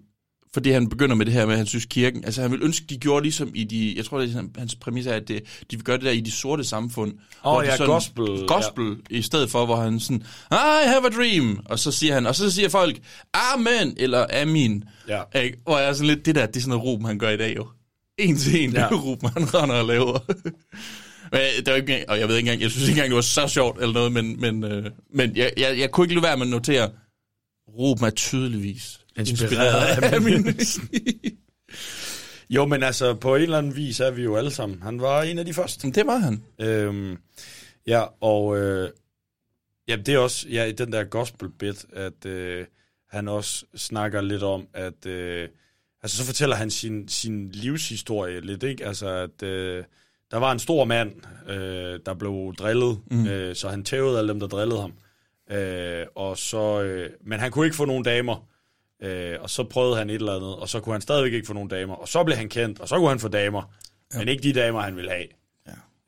fordi 0.56 0.70
han 0.70 0.88
begynder 0.88 1.14
med 1.14 1.26
det 1.26 1.34
her 1.34 1.46
med, 1.46 1.52
at 1.52 1.58
han 1.58 1.66
synes 1.66 1.84
kirken, 1.84 2.24
altså 2.24 2.42
han 2.42 2.50
vil 2.52 2.62
ønske, 2.62 2.86
de 2.86 2.96
gjorde 2.98 3.22
ligesom 3.22 3.50
i 3.54 3.64
de, 3.64 3.94
jeg 3.96 4.04
tror, 4.04 4.18
det 4.20 4.34
er 4.36 4.58
hans 4.58 4.74
præmis 4.74 5.06
er, 5.06 5.12
at 5.14 5.28
det, 5.28 5.42
de 5.70 5.76
vil 5.76 5.84
gøre 5.84 5.96
det 5.96 6.04
der 6.04 6.10
i 6.10 6.20
de 6.20 6.30
sorte 6.30 6.64
samfund. 6.64 7.14
hvor 7.42 7.60
de 7.62 7.66
ja, 7.66 7.76
sådan- 7.76 7.86
gospel, 7.92 8.46
Gospel, 8.46 8.96
i 9.10 9.22
stedet 9.22 9.50
for, 9.50 9.64
hvor 9.66 9.76
han 9.76 10.00
sådan, 10.00 10.22
I 10.50 10.86
have 10.86 11.06
a 11.06 11.08
dream, 11.08 11.60
og 11.64 11.78
så 11.78 11.92
siger 11.92 12.14
han, 12.14 12.26
og 12.26 12.34
så 12.34 12.50
siger 12.50 12.68
folk, 12.68 12.98
amen, 13.34 13.94
eller 13.96 14.26
amin. 14.42 14.84
Ja. 15.08 15.40
Ikke? 15.42 15.58
Hvor 15.62 15.78
jeg 15.78 15.88
er 15.88 15.92
sådan 15.92 16.06
lidt, 16.06 16.26
det 16.26 16.34
der, 16.34 16.46
det 16.46 16.56
er 16.56 16.60
sådan 16.60 16.68
noget 16.70 16.84
Ruben, 16.84 17.06
han 17.06 17.18
gør 17.18 17.30
i 17.30 17.36
dag 17.36 17.56
jo. 17.56 17.66
En 18.18 18.36
til 18.36 18.64
en, 18.64 18.72
ja. 18.72 18.82
Ja. 18.82 18.88
det 18.88 19.04
Ruben, 19.04 19.28
han 19.28 19.54
render 19.54 19.74
og 19.76 19.86
laver. 19.86 20.18
Men 21.32 21.40
det 21.56 21.66
var 21.66 21.74
ikke, 21.74 22.04
og 22.08 22.18
jeg 22.18 22.28
ved 22.28 22.36
ikke 22.36 22.46
engang, 22.48 22.62
jeg 22.62 22.70
synes 22.70 22.88
ikke 22.88 22.98
engang, 22.98 23.08
det 23.10 23.16
var 23.16 23.20
så 23.22 23.48
sjovt 23.48 23.80
eller 23.80 23.92
noget, 23.94 24.12
men, 24.12 24.40
men, 24.40 24.64
øh, 24.64 24.90
men 25.14 25.36
jeg, 25.36 25.52
jeg, 25.56 25.78
jeg 25.78 25.90
kunne 25.90 26.04
ikke 26.04 26.14
lade 26.14 26.22
være 26.22 26.36
med 26.36 26.46
at 26.46 26.50
notere, 26.50 26.90
Ruben 27.68 28.04
er 28.06 28.10
tydeligvis 28.10 29.00
Inspireret 29.18 30.02
af 30.02 30.20
min. 30.22 30.46
Jo, 32.50 32.66
men 32.66 32.82
altså, 32.82 33.14
på 33.14 33.36
en 33.36 33.42
eller 33.42 33.58
anden 33.58 33.76
vis 33.76 34.00
er 34.00 34.10
vi 34.10 34.22
jo 34.22 34.36
alle 34.36 34.50
sammen. 34.50 34.82
Han 34.82 35.00
var 35.00 35.22
en 35.22 35.38
af 35.38 35.44
de 35.44 35.54
første. 35.54 35.90
det 35.90 36.06
var 36.06 36.16
han. 36.16 36.42
Øhm, 36.60 37.18
ja, 37.86 38.04
og 38.20 38.58
øh, 38.58 38.90
ja, 39.88 39.96
det 39.96 40.14
er 40.14 40.18
også 40.18 40.48
ja, 40.48 40.64
i 40.64 40.72
den 40.72 40.92
der 40.92 41.04
gospel 41.04 41.50
bit, 41.50 41.84
at 41.92 42.26
øh, 42.26 42.66
han 43.10 43.28
også 43.28 43.64
snakker 43.76 44.20
lidt 44.20 44.42
om, 44.42 44.66
at 44.74 45.06
øh, 45.06 45.48
altså 46.02 46.16
så 46.16 46.24
fortæller 46.24 46.56
han 46.56 46.70
sin, 46.70 47.08
sin 47.08 47.50
livshistorie 47.50 48.40
lidt, 48.40 48.62
ikke? 48.62 48.86
Altså, 48.86 49.08
at 49.08 49.42
øh, 49.42 49.84
der 50.30 50.36
var 50.36 50.52
en 50.52 50.58
stor 50.58 50.84
mand, 50.84 51.12
øh, 51.48 52.00
der 52.06 52.14
blev 52.14 52.54
drillet, 52.58 52.98
mm. 53.10 53.26
øh, 53.26 53.56
så 53.56 53.68
han 53.68 53.84
tævede 53.84 54.18
alle 54.18 54.28
dem, 54.28 54.40
der 54.40 54.46
drillede 54.46 54.80
ham. 54.80 54.92
Øh, 55.50 56.06
og 56.14 56.38
så, 56.38 56.82
øh, 56.82 57.10
men 57.20 57.40
han 57.40 57.50
kunne 57.50 57.66
ikke 57.66 57.76
få 57.76 57.84
nogen 57.84 58.04
damer. 58.04 58.48
Øh, 59.02 59.36
og 59.40 59.50
så 59.50 59.64
prøvede 59.64 59.96
han 59.96 60.10
et 60.10 60.14
eller 60.14 60.36
andet, 60.36 60.56
og 60.56 60.68
så 60.68 60.80
kunne 60.80 60.94
han 60.94 61.00
stadigvæk 61.00 61.32
ikke 61.32 61.46
få 61.46 61.52
nogen 61.52 61.68
damer. 61.68 61.94
Og 61.94 62.08
så 62.08 62.24
blev 62.24 62.36
han 62.36 62.48
kendt, 62.48 62.80
og 62.80 62.88
så 62.88 62.98
kunne 62.98 63.08
han 63.08 63.18
få 63.20 63.28
damer. 63.28 63.62
Ja. 64.14 64.18
Men 64.18 64.28
ikke 64.28 64.42
de 64.42 64.52
damer, 64.52 64.80
han 64.80 64.96
ville 64.96 65.10
have. 65.10 65.26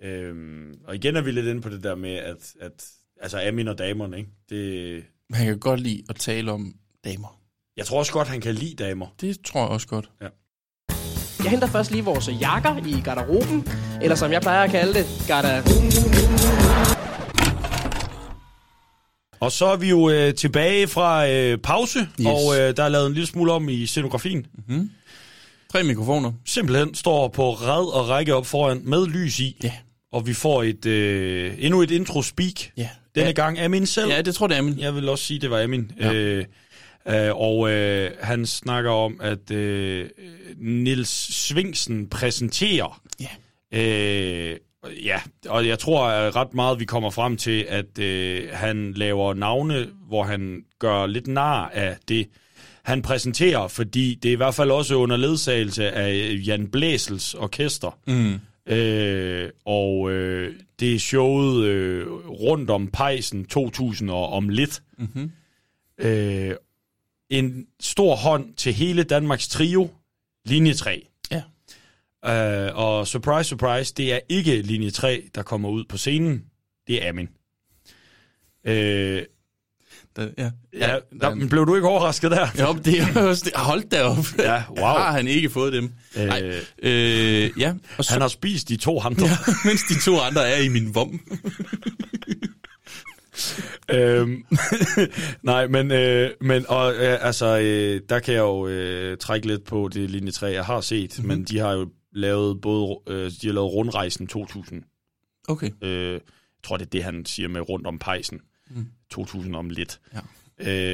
Ja. 0.00 0.08
Øhm, 0.08 0.78
og 0.84 0.94
igen 0.94 1.16
er 1.16 1.20
vi 1.20 1.30
lidt 1.30 1.46
inde 1.46 1.60
på 1.60 1.68
det 1.68 1.82
der 1.82 1.94
med, 1.94 2.14
at, 2.14 2.54
at 2.60 2.86
altså 3.20 3.40
Amin 3.40 3.68
og 3.68 3.78
damerne, 3.78 4.18
ikke? 4.18 4.30
Det, 4.48 5.04
Han 5.32 5.46
kan 5.46 5.58
godt 5.58 5.80
lide 5.80 6.02
at 6.08 6.16
tale 6.16 6.52
om 6.52 6.74
damer. 7.04 7.38
Jeg 7.76 7.86
tror 7.86 7.98
også 7.98 8.12
godt, 8.12 8.28
han 8.28 8.40
kan 8.40 8.54
lide 8.54 8.84
damer. 8.84 9.06
Det 9.20 9.38
tror 9.44 9.60
jeg 9.60 9.68
også 9.68 9.86
godt. 9.86 10.10
Jeg 11.42 11.50
henter 11.50 11.66
først 11.66 11.90
lige 11.90 12.04
vores 12.04 12.28
jakker 12.40 12.86
i 12.86 13.00
garderoben, 13.00 13.68
eller 14.02 14.16
som 14.16 14.32
jeg 14.32 14.42
plejer 14.42 14.64
at 14.64 14.70
kalde 14.70 14.94
det, 14.94 15.06
garda... 15.28 15.62
Og 19.40 19.52
så 19.52 19.66
er 19.66 19.76
vi 19.76 19.88
jo 19.88 20.10
øh, 20.10 20.34
tilbage 20.34 20.88
fra 20.88 21.28
øh, 21.28 21.58
pause, 21.58 21.98
Yes. 22.20 22.26
og 22.26 22.58
øh, 22.58 22.76
der 22.76 22.82
er 22.84 22.88
lavet 22.88 23.06
en 23.06 23.12
lille 23.14 23.26
smule 23.26 23.52
om 23.52 23.68
i 23.68 23.86
scenografien. 23.86 24.46
Tre 25.72 25.82
mikrofoner. 25.82 26.32
Simpelthen 26.44 26.94
står 26.94 27.28
på 27.28 27.52
rad 27.52 27.94
og 27.94 28.08
række 28.08 28.34
op 28.34 28.46
foran 28.46 28.80
med 28.84 29.06
lys 29.06 29.40
i. 29.40 29.56
Ja. 29.62 29.72
Og 30.12 30.26
vi 30.26 30.34
får 30.34 30.62
et 30.62 30.86
øh, 30.86 31.54
endnu 31.58 31.82
et 31.82 31.90
intro-speak. 31.90 32.54
Ja. 32.76 32.88
Denne 33.14 33.26
Ja. 33.26 33.32
gang 33.32 33.58
Amin 33.60 33.86
selv. 33.86 34.10
Ja, 34.10 34.22
det 34.22 34.34
tror 34.34 34.46
jeg, 34.46 34.50
det 34.50 34.58
er 34.58 34.62
min. 34.62 34.78
Jeg 34.78 34.94
vil 34.94 35.08
også 35.08 35.24
sige, 35.24 35.40
det 35.40 35.50
var 35.50 35.62
Amin. 35.62 35.90
Ja. 36.00 36.12
Øh, 36.12 36.44
øh, 37.08 37.30
og 37.36 37.70
øh, 37.70 38.10
han 38.20 38.46
snakker 38.46 38.90
om, 38.90 39.20
at 39.22 39.50
øh, 39.50 40.08
Nils 40.56 41.34
Svingsen 41.34 42.08
præsenterer. 42.08 43.00
Ja. 43.20 43.28
Øh, 43.78 44.56
ja, 45.04 45.20
og 45.48 45.66
jeg 45.66 45.78
tror 45.78 46.06
at 46.06 46.36
ret 46.36 46.54
meget, 46.54 46.80
vi 46.80 46.84
kommer 46.84 47.10
frem 47.10 47.36
til, 47.36 47.66
at 47.68 47.98
øh, 47.98 48.48
han 48.52 48.92
laver 48.92 49.34
navne, 49.34 49.88
hvor 50.08 50.22
han 50.22 50.64
gør 50.78 51.06
lidt 51.06 51.26
nar 51.26 51.68
af 51.68 51.96
det, 52.08 52.28
han 52.82 53.02
præsenterer, 53.02 53.68
fordi 53.68 54.14
det 54.14 54.28
er 54.28 54.32
i 54.32 54.36
hvert 54.36 54.54
fald 54.54 54.70
også 54.70 54.94
under 54.94 55.16
ledsagelse 55.16 55.90
af 55.90 56.36
Jan 56.46 56.66
Blæsels 56.66 57.34
orkester. 57.34 57.98
Mm. 58.06 58.40
Øh, 58.72 59.50
og 59.64 60.10
øh, 60.10 60.54
det 60.80 60.94
er 60.94 60.98
showet 60.98 61.64
øh, 61.64 62.06
rundt 62.28 62.70
om 62.70 62.86
pejsen 62.86 63.44
2000 63.44 64.10
og 64.10 64.32
om 64.32 64.48
lidt. 64.48 64.82
Mm-hmm. 64.98 65.30
Øh, 65.98 66.54
en 67.30 67.66
stor 67.80 68.16
hånd 68.16 68.54
til 68.54 68.72
hele 68.72 69.02
Danmarks 69.02 69.48
trio, 69.48 69.90
linje 70.44 70.74
3. 70.74 71.06
Ja. 72.24 72.66
Øh, 72.66 72.76
og 72.76 73.06
surprise, 73.06 73.48
surprise, 73.48 73.94
det 73.96 74.12
er 74.14 74.20
ikke 74.28 74.62
linje 74.62 74.90
3, 74.90 75.22
der 75.34 75.42
kommer 75.42 75.68
ud 75.68 75.84
på 75.88 75.96
scenen. 75.96 76.42
Det 76.86 77.04
er 77.04 77.08
Amin. 77.08 77.28
Øh, 78.66 79.22
Da, 80.16 80.28
ja. 80.38 80.50
ja, 80.78 80.96
der, 81.20 81.34
men 81.34 81.48
blev 81.48 81.66
du 81.66 81.74
ikke 81.74 81.88
overrasket 81.88 82.30
der? 82.30 82.46
Jo, 82.60 82.72
det 82.84 83.00
er 83.00 83.22
også 83.28 83.42
det. 83.44 83.52
Hold 83.56 83.88
da 83.90 84.02
op. 84.02 84.16
Ja, 84.38 84.62
wow. 84.68 84.78
Har 84.86 85.12
han 85.12 85.26
ikke 85.28 85.50
fået 85.50 85.72
dem? 85.72 85.92
Øh, 86.18 86.26
Nej. 86.26 86.52
Øh, 86.82 87.50
ja. 87.58 87.74
Og 87.98 88.04
så, 88.04 88.12
Han 88.12 88.20
har 88.20 88.28
spist 88.28 88.68
de 88.68 88.76
to 88.76 89.00
andre. 89.00 89.26
ja, 89.26 89.36
mens 89.68 89.82
de 89.88 90.00
to 90.00 90.20
andre 90.20 90.48
er 90.48 90.60
i 90.62 90.68
min 90.68 90.94
vom. 90.94 91.20
øhm, 93.90 94.44
nej, 95.42 95.66
men, 95.66 95.90
øh, 95.92 96.30
men 96.40 96.64
og, 96.68 96.94
øh, 96.94 97.18
altså, 97.26 97.58
øh, 97.58 98.00
der 98.08 98.18
kan 98.18 98.34
jeg 98.34 98.40
jo 98.40 98.66
øh, 98.68 99.16
trække 99.18 99.46
lidt 99.46 99.64
på 99.64 99.90
det 99.92 100.10
linje 100.10 100.30
3, 100.30 100.46
jeg 100.46 100.64
har 100.64 100.80
set, 100.80 101.18
Mhm. 101.18 101.26
mm-hmm. 101.26 101.38
men 101.38 101.44
de 101.46 101.58
har 101.58 101.72
jo 101.72 101.88
lavet 102.12 102.60
både, 102.60 102.96
øh, 103.06 103.30
de 103.42 103.46
har 103.46 103.52
lavet 103.54 103.72
rundrejsen 103.72 104.26
2000. 104.26 104.82
Okay. 105.48 105.70
Øh, 105.82 106.12
jeg 106.12 106.20
tror, 106.62 106.76
det 106.76 106.86
er 106.86 106.90
det, 106.90 107.04
han 107.04 107.26
siger 107.26 107.48
med 107.48 107.68
rundt 107.68 107.86
om 107.86 107.98
pejsen. 107.98 108.40
Mm. 108.70 108.76
Mm. 108.76 108.86
2000 109.10 109.56
om 109.56 109.70
lidt. 109.70 110.00
Ja. 110.14 110.20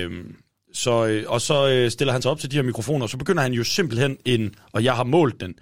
Øhm, 0.03 0.37
så, 0.73 1.07
øh, 1.07 1.25
og 1.29 1.41
så 1.41 1.69
øh, 1.69 1.91
stiller 1.91 2.13
han 2.13 2.23
sig 2.23 2.31
op 2.31 2.39
til 2.39 2.51
de 2.51 2.57
her 2.57 2.63
mikrofoner, 2.63 3.03
og 3.03 3.11
så 3.11 3.17
begynder 3.17 3.43
han 3.43 3.53
jo 3.53 3.65
simpelthen 3.65 4.17
en, 4.25 4.55
og 4.73 4.85
jeg 4.85 4.97
har 4.97 5.05
målt 5.05 5.41
den, 5.41 5.55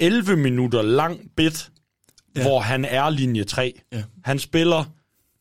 11 0.00 0.36
minutter 0.36 0.82
lang 0.82 1.30
bit, 1.36 1.70
Ja. 2.36 2.42
hvor 2.42 2.60
han 2.60 2.84
er 2.84 3.10
linje 3.10 3.44
3. 3.44 3.80
Ja. 3.92 4.02
Han 4.24 4.38
spiller 4.38 4.84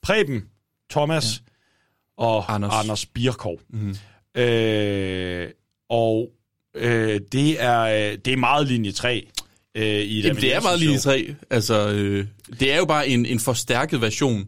Preben, 0.01 0.43
Thomas 0.89 1.43
ja. 1.47 2.23
og 2.23 2.53
Anders. 2.53 2.71
Anders, 2.73 2.83
Anders 2.83 3.05
Birkov. 3.05 3.59
Mm. 3.69 3.95
Øh, 4.41 5.49
og 5.89 6.31
øh, 6.75 7.21
det, 7.31 7.61
er, 7.63 7.81
øh, 7.81 8.17
det 8.17 8.33
er 8.33 8.37
meget 8.37 8.67
linje 8.67 8.91
3. 8.91 9.27
Øh, 9.75 9.83
i 9.85 10.19
et 10.19 10.25
Jamen, 10.25 10.41
det 10.41 10.55
er 10.55 10.61
meget 10.61 10.79
linje 10.79 10.97
3. 10.97 11.35
Altså, 11.49 11.89
øh, 11.89 12.25
det 12.59 12.73
er 12.73 12.77
jo 12.77 12.85
bare 12.85 13.07
en, 13.07 13.25
en 13.25 13.39
forstærket 13.39 14.01
version 14.01 14.47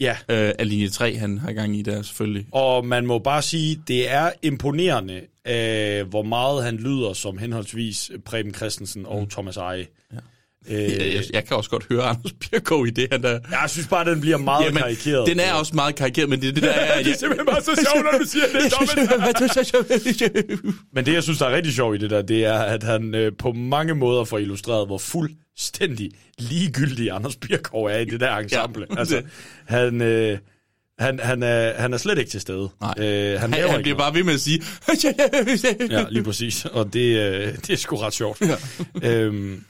Ja, 0.00 0.10
øh, 0.28 0.52
af 0.58 0.68
linje 0.68 0.88
3, 0.88 1.16
han 1.16 1.38
har 1.38 1.52
gang 1.52 1.76
i 1.76 1.82
der 1.82 2.02
selvfølgelig. 2.02 2.46
og 2.52 2.86
man 2.86 3.06
må 3.06 3.18
bare 3.18 3.42
sige, 3.42 3.80
det 3.88 4.10
er 4.10 4.30
imponerende, 4.42 5.20
øh, 5.48 6.08
hvor 6.08 6.22
meget 6.22 6.64
han 6.64 6.76
lyder 6.76 7.12
som 7.12 7.38
henholdsvis 7.38 8.10
Preben 8.24 8.54
Christensen 8.54 9.06
og 9.06 9.20
Mm. 9.22 9.28
Thomas 9.30 9.56
Eje. 9.56 9.86
Ja. 10.12 10.18
Øh, 10.70 10.82
Jeg, 10.82 11.14
jeg, 11.14 11.24
jeg 11.32 11.44
kan 11.44 11.56
også 11.56 11.70
godt 11.70 11.86
høre 11.90 12.02
Anders 12.02 12.32
Birkov 12.32 12.86
i 12.86 12.90
det, 12.90 13.08
han 13.12 13.22
der... 13.22 13.30
jeg 13.50 13.64
synes 13.70 13.86
bare, 13.88 14.10
den 14.10 14.20
bliver 14.20 14.36
meget 14.36 14.64
Jamen, 14.64 14.78
karikeret. 14.82 15.26
Den 15.26 15.40
er 15.40 15.52
også 15.52 15.74
meget 15.74 15.94
karikeret, 15.94 16.28
men 16.28 16.42
det 16.42 16.54
det 16.54 16.62
der... 16.62 16.70
Er, 16.70 17.02
det 17.04 17.12
er 17.12 17.16
simpelthen 17.18 17.46
bare 17.46 17.62
så 17.62 17.86
sjovt, 17.92 18.04
når 18.12 18.18
du 18.18 18.24
siger 18.26 18.44
det. 20.28 20.60
Men 20.92 21.06
det, 21.06 21.12
jeg 21.12 21.22
synes, 21.22 21.38
der 21.38 21.46
er 21.46 21.56
rigtig 21.56 21.74
sjovt 21.74 21.96
i 21.96 21.98
det 21.98 22.10
der, 22.10 22.22
det 22.22 22.44
er, 22.44 22.58
at 22.58 22.82
han 22.82 23.14
øh, 23.14 23.32
på 23.38 23.52
mange 23.52 23.94
måder 23.94 24.24
får 24.24 24.38
illustreret, 24.38 24.86
hvor 24.86 24.98
fuldstændig 24.98 26.10
ligegyldig 26.38 27.10
Anders 27.10 27.36
Birkov 27.36 27.84
er 27.84 27.98
i 27.98 28.04
det 28.04 28.20
der 28.20 28.36
ensemble. 28.36 28.86
Ja, 28.94 28.98
altså, 28.98 29.22
han, 29.66 30.00
øh, 30.02 30.38
han, 30.98 31.20
han, 31.22 31.42
er, 31.42 31.80
han 31.80 31.92
er 31.92 31.96
slet 31.96 32.18
ikke 32.18 32.30
til 32.30 32.40
stede. 32.40 32.68
Nej. 32.80 32.94
Øh, 32.98 33.40
han, 33.40 33.52
han, 33.54 33.70
han 33.70 33.82
bliver 33.82 33.98
bare 33.98 34.14
ved 34.14 34.22
med 34.24 34.34
at 34.34 34.40
sige... 34.40 34.62
Ja, 35.90 36.04
lige 36.10 36.22
præcis. 36.24 36.64
Og 36.64 36.92
det, 36.92 37.18
øh, 37.18 37.54
det 37.66 37.70
er 37.70 37.76
sgu 37.76 37.96
ret 37.96 38.14
sjovt. 38.14 38.40
Ja. 38.40 38.56
Øhm, 39.10 39.64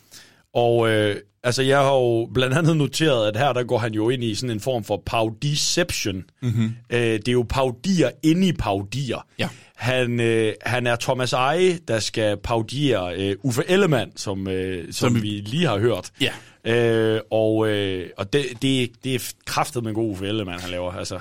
og 0.58 0.88
øh, 0.90 1.16
altså, 1.42 1.62
jeg 1.62 1.78
har 1.78 1.92
jo 1.94 2.28
blandt 2.34 2.56
andet 2.56 2.76
noteret, 2.76 3.28
at 3.28 3.36
her 3.36 3.52
der 3.52 3.62
går 3.62 3.78
han 3.78 3.94
jo 3.94 4.08
ind 4.10 4.24
i 4.24 4.34
sådan 4.34 4.50
en 4.50 4.60
form 4.60 4.84
for 4.84 5.02
paudiception. 5.06 6.24
Mm-hmm. 6.42 6.72
Øh, 6.90 7.00
det 7.00 7.28
er 7.28 7.32
jo 7.32 7.46
paudier 7.48 8.10
inde 8.22 8.48
i 8.48 8.52
paudier. 8.52 9.26
Ja. 9.38 9.48
Han, 9.76 10.20
øh, 10.20 10.52
han 10.62 10.86
er 10.86 10.96
Thomas 10.96 11.32
Eje, 11.32 11.78
der 11.88 11.98
skal 12.00 12.36
paudiere 12.36 13.14
øh, 13.16 13.36
Uffe 13.42 13.62
Ellemann, 13.68 14.12
som, 14.16 14.48
øh, 14.48 14.84
som, 14.84 14.92
Som- 15.14 15.22
vi 15.22 15.28
lige 15.28 15.66
har 15.66 15.78
hørt. 15.78 16.10
Ja. 16.20 16.32
Øh, 16.64 17.20
og 17.30 17.68
øh, 17.68 18.06
og 18.16 18.32
det, 18.32 18.44
det, 18.62 18.90
det 19.04 19.14
er 19.14 19.32
kraftet 19.46 19.82
med 19.82 19.90
en 19.90 19.94
god 19.94 20.10
Uffe 20.10 20.26
Ellemann, 20.26 20.60
han 20.60 20.70
laver. 20.70 20.92
Altså. 20.92 21.18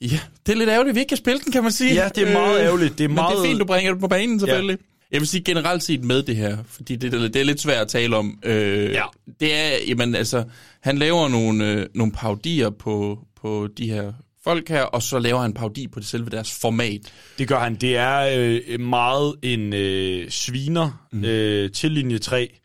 Ja, 0.00 0.20
det 0.46 0.52
er 0.52 0.56
lidt 0.56 0.70
ærgerligt, 0.70 0.88
at 0.90 0.94
vi 0.94 1.00
ikke 1.00 1.08
kan 1.08 1.16
spille 1.16 1.40
den, 1.44 1.52
kan 1.52 1.62
man 1.62 1.72
sige. 1.72 1.94
Ja, 1.94 2.08
det 2.14 2.28
er 2.28 2.32
meget 2.32 2.60
ærgerligt. 2.60 2.98
Det 2.98 3.04
er 3.04 3.08
men 3.08 3.14
meget- 3.14 3.36
det 3.36 3.44
er 3.44 3.48
fint, 3.48 3.60
du 3.60 3.64
bringer 3.64 3.92
det 3.92 4.00
på 4.00 4.08
banen, 4.08 4.40
selvfølgelig. 4.40 4.78
Ja. 4.80 4.84
Jeg 5.12 5.20
vil 5.20 5.28
sige 5.28 5.44
generelt 5.44 5.82
set 5.82 6.04
med 6.04 6.22
det 6.22 6.36
her, 6.36 6.58
fordi 6.66 6.96
det, 6.96 7.12
det 7.12 7.36
er 7.36 7.44
lidt 7.44 7.60
svært 7.60 7.80
at 7.80 7.88
tale 7.88 8.16
om. 8.16 8.38
Øh, 8.44 8.90
Ja. 8.92 9.04
Det 9.40 9.54
er, 9.54 9.70
jamen 9.88 10.14
altså, 10.14 10.44
han 10.82 10.98
laver 10.98 11.28
nogle, 11.28 11.72
øh, 11.72 11.86
nogle 11.94 12.12
paudier 12.12 12.70
på, 12.70 13.18
på 13.40 13.68
de 13.78 13.90
her 13.90 14.12
folk 14.44 14.68
her, 14.68 14.82
og 14.82 15.02
så 15.02 15.18
laver 15.18 15.40
han 15.40 15.54
paudi 15.54 15.88
på 15.88 16.00
det 16.00 16.08
selve 16.08 16.30
deres 16.30 16.58
format. 16.60 17.00
Det 17.38 17.48
gør 17.48 17.58
han. 17.58 17.74
Det 17.74 17.96
er 17.96 18.30
øh, 18.38 18.80
meget 18.80 19.34
en 19.42 19.72
øh, 19.72 20.30
sviner 20.30 21.06
mm. 21.12 21.24
øh, 21.24 21.70
til 21.70 21.92
linje 21.92 22.18
3, 22.18 22.58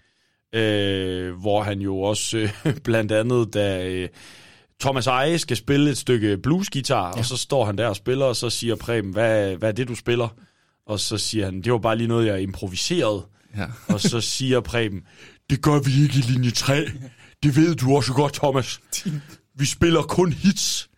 øh, 0.55 1.33
hvor 1.33 1.63
han 1.63 1.79
jo 1.79 1.99
også 2.01 2.37
øh, 2.37 2.77
blandt 2.83 3.11
andet, 3.11 3.53
da 3.53 3.87
øh, 3.87 4.09
Thomas 4.79 5.07
Eje 5.07 5.37
skal 5.37 5.57
spille 5.57 5.89
et 5.89 5.97
stykke 5.97 6.37
bluesgitar, 6.37 7.07
ja. 7.07 7.19
og 7.19 7.25
så 7.25 7.37
står 7.37 7.65
han 7.65 7.77
der 7.77 7.87
og 7.87 7.95
spiller, 7.95 8.25
og 8.25 8.35
så 8.35 8.49
siger 8.49 8.75
Preben, 8.75 9.11
hvad, 9.11 9.55
hvad 9.55 9.69
er 9.69 9.73
det, 9.73 9.87
du 9.87 9.95
spiller? 9.95 10.27
Og 10.87 10.99
så 10.99 11.17
siger 11.17 11.45
han, 11.45 11.61
det 11.61 11.71
var 11.71 11.77
bare 11.77 11.97
lige 11.97 12.07
noget, 12.07 12.27
jeg 12.27 12.41
improviserede. 12.41 13.25
Ja. 13.57 13.65
Og 13.87 14.01
så 14.01 14.21
siger 14.21 14.59
Preben, 14.59 15.01
det 15.49 15.61
gør 15.61 15.79
vi 15.79 16.03
ikke 16.03 16.17
i 16.17 16.21
linje 16.21 16.51
3. 16.51 16.85
Det 17.43 17.55
ved 17.55 17.75
du 17.75 17.95
også 17.95 18.13
godt, 18.13 18.33
Thomas. 18.33 18.79
Vi 19.55 19.65
spiller 19.65 20.01
kun 20.01 20.33
hits. 20.33 20.89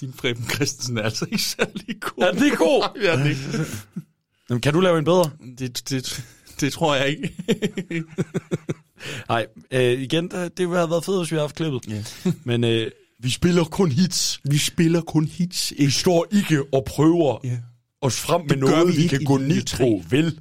Din 0.00 0.12
Preben 0.12 0.44
Christensen 0.48 0.98
er 0.98 1.02
altså 1.02 1.24
ikke 1.32 1.42
særlig 1.44 2.00
god. 2.00 2.24
Er 2.24 2.32
den 2.32 2.44
ikke 2.44 2.56
god? 2.56 2.88
ja, 3.02 3.24
det, 3.24 3.36
Jamen, 4.50 4.60
kan 4.60 4.72
du 4.74 4.80
lave 4.80 4.98
en 4.98 5.04
bedre? 5.04 5.30
det, 5.58 5.90
det, 5.90 6.24
det 6.60 6.72
tror 6.72 6.94
jeg 6.94 7.08
ikke. 7.08 7.34
Nej, 9.28 9.46
øh, 9.70 10.00
igen, 10.02 10.30
det, 10.30 10.58
det 10.58 10.68
ville 10.68 10.78
have 10.78 10.90
været 10.90 11.04
fedt, 11.04 11.18
hvis 11.18 11.30
vi 11.30 11.34
havde 11.34 11.42
haft 11.48 11.56
klippet. 11.56 11.80
Ja. 11.88 12.02
Men 12.44 12.64
øh, 12.64 12.90
vi 13.20 13.30
spiller 13.30 13.64
kun 13.64 13.92
hits. 13.92 14.40
Vi 14.44 14.58
spiller 14.58 15.00
kun 15.00 15.24
hits. 15.24 15.72
Vi 15.78 15.90
står 15.90 16.26
ikke 16.32 16.62
og 16.72 16.84
prøver 16.84 17.38
Ja. 17.44 17.58
Os 18.02 18.20
frem 18.20 18.40
med 18.40 18.48
Det 18.48 18.58
noget, 18.58 18.96
vi 18.96 19.02
vi, 19.02 19.08
kan 19.08 19.24
gå 19.24 19.38
på, 19.76 20.02
vel? 20.10 20.38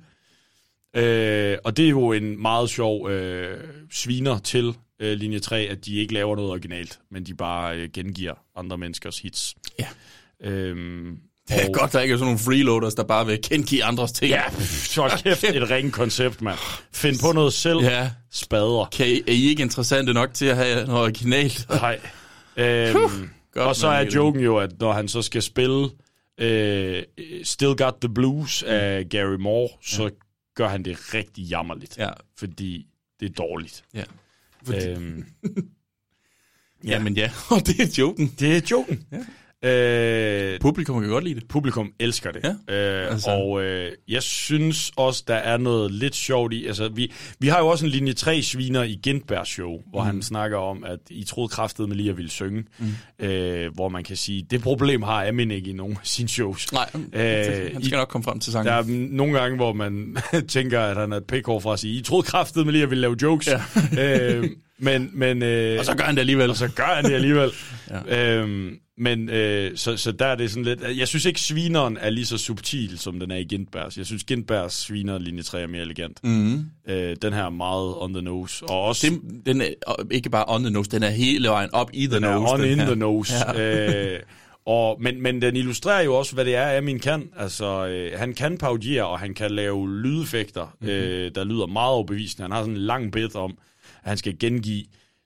Øh, 0.96 1.58
og 1.64 1.78
det 1.78 1.86
er 1.86 1.90
jo 1.90 2.12
en 2.12 2.42
meget 2.42 2.70
sjov 2.70 3.10
øh, 3.10 3.58
sviner 3.92 4.40
til 4.40 4.74
øh, 5.00 5.18
linje 5.18 5.40
3, 5.40 5.60
at 5.60 5.86
de 5.86 5.96
ikke 5.96 6.14
laver 6.14 6.36
noget 6.36 6.52
originalt, 6.52 7.00
men 7.12 7.24
de 7.24 7.34
bare 7.34 7.78
øh, 7.78 7.90
gengiver 7.94 8.34
andre 8.56 8.78
menneskers 8.78 9.20
hits. 9.20 9.56
Ja. 9.80 9.86
Øhm, 10.44 11.18
Det 11.50 11.62
er 11.64 11.68
og- 11.68 11.74
godt, 11.74 11.94
der 11.94 12.00
ikke 12.02 12.14
er 12.14 12.18
sådan 12.18 12.26
nogle 12.26 12.40
freeloaders, 12.40 12.94
der 12.96 13.04
bare 13.04 13.26
vil 13.26 13.40
gengive 13.44 13.84
andres 13.84 14.12
ting. 14.12 14.30
Ja, 14.32 14.42
så 14.66 15.22
kæft 15.24 15.44
et 15.56 15.70
ringe 15.70 15.92
koncept, 15.92 16.42
mand. 16.42 16.58
Find 16.94 17.20
på 17.22 17.32
noget 17.32 17.54
selv. 17.54 17.80
ja. 17.80 18.12
Spader. 18.32 18.90
Kan 18.92 19.08
I, 19.08 19.20
er 19.28 19.32
I 19.34 19.44
ikke 19.48 19.62
interessante 19.64 20.14
nok 20.14 20.34
til 20.34 20.46
at 20.46 20.56
have 20.56 20.86
noget 20.88 21.02
originalt? 21.04 21.66
Nej. 21.70 22.00
Øhm, 22.58 23.30
Godt, 23.54 23.68
og 23.68 23.76
så 23.76 23.88
er 23.88 24.06
joken 24.16 24.42
jo, 24.42 24.58
at 24.58 24.70
når 24.80 24.94
han 24.94 25.08
så 25.08 25.22
skal 25.22 25.42
spille 25.42 25.90
øh, 26.38 27.04
Still 27.44 27.76
Got 27.76 27.94
the 28.02 28.14
Blues 28.14 28.64
af 28.64 29.10
Gary 29.10 29.36
Moore, 29.40 29.70
så 29.82 30.10
gør 30.56 30.68
han 30.68 30.86
det 30.86 31.14
rigtig 31.14 31.44
jammerligt. 31.44 31.98
Ja. 31.98 32.10
Fordi 32.38 32.88
det 33.20 33.30
er 33.30 33.34
dårligt. 33.34 33.84
Ja. 33.94 34.04
Fordi, 34.64 34.90
Øhm, 34.90 35.26
ja, 36.88 37.00
men 37.00 37.14
ja, 37.14 37.32
og 37.52 37.68
det 37.68 37.80
er 37.80 37.96
joken. 37.98 38.28
det 38.40 38.56
er 38.58 38.62
joken. 38.72 39.06
Øh, 39.66 40.60
Publikum 40.60 41.02
kan 41.02 41.10
godt 41.10 41.24
lide 41.24 41.36
det. 41.36 41.48
publikum 41.48 41.92
elsker 42.00 42.32
det. 42.32 42.44
Ja, 42.70 42.76
øh, 43.04 43.12
altså. 43.12 43.30
Og 43.30 43.64
øh, 43.64 43.92
jeg 44.08 44.24
synes 44.24 44.92
også, 44.96 45.24
der 45.28 45.36
er 45.36 45.58
noget 45.58 45.92
lidt 45.92 46.16
sjovt 46.16 46.54
i. 46.54 46.66
Altså, 46.68 46.90
vi, 46.90 47.12
vi 47.40 47.48
har 47.48 47.60
jo 47.60 47.68
også 47.68 47.86
en 47.86 47.92
linje 47.92 48.14
3 48.14 48.42
sviner 48.42 48.84
i 48.84 49.00
Gintbergs 49.04 49.50
show, 49.50 49.72
hvor 49.90 50.02
mm. 50.02 50.06
han 50.06 50.22
snakker 50.22 50.58
om, 50.58 50.84
at 50.84 51.00
I 51.10 51.24
troede 51.24 51.50
kraftet 51.50 51.90
med 51.90 51.96
lige 51.96 52.10
at 52.10 52.18
ville 52.18 52.32
synge. 52.32 52.64
Mm. 52.80 53.26
Øh, 53.26 53.74
hvor 53.74 53.90
man 53.90 54.04
kan 54.04 54.16
sige, 54.18 54.46
det 54.50 54.62
problem 54.62 55.02
har 55.02 55.28
Amin 55.28 55.52
ikke 55.52 55.70
i 55.70 55.74
nogen 55.74 55.94
af 55.94 56.00
sine 56.08 56.30
shows. 56.30 56.74
Nej, 56.74 56.90
Øh, 57.14 57.72
han 57.74 57.82
i- 57.82 57.86
skal 57.86 57.98
nok 57.98 58.08
komme 58.08 58.24
frem 58.24 58.40
til 58.40 58.52
sangen. 58.54 58.68
Der 58.68 58.74
er 58.74 58.84
nogle 59.12 59.40
gange, 59.40 59.56
hvor 59.56 59.74
man 59.74 60.18
tænker, 60.48 60.82
at 60.82 60.98
han 60.98 61.14
er 61.14 61.18
et 61.18 61.24
pækhår 61.28 61.60
fra 61.60 61.74
at 61.74 61.80
sige, 61.80 62.00
I 62.00 62.02
troede 62.02 62.24
kraftet 62.28 62.66
med 62.66 62.74
lige 62.74 62.84
at 62.84 62.90
ville 62.90 63.02
lave 63.02 63.16
jokes. 63.22 63.48
Ja. 63.48 63.62
øh, 64.38 64.50
men, 64.80 65.10
men, 65.14 65.44
øh, 65.44 65.80
Og 65.80 65.86
så 65.86 65.96
gør 65.98 66.04
han 66.04 66.16
det 66.16 66.20
alligevel. 66.22 66.50
og 66.50 66.56
så 66.56 66.68
gør 66.76 66.96
han 66.96 67.06
det 67.06 67.14
alligevel. 67.14 67.50
ja. 68.10 68.38
øhm, 68.40 68.80
men 68.98 69.30
øh, 69.30 69.72
så, 69.78 69.98
så 69.98 70.12
der 70.12 70.26
er 70.26 70.36
det 70.36 70.50
sådan 70.52 70.64
lidt... 70.64 70.98
Jeg 70.98 71.08
synes 71.08 71.26
ikke, 71.26 71.42
svineren 71.42 71.98
er 72.02 72.10
lige 72.10 72.26
så 72.26 72.38
subtil, 72.38 73.00
som 73.00 73.20
den 73.20 73.32
er 73.32 73.36
i 73.36 73.44
Gintbergs. 73.44 73.98
Jeg 73.98 74.06
synes, 74.06 74.24
Gintbergs 74.24 74.74
sviner 74.76 75.18
linje 75.18 75.42
3 75.44 75.62
er 75.62 75.68
mere 75.68 75.82
elegant. 75.82 76.24
Mm. 76.24 76.66
Øh, 76.90 77.16
den 77.22 77.34
her 77.34 77.44
er 77.46 77.50
meget 77.50 77.94
on 77.98 78.14
the 78.14 78.22
nose. 78.22 78.66
Og 78.66 78.82
også 78.82 79.08
Det, 79.10 79.46
den 79.46 79.62
er 79.62 79.68
ikke 80.12 80.30
bare 80.30 80.46
on 80.48 80.62
the 80.64 80.72
nose, 80.72 80.92
den 80.92 81.04
er 81.04 81.10
hele 81.10 81.48
vejen 81.50 81.70
op 81.74 81.90
i 81.94 82.06
the 82.08 82.16
den 82.16 82.24
er 82.24 82.34
nose. 82.36 82.54
on 82.54 82.60
den 82.60 82.70
in 82.72 82.80
her. 82.80 82.86
the 82.86 82.96
nose. 82.96 83.34
Ja. 83.56 84.14
Øh, 84.14 84.20
og, 84.66 84.98
men, 85.02 85.22
men 85.22 85.42
den 85.42 85.56
illustrerer 85.56 86.02
jo 86.04 86.16
også, 86.16 86.34
hvad 86.34 86.46
det 86.46 86.56
er, 86.56 86.78
Amin 86.78 87.00
kan. 87.00 87.24
Altså, 87.38 87.88
øh, 87.88 88.20
han 88.20 88.34
kan 88.34 88.58
parodiere, 88.58 89.06
og 89.08 89.20
han 89.20 89.34
kan 89.34 89.52
lave 89.52 90.02
lydeffekter, 90.02 90.76
mm-hmm. 90.82 90.96
øh, 90.96 91.32
der 91.36 91.44
lyder 91.44 91.66
meget 91.66 91.90
overbevisende. 91.92 92.42
Han 92.44 92.52
har 92.52 92.60
sådan 92.62 92.74
en 92.76 92.82
lang 92.82 93.12
bit 93.12 93.36
om, 93.36 93.58
han 94.06 94.18
skal 94.18 94.40
gengive 94.40 94.86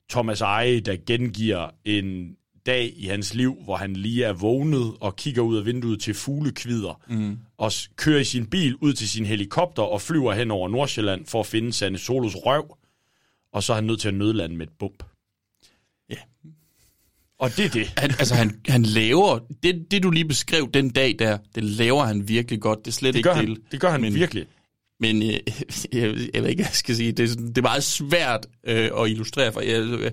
Thomas 0.10 0.42
Eje, 0.42 0.80
der 0.80 0.98
gengiver 1.06 1.70
en 1.86 2.36
dag 2.66 2.94
i 2.96 3.06
hans 3.06 3.34
liv, 3.34 3.58
hvor 3.64 3.76
han 3.78 3.94
lige 3.96 4.26
er 4.26 4.34
vågnet 4.34 4.94
og 5.00 5.16
kigger 5.16 5.42
ud 5.42 5.58
af 5.58 5.66
vinduet 5.66 6.02
til 6.02 6.14
fuglekvider, 6.14 7.02
mm. 7.08 7.38
og 7.58 7.72
kører 7.96 8.20
i 8.20 8.24
sin 8.24 8.46
bil 8.46 8.76
ud 8.76 8.94
til 8.94 9.10
sin 9.10 9.26
helikopter 9.26 9.84
og 9.84 10.02
flyver 10.02 10.34
hen 10.34 10.52
over 10.52 10.70
Nordsjælland 10.70 11.26
for 11.26 11.40
at 11.40 11.46
finde 11.46 11.74
Sanne 11.74 11.98
Solos 11.98 12.36
røv, 12.36 12.78
og 13.54 13.64
så 13.64 13.74
er 13.74 13.76
han 13.76 13.84
nødt 13.84 14.00
til 14.00 14.08
at 14.08 14.14
nødlande 14.14 14.56
med 14.56 14.68
et 14.68 14.74
bump. 14.80 15.04
Ja. 16.10 16.16
Og 17.40 17.50
det 17.58 17.66
er 17.66 17.70
det. 17.70 17.94
Han, 17.98 18.12
altså, 18.20 18.36
han, 18.36 18.62
han 18.68 18.84
laver... 18.84 19.40
Det, 19.64 19.92
det, 19.92 20.04
du 20.04 20.12
lige 20.12 20.26
beskrev 20.26 20.70
den 20.74 20.90
dag 20.90 21.16
der, 21.20 21.38
det 21.56 21.64
laver 21.64 22.04
han 22.04 22.28
virkelig 22.28 22.62
godt. 22.62 22.80
Det 22.80 22.88
er 22.88 22.92
slet 22.92 23.14
Det 23.14 23.20
ikke 23.20 23.30
gør 23.30 23.36
han, 23.36 23.50
det. 23.50 23.72
det 23.72 23.80
gør 23.80 23.90
han 23.90 24.02
men, 24.02 24.14
virkelig. 24.16 24.46
Men 25.02 25.24
øh, 25.24 25.30
jeg, 25.94 26.16
jeg 26.34 26.44
ved 26.44 26.50
ikke, 26.50 26.62
jeg 26.64 26.70
skal 26.74 26.96
sige. 26.96 27.12
Det 27.12 27.32
er, 27.32 27.36
det 27.36 27.58
er 27.58 27.62
meget 27.62 27.84
svært 27.84 28.48
øh, 28.68 28.90
at 29.02 29.10
illustrere. 29.10 29.52
For 29.54 29.62
jeg, 29.62 29.82
øh, 29.82 30.12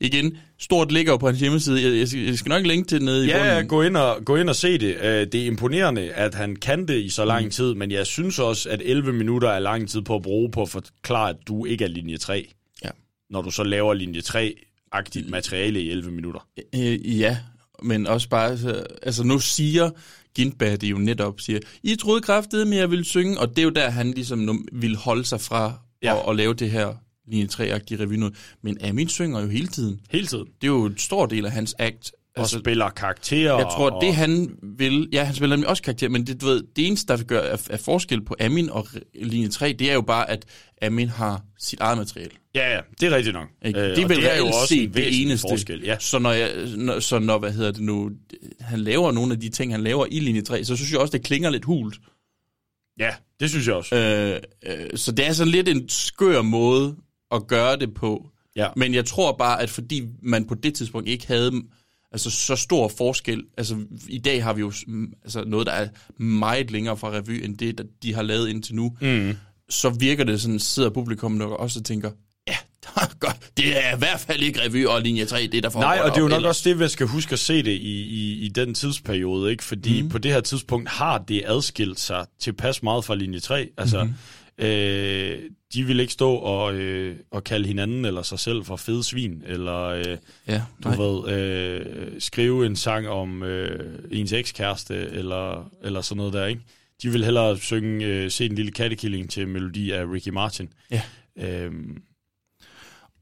igen, 0.00 0.36
stort 0.60 0.92
ligger 0.92 1.12
jo 1.12 1.16
på 1.16 1.26
hans 1.26 1.40
hjemmeside. 1.40 1.82
Jeg, 1.82 1.98
jeg, 1.98 2.08
skal, 2.08 2.20
jeg 2.20 2.38
skal 2.38 2.50
nok 2.50 2.66
linke 2.66 2.88
til 2.88 3.02
nede 3.02 3.24
i 3.26 3.28
Ja, 3.28 3.44
ja, 3.44 3.52
bunden. 3.54 3.68
gå 3.68 3.82
ind, 3.82 3.96
og, 3.96 4.24
gå 4.24 4.36
ind 4.36 4.48
og 4.48 4.56
se 4.56 4.78
det. 4.78 4.96
Øh, 4.96 5.26
Det 5.32 5.34
er 5.34 5.46
imponerende, 5.46 6.12
at 6.12 6.34
han 6.34 6.56
kan 6.56 6.88
det 6.88 7.02
i 7.02 7.08
så 7.08 7.22
Mm. 7.24 7.28
lang 7.28 7.52
tid, 7.52 7.74
men 7.74 7.90
jeg 7.90 8.06
synes 8.06 8.38
også, 8.38 8.68
at 8.70 8.82
11 8.84 9.12
minutter 9.12 9.48
er 9.48 9.58
lang 9.58 9.88
tid 9.88 10.02
på 10.02 10.14
at 10.16 10.22
bruge 10.22 10.50
på 10.50 10.62
at 10.62 10.68
forklare, 10.68 11.28
at 11.30 11.36
du 11.48 11.64
ikke 11.64 11.84
er 11.84 11.88
linje 11.88 12.16
3. 12.16 12.48
Ja. 12.84 12.90
Når 13.30 13.42
du 13.42 13.50
så 13.50 13.62
laver 13.64 13.94
linje 13.94 14.20
3-agtigt 14.20 15.30
materiale 15.30 15.80
i 15.82 15.90
11 15.90 16.10
minutter. 16.10 16.48
Øh, 16.74 17.20
ja, 17.20 17.36
men 17.82 18.06
også 18.06 18.28
bare... 18.28 18.58
Altså 19.02 19.24
nu 19.24 19.38
siger 19.38 19.90
Gintberg 20.34 20.82
jo 20.84 20.98
netop, 20.98 21.40
siger, 21.40 21.58
I 21.82 21.96
troede 21.96 22.20
kraftedet, 22.20 22.66
men 22.66 22.78
jeg 22.78 22.90
ville 22.90 23.04
synge, 23.04 23.40
og 23.40 23.48
det 23.48 23.58
er 23.58 23.62
jo 23.62 23.70
der, 23.70 23.90
han 23.90 24.10
ligesom 24.10 24.66
ville 24.72 24.96
holde 24.96 25.24
sig 25.24 25.40
fra 25.40 25.72
Ja. 26.02 26.16
at, 26.16 26.22
at 26.28 26.36
lave 26.36 26.54
det 26.54 26.70
her 26.70 26.94
linje 27.28 27.48
3-agtige 27.52 28.00
revy 28.00 28.14
nu. 28.14 28.30
Men 28.62 28.78
Amin 28.84 29.08
synger 29.08 29.40
jo 29.40 29.48
hele 29.48 29.66
tiden. 29.66 30.00
Hele 30.10 30.26
tiden. 30.26 30.44
Det 30.44 30.66
er 30.66 30.72
jo 30.72 30.84
en 30.84 30.98
stor 30.98 31.26
del 31.26 31.46
af 31.46 31.52
hans 31.52 31.74
act. 31.78 32.12
Og 32.36 32.48
spiller 32.48 32.90
karakterer. 32.90 33.56
Jeg 33.56 33.66
tror, 33.76 33.90
og, 33.90 34.02
det 34.02 34.14
han 34.14 34.56
vil... 34.62 35.08
Ja, 35.12 35.24
han 35.24 35.34
spiller 35.34 35.56
nemlig 35.56 35.68
også 35.68 35.82
karakter, 35.82 36.08
men 36.08 36.26
det, 36.26 36.40
du 36.40 36.46
ved, 36.46 36.62
det 36.76 36.86
eneste, 36.86 37.16
der 37.16 37.22
gør 37.24 37.40
er, 37.40 37.56
er 37.70 37.76
forskel 37.76 38.24
på 38.24 38.36
Amin 38.40 38.70
og 38.70 38.86
linje 39.14 39.48
3, 39.48 39.72
det 39.72 39.90
er 39.90 39.94
jo 39.94 40.00
bare, 40.02 40.30
at 40.30 40.44
Amin 40.86 41.08
har 41.08 41.42
sit 41.58 41.80
eget 41.80 41.98
materiale. 41.98 42.30
Ja, 42.54 42.74
ja, 42.74 42.80
det 43.00 43.12
er 43.12 43.16
rigtigt 43.16 43.34
nok. 43.34 43.48
Ikke? 43.64 43.80
Øh, 43.80 43.96
det 43.96 44.08
vel 44.08 44.16
det 44.16 44.32
er 44.34 44.38
jo 44.38 44.46
også 44.46 44.74
en 44.74 44.94
det 44.94 45.22
eneste. 45.22 45.48
forskel. 45.50 45.82
Ja. 45.84 45.96
Så 45.98 46.18
når, 46.18 46.32
jeg, 46.32 46.50
når, 46.76 47.00
så 47.00 47.18
når, 47.18 47.38
hvad 47.38 47.52
hedder 47.52 47.70
det 47.70 47.80
nu, 47.80 48.10
han 48.60 48.80
laver 48.80 49.12
nogle 49.12 49.32
af 49.32 49.40
de 49.40 49.48
ting, 49.48 49.72
han 49.72 49.80
laver 49.82 50.06
i 50.10 50.20
linje 50.20 50.40
3, 50.42 50.64
så 50.64 50.76
synes 50.76 50.92
jeg 50.92 51.00
også, 51.00 51.12
det 51.12 51.24
klinger 51.24 51.50
lidt 51.50 51.64
hult. 51.64 51.96
ja, 52.98 53.10
det 53.40 53.50
synes 53.50 53.66
jeg 53.66 53.74
også. 53.74 53.96
Øh, 53.96 54.40
øh, 54.72 54.98
så 54.98 55.12
det 55.12 55.26
er 55.26 55.32
sådan 55.32 55.50
lidt 55.50 55.68
en 55.68 55.88
skør 55.88 56.42
måde 56.42 56.96
at 57.30 57.46
gøre 57.46 57.76
det 57.76 57.94
på. 57.94 58.30
Ja. 58.56 58.68
Men 58.76 58.94
jeg 58.94 59.04
tror 59.04 59.32
bare, 59.32 59.62
at 59.62 59.70
fordi 59.70 60.02
man 60.22 60.44
på 60.46 60.54
det 60.54 60.74
tidspunkt 60.74 61.08
ikke 61.08 61.26
havde 61.26 61.52
altså, 62.12 62.30
så 62.30 62.56
stor 62.56 62.88
forskel, 62.88 63.44
altså 63.58 63.76
i 64.08 64.18
dag 64.18 64.42
har 64.44 64.52
vi 64.52 64.60
jo 64.60 64.72
altså, 65.22 65.44
noget, 65.46 65.66
der 65.66 65.72
er 65.72 65.88
meget 66.22 66.70
længere 66.70 66.96
fra 66.96 67.10
revy, 67.10 67.44
end 67.44 67.58
det, 67.58 67.78
der 67.78 67.84
de 68.02 68.14
har 68.14 68.22
lavet 68.22 68.48
indtil 68.48 68.74
nu, 68.74 68.96
Mm. 69.00 69.34
Så 69.74 69.90
virker 69.90 70.24
det 70.24 70.40
sådan, 70.40 70.58
sidder 70.58 70.90
publikum 70.90 71.32
nok 71.32 71.50
også 71.50 71.78
og 71.78 71.84
tænker, 71.84 72.10
ja, 72.48 72.56
godt, 73.20 73.50
det 73.56 73.86
er 73.86 73.94
i 73.94 73.98
hvert 73.98 74.20
fald 74.20 74.42
ikke 74.42 74.60
revy 74.60 74.86
og 74.86 75.02
linje 75.02 75.24
3, 75.24 75.46
det 75.52 75.62
der 75.62 75.70
foregår 75.70 75.88
Nej, 75.88 75.98
og 75.98 76.10
det 76.10 76.16
er 76.16 76.20
jo 76.20 76.28
nok 76.28 76.30
deroppe 76.30 76.48
også 76.48 76.68
det, 76.68 76.78
vi 76.78 76.88
skal 76.88 77.06
huske 77.06 77.32
at 77.32 77.38
se 77.38 77.62
det 77.62 77.70
i, 77.70 78.02
i, 78.02 78.44
i 78.44 78.48
den 78.48 78.74
tidsperiode, 78.74 79.50
ikke? 79.50 79.64
Fordi 79.64 80.02
mm. 80.02 80.08
på 80.08 80.18
det 80.18 80.32
her 80.32 80.40
tidspunkt 80.40 80.88
har 80.88 81.18
det 81.18 81.42
adskilt 81.46 82.00
sig 82.00 82.26
tilpas 82.40 82.82
meget 82.82 83.04
fra 83.04 83.14
linje 83.14 83.40
3. 83.40 83.68
Altså, 83.78 84.04
mm. 84.04 84.64
øh, 84.64 85.38
de 85.74 85.84
vil 85.84 86.00
ikke 86.00 86.12
stå 86.12 86.34
og, 86.34 86.74
øh, 86.74 87.16
og 87.30 87.44
kalde 87.44 87.66
hinanden 87.66 88.04
eller 88.04 88.22
sig 88.22 88.38
selv 88.38 88.64
for 88.64 88.76
fede 88.76 89.04
svin, 89.04 89.42
eller 89.46 89.82
øh, 89.82 90.16
Ja, 90.48 90.62
du 90.84 90.88
ved, 91.02 91.32
øh, 91.32 92.12
skrive 92.18 92.66
en 92.66 92.76
sang 92.76 93.08
om 93.08 93.42
øh, 93.42 93.94
ens 94.10 94.32
ekskæreste, 94.32 94.94
eller, 94.94 95.70
eller 95.82 96.00
sådan 96.00 96.16
noget 96.16 96.32
der, 96.32 96.46
ikke? 96.46 96.60
De 97.02 97.10
vil 97.10 97.24
hellere 97.24 97.58
synge 97.58 98.06
øh, 98.06 98.30
Se 98.30 98.48
den 98.48 98.56
lille 98.56 98.72
kattekilling 98.72 99.30
til 99.30 99.48
melodi 99.48 99.90
af 99.90 100.04
Ricky 100.04 100.28
Martin. 100.28 100.68
Ja. 100.90 101.02
Øhm, 101.38 102.02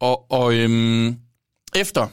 Og, 0.00 0.30
og 0.30 0.54
øhm, 0.54 1.16
efter 1.76 2.08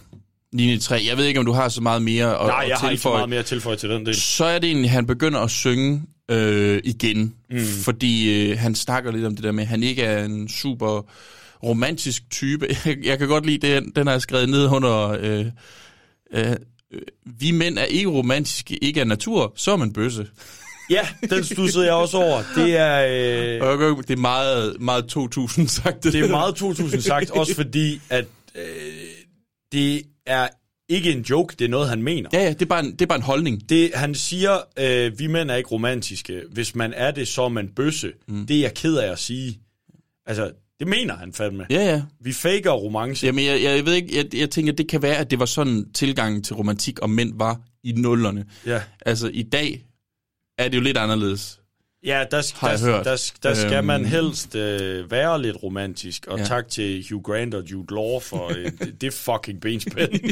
linje 0.53 0.77
3, 0.77 1.02
jeg 1.10 1.18
ved 1.18 1.26
ikke, 1.26 1.40
om 1.40 1.45
du 1.45 1.52
har 1.52 1.69
så 1.69 1.81
meget 1.81 2.02
mere 2.02 2.40
at, 2.40 2.45
nej, 2.48 2.64
at 2.64 2.69
jeg 2.69 2.77
har 2.77 2.90
ikke 2.90 2.98
så 3.02 3.03
tilføje. 3.03 3.18
meget 3.18 3.30
mere 3.30 3.40
at 3.40 3.45
tilføje 3.45 3.76
til 3.77 3.90
den 3.90 4.06
del. 4.06 4.15
så 4.15 4.45
er 4.45 4.60
det 4.60 4.68
egentlig, 4.68 4.90
at 4.90 4.94
han 4.94 5.07
begynder 5.07 5.40
at 5.40 5.52
synge 5.52 6.03
øh, 6.31 6.81
igen. 6.84 7.36
Mm. 7.49 7.60
Fordi 7.65 8.49
øh, 8.52 8.57
han 8.60 8.76
snakker 8.76 9.11
lidt 9.11 9.26
om 9.26 9.36
det 9.36 9.44
der 9.44 9.52
med, 9.52 9.64
at 9.64 9.68
han 9.69 9.84
ikke 9.84 10.03
er 10.03 10.26
en 10.26 10.49
super 10.49 11.02
romantisk 11.64 12.30
type. 12.30 12.68
Jeg, 12.86 12.98
jeg 13.03 13.19
kan 13.19 13.27
godt 13.27 13.45
lide 13.45 13.68
det, 13.68 13.95
den 13.95 14.07
har 14.07 14.14
jeg 14.14 14.22
skrevet 14.22 14.49
ned 14.49 14.65
under... 14.65 15.18
Øh, 15.22 15.45
øh, 16.34 16.56
vi 17.40 17.52
mænd 17.52 17.77
er 17.77 17.84
ikke 17.84 18.10
romantiske, 18.10 18.84
ikke 18.84 18.99
af 19.02 19.07
natur, 19.07 19.53
så 19.56 19.72
er 19.72 19.77
man 19.77 19.94
bøsse. 19.94 20.27
Ja, 20.89 21.07
den 21.29 21.43
stussede 21.43 21.85
jeg 21.85 21.93
også 21.93 22.17
over. 22.17 22.43
Det 22.55 22.75
er... 22.77 23.05
Øh, 23.05 23.97
Det 24.07 24.09
er 24.13 24.17
meget, 24.17 24.81
meget 24.81 25.05
2000 25.05 25.67
sagt. 25.67 26.03
Det 26.03 26.15
er 26.15 26.27
meget 26.27 26.55
2000 26.55 27.01
sagt, 27.01 27.31
også 27.31 27.55
fordi, 27.55 28.01
at 28.09 28.25
øh, 28.55 28.61
det 29.71 30.01
er 30.25 30.47
ikke 30.89 31.11
en 31.11 31.21
joke, 31.21 31.55
det 31.59 31.65
er 31.65 31.69
noget, 31.69 31.89
han 31.89 32.03
mener. 32.03 32.29
Ja, 32.33 32.43
ja, 32.43 32.49
det 32.49 32.61
er 32.61 32.65
bare 32.65 32.85
en, 32.85 32.91
det 32.91 33.01
er 33.01 33.05
bare 33.05 33.15
en 33.17 33.21
holdning. 33.23 33.69
Det, 33.69 33.91
han 33.93 34.15
siger, 34.15 34.57
øh, 34.79 35.19
vi 35.19 35.27
mænd 35.27 35.51
er 35.51 35.55
ikke 35.55 35.69
romantiske. 35.69 36.41
Hvis 36.51 36.75
man 36.75 36.93
er 36.95 37.11
det, 37.11 37.27
så 37.27 37.41
er 37.43 37.49
man 37.49 37.67
bøsse. 37.75 38.11
Mm. 38.27 38.47
Det 38.47 38.55
er 38.57 38.61
jeg 38.61 38.73
ked 38.73 38.95
af 38.95 39.11
at 39.11 39.19
sige. 39.19 39.59
Altså, 40.25 40.51
det 40.79 40.87
mener 40.87 41.15
han 41.17 41.33
fandme. 41.33 41.65
Ja, 41.69 41.85
ja. 41.85 42.01
Vi 42.21 42.33
faker 42.33 42.71
romance. 42.71 43.25
Jamen, 43.25 43.45
jeg, 43.45 43.63
jeg 43.63 43.85
ved 43.85 43.93
ikke, 43.93 44.17
jeg, 44.17 44.35
jeg 44.35 44.49
tænker, 44.49 44.73
det 44.73 44.87
kan 44.87 45.01
være, 45.01 45.15
at 45.17 45.31
det 45.31 45.39
var 45.39 45.45
sådan 45.45 45.85
tilgangen 45.93 46.43
til 46.43 46.55
romantik 46.55 46.99
og 46.99 47.09
mænd 47.09 47.33
var 47.35 47.59
i 47.83 47.91
nullerne. 47.91 48.45
Ja, 48.65 48.81
Altså, 49.05 49.27
i 49.33 49.43
dag 49.43 49.83
er 50.60 50.69
det 50.69 50.77
jo 50.77 50.81
lidt 50.81 50.98
anderledes. 50.98 51.60
ja 52.06 52.23
der, 52.31 52.41
der, 52.61 52.86
hørt. 52.86 53.06
der, 53.06 53.31
der 53.44 53.53
skal 53.53 53.73
Øhm. 53.77 53.86
man 53.86 54.06
helst 54.06 54.56
øh, 54.56 55.11
være 55.11 55.41
lidt 55.41 55.57
romantisk. 55.64 56.27
Og 56.27 56.38
Ja. 56.40 56.44
tak 56.45 56.68
til 56.69 57.06
Hugh 57.11 57.23
Grant 57.23 57.53
og 57.53 57.64
Jude 57.72 57.94
Law 57.95 58.19
for 58.19 58.52
øh, 58.57 58.65
det, 58.80 59.02
det 59.02 59.14
fucking 59.14 59.61
benspænd. 59.61 60.11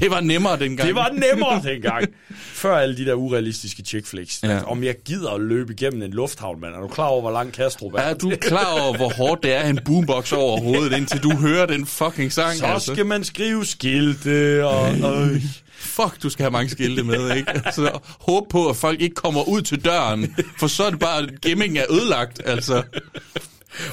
Det 0.00 0.10
var 0.10 0.20
nemmere 0.20 0.58
dengang. 0.58 0.86
Det 0.86 0.94
var 0.94 1.10
nemmere 1.12 1.62
dengang. 1.64 2.08
Før 2.36 2.76
alle 2.76 2.96
de 2.96 3.04
der 3.06 3.14
urealistiske 3.14 3.82
chick 3.82 4.06
flicks. 4.06 4.40
Ja. 4.42 4.52
Ja. 4.54 4.62
Om 4.70 4.84
jeg 4.84 4.94
gider 5.04 5.30
at 5.30 5.40
løbe 5.40 5.72
igennem 5.72 6.02
en 6.02 6.10
lufthavn, 6.10 6.60
mand. 6.60 6.74
Er 6.74 6.80
du 6.80 6.88
klar 6.88 7.06
over, 7.06 7.20
hvor 7.20 7.30
lang 7.30 7.52
Kastrup 7.52 7.94
er? 7.94 7.98
Er 7.98 8.14
du 8.14 8.32
klar 8.40 8.80
over, 8.80 8.96
hvor 8.96 9.12
hårdt 9.16 9.42
det 9.42 9.52
er 9.54 9.68
en 9.68 9.78
boombox 9.84 10.32
over 10.32 10.60
hovedet, 10.60 10.96
indtil 10.96 11.22
du 11.22 11.36
hører 11.36 11.66
den 11.66 11.86
fucking 11.86 12.32
sang? 12.32 12.56
Så 12.56 12.66
altså? 12.66 12.92
skal 12.94 13.06
man 13.06 13.24
skrive 13.24 13.66
skilte 13.66 14.66
og... 14.66 14.92
Øh. 15.30 15.42
Fuck, 15.78 16.22
du 16.22 16.30
skal 16.30 16.42
have 16.42 16.50
mange 16.50 16.70
skilte 16.70 17.02
med, 17.02 17.36
ikke? 17.36 17.50
Altså, 17.50 17.98
håb 18.20 18.48
på, 18.50 18.68
at 18.68 18.76
folk 18.76 19.00
ikke 19.00 19.14
kommer 19.14 19.48
ud 19.48 19.62
til 19.62 19.84
døren, 19.84 20.36
for 20.58 20.66
så 20.66 20.84
er 20.84 20.90
det 20.90 20.98
bare, 20.98 21.22
at 21.22 21.40
gemmingen 21.40 21.76
er 21.76 21.84
ødelagt, 21.90 22.42
altså. 22.44 22.82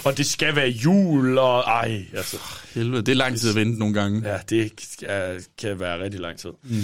Og 0.03 0.18
det 0.18 0.26
skal 0.26 0.55
være 0.55 0.69
jul, 0.69 1.38
og 1.38 1.60
ej, 1.60 2.05
altså. 2.14 2.38
Helvede, 2.76 3.01
det 3.01 3.11
er 3.11 3.15
lang 3.15 3.39
tid 3.39 3.49
at 3.49 3.55
vente 3.55 3.80
nogle 3.80 3.93
gange. 3.93 4.30
Ja, 4.30 4.38
det 4.49 4.72
kan 5.61 5.80
være 5.80 6.03
rigtig 6.03 6.19
lang 6.19 6.38
tid. 6.38 6.49
Mm. 6.64 6.81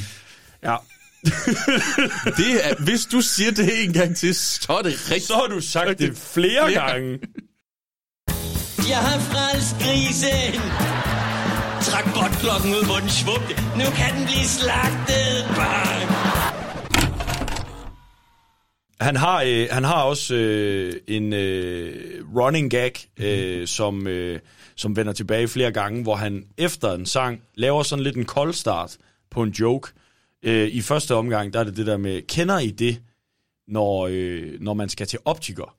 Ja, 0.64 0.76
Det 2.38 2.66
er, 2.66 2.84
hvis 2.84 3.06
du 3.06 3.22
siger 3.22 3.52
det 3.52 3.84
en 3.84 3.94
gang 3.94 4.16
til, 4.18 4.36
så 4.36 4.74
er 4.74 4.82
det 4.82 4.94
rigtigt. 5.12 5.28
så 5.28 5.34
har 5.34 5.48
du 5.48 5.62
sagt 5.62 6.00
det 6.00 6.18
flere 6.18 6.68
Flere 6.68 6.90
gange. 6.90 7.20
Jeg 8.90 8.98
har 8.98 9.20
frelst 9.20 9.76
grisen. 9.80 10.62
Træk 11.82 12.06
botklokken 12.14 12.72
ud, 12.78 12.86
hvor 12.86 13.00
den 13.00 13.10
svugte. 13.10 13.54
Nu 13.78 13.86
kan 14.00 14.10
den 14.16 14.26
blive 14.26 14.48
slagtet. 14.58 15.46
Bang! 15.58 16.10
Han 19.02 19.16
har, 19.16 19.44
øh, 19.48 19.68
han 19.72 19.84
har 19.84 20.04
også 20.04 20.36
øh, 20.36 20.94
en 21.08 21.34
øh, 21.34 22.26
running 22.36 22.72
gag, 22.72 22.94
øh, 23.20 23.68
som, 23.68 24.08
øh, 24.08 24.40
som 24.76 24.96
vender 24.96 25.14
tilbage 25.14 25.48
flere 25.48 25.72
gange, 25.72 26.04
hvor 26.04 26.16
han 26.16 26.46
efter 26.58 26.94
en 26.94 27.06
sang 27.06 27.42
laver 27.56 27.84
sådan 27.84 28.04
lidt 28.04 28.16
en 28.16 28.26
kold 28.26 28.54
start 28.54 28.98
på 29.32 29.44
en 29.44 29.50
joke. 29.50 29.92
Øh, 30.44 30.68
I 30.68 30.82
første 30.82 31.16
omgang, 31.16 31.54
der 31.54 31.60
er 31.60 31.64
det 31.64 31.78
det 31.78 31.88
der 31.88 31.98
med, 31.98 32.22
kender 32.22 32.60
I 32.60 32.72
det, 32.72 33.02
når, 33.68 34.08
øh, 34.12 34.62
når 34.62 34.74
man 34.74 34.90
skal 34.90 35.08
til 35.08 35.20
optiker, 35.26 35.76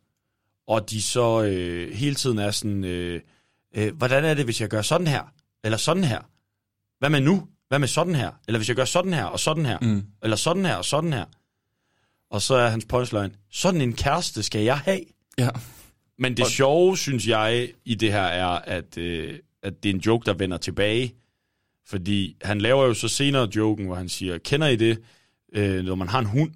og 0.66 0.90
de 0.90 1.02
så 1.02 1.42
øh, 1.42 1.92
hele 1.94 2.14
tiden 2.14 2.38
er 2.38 2.50
sådan, 2.50 2.84
øh, 2.84 3.20
øh, 3.76 3.96
hvordan 3.96 4.24
er 4.24 4.34
det, 4.34 4.44
hvis 4.44 4.60
jeg 4.60 4.68
gør 4.68 4.82
sådan 4.82 5.06
her, 5.06 5.32
eller 5.64 5.76
sådan 5.78 6.04
her? 6.04 6.20
Hvad 6.98 7.10
med 7.10 7.20
nu? 7.20 7.46
Hvad 7.68 7.78
med 7.78 7.88
sådan 7.88 8.14
her? 8.14 8.30
Eller 8.48 8.58
hvis 8.58 8.68
jeg 8.68 8.76
gør 8.76 8.84
sådan 8.84 9.14
her, 9.14 9.24
og 9.24 9.40
sådan 9.40 9.66
her, 9.66 9.78
Mm. 9.82 10.02
eller 10.22 10.36
sådan 10.36 10.64
her, 10.64 10.74
og 10.74 10.84
sådan 10.84 11.12
her. 11.12 11.24
Og 12.30 12.42
så 12.42 12.54
er 12.54 12.68
hans 12.68 12.84
punchline, 12.84 13.30
sådan 13.50 13.80
en 13.80 13.92
kæreste 13.92 14.42
skal 14.42 14.62
jeg 14.62 14.78
have. 14.78 15.00
Ja. 15.38 15.48
Men 16.18 16.36
det 16.36 16.44
Og- 16.44 16.50
sjove, 16.50 16.96
synes 16.98 17.26
jeg, 17.28 17.68
i 17.84 17.94
det 17.94 18.12
her 18.12 18.22
er, 18.22 18.46
at, 18.48 18.98
øh, 18.98 19.38
at 19.62 19.82
det 19.82 19.90
er 19.90 19.94
en 19.94 20.00
joke, 20.00 20.26
der 20.26 20.32
vender 20.34 20.56
tilbage. 20.56 21.14
Fordi 21.86 22.36
han 22.42 22.60
laver 22.60 22.84
jo 22.86 22.94
så 22.94 23.08
senere 23.08 23.48
joken, 23.56 23.86
hvor 23.86 23.94
han 23.94 24.08
siger, 24.08 24.38
kender 24.38 24.66
I 24.66 24.76
det, 24.76 24.98
øh, 25.52 25.84
når 25.84 25.94
man 25.94 26.08
har 26.08 26.18
en 26.18 26.26
hund, 26.26 26.50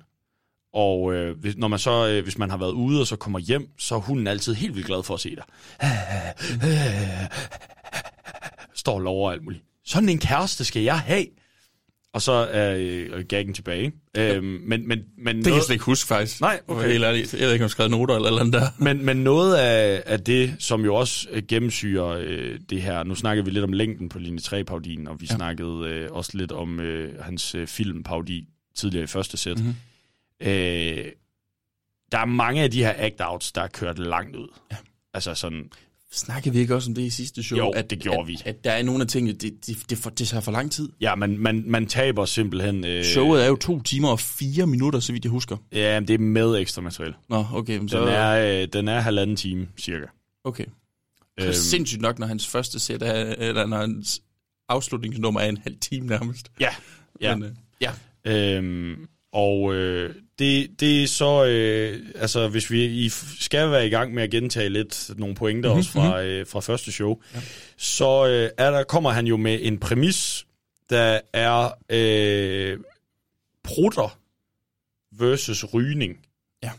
og 0.72 1.14
øh, 1.14 1.38
hvis, 1.38 1.56
når 1.56 1.68
man 1.68 1.78
så, 1.78 2.08
øh, 2.08 2.22
hvis 2.22 2.38
man 2.38 2.50
har 2.50 2.56
været 2.56 2.72
ude 2.72 3.00
og 3.00 3.06
så 3.06 3.16
kommer 3.16 3.38
hjem, 3.38 3.68
så 3.78 3.94
er 3.94 3.98
hunden 3.98 4.26
altid 4.26 4.54
helt 4.54 4.74
vildt 4.74 4.86
glad 4.86 5.02
for 5.02 5.14
at 5.14 5.20
se 5.20 5.36
dig. 5.36 5.44
Står 8.84 8.94
og 8.94 9.00
lover 9.00 9.32
alt 9.32 9.42
muligt. 9.44 9.62
Sådan 9.86 10.08
en 10.08 10.18
kæreste 10.18 10.64
skal 10.64 10.82
jeg 10.82 10.98
have. 10.98 11.26
Og 12.12 12.22
så 12.22 12.32
er 12.32 12.76
øh, 12.78 13.24
gaggen 13.28 13.54
tilbage. 13.54 13.92
Øhm, 14.16 14.44
men, 14.44 14.88
men, 14.88 14.98
men 15.18 15.36
Det 15.36 15.44
kan 15.44 15.54
jeg 15.54 15.62
slet 15.62 15.74
ikke 15.74 15.84
huske, 15.84 16.08
faktisk. 16.08 16.40
Nej, 16.40 16.60
okay. 16.68 16.80
okay. 16.80 16.92
Helt 16.92 17.04
ærligt. 17.04 17.32
Jeg 17.32 17.40
ved 17.40 17.46
ikke, 17.52 17.52
om 17.52 17.58
jeg 17.58 17.64
har 17.64 17.68
skrevet 17.68 17.90
noter 17.90 18.16
eller 18.16 18.30
noget 18.30 18.52
der. 18.52 18.68
Men, 18.78 19.04
men 19.04 19.16
noget 19.16 19.56
af, 19.56 20.02
af 20.06 20.20
det, 20.20 20.56
som 20.58 20.84
jo 20.84 20.94
også 20.94 21.28
øh, 21.30 21.42
gennemsyrer 21.48 22.06
øh, 22.20 22.58
det 22.70 22.82
her, 22.82 23.02
nu 23.02 23.14
snakkede 23.14 23.44
vi 23.44 23.50
lidt 23.50 23.64
om 23.64 23.72
længden 23.72 24.08
på 24.08 24.18
linje 24.18 24.38
3 24.38 24.64
paudien 24.64 25.08
og 25.08 25.20
vi 25.20 25.26
Ja. 25.30 25.32
ja. 25.34 25.36
snakkede 25.36 25.88
øh, 25.88 26.10
også 26.12 26.30
lidt 26.38 26.52
om 26.52 26.80
øh, 26.80 27.22
hans 27.22 27.54
øh, 27.54 27.66
film 27.66 28.02
paudi 28.02 28.48
tidligere 28.76 29.04
i 29.04 29.06
første 29.06 29.36
sæt. 29.36 29.58
Mhm. 29.58 29.66
Mm-hmm. 29.66 30.48
Øh, 30.52 31.04
der 32.12 32.18
er 32.18 32.24
mange 32.24 32.62
af 32.62 32.70
de 32.70 32.84
her 32.84 32.92
act-outs, 32.92 33.50
der 33.54 33.62
er 33.62 33.68
kørt 33.68 33.98
langt 33.98 34.36
ud. 34.36 34.48
Ja. 34.72 34.76
Altså 35.14 35.34
sådan, 35.34 35.70
Snakkede 36.14 36.54
vi 36.54 36.60
ikke 36.60 36.74
også 36.74 36.90
om 36.90 36.94
det 36.94 37.02
i 37.02 37.10
sidste 37.10 37.42
show? 37.42 37.58
Jo, 37.58 37.74
det 37.90 37.98
gjorde 37.98 38.20
at, 38.20 38.26
vi. 38.26 38.38
At 38.44 38.64
der 38.64 38.70
er 38.70 38.82
nogle 38.82 39.00
af 39.00 39.08
tingene, 39.08 39.32
det, 39.32 39.66
det, 39.66 39.90
det, 39.90 39.98
for, 39.98 40.10
det 40.10 40.28
tager 40.28 40.40
for 40.40 40.52
lang 40.52 40.72
tid. 40.72 40.88
ja, 41.00 41.14
man, 41.14 41.38
man, 41.38 41.64
man 41.66 41.86
taber 41.86 42.24
simpelthen... 42.24 42.84
Øh, 42.84 43.04
Showet 43.04 43.44
er 43.44 43.48
jo 43.48 43.56
to 43.56 43.82
timer 43.82 44.08
og 44.08 44.20
fire 44.20 44.66
minutter, 44.66 45.00
så 45.00 45.12
vidt 45.12 45.24
jeg 45.24 45.30
husker. 45.30 45.56
Ja, 45.72 46.00
men 46.00 46.08
det 46.08 46.14
er 46.14 46.18
med 46.18 46.56
ekstra 46.56 46.82
materiale. 46.82 47.14
Nå, 47.28 47.44
okay. 47.52 47.78
Men 47.78 47.88
så, 47.88 48.00
Den 48.00 48.08
er, 48.08 48.62
øh, 48.62 48.68
den 48.72 48.88
er 48.88 49.00
halvanden 49.00 49.36
time, 49.36 49.68
cirka. 49.78 50.06
Okay. 50.44 50.64
Øhm. 51.40 51.52
Sindssygt 51.52 52.02
nok, 52.02 52.18
når 52.18 52.26
hans 52.26 52.46
første 52.48 52.78
sæt 52.78 53.02
er, 53.02 53.34
eller 53.38 53.66
når 53.66 53.76
hans 53.76 54.22
afslutningsnummer 54.68 55.40
er 55.40 55.48
en 55.48 55.56
halv 55.56 55.76
time 55.80 56.06
nærmest. 56.06 56.48
Ja, 56.60 56.70
ja. 57.20 57.36
Men, 57.36 57.44
øh, 57.44 57.52
ja. 57.80 57.92
Øhm, 58.24 59.06
og 59.34 59.74
øh, 59.74 60.14
det, 60.38 60.80
det 60.80 61.02
er 61.02 61.06
så, 61.06 61.44
øh, 61.44 62.00
altså 62.14 62.48
hvis 62.48 62.70
vi 62.70 62.84
I 62.84 63.08
skal 63.40 63.70
være 63.70 63.86
i 63.86 63.90
gang 63.90 64.14
med 64.14 64.22
at 64.22 64.30
gentage 64.30 64.68
lidt 64.68 65.10
nogle 65.16 65.34
pointer 65.34 65.68
Mhm, 65.70 65.76
mm-hmm. 65.76 65.78
også 65.78 65.90
fra, 65.90 66.22
øh, 66.22 66.46
fra 66.46 66.60
første 66.60 66.92
show, 66.92 67.20
ja. 67.34 67.40
så 67.76 68.26
øh, 68.26 68.50
er 68.58 68.70
der, 68.70 68.84
kommer 68.84 69.10
han 69.10 69.26
jo 69.26 69.36
med 69.36 69.58
en 69.62 69.78
præmis, 69.78 70.46
der 70.90 71.20
er 71.32 71.70
øh, 71.90 72.78
prutter 73.64 74.18
versus 75.12 75.64
rygning. 75.74 76.18
Ja. 76.62 76.70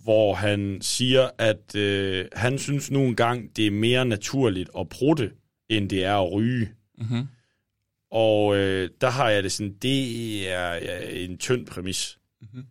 Hvor 0.00 0.34
han 0.34 0.78
siger, 0.80 1.30
at 1.38 1.74
øh, 1.76 2.26
han 2.32 2.58
synes 2.58 2.90
nu 2.90 3.00
engang, 3.00 3.56
det 3.56 3.66
er 3.66 3.70
mere 3.70 4.04
naturligt 4.04 4.70
at 4.78 4.88
prutte, 4.88 5.30
end 5.68 5.90
det 5.90 6.04
er 6.04 6.16
at 6.16 6.32
ryge. 6.32 6.70
Mm-hmm. 6.98 7.26
Og 8.12 8.56
øh, 8.56 8.90
der 9.00 9.10
har 9.10 9.30
jeg 9.30 9.42
det 9.42 9.52
sådan, 9.52 9.74
det 9.82 10.48
er 10.52 10.72
en 11.10 11.38
tynd 11.38 11.66
præmis. 11.66 12.18
Mhm. 12.40 12.64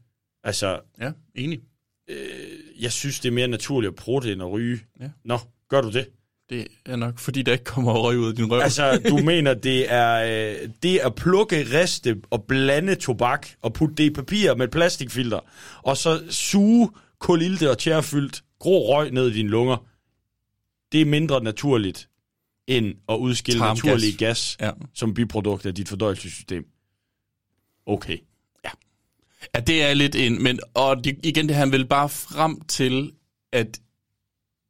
Altså, 0.43 0.79
Ja, 1.01 1.11
enig. 1.35 1.59
øh, 2.09 2.17
jeg 2.79 2.91
synes, 2.91 3.19
det 3.19 3.29
er 3.29 3.33
mere 3.33 3.47
naturligt 3.47 3.89
at 3.91 3.95
prutte 3.95 4.31
end 4.33 4.41
at 4.41 4.51
ryge. 4.51 4.79
Ja. 5.01 5.09
Nå, 5.25 5.39
gør 5.69 5.81
du 5.81 5.91
det? 5.91 6.07
Det 6.49 6.67
er 6.85 6.95
nok, 6.95 7.19
fordi 7.19 7.41
der 7.41 7.51
ikke 7.51 7.63
kommer 7.63 7.93
røg 7.93 8.17
ud 8.17 8.29
af 8.29 8.35
din 8.35 8.51
røv. 8.51 8.59
Altså, 8.59 9.01
du 9.09 9.17
mener, 9.31 9.53
det 9.53 9.91
er 9.93 10.13
øh, 10.61 10.69
det 10.83 10.99
at 10.99 11.15
plukke, 11.15 11.63
riste 11.81 12.21
og 12.29 12.43
blande 12.47 12.95
tobak 12.95 13.47
og 13.61 13.73
putte 13.73 13.95
det 13.95 14.03
i 14.03 14.09
papir 14.13 14.55
med 14.55 14.65
et 14.65 14.71
plastikfilter, 14.71 15.39
og 15.81 15.97
så 15.97 16.23
suge 16.29 16.89
kolilte 17.19 17.69
og 17.69 17.77
tjærfyldt 17.77 18.43
grå 18.59 18.95
røg 18.95 19.11
ned 19.11 19.27
i 19.29 19.33
dine 19.33 19.49
lunger, 19.49 19.85
det 20.91 21.01
er 21.01 21.05
mindre 21.05 21.43
naturligt 21.43 22.09
end 22.77 22.95
at 23.09 23.15
udskille 23.15 23.59
Tarmgas. 23.59 23.83
naturlig 23.83 24.13
gas 24.17 24.57
Ja. 24.61 24.71
som 24.93 25.13
biprodukt 25.13 25.65
af 25.65 25.75
dit 25.75 25.89
fordøjelsessystem. 25.89 26.65
Okay. 27.85 28.17
Ja, 29.55 29.59
det 29.59 29.83
er 29.83 29.93
lidt 29.93 30.15
en... 30.15 30.43
Men, 30.43 30.59
og 30.73 31.03
det, 31.03 31.19
igen, 31.23 31.47
det 31.47 31.55
han 31.55 31.71
vil 31.71 31.85
bare 31.85 32.09
frem 32.09 32.61
til, 32.61 33.11
at 33.51 33.79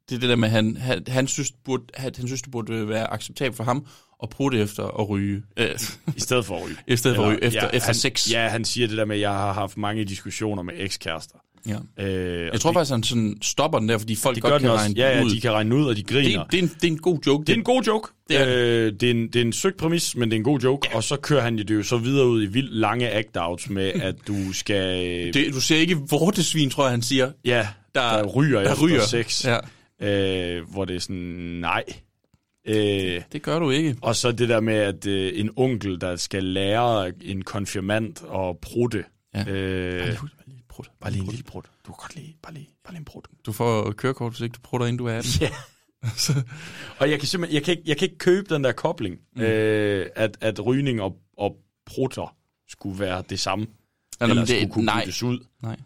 det 0.09 0.15
er 0.15 0.19
det 0.19 0.29
der 0.29 0.35
med, 0.35 0.47
at 0.47 0.51
han, 0.51 0.77
han, 0.77 1.03
han, 1.07 1.27
synes, 1.27 1.51
burde, 1.65 1.83
han, 1.95 2.11
han 2.17 2.27
synes, 2.27 2.41
det 2.41 2.51
burde 2.51 2.87
være 2.87 3.13
acceptabelt 3.13 3.57
for 3.57 3.63
ham 3.63 3.85
at 4.23 4.29
bruge 4.29 4.51
det 4.51 4.61
efter 4.61 4.83
at 4.99 5.09
ryge. 5.09 5.43
Øh, 5.57 5.75
I 6.15 6.19
stedet 6.19 6.45
for 6.45 6.57
at 6.57 6.65
ryge. 6.65 6.77
I 6.87 6.95
stedet 6.95 7.15
for 7.15 7.23
at 7.23 7.29
ryge, 7.29 7.43
efter- 7.43 7.69
efter 7.69 7.85
han, 7.87 7.95
sex. 7.95 8.31
Ja, 8.31 8.47
han 8.47 8.65
siger 8.65 8.87
det 8.87 8.97
der 8.97 9.05
med, 9.05 9.15
at 9.15 9.21
jeg 9.21 9.31
har 9.31 9.53
haft 9.53 9.77
mange 9.77 10.05
diskussioner 10.05 10.63
med 10.63 10.73
ekskærester. 10.77 11.37
Ja. 11.67 12.05
Øh, 12.05 12.49
Jeg 12.53 12.61
tror 12.61 12.73
faktisk, 12.73 12.91
han 12.91 13.03
sådan 13.03 13.38
stopper 13.41 13.79
den 13.79 13.89
der, 13.89 13.97
fordi 13.97 14.15
folk 14.15 14.35
det 14.35 14.43
godt 14.43 14.61
kan 14.61 14.71
også. 14.71 14.83
regne 14.85 14.95
Ja, 14.97 15.17
ja, 15.17 15.23
ud. 15.23 15.29
de 15.29 15.41
kan 15.41 15.51
regne 15.51 15.75
ud, 15.75 15.85
og 15.85 15.95
de 15.95 16.03
griner. 16.03 16.43
det, 16.43 16.51
det, 16.51 16.57
er 16.59 16.63
en, 16.63 16.67
det 16.81 16.83
er 16.83 16.88
en 16.91 16.97
god 16.97 17.19
joke. 17.27 17.45
Det 17.45 17.53
er 17.53 17.57
en 17.57 17.63
god 17.63 17.83
joke. 17.83 18.07
Det 18.29 18.39
er 18.41 18.47
øh, 18.47 18.93
det, 18.93 19.03
er 19.03 19.11
en, 19.11 19.27
det 19.27 19.35
er 19.35 19.41
en 19.41 19.53
søgt 19.53 19.77
præmis, 19.77 20.15
men 20.15 20.29
det 20.31 20.35
er 20.35 20.39
en 20.39 20.43
god 20.43 20.59
joke. 20.59 20.88
Ja. 20.91 20.95
Og 20.95 21.03
så 21.03 21.15
kører 21.17 21.41
han 21.41 21.57
det 21.57 21.71
jo 21.71 21.83
så 21.83 21.97
videre 21.97 22.27
ud 22.27 22.43
i 22.43 22.45
vildt 22.45 22.73
lange 22.75 23.09
act-outs 23.19 23.73
med, 23.73 23.91
at 24.01 24.15
du 24.27 24.53
skal... 24.53 25.05
det, 25.33 25.53
du 25.53 25.61
ser 25.61 25.77
ikke 25.77 25.97
vortesvin, 26.09 26.69
tror 26.69 26.83
jeg, 26.83 26.91
han 26.91 27.01
siger. 27.01 27.31
ja, 27.45 27.67
Der, 27.95 28.01
der 28.17 28.25
ryger 28.25 28.61
der 28.63 28.71
efter 28.71 28.85
ryger. 28.85 29.01
sex. 29.01 29.45
Ja, 29.45 29.57
Øh, 30.03 30.63
hvor 30.71 30.85
det 30.85 30.95
er 30.95 30.99
sådan, 30.99 31.15
nej. 31.61 31.83
Øh, 32.67 33.21
det 33.31 33.41
gør 33.41 33.59
du 33.59 33.69
ikke. 33.69 33.95
og 34.01 34.15
så 34.15 34.31
det 34.31 34.49
der 34.49 34.59
med, 34.59 34.73
at 34.73 35.07
øh, 35.07 35.31
en 35.35 35.49
onkel, 35.55 36.01
der 36.01 36.15
skal 36.15 36.43
lære 36.43 37.11
en 37.23 37.41
konfirmand 37.41 38.13
at 38.35 38.57
prutte. 38.61 39.03
Ja. 39.35 39.51
Øh, 39.51 40.17
Lige, 40.81 40.91
lige 40.91 40.93
prut. 40.93 40.99
bare 41.01 41.11
lige 41.11 41.23
en 41.23 41.29
lille 41.29 41.43
prut. 41.43 41.65
Du 41.87 41.91
kan 41.91 41.97
godt 41.99 42.15
lide, 42.15 42.33
bare 42.43 42.53
lige, 42.53 42.69
bare 42.83 42.93
lige 42.93 42.99
en 42.99 43.05
prut. 43.05 43.27
Du 43.45 43.51
får 43.51 43.91
kørekort, 43.91 44.31
hvis 44.33 44.41
ikke 44.41 44.53
du 44.53 44.59
prutter, 44.63 44.87
inden 44.87 44.97
du 44.97 45.05
er 45.07 45.13
18. 45.17 45.31
Ja. 45.41 45.49
Og 46.99 47.09
jeg 47.09 47.19
kan 47.19 47.27
simpelthen, 47.27 47.55
jeg 47.55 47.63
kan 47.63 47.71
ikke, 47.71 47.83
jeg 47.85 47.97
kan 47.97 48.05
ikke 48.05 48.17
købe 48.17 48.53
den 48.55 48.63
der 48.63 48.71
kobling, 48.71 49.15
mm. 49.35 49.41
øh, 49.41 50.05
at, 50.15 50.37
at 50.41 50.65
rygning 50.65 51.01
og, 51.01 51.15
og 51.37 51.55
prutter 51.85 52.35
skulle 52.69 52.99
være 52.99 53.23
det 53.29 53.39
samme. 53.39 53.67
Eller 54.21 54.35
men 54.35 54.41
det- 54.41 54.49
skulle 54.49 54.73
kunne 54.73 54.85
nej. 54.85 55.05
ud. 55.23 55.45
Nej. 55.63 55.77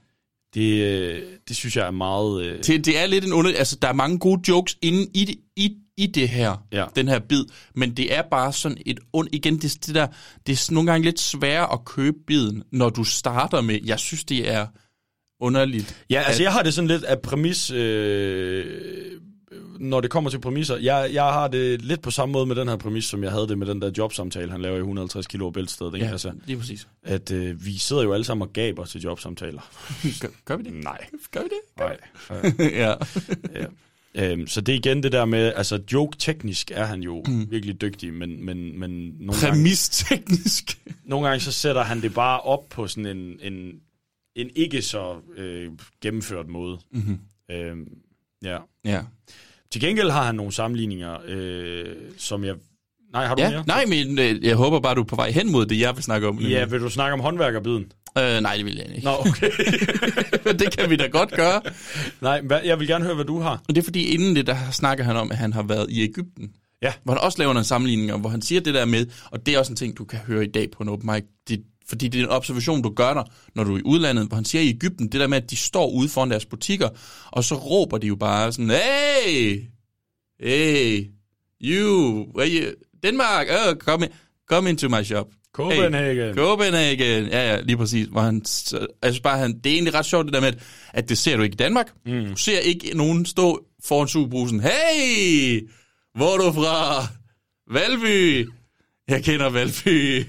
Det, 0.54 0.82
øh, 0.84 1.24
det 1.48 1.56
synes 1.56 1.76
jeg 1.78 1.88
er 1.88 1.92
meget... 1.92 2.46
Øh, 2.46 2.58
Det, 2.64 2.86
det 2.86 2.98
er 3.00 3.06
lidt 3.06 3.26
en 3.26 3.34
under... 3.34 3.52
Altså, 3.58 3.76
der 3.82 3.88
er 3.88 3.94
mange 3.94 4.20
gode 4.20 4.42
jokes 4.48 4.78
inde 4.82 5.08
i 5.14 5.26
det, 5.26 5.36
i, 5.56 5.78
i 5.98 6.08
det 6.08 6.30
her, 6.30 6.66
Ja. 6.72 6.86
den 6.96 7.08
her 7.08 7.20
bid, 7.20 7.46
men 7.74 7.98
det 7.98 8.16
er 8.16 8.22
bare 8.32 8.54
sådan 8.54 8.78
et... 8.86 9.00
Und, 9.14 9.28
igen, 9.32 9.58
det, 9.58 9.86
det 9.86 9.96
der... 9.96 10.08
Det 10.48 10.54
er 10.54 10.74
nogle 10.74 10.92
gange 10.92 11.06
lidt 11.06 11.20
sværere 11.20 11.74
at 11.74 11.86
købe 11.86 12.18
biden, 12.28 12.64
når 12.72 12.90
du 12.90 13.04
starter 13.04 13.62
med... 13.62 13.80
Jeg 13.86 14.00
synes, 14.00 14.24
det 14.24 14.50
er 14.52 14.68
underligt. 15.40 16.06
ja, 16.10 16.22
altså 16.22 16.42
at- 16.42 16.44
jeg 16.46 16.54
har 16.54 16.64
det 16.64 16.74
sådan 16.74 16.88
lidt 16.88 17.04
af 17.04 17.20
præmis... 17.22 17.72
Øh, 17.72 18.66
når 19.80 20.02
det 20.02 20.10
kommer 20.12 20.30
til 20.30 20.40
præmisser. 20.40 20.78
Jeg, 20.78 21.10
jeg 21.14 21.24
har 21.24 21.48
det 21.48 21.82
lidt 21.82 22.02
på 22.02 22.12
samme 22.12 22.34
måde 22.34 22.46
med 22.46 22.56
den 22.56 22.68
her 22.68 22.76
præmis, 22.76 23.06
som 23.06 23.24
jeg 23.24 23.32
havde 23.32 23.48
det 23.48 23.58
med 23.58 23.68
den 23.68 23.82
der 23.82 23.92
jobsamtale, 23.98 24.52
han 24.52 24.62
laver 24.62 24.76
i 24.76 24.80
150 24.80 25.28
kilo 25.28 25.50
bæltsted. 25.50 25.94
Ikke? 25.94 26.06
Ja, 26.06 26.12
Altså, 26.12 26.32
lige 26.46 26.58
præcis. 26.58 26.88
at 27.04 27.32
øh, 27.32 27.66
vi 27.66 27.78
sidder 27.78 28.04
jo 28.04 28.14
alle 28.14 28.24
sammen 28.24 28.48
og 28.48 28.54
gaber 28.54 28.86
til 28.86 29.02
jobsamtaler. 29.02 29.62
Gør, 30.22 30.28
gør 30.46 30.56
vi 30.58 30.64
det? 30.64 30.74
Nej. 30.74 30.98
Gør 31.32 31.42
vi 31.42 31.48
det? 31.50 31.90
Nej. 32.60 32.70
ja. 32.84 32.94
ja. 33.56 33.66
Øhm, 34.32 34.48
så 34.48 34.62
det 34.62 34.74
er 34.74 34.78
igen 34.78 35.04
det 35.04 35.12
der 35.12 35.26
med, 35.26 35.54
altså 35.56 35.80
joke-teknisk 35.94 36.72
er 36.72 36.86
han 36.86 37.02
jo 37.04 37.24
mm. 37.28 37.52
virkelig 37.52 37.82
dygtig, 37.82 38.14
men, 38.14 38.46
men, 38.46 38.80
men 38.80 38.92
nogle, 39.20 39.42
gange, 39.42 39.56
Præmis-teknisk. 39.56 40.78
nogle 41.06 41.28
gange 41.28 41.40
så 41.42 41.52
sætter 41.52 41.84
han 41.84 42.02
det 42.02 42.14
bare 42.14 42.40
op 42.42 42.64
på 42.70 42.88
sådan 42.88 43.06
en, 43.18 43.40
en, 43.54 43.72
en 44.36 44.50
ikke 44.56 44.82
så 44.82 45.16
øh, 45.38 45.72
gennemført 46.02 46.48
måde. 46.48 46.78
Mhm. 46.92 47.20
Øhm, 47.52 47.88
ja. 48.44 48.58
Ja. 48.86 49.02
Til 49.72 49.82
gengæld 49.82 50.10
har 50.10 50.24
han 50.24 50.36
nogle 50.36 50.52
sammenligninger, 50.52 51.18
øh, 51.28 51.96
som 52.18 52.44
jeg... 52.44 52.56
Nej, 53.14 53.26
har 53.26 53.36
du 53.36 53.42
ja. 53.42 53.50
mere? 53.50 53.64
Nej, 53.68 53.86
men 53.86 54.20
øh, 54.20 54.46
jeg 54.46 54.56
håber 54.56 54.80
bare, 54.80 54.96
du 54.96 55.02
er 55.02 55.06
på 55.06 55.16
vej 55.16 55.32
hen 55.32 55.52
mod 55.52 55.66
det, 55.66 55.80
jeg 55.80 55.96
vil 55.96 56.04
snakke 56.04 56.28
om. 56.28 56.40
Ja, 56.40 56.66
vil 56.66 56.80
du 56.80 56.90
snakke 56.90 57.14
om 57.14 57.20
håndværkerbiden? 57.20 57.92
Øh, 58.18 58.42
nej, 58.42 58.56
det 58.56 58.66
vil 58.66 58.76
jeg 58.76 58.96
ikke. 58.96 59.06
Nå, 59.06 59.12
okay. 59.20 59.52
det 60.60 60.78
kan 60.78 60.90
vi 60.90 60.96
da 60.96 61.08
godt 61.08 61.32
gøre. 61.32 61.62
Nej, 62.22 62.42
hvad, 62.42 62.60
jeg 62.64 62.80
vil 62.80 62.88
gerne 62.88 63.06
høre, 63.06 63.16
hvad 63.16 63.26
du 63.26 63.40
har. 63.40 63.62
Og 63.68 63.76
det 63.76 63.78
er 63.78 63.84
fordi, 63.84 64.06
inden 64.06 64.36
det, 64.36 64.48
der 64.48 64.58
snakker 64.72 65.04
han 65.04 65.16
om, 65.16 65.32
at 65.32 65.38
han 65.38 65.54
har 65.54 65.64
været 65.64 65.90
i 65.90 66.02
Ægypten. 66.02 66.52
Ja. 66.82 66.94
Hvor 67.04 67.14
han 67.14 67.22
også 67.22 67.38
laver 67.38 67.54
nogle 67.54 67.66
sammenligninger, 67.66 68.18
hvor 68.18 68.30
han 68.30 68.42
siger 68.42 68.62
det 68.62 68.74
der 68.74 68.86
med, 68.86 69.06
og 69.32 69.46
det 69.46 69.54
er 69.54 69.60
også 69.60 69.72
en 69.72 69.76
ting, 69.76 69.98
du 69.98 70.06
kan 70.06 70.20
høre 70.20 70.44
i 70.44 70.52
dag 70.52 70.72
på 70.72 70.84
en 70.84 70.90
open 70.90 71.12
mic, 71.14 71.24
det 71.50 71.64
fordi 71.88 72.08
det 72.08 72.20
er 72.20 72.24
en 72.24 72.30
observation, 72.30 72.82
du 72.82 72.90
gør 72.90 73.14
dig, 73.14 73.24
når 73.56 73.64
du 73.64 73.74
er 73.76 73.80
i 73.80 73.82
udlandet, 73.86 74.28
hvor 74.28 74.36
han 74.36 74.46
siger 74.46 74.62
i 74.62 74.70
Ægypten, 74.70 75.08
det 75.08 75.22
der 75.22 75.28
med, 75.28 75.38
at 75.38 75.50
de 75.50 75.56
står 75.56 75.92
ude 75.92 76.10
foran 76.10 76.32
deres 76.32 76.46
butikker, 76.46 76.90
og 77.32 77.44
så 77.44 77.56
råber 77.56 77.98
de 77.98 78.08
jo 78.08 78.16
bare 78.16 78.52
sådan, 78.52 78.70
hey, 78.70 79.62
hey, 80.40 81.08
you, 81.62 82.26
where 82.38 82.50
you, 82.50 82.72
Denmark, 83.04 83.48
oh, 83.50 83.76
come, 83.76 84.06
in, 84.06 84.12
come 84.50 84.70
into 84.70 84.90
my 84.90 85.04
shop. 85.04 85.28
Copenhagen. 85.54 86.28
Hey, 86.28 86.34
Copenhagen, 86.34 87.26
ja, 87.26 87.54
ja, 87.54 87.62
lige 87.62 87.78
præcis. 87.78 88.08
Hvor 88.08 88.22
han, 88.22 88.46
så, 88.46 88.78
jeg 88.78 89.12
synes 89.14 89.20
bare, 89.20 89.38
han, 89.38 89.58
det 89.58 89.70
er 89.70 89.74
egentlig 89.74 89.94
ret 89.94 90.06
sjovt 90.06 90.26
det 90.26 90.34
der 90.34 90.42
med, 90.42 90.48
at, 90.48 90.58
at 90.94 91.10
det 91.10 91.18
ser 91.18 91.38
du 91.38 91.44
ikke 91.44 91.54
i 91.54 91.58
Danmark. 91.58 91.92
Mm. 92.06 92.26
Du 92.26 92.36
ser 92.36 92.60
ikke 92.60 92.98
nogen 92.98 93.26
stå 93.26 93.66
foran 93.84 94.08
superbrusen, 94.08 94.60
hey, 94.60 95.70
hvor 96.16 96.34
er 96.34 96.38
du 96.38 96.54
fra? 96.54 97.08
Valby. 97.72 98.50
Jeg 99.08 99.24
kender 99.24 99.50
Valby. 99.50 100.26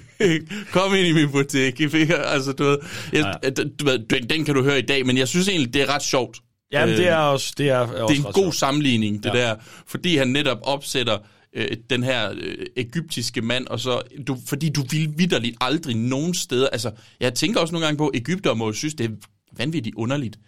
Kom 0.73 0.95
ind 0.95 1.07
i 1.07 1.13
min 1.13 1.31
butik. 1.31 1.81
Altså, 1.81 2.53
du 2.59 2.65
ved, 2.65 2.79
jeg, 3.13 3.39
ja. 3.45 3.51
du 3.51 3.85
ved, 3.85 3.99
den, 3.99 4.31
den 4.31 4.45
kan 4.45 4.55
du 4.55 4.63
høre 4.63 4.79
i 4.79 4.83
dag, 4.83 5.07
men 5.07 5.19
jeg 5.19 5.29
synes 5.29 5.49
egentlig, 5.49 5.75
det 5.75 5.83
er 5.83 5.95
ret 5.95 6.03
sjovt. 6.03 6.39
Jamen, 6.73 6.97
det 6.97 7.09
er 7.09 7.17
også 7.17 7.55
det 7.59 7.69
er, 7.69 7.87
det 7.87 8.19
er 8.19 8.27
en 8.27 8.33
god 8.33 8.53
sammenligning, 8.53 9.25
det 9.25 9.35
ja. 9.35 9.39
der, 9.39 9.55
fordi 9.87 10.17
han 10.17 10.29
netop 10.29 10.59
opsætter 10.63 11.19
øh, 11.55 11.69
den 11.91 12.03
her 12.03 12.31
øh, 12.31 12.67
egyptiske 12.77 13.43
mand, 13.43 13.67
og 13.67 13.81
så, 13.81 14.03
du, 14.27 14.37
fordi 14.47 14.69
du 14.69 14.83
vil 14.91 15.13
vidderligt 15.17 15.57
aldrig 15.61 15.97
nogen 15.97 16.35
steder, 16.35 16.69
altså, 16.69 16.91
jeg 17.21 17.35
tænker 17.35 17.61
også 17.61 17.73
nogle 17.73 17.87
gange 17.87 17.99
på, 17.99 18.09
at 18.09 18.17
Ægypter 18.17 18.55
må 18.55 18.73
synes, 18.73 18.95
det 18.95 19.05
er 19.05 19.15
vanvittigt 19.59 19.95
underligt 19.95 20.39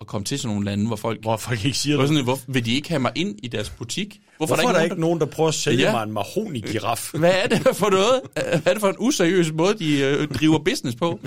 at 0.00 0.06
komme 0.06 0.24
til 0.24 0.38
sådan 0.38 0.54
nogle 0.54 0.64
lande, 0.64 0.86
hvor 0.86 0.96
folk... 0.96 1.20
Hvor 1.20 1.36
folk 1.36 1.64
ikke 1.64 1.78
siger 1.78 1.96
hvor 1.96 2.02
det. 2.02 2.08
sådan, 2.08 2.24
hvor, 2.24 2.38
vil 2.48 2.64
de 2.64 2.74
ikke 2.74 2.88
have 2.88 3.00
mig 3.00 3.12
ind 3.14 3.38
i 3.42 3.48
deres 3.48 3.70
butik? 3.70 4.20
Hvorfor, 4.36 4.54
Hvorfor 4.54 4.68
er 4.68 4.72
der 4.72 4.82
ikke 4.82 4.94
nogen, 4.96 5.00
nogen, 5.00 5.20
der 5.20 5.26
prøver 5.26 5.48
at 5.48 5.54
sælge 5.54 5.82
Ja. 5.82 5.92
mig 5.92 6.02
en 6.02 6.12
mahoni-giraf? 6.12 7.08
der... 7.12 7.18
Hvad 7.22 7.34
er 7.42 7.46
det 7.46 7.76
for 7.76 7.90
noget? 7.90 8.20
Hvad 8.34 8.66
er 8.66 8.72
det 8.72 8.80
for 8.80 8.88
en 8.88 8.96
useriøs 8.98 9.52
måde, 9.52 9.78
de 9.78 10.00
øh, 10.00 10.28
driver 10.28 10.58
business 10.58 10.96
på? 10.96 11.20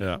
Ja. 0.00 0.16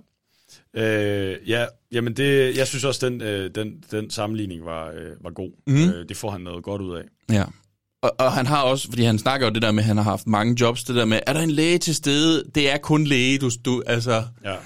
Øh, 0.74 1.36
ja, 1.48 1.66
jamen 1.92 2.16
det, 2.16 2.56
jeg 2.56 2.66
synes 2.66 2.84
også, 2.84 3.06
den, 3.08 3.22
øh, 3.22 3.50
den, 3.54 3.84
den 3.90 4.10
sammenligning 4.10 4.64
var, 4.64 4.88
øh, 4.90 5.24
var 5.24 5.30
god. 5.30 5.50
Mm. 5.66 5.76
Øh, 5.88 6.08
det 6.08 6.16
får 6.16 6.30
han 6.30 6.40
noget 6.40 6.64
godt 6.64 6.82
ud 6.82 6.96
af. 6.96 7.02
Ja. 7.32 7.44
Og, 8.02 8.12
og 8.18 8.32
han 8.32 8.46
har 8.46 8.62
også, 8.62 8.88
fordi 8.88 9.02
han 9.02 9.18
snakker 9.18 9.46
jo 9.46 9.52
det 9.52 9.62
der 9.62 9.72
med, 9.72 9.82
at 9.82 9.86
han 9.86 9.96
har 9.96 10.04
haft 10.04 10.26
mange 10.26 10.56
jobs, 10.60 10.84
det 10.84 10.96
der 10.96 11.04
med, 11.04 11.20
er 11.26 11.32
der 11.32 11.40
en 11.40 11.50
læge 11.50 11.78
til 11.78 11.94
stede? 11.94 12.44
Det 12.54 12.72
er 12.72 12.78
kun 12.78 13.04
læge, 13.04 13.38
du, 13.38 13.50
du 13.64 13.82
altså... 13.86 14.24
Ja. 14.44 14.54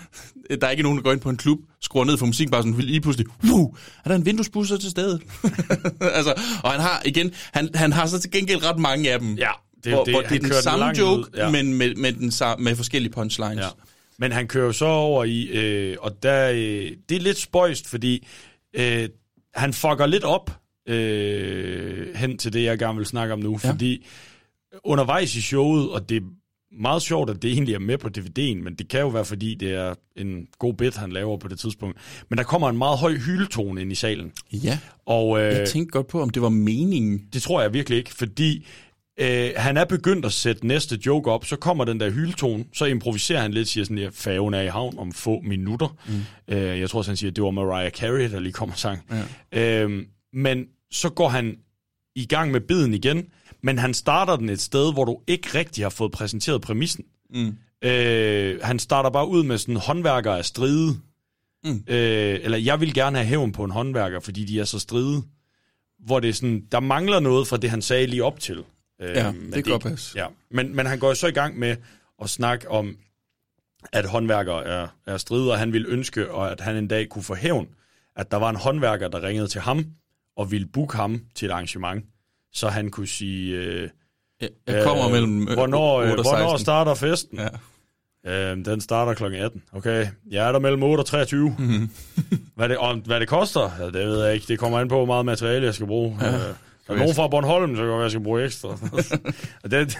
Der 0.60 0.66
er 0.66 0.70
ikke 0.70 0.82
nogen, 0.82 0.98
der 0.98 1.02
går 1.04 1.12
ind 1.12 1.20
på 1.20 1.30
en 1.30 1.36
klub, 1.36 1.58
skruer 1.80 2.04
ned 2.04 2.18
for 2.18 2.26
musik, 2.26 2.50
bare 2.50 2.62
sådan 2.62 2.78
lige 2.80 3.00
pludselig, 3.00 3.26
wow, 3.50 3.74
er 4.04 4.08
der 4.08 4.16
en 4.16 4.26
vinduespusser 4.26 4.76
til 4.76 4.90
stede? 4.90 5.20
altså, 6.00 6.34
og 6.64 6.70
han 6.72 6.80
har, 6.80 7.02
igen, 7.04 7.30
han, 7.52 7.68
han 7.74 7.92
har 7.92 8.06
så 8.06 8.18
til 8.20 8.30
gengæld 8.30 8.64
ret 8.64 8.78
mange 8.78 9.12
af 9.12 9.18
dem. 9.20 9.34
Ja, 9.34 9.50
det, 9.84 9.92
hvor, 9.92 10.04
det- 10.04 10.14
hvor 10.14 10.20
det 10.22 10.32
er 10.36 10.38
den 10.40 10.52
samme 10.62 10.84
joke, 10.86 11.20
ud, 11.20 11.24
ja. 11.36 11.50
men 11.50 11.74
med, 11.74 11.94
med, 11.94 12.12
den, 12.12 12.32
med 12.64 12.76
forskellige 12.76 13.12
punchlines. 13.12 13.56
Ja. 13.64 13.68
Men 14.18 14.32
han 14.32 14.48
kører 14.48 14.66
jo 14.66 14.72
så 14.72 14.84
over 14.86 15.24
i, 15.24 15.42
øh, 15.42 15.96
og 16.00 16.22
der, 16.22 16.50
øh, 16.50 16.90
det 17.08 17.16
er 17.16 17.20
lidt 17.20 17.38
spøjst, 17.38 17.88
fordi 17.88 18.26
øh, 18.74 19.08
han 19.54 19.72
fucker 19.72 20.06
lidt 20.06 20.24
op 20.24 20.50
øh, 20.88 22.14
hen 22.14 22.38
til 22.38 22.52
det, 22.52 22.64
jeg 22.64 22.78
gerne 22.78 22.96
vil 22.96 23.06
snakke 23.06 23.32
om 23.34 23.40
nu. 23.40 23.58
Ja. 23.64 23.70
Fordi 23.70 24.06
undervejs 24.84 25.36
i 25.36 25.42
showet, 25.42 25.90
og 25.90 26.08
det 26.08 26.16
er 26.16 26.26
meget 26.80 27.02
sjovt, 27.02 27.30
at 27.30 27.42
det 27.42 27.52
egentlig 27.52 27.74
er 27.74 27.78
med 27.78 27.98
på 27.98 28.08
DVD'en, 28.18 28.62
men 28.64 28.74
det 28.74 28.88
kan 28.88 29.00
jo 29.00 29.08
være, 29.08 29.24
fordi 29.24 29.54
det 29.54 29.74
er 29.74 29.94
en 30.16 30.46
god 30.58 30.74
bit, 30.74 30.96
han 30.96 31.12
laver 31.12 31.36
på 31.36 31.48
det 31.48 31.58
tidspunkt. 31.58 31.98
Men 32.28 32.38
der 32.38 32.44
kommer 32.44 32.68
en 32.70 32.78
meget 32.78 32.98
høj 32.98 33.14
hyletone 33.14 33.80
ind 33.80 33.92
i 33.92 33.94
salen. 33.94 34.32
Ja, 34.52 34.78
Og, 35.06 35.40
øh, 35.40 35.44
jeg 35.54 35.68
tænkte 35.68 35.90
godt 35.92 36.06
på, 36.06 36.22
om 36.22 36.30
det 36.30 36.42
var 36.42 36.48
meningen. 36.48 37.22
det 37.32 37.42
tror 37.42 37.62
jeg 37.62 37.72
virkelig 37.72 37.98
ikke, 37.98 38.14
fordi 38.14 38.66
øh, 39.20 39.50
han 39.56 39.76
er 39.76 39.84
begyndt 39.84 40.26
at 40.26 40.32
sætte 40.32 40.66
næste 40.66 40.98
joke 41.06 41.30
op, 41.30 41.44
så 41.44 41.56
kommer 41.56 41.84
den 41.84 42.00
der 42.00 42.10
hyletone, 42.10 42.64
så 42.74 42.84
improviserer 42.84 43.40
han 43.40 43.52
lidt, 43.52 43.68
siger 43.68 43.84
sådan, 43.84 43.98
at 43.98 44.14
færgen 44.14 44.54
er 44.54 44.60
i 44.62 44.66
havn 44.68 44.98
om 44.98 45.12
få 45.12 45.40
minutter. 45.40 45.96
Mm. 46.48 46.54
Øh, 46.54 46.80
jeg 46.80 46.90
tror 46.90 46.98
også, 46.98 47.10
han 47.10 47.16
siger, 47.16 47.30
at 47.30 47.36
det 47.36 47.44
var 47.44 47.50
Mariah 47.50 47.90
Carey, 47.90 48.30
der 48.30 48.40
lige 48.40 48.52
kom 48.52 48.70
og 48.70 48.78
sang. 48.78 49.00
Ja. 49.52 49.82
Øh, 49.84 50.02
men 50.32 50.66
så 50.90 51.10
går 51.10 51.28
han 51.28 51.58
i 52.14 52.26
gang 52.26 52.50
med 52.50 52.60
biden 52.60 52.94
igen, 52.94 53.28
men 53.62 53.78
han 53.78 53.94
starter 53.94 54.36
den 54.36 54.48
et 54.48 54.60
sted, 54.60 54.92
hvor 54.92 55.04
du 55.04 55.20
ikke 55.26 55.48
rigtig 55.58 55.84
har 55.84 55.90
fået 55.90 56.12
præsenteret 56.12 56.62
præmissen. 56.62 57.04
Mm. 57.30 57.56
Øh, 57.84 58.60
han 58.62 58.78
starter 58.78 59.10
bare 59.10 59.28
ud 59.28 59.42
med 59.42 59.58
sådan, 59.58 59.76
håndværker 59.76 60.32
er 60.32 60.42
stride. 60.42 60.96
Mm. 61.64 61.84
Øh, 61.86 62.38
eller 62.42 62.58
jeg 62.58 62.80
vil 62.80 62.94
gerne 62.94 63.18
have 63.18 63.26
hævn 63.26 63.52
på 63.52 63.64
en 63.64 63.70
håndværker, 63.70 64.20
fordi 64.20 64.44
de 64.44 64.60
er 64.60 64.64
så 64.64 64.78
stride. 64.78 65.22
Hvor 65.98 66.20
det 66.20 66.28
er 66.28 66.34
sådan, 66.34 66.66
der 66.72 66.80
mangler 66.80 67.20
noget 67.20 67.46
fra 67.46 67.56
det, 67.56 67.70
han 67.70 67.82
sagde 67.82 68.06
lige 68.06 68.24
op 68.24 68.40
til. 68.40 68.64
Øh, 69.02 69.16
Ja, 69.16 69.32
men 69.32 69.52
det 69.52 69.64
kan 69.64 69.70
godt 69.70 69.82
passe. 69.82 70.18
Ja. 70.18 70.26
Men, 70.50 70.76
men 70.76 70.86
han 70.86 70.98
går 70.98 71.08
jo 71.08 71.14
så 71.14 71.26
i 71.26 71.32
gang 71.32 71.58
med 71.58 71.76
at 72.22 72.30
snakke 72.30 72.70
om, 72.70 72.96
at 73.92 74.06
håndværker 74.06 74.54
er, 74.54 74.88
er 75.06 75.16
stride, 75.16 75.52
og 75.52 75.58
han 75.58 75.72
ville 75.72 75.88
ønske, 75.88 76.30
og 76.30 76.52
at 76.52 76.60
han 76.60 76.76
en 76.76 76.88
dag 76.88 77.08
kunne 77.08 77.22
få 77.22 77.34
hævn, 77.34 77.68
at 78.16 78.30
der 78.30 78.36
var 78.36 78.50
en 78.50 78.56
håndværker, 78.56 79.08
der 79.08 79.22
ringede 79.22 79.48
til 79.48 79.60
ham, 79.60 79.86
og 80.36 80.50
ville 80.50 80.66
booke 80.66 80.96
ham 80.96 81.20
til 81.34 81.46
et 81.46 81.52
arrangement, 81.52 82.04
så 82.52 82.68
han 82.68 82.90
kunne 82.90 83.06
sige... 83.06 83.56
Øh, 83.56 83.88
Jeg, 84.66 84.84
kommer 84.84 85.06
øh, 85.06 85.12
mellem 85.12 85.48
øh, 85.48 85.54
hvornår, 85.54 85.98
8 85.98 86.08
øh, 86.08 86.14
hvornår 86.14 86.48
16. 86.48 86.58
starter 86.58 86.94
festen? 86.94 87.38
Ja. 87.38 87.48
Øhm, 88.26 88.64
den 88.64 88.80
starter 88.80 89.14
kl. 89.14 89.24
18. 89.24 89.62
Okay, 89.72 90.06
jeg 90.30 90.48
er 90.48 90.52
der 90.52 90.58
mellem 90.58 90.82
8 90.82 91.00
og 91.00 91.06
23. 91.06 91.50
Mhm. 91.58 91.68
Mm-hmm. 91.68 91.90
hvad, 92.56 92.68
det, 92.68 92.76
og, 92.78 92.96
hvad 92.96 93.20
det 93.20 93.28
koster? 93.28 93.70
Ja, 93.80 93.84
det 93.86 93.94
ved 93.94 94.24
jeg 94.24 94.34
ikke. 94.34 94.46
Det 94.48 94.58
kommer 94.58 94.78
an 94.78 94.88
på, 94.88 94.94
hvor 94.96 95.06
meget 95.06 95.26
materiale 95.26 95.66
jeg 95.66 95.74
skal 95.74 95.86
bruge. 95.86 96.18
Ja. 96.20 96.26
Øh, 96.26 96.32
der 96.86 96.94
er 96.94 96.96
nogen 96.98 97.14
fra 97.14 97.28
Bornholm, 97.28 97.76
så 97.76 97.82
kan 97.82 98.00
jeg 98.00 98.10
skal 98.10 98.22
bruge 98.22 98.44
ekstra. 98.44 98.68
og 99.64 99.70
det, 99.70 99.98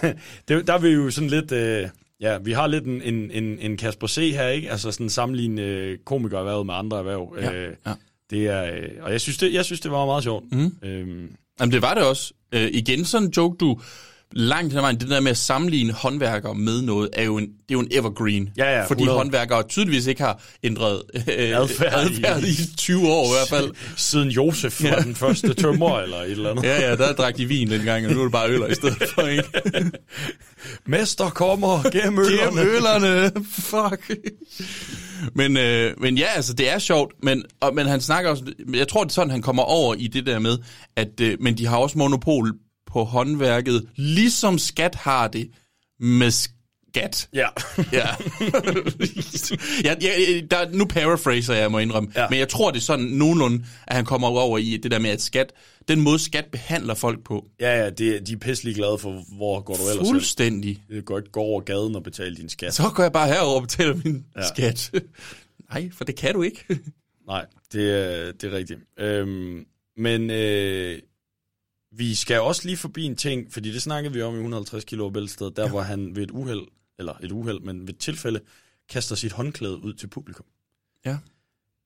det, 0.48 0.66
der 0.66 0.74
er 0.74 0.78
vi 0.78 0.88
jo 0.88 1.10
sådan 1.10 1.30
lidt... 1.30 1.52
Øh, 1.52 1.88
ja, 2.20 2.38
vi 2.38 2.52
har 2.52 2.66
lidt 2.66 2.84
en, 2.84 3.02
en, 3.02 3.30
en, 3.30 3.59
en 3.59 3.76
Kasper 3.76 4.06
C. 4.06 4.16
her, 4.34 4.48
ikke? 4.48 4.70
Altså 4.70 4.92
sådan 4.92 5.09
sammenligne 5.10 5.62
øh, 5.62 5.98
komikererhvervet 6.04 6.66
med 6.66 6.74
andre 6.74 6.98
erhverv. 6.98 7.36
Ja, 7.40 7.52
Øh, 7.52 7.74
ja. 7.86 7.92
Det 8.32 8.46
er, 8.46 8.62
øh, 8.64 8.88
og 9.02 9.12
jeg 9.12 9.20
synes 9.20 9.38
det, 9.38 9.52
jeg 9.52 9.64
synes, 9.64 9.80
det 9.80 9.90
var 9.90 10.06
meget 10.06 10.22
sjovt. 10.22 10.44
Mhm. 10.52 10.72
Øhm, 10.84 11.28
Jamen, 11.60 11.72
det 11.72 11.82
var 11.82 11.94
det 11.94 12.02
også. 12.02 12.32
Øh, 12.54 12.70
igen, 12.72 13.04
sådan 13.04 13.26
en 13.28 13.32
joke, 13.36 13.56
du 13.60 13.80
langt 14.34 14.72
hen 14.72 14.76
ad 14.78 14.82
vejen, 14.82 15.00
det 15.00 15.09
der 15.10 15.20
med 15.20 15.30
at 15.30 15.36
sammenligne 15.36 15.92
håndværkere 15.92 16.54
med 16.54 16.82
noget, 16.82 17.09
er 17.12 17.22
jo 17.24 17.38
en, 17.38 17.44
det 17.44 17.50
er 17.70 17.72
jo 17.72 17.80
en 17.80 17.88
evergreen. 17.90 18.50
Ja, 18.56 18.64
ja, 18.78 18.84
fordi 18.84 19.02
100. 19.02 19.18
håndværkere 19.18 19.62
tydeligvis 19.62 20.06
ikke 20.06 20.22
har 20.22 20.42
ændret 20.64 21.02
øh, 21.14 21.22
Adfærd 21.60 21.92
i- 22.10 22.14
adfærd 22.14 22.42
i 22.42 22.76
20 22.76 23.09
år 23.09 23.24
i 23.26 23.28
hvert 23.38 23.48
fald. 23.48 23.70
siden 23.96 24.28
Josef 24.28 24.82
var 24.82 24.88
Ja. 24.88 24.96
den 24.96 25.14
første 25.14 25.54
tømmer, 25.54 25.98
eller 26.00 26.16
et 26.16 26.30
eller 26.30 26.50
andet. 26.50 26.64
Ja, 26.64 26.80
ja, 26.90 26.96
der 26.96 27.12
drak 27.12 27.36
de 27.36 27.46
vin 27.46 27.70
dengang, 27.70 28.06
og 28.06 28.12
nu 28.12 28.18
er 28.20 28.24
det 28.24 28.32
bare 28.32 28.50
øl 28.50 28.62
i 28.70 28.74
stedet 28.74 29.09
for, 29.14 29.22
ikke? 29.22 29.44
Mester 30.86 31.30
kommer 31.30 31.90
gennem 31.90 32.18
øllerne. 32.18 32.60
Gennem 32.60 32.74
ølerne, 32.76 33.32
fuck. 33.70 34.10
Men, 35.34 35.56
øh, 35.56 36.00
men 36.00 36.18
ja, 36.18 36.26
altså, 36.36 36.52
det 36.52 36.70
er 36.70 36.78
sjovt, 36.78 37.12
men, 37.22 37.42
og, 37.60 37.74
men 37.74 37.86
han 37.86 38.00
snakker 38.00 38.30
også, 38.30 38.52
jeg 38.74 38.88
tror, 38.88 39.04
det 39.04 39.10
er 39.10 39.14
sådan, 39.14 39.30
han 39.30 39.42
kommer 39.42 39.62
over 39.62 39.94
i 39.94 40.06
det 40.06 40.26
der 40.26 40.38
med, 40.38 40.58
at, 40.96 41.20
øh, 41.20 41.36
men 41.40 41.58
de 41.58 41.66
har 41.66 41.76
også 41.76 41.98
monopol 41.98 42.52
på 42.86 43.04
håndværket, 43.04 43.88
ligesom 43.96 44.58
skat 44.58 44.94
har 44.94 45.28
det 45.28 45.50
med 46.00 46.30
skat. 46.30 46.56
Ja. 47.32 47.48
Ja. 47.93 48.09
ja, 49.85 49.94
ja 50.01 50.40
der, 50.51 50.70
nu 50.73 50.85
paraphraser 50.85 51.55
jeg, 51.55 51.70
må 51.70 51.78
indrømme. 51.78 52.12
Ja. 52.16 52.27
Men 52.31 52.39
jeg 52.39 52.48
tror, 52.48 52.70
det 52.70 52.78
er 52.78 52.82
sådan 52.82 53.05
nogenlunde, 53.05 53.64
at 53.86 53.97
han 53.97 54.05
kommer 54.05 54.28
over 54.28 54.59
i 54.59 54.77
det 54.77 54.90
der 54.90 54.98
med, 54.98 55.10
at 55.10 55.23
skat, 55.23 55.52
den 55.89 56.01
måde 56.01 56.19
skat 56.19 56.47
behandler 56.47 56.94
folk 56.94 57.24
på. 57.24 57.47
Ja, 57.60 57.82
ja, 57.82 57.90
det, 57.90 58.27
de 58.27 58.32
er 58.32 58.36
pisselig 58.36 58.74
glade 58.74 58.98
for, 58.98 59.24
hvor 59.36 59.60
går 59.60 59.74
du 59.74 59.89
ellers. 59.90 60.09
Fuldstændig. 60.09 60.82
Det 60.89 61.05
går 61.05 61.19
ikke 61.19 61.31
gå 61.31 61.40
over 61.40 61.60
gaden 61.60 61.97
og 61.97 62.02
betale 62.02 62.36
din 62.36 62.48
skat. 62.48 62.74
Så 62.74 62.82
går 62.94 63.02
jeg 63.02 63.12
bare 63.12 63.28
herover 63.28 63.56
og 63.56 63.62
betaler 63.62 63.94
min 64.05 64.24
ja. 64.36 64.48
Skat. 64.48 64.93
Nej, 65.73 65.90
for 65.93 66.05
det 66.05 66.16
kan 66.16 66.35
du 66.35 66.43
ikke. 66.43 66.64
Nej, 67.28 67.47
det 67.73 67.90
er, 67.90 68.32
det 68.32 68.52
er 68.52 68.56
rigtigt. 68.56 68.81
Øhm, 68.98 69.66
men 69.97 70.31
øh, 70.31 70.98
vi 71.97 72.14
skal 72.14 72.40
også 72.40 72.62
lige 72.64 72.77
forbi 72.77 73.05
en 73.05 73.16
ting, 73.16 73.52
fordi 73.52 73.73
det 73.73 73.82
snakkede 73.82 74.14
vi 74.14 74.23
om 74.23 74.35
i 74.35 74.36
150 74.36 74.85
kilo 74.85 75.10
Bælsted, 75.10 75.51
der 75.51 75.62
ja. 75.62 75.69
hvor 75.69 75.81
han 75.81 76.16
ved 76.16 76.23
et 76.23 76.31
uheld, 76.31 76.62
eller 76.98 77.14
et 77.23 77.32
uheld, 77.32 77.60
men 77.60 77.81
ved 77.81 77.89
et 77.94 77.98
tilfælde, 77.98 78.40
kaster 78.89 79.14
sit 79.16 79.32
håndklæde 79.32 79.85
ud 79.85 79.93
til 79.94 80.06
publikum. 80.06 80.47
Ja. 81.06 81.19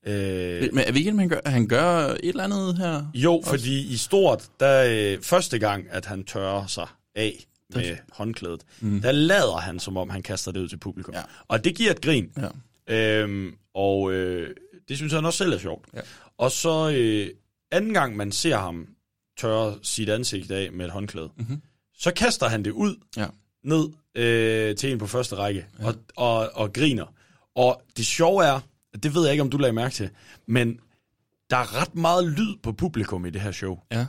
Øh, 0.07 0.69
Men 0.75 0.85
er 0.87 0.93
vi 0.93 0.99
ikke, 0.99 1.11
at 1.11 1.17
han 1.19 1.29
gør, 1.29 1.41
han 1.47 1.67
gør 1.69 1.97
et 2.09 2.19
eller 2.23 2.45
andet 2.45 2.79
her? 2.79 3.07
jo, 3.15 3.43
fordi 3.47 3.87
i 3.87 3.97
stort, 3.97 4.49
der 4.61 4.85
øh, 5.17 5.23
første 5.23 5.59
gang, 5.59 5.87
at 5.91 6.07
han 6.07 6.25
tørrer 6.25 6.67
sig 6.67 6.87
af 7.15 7.47
med 7.75 7.97
håndklædet, 8.13 8.63
mm. 8.81 9.01
der 9.01 9.13
lader 9.13 9.57
han, 9.57 9.79
som 9.79 9.97
om 9.97 10.11
han 10.11 10.23
kaster 10.23 10.53
det 10.53 10.61
ud 10.61 10.69
til 10.69 10.77
publikum. 10.77 11.15
Ja. 11.15 11.23
Og 11.49 11.65
det 11.65 11.75
giver 11.77 11.91
et 11.91 12.01
grin. 12.01 12.31
Ja. 12.89 13.21
Øhm, 13.23 13.55
og 13.75 14.13
øh, 14.13 14.55
det 14.89 14.97
synes 14.97 15.13
han 15.13 15.25
også 15.25 15.37
selv 15.39 15.53
er 15.53 15.59
sjovt. 15.59 15.89
Ja. 15.95 16.01
Og 16.39 16.51
så 16.53 16.91
øh, 16.97 17.31
anden 17.71 17.95
gang, 17.95 18.17
man 18.17 18.33
ser 18.33 18.57
ham 18.57 18.87
tørre 19.39 19.79
sit 19.83 20.09
ansigt 20.09 20.51
af 20.51 20.73
med 20.73 20.85
et 20.85 20.91
håndklæde, 20.91 21.29
Mhm. 21.37 21.63
så 21.95 22.11
kaster 22.15 22.49
han 22.49 22.65
det 22.65 22.71
ud 22.71 22.97
Ja. 23.17 23.27
Ned 23.67 23.89
øh, 24.15 24.77
til 24.77 24.93
en 24.93 24.99
på 24.99 25.07
første 25.07 25.37
række 25.37 25.67
ja. 25.81 25.87
og, 25.87 25.95
og, 26.17 26.51
og 26.55 26.73
griner. 26.73 27.15
Og 27.55 27.83
det 27.97 28.07
sjove 28.07 28.45
er, 28.45 28.61
det 29.03 29.15
ved 29.15 29.23
jeg 29.23 29.33
ikke, 29.33 29.43
om 29.43 29.51
du 29.51 29.57
lagde 29.57 29.73
mærke 29.73 29.95
til, 29.95 30.11
men 30.49 30.79
der 31.51 31.57
er 31.57 31.81
ret 31.81 31.95
meget 31.95 32.25
lyd 32.25 32.57
på 32.63 32.73
publikum 32.73 33.27
i 33.27 33.31
det 33.31 33.41
her 33.41 33.53
show. 33.53 33.79
Ja. 33.93 34.07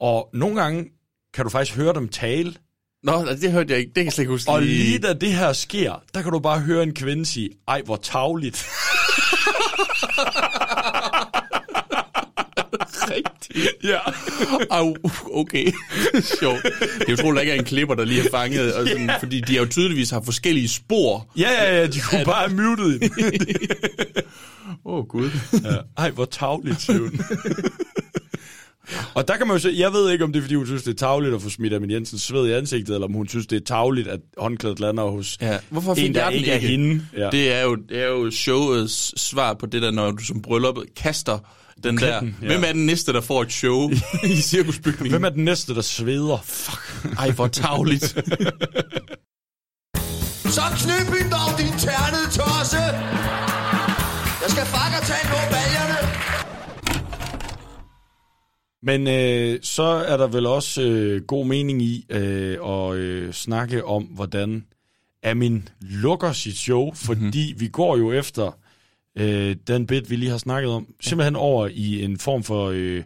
Og 0.00 0.30
nogle 0.32 0.62
gange 0.62 0.90
kan 1.34 1.44
du 1.44 1.50
faktisk 1.50 1.76
høre 1.76 1.94
dem 1.94 2.08
tale, 2.08 2.54
Nå, 3.02 3.24
det 3.24 3.52
hørte 3.52 3.72
jeg 3.72 3.78
ikke. 3.78 3.88
Det 3.88 3.94
kan 3.94 4.04
jeg 4.04 4.12
slet 4.12 4.22
ikke 4.22 4.32
huske. 4.32 4.50
Og 4.50 4.62
lige 4.62 4.98
da 4.98 5.12
det 5.12 5.32
her 5.32 5.52
sker, 5.52 6.02
der 6.14 6.22
kan 6.22 6.32
du 6.32 6.38
bare 6.38 6.60
høre 6.60 6.82
en 6.82 6.94
kvinde 6.94 7.26
sige, 7.26 7.50
ej, 7.68 7.82
hvor 7.82 7.96
tavligt. 7.96 8.66
rigtigt. 13.02 13.68
ja. 13.84 13.98
Au, 14.70 14.96
okay. 15.32 15.72
Sjovt. 16.40 16.62
Det 16.98 17.08
er 17.08 17.12
utroligt, 17.12 17.26
at 17.30 17.34
der 17.34 17.40
ikke 17.40 17.52
er 17.52 17.58
en 17.58 17.64
klipper, 17.64 17.94
der 17.94 18.04
lige 18.04 18.20
er 18.26 18.30
fanget. 18.30 18.74
Og 18.74 18.88
sådan, 18.88 19.06
Ja. 19.06 19.16
Fordi 19.18 19.40
de 19.40 19.52
har 19.56 19.60
jo 19.62 19.68
tydeligvis 19.68 20.10
har 20.10 20.20
forskellige 20.24 20.68
spor. 20.68 21.26
Ja, 21.38 21.50
ja, 21.50 21.76
ja, 21.78 21.86
de 21.86 22.00
kunne 22.00 22.24
bare 22.24 22.48
have 22.48 22.62
muted. 22.62 23.00
Åh, 24.84 24.94
oh, 24.98 25.06
gud. 25.06 25.30
ja. 25.64 25.76
Ej, 25.98 26.10
hvor 26.10 26.24
tavligt, 26.24 26.86
hun. 26.86 27.20
Og 29.14 29.28
der 29.28 29.36
kan 29.36 29.46
man 29.46 29.56
jo 29.56 29.60
se, 29.60 29.74
jeg 29.76 29.92
ved 29.92 30.10
ikke, 30.10 30.24
om 30.24 30.32
det 30.32 30.38
er, 30.38 30.42
fordi 30.42 30.54
hun 30.54 30.66
synes, 30.66 30.82
det 30.82 30.90
er 30.90 30.96
tavligt 30.96 31.34
at 31.34 31.42
få 31.42 31.48
smidt 31.50 31.72
Amin 31.74 31.90
Jensens 31.90 32.22
sved 32.22 32.48
i 32.48 32.52
ansigtet, 32.52 32.94
eller 32.94 33.06
om 33.06 33.12
hun 33.12 33.28
synes, 33.28 33.46
det 33.46 33.56
er 33.56 33.64
tavligt, 33.64 34.08
at 34.08 34.20
håndklædet 34.38 34.80
lander 34.80 35.02
hos 35.04 35.38
Ja. 35.40 35.58
Hvorfor 35.70 35.94
en, 35.94 36.14
der 36.14 36.28
ikke 36.30 36.50
er 36.50 36.58
hende. 36.58 37.02
Ja. 37.16 37.28
Det, 37.32 37.52
er 37.52 37.62
jo, 37.62 37.74
det 37.74 38.02
er 38.02 38.06
jo 38.06 38.30
showets 38.30 39.20
svar 39.20 39.54
på 39.54 39.66
det 39.66 39.82
der, 39.82 39.90
når 39.90 40.10
du 40.10 40.24
som 40.24 40.42
bryllup 40.42 40.76
kaster 40.96 41.38
den 41.84 41.96
Buketten, 41.96 42.36
der. 42.40 42.46
ja. 42.46 42.52
Hvem 42.52 42.64
er 42.64 42.72
den 42.72 42.86
næste, 42.86 43.12
der 43.12 43.20
får 43.20 43.42
et 43.42 43.52
show 43.52 43.90
i 44.36 44.40
cirkusbygningen? 44.40 45.10
Hvem 45.10 45.24
er 45.24 45.28
den 45.28 45.44
næste, 45.44 45.74
der 45.74 45.80
sveder? 45.80 46.38
Fuck. 46.44 47.14
Ej, 47.18 47.30
hvor 47.30 47.46
tavligt. 47.46 48.04
Så 50.56 50.62
knip 50.76 51.18
hende 51.18 51.30
dog, 51.30 51.58
din 51.58 51.74
ternede 51.78 52.28
tosse! 52.38 52.82
Jeg 54.42 54.50
skal 54.50 54.64
fuck 54.64 54.92
og 55.00 55.06
tage 55.06 55.24
nogle 55.32 55.48
baljerne! 55.50 55.98
Men 58.82 59.08
øh, 59.08 59.58
så 59.62 59.82
er 59.82 60.16
der 60.16 60.26
vel 60.26 60.46
også 60.46 60.82
øh, 60.82 61.22
god 61.22 61.46
mening 61.46 61.82
i 61.82 62.06
øh, 62.10 62.58
at 62.64 62.94
øh, 62.94 63.32
snakke 63.32 63.84
om, 63.84 64.02
hvordan 64.02 64.64
Amin 65.22 65.68
lukker 65.80 66.32
sit 66.32 66.56
show, 66.56 66.92
fordi 66.94 67.20
mm-hmm. 67.20 67.60
vi 67.60 67.68
går 67.68 67.96
jo 67.96 68.12
efter 68.12 68.58
øh, 69.16 69.56
den 69.66 69.86
bit, 69.86 70.10
vi 70.10 70.16
lige 70.16 70.30
har 70.30 70.38
snakket 70.38 70.70
om, 70.70 70.94
simpelthen 71.00 71.36
over 71.36 71.68
i 71.72 72.04
en 72.04 72.18
form 72.18 72.42
for 72.42 72.66
øh, 72.74 73.02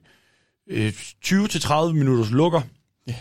øh, 0.66 0.92
20-30 1.26 1.92
minutters 1.92 2.30
lukker. 2.30 2.60
Ja. 3.06 3.14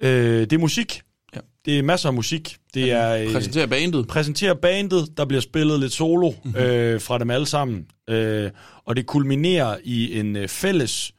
Øh, 0.00 0.40
det 0.40 0.52
er 0.52 0.58
musik. 0.58 1.02
Ja. 1.34 1.40
Det 1.64 1.78
er 1.78 1.82
masser 1.82 2.08
af 2.08 2.14
musik. 2.14 2.56
Det 2.74 2.92
er 2.92 3.14
øh, 3.14 3.32
Præsenterer 3.32 3.66
bandet. 3.66 4.06
præsenterer 4.08 4.54
bandet, 4.54 5.16
der 5.16 5.24
bliver 5.24 5.40
spillet 5.40 5.80
lidt 5.80 5.92
solo 5.92 6.30
mm-hmm. 6.30 6.60
øh, 6.60 7.00
fra 7.00 7.18
dem 7.18 7.30
alle 7.30 7.46
sammen. 7.46 7.86
Øh, 8.08 8.50
og 8.84 8.96
det 8.96 9.06
kulminerer 9.06 9.78
i 9.84 10.18
en 10.18 10.36
øh, 10.36 10.48
fælles 10.48 11.14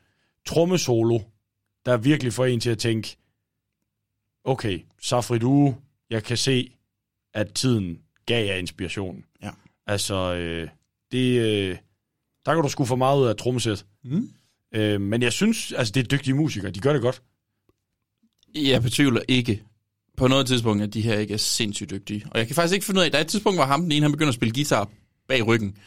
trommesolo, 0.45 1.19
der 1.85 1.97
virkelig 1.97 2.33
får 2.33 2.45
en 2.45 2.59
til 2.59 2.69
at 2.69 2.77
tænke, 2.77 3.17
okay, 4.43 4.79
Safri 5.01 5.37
du, 5.37 5.75
jeg 6.09 6.23
kan 6.23 6.37
se, 6.37 6.71
at 7.33 7.53
tiden 7.53 7.99
gav 8.25 8.45
jer 8.45 8.55
inspiration. 8.55 9.23
Ja. 9.43 9.49
Altså, 9.87 10.33
øh, 10.33 10.69
det, 11.13 11.39
øh, 11.39 11.77
der 12.45 12.53
kan 12.53 12.63
du 12.63 12.69
sgu 12.69 12.85
for 12.85 12.95
meget 12.95 13.21
ud 13.21 13.27
af 13.27 13.35
trommesæt. 13.35 13.85
Mm. 14.03 14.29
Øh, 14.75 15.01
men 15.01 15.21
jeg 15.21 15.33
synes, 15.33 15.71
altså 15.71 15.91
det 15.91 15.99
er 16.03 16.07
dygtige 16.07 16.33
musikere, 16.33 16.71
de 16.71 16.79
gør 16.79 16.93
det 16.93 17.01
godt. 17.01 17.21
Jeg 18.55 18.81
betvivler 18.81 19.21
ikke 19.27 19.63
på 20.17 20.27
noget 20.27 20.47
tidspunkt, 20.47 20.83
at 20.83 20.93
de 20.93 21.01
her 21.01 21.17
ikke 21.19 21.33
er 21.33 21.37
sindssygt 21.37 21.89
dygtige. 21.91 22.25
Og 22.31 22.39
jeg 22.39 22.47
kan 22.47 22.55
faktisk 22.55 22.73
ikke 22.73 22.85
finde 22.85 22.99
ud 22.99 23.05
af, 23.05 23.11
der 23.11 23.17
er 23.17 23.21
et 23.21 23.27
tidspunkt, 23.27 23.57
hvor 23.57 23.65
ham 23.65 23.81
den 23.81 23.91
ene, 23.91 24.01
han 24.01 24.11
begynder 24.11 24.29
at 24.29 24.35
spille 24.35 24.53
guitar 24.53 24.89
bag 25.27 25.47
ryggen. 25.47 25.77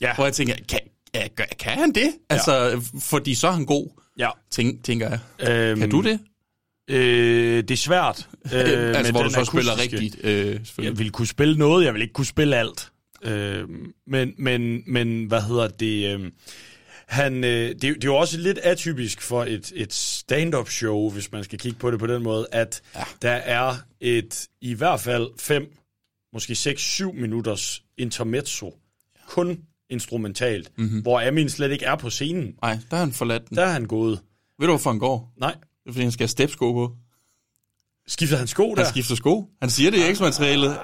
Ja. 0.00 0.14
Hvor 0.14 0.24
jeg 0.24 0.34
tænker, 0.34 0.54
kan, 0.68 0.78
ja, 1.14 1.26
kan 1.58 1.72
han 1.78 1.92
det? 1.92 2.12
Altså, 2.30 2.80
fordi 3.00 3.34
så 3.34 3.48
er 3.48 3.52
han 3.52 3.64
god, 3.66 3.88
Ja. 4.18 4.30
tænk, 4.50 4.84
tænker 4.84 5.08
jeg. 5.38 5.50
Øhm, 5.50 5.80
Kan 5.80 5.90
du 5.90 6.00
det? 6.02 6.20
Øh, 6.90 7.56
det 7.56 7.70
er 7.70 7.76
svært. 7.76 8.28
Øh, 8.54 8.96
altså, 8.96 9.12
hvor 9.12 9.20
du 9.22 9.28
den 9.28 9.34
så 9.34 9.44
spiller 9.44 9.72
akustiske- 9.72 9.96
rigtigt, 9.96 10.24
øh, 10.24 10.46
Jeg 10.46 10.60
selvfølgelig. 10.66 10.98
vil 10.98 11.10
kunne 11.10 11.26
spille 11.26 11.58
noget, 11.58 11.84
jeg 11.84 11.94
vil 11.94 12.02
ikke 12.02 12.12
kunne 12.14 12.26
spille 12.26 12.56
alt. 12.56 12.91
Øh, 13.22 13.68
men, 14.06 14.34
men, 14.38 14.82
men, 14.86 15.24
hvad 15.24 15.42
hedder 15.42 15.68
det? 15.68 16.14
Øh, 16.14 16.30
han, 17.06 17.44
øh, 17.44 17.68
det, 17.68 17.82
det 17.82 17.88
er 17.88 17.98
jo 18.04 18.16
også 18.16 18.38
lidt 18.38 18.58
atypisk 18.58 19.22
for 19.22 19.44
et, 19.44 19.72
et 19.74 19.92
stand-up 19.92 20.70
show, 20.70 21.10
hvis 21.10 21.32
man 21.32 21.44
skal 21.44 21.58
kigge 21.58 21.78
på 21.78 21.90
det 21.90 21.98
på 21.98 22.06
den 22.06 22.22
måde, 22.22 22.46
at 22.52 22.82
ja. 22.94 23.04
der 23.22 23.30
er 23.30 23.76
et 24.00 24.48
i 24.60 24.74
hvert 24.74 25.00
fald 25.00 25.28
fem, 25.38 25.72
måske 26.32 26.52
6-7 26.52 27.12
minutters 27.12 27.82
intermezzo, 27.98 28.74
kun 29.28 29.58
instrumentalt, 29.90 30.70
mm-hmm. 30.78 31.00
hvor 31.00 31.20
Amin 31.20 31.48
slet 31.48 31.70
ikke 31.70 31.84
er 31.84 31.96
på 31.96 32.10
scenen. 32.10 32.54
Nej, 32.62 32.78
der 32.90 32.96
har 32.96 33.04
han 33.04 33.12
forladt 33.12 33.48
den. 33.48 33.56
Der 33.56 33.64
er 33.64 33.72
han 33.72 33.84
gået. 33.84 34.20
Ved 34.58 34.66
du, 34.66 34.72
hvorfor 34.72 34.90
han 34.90 34.98
går? 34.98 35.32
Nej, 35.36 35.52
Det 35.52 35.88
er, 35.88 35.92
fordi 35.92 36.02
han 36.02 36.12
skal 36.12 36.24
have 36.24 36.28
stepsko 36.28 36.72
på. 36.72 36.96
skifter 38.06 38.36
han 38.36 38.46
sko 38.46 38.74
der? 38.74 38.82
Han 38.82 38.92
skifter 38.92 39.14
sko. 39.14 39.50
Han 39.60 39.70
siger 39.70 39.90
det 39.90 39.98
i 39.98 40.02
ekstra-materialet. 40.08 40.78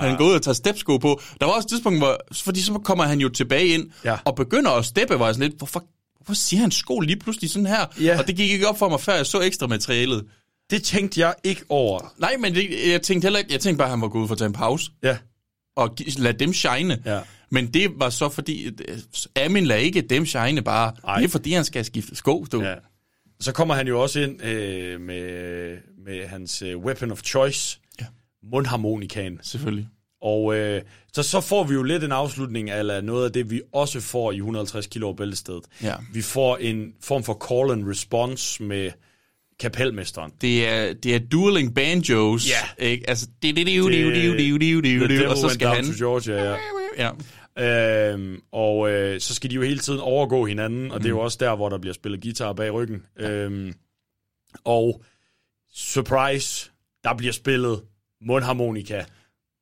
Han 0.00 0.16
går 0.16 0.24
ud 0.24 0.32
og 0.34 0.42
tager 0.42 0.54
stepsko 0.54 0.98
på. 0.98 1.20
Der 1.40 1.46
var 1.46 1.52
også 1.52 1.66
et 1.66 1.70
tidspunkt, 1.70 1.98
hvor, 1.98 2.16
fordi 2.32 2.62
så 2.62 2.72
kommer 2.84 3.04
han 3.04 3.20
jo 3.20 3.28
tilbage 3.28 3.66
ind 3.66 3.90
Ja. 4.04 4.16
og 4.24 4.34
begynder 4.34 4.70
at 4.70 4.84
steppe, 4.84 5.16
hvor 5.16 5.26
jeg 5.26 5.34
sådan 5.34 5.48
lidt, 5.48 5.58
hvorfor, 5.58 5.84
hvorfor 6.16 6.34
siger 6.34 6.60
han 6.60 6.70
sko 6.70 7.00
lige 7.00 7.16
pludselig 7.18 7.50
sådan 7.50 7.66
her? 7.66 7.86
Ja. 8.00 8.18
Og 8.18 8.26
det 8.26 8.36
gik 8.36 8.50
ikke 8.50 8.68
op 8.68 8.78
for 8.78 8.88
mig, 8.88 9.00
før 9.00 9.14
jeg 9.14 9.26
så 9.26 9.40
ekstra 9.40 9.66
materialet. 9.66 10.24
Det 10.70 10.82
tænkte 10.82 11.20
jeg 11.20 11.34
ikke 11.44 11.62
over. 11.68 12.12
Nej, 12.18 12.36
men 12.40 12.54
det, 12.54 12.68
jeg 12.90 13.02
tænkte 13.02 13.26
heller 13.26 13.38
ikke, 13.38 13.52
jeg 13.52 13.60
tænkte 13.60 13.78
bare, 13.78 13.86
at 13.86 13.90
han 13.90 14.00
var 14.00 14.08
gået 14.08 14.22
ud 14.22 14.28
for 14.28 14.34
at 14.34 14.38
tage 14.38 14.46
en 14.46 14.52
pause 14.52 14.90
Ja. 15.02 15.16
og 15.76 15.96
lade 16.18 16.38
dem 16.38 16.52
shine. 16.54 16.98
Ja. 17.06 17.20
Men 17.50 17.66
det 17.66 17.90
var 17.96 18.10
så 18.10 18.28
fordi, 18.28 18.64
øh, 18.66 18.98
Amin 19.44 19.66
lader 19.66 19.80
ikke 19.80 20.00
dem 20.00 20.26
shine 20.26 20.62
bare. 20.62 20.92
Ej. 21.08 21.16
Det 21.16 21.24
er 21.24 21.28
fordi, 21.28 21.52
han 21.52 21.64
skal 21.64 21.84
skifte 21.84 22.16
sko, 22.16 22.46
du. 22.52 22.62
Ja. 22.62 22.74
Så 23.40 23.52
kommer 23.52 23.74
han 23.74 23.88
jo 23.88 24.02
også 24.02 24.20
ind 24.20 24.44
øh, 24.44 25.00
med, 25.00 25.76
med 26.04 26.26
hans 26.26 26.62
øh, 26.62 26.78
weapon 26.78 27.10
of 27.12 27.22
choice. 27.22 27.78
Mundharmonikaen. 28.42 29.38
Selvfølgelig. 29.42 29.88
Og 30.22 30.56
øh, 30.56 30.82
så, 31.12 31.22
så 31.22 31.40
får 31.40 31.64
vi 31.64 31.74
jo 31.74 31.82
lidt 31.82 32.04
en 32.04 32.12
afslutning 32.12 32.70
af 32.70 33.04
noget 33.04 33.24
af 33.24 33.32
det, 33.32 33.50
vi 33.50 33.62
også 33.72 34.00
får 34.00 34.32
i 34.32 34.36
150 34.36 34.86
kilo 34.86 35.12
bæltestedet. 35.12 35.64
Ja. 35.82 35.94
Vi 36.12 36.22
får 36.22 36.56
en 36.56 36.94
form 37.02 37.22
for 37.24 37.46
call 37.48 37.70
and 37.78 37.88
response 37.90 38.62
med 38.62 38.90
kapelmesteren. 39.60 40.32
Det 40.40 40.68
er, 40.68 40.92
det 40.92 41.14
er 41.14 41.18
dueling 41.18 41.74
banjos. 41.74 42.48
Ja. 42.50 42.84
Ikke? 42.86 43.08
Altså, 43.10 43.26
det, 43.42 43.56
det, 43.56 43.66
det, 43.66 43.84
det, 43.84 43.92
det, 43.94 44.38
det, 44.38 44.50
det, 44.50 44.82
det, 45.00 45.10
det, 45.10 45.26
og 45.26 45.36
så 45.36 45.48
skal 45.48 45.68
han... 45.68 45.84
Georgia, 45.84 46.52
ja. 46.52 46.56
Ja. 46.98 47.10
Øhm, 48.12 48.40
og 48.52 48.90
øh, 48.90 49.20
så 49.20 49.34
skal 49.34 49.50
de 49.50 49.54
jo 49.54 49.62
hele 49.62 49.78
tiden 49.78 50.00
overgå 50.00 50.46
hinanden, 50.46 50.90
og 50.90 51.00
det 51.00 51.06
er 51.08 51.12
Mm. 51.12 51.18
jo 51.18 51.24
også 51.24 51.38
der, 51.40 51.56
hvor 51.56 51.68
der 51.68 51.78
bliver 51.78 51.94
spillet 51.94 52.22
guitar 52.22 52.52
bag 52.52 52.72
ryggen. 52.72 53.02
Øhm, 53.18 53.74
og 54.64 55.02
surprise, 55.74 56.70
der 57.04 57.14
bliver 57.16 57.32
spillet 57.32 57.80
mundharmonika 58.22 59.04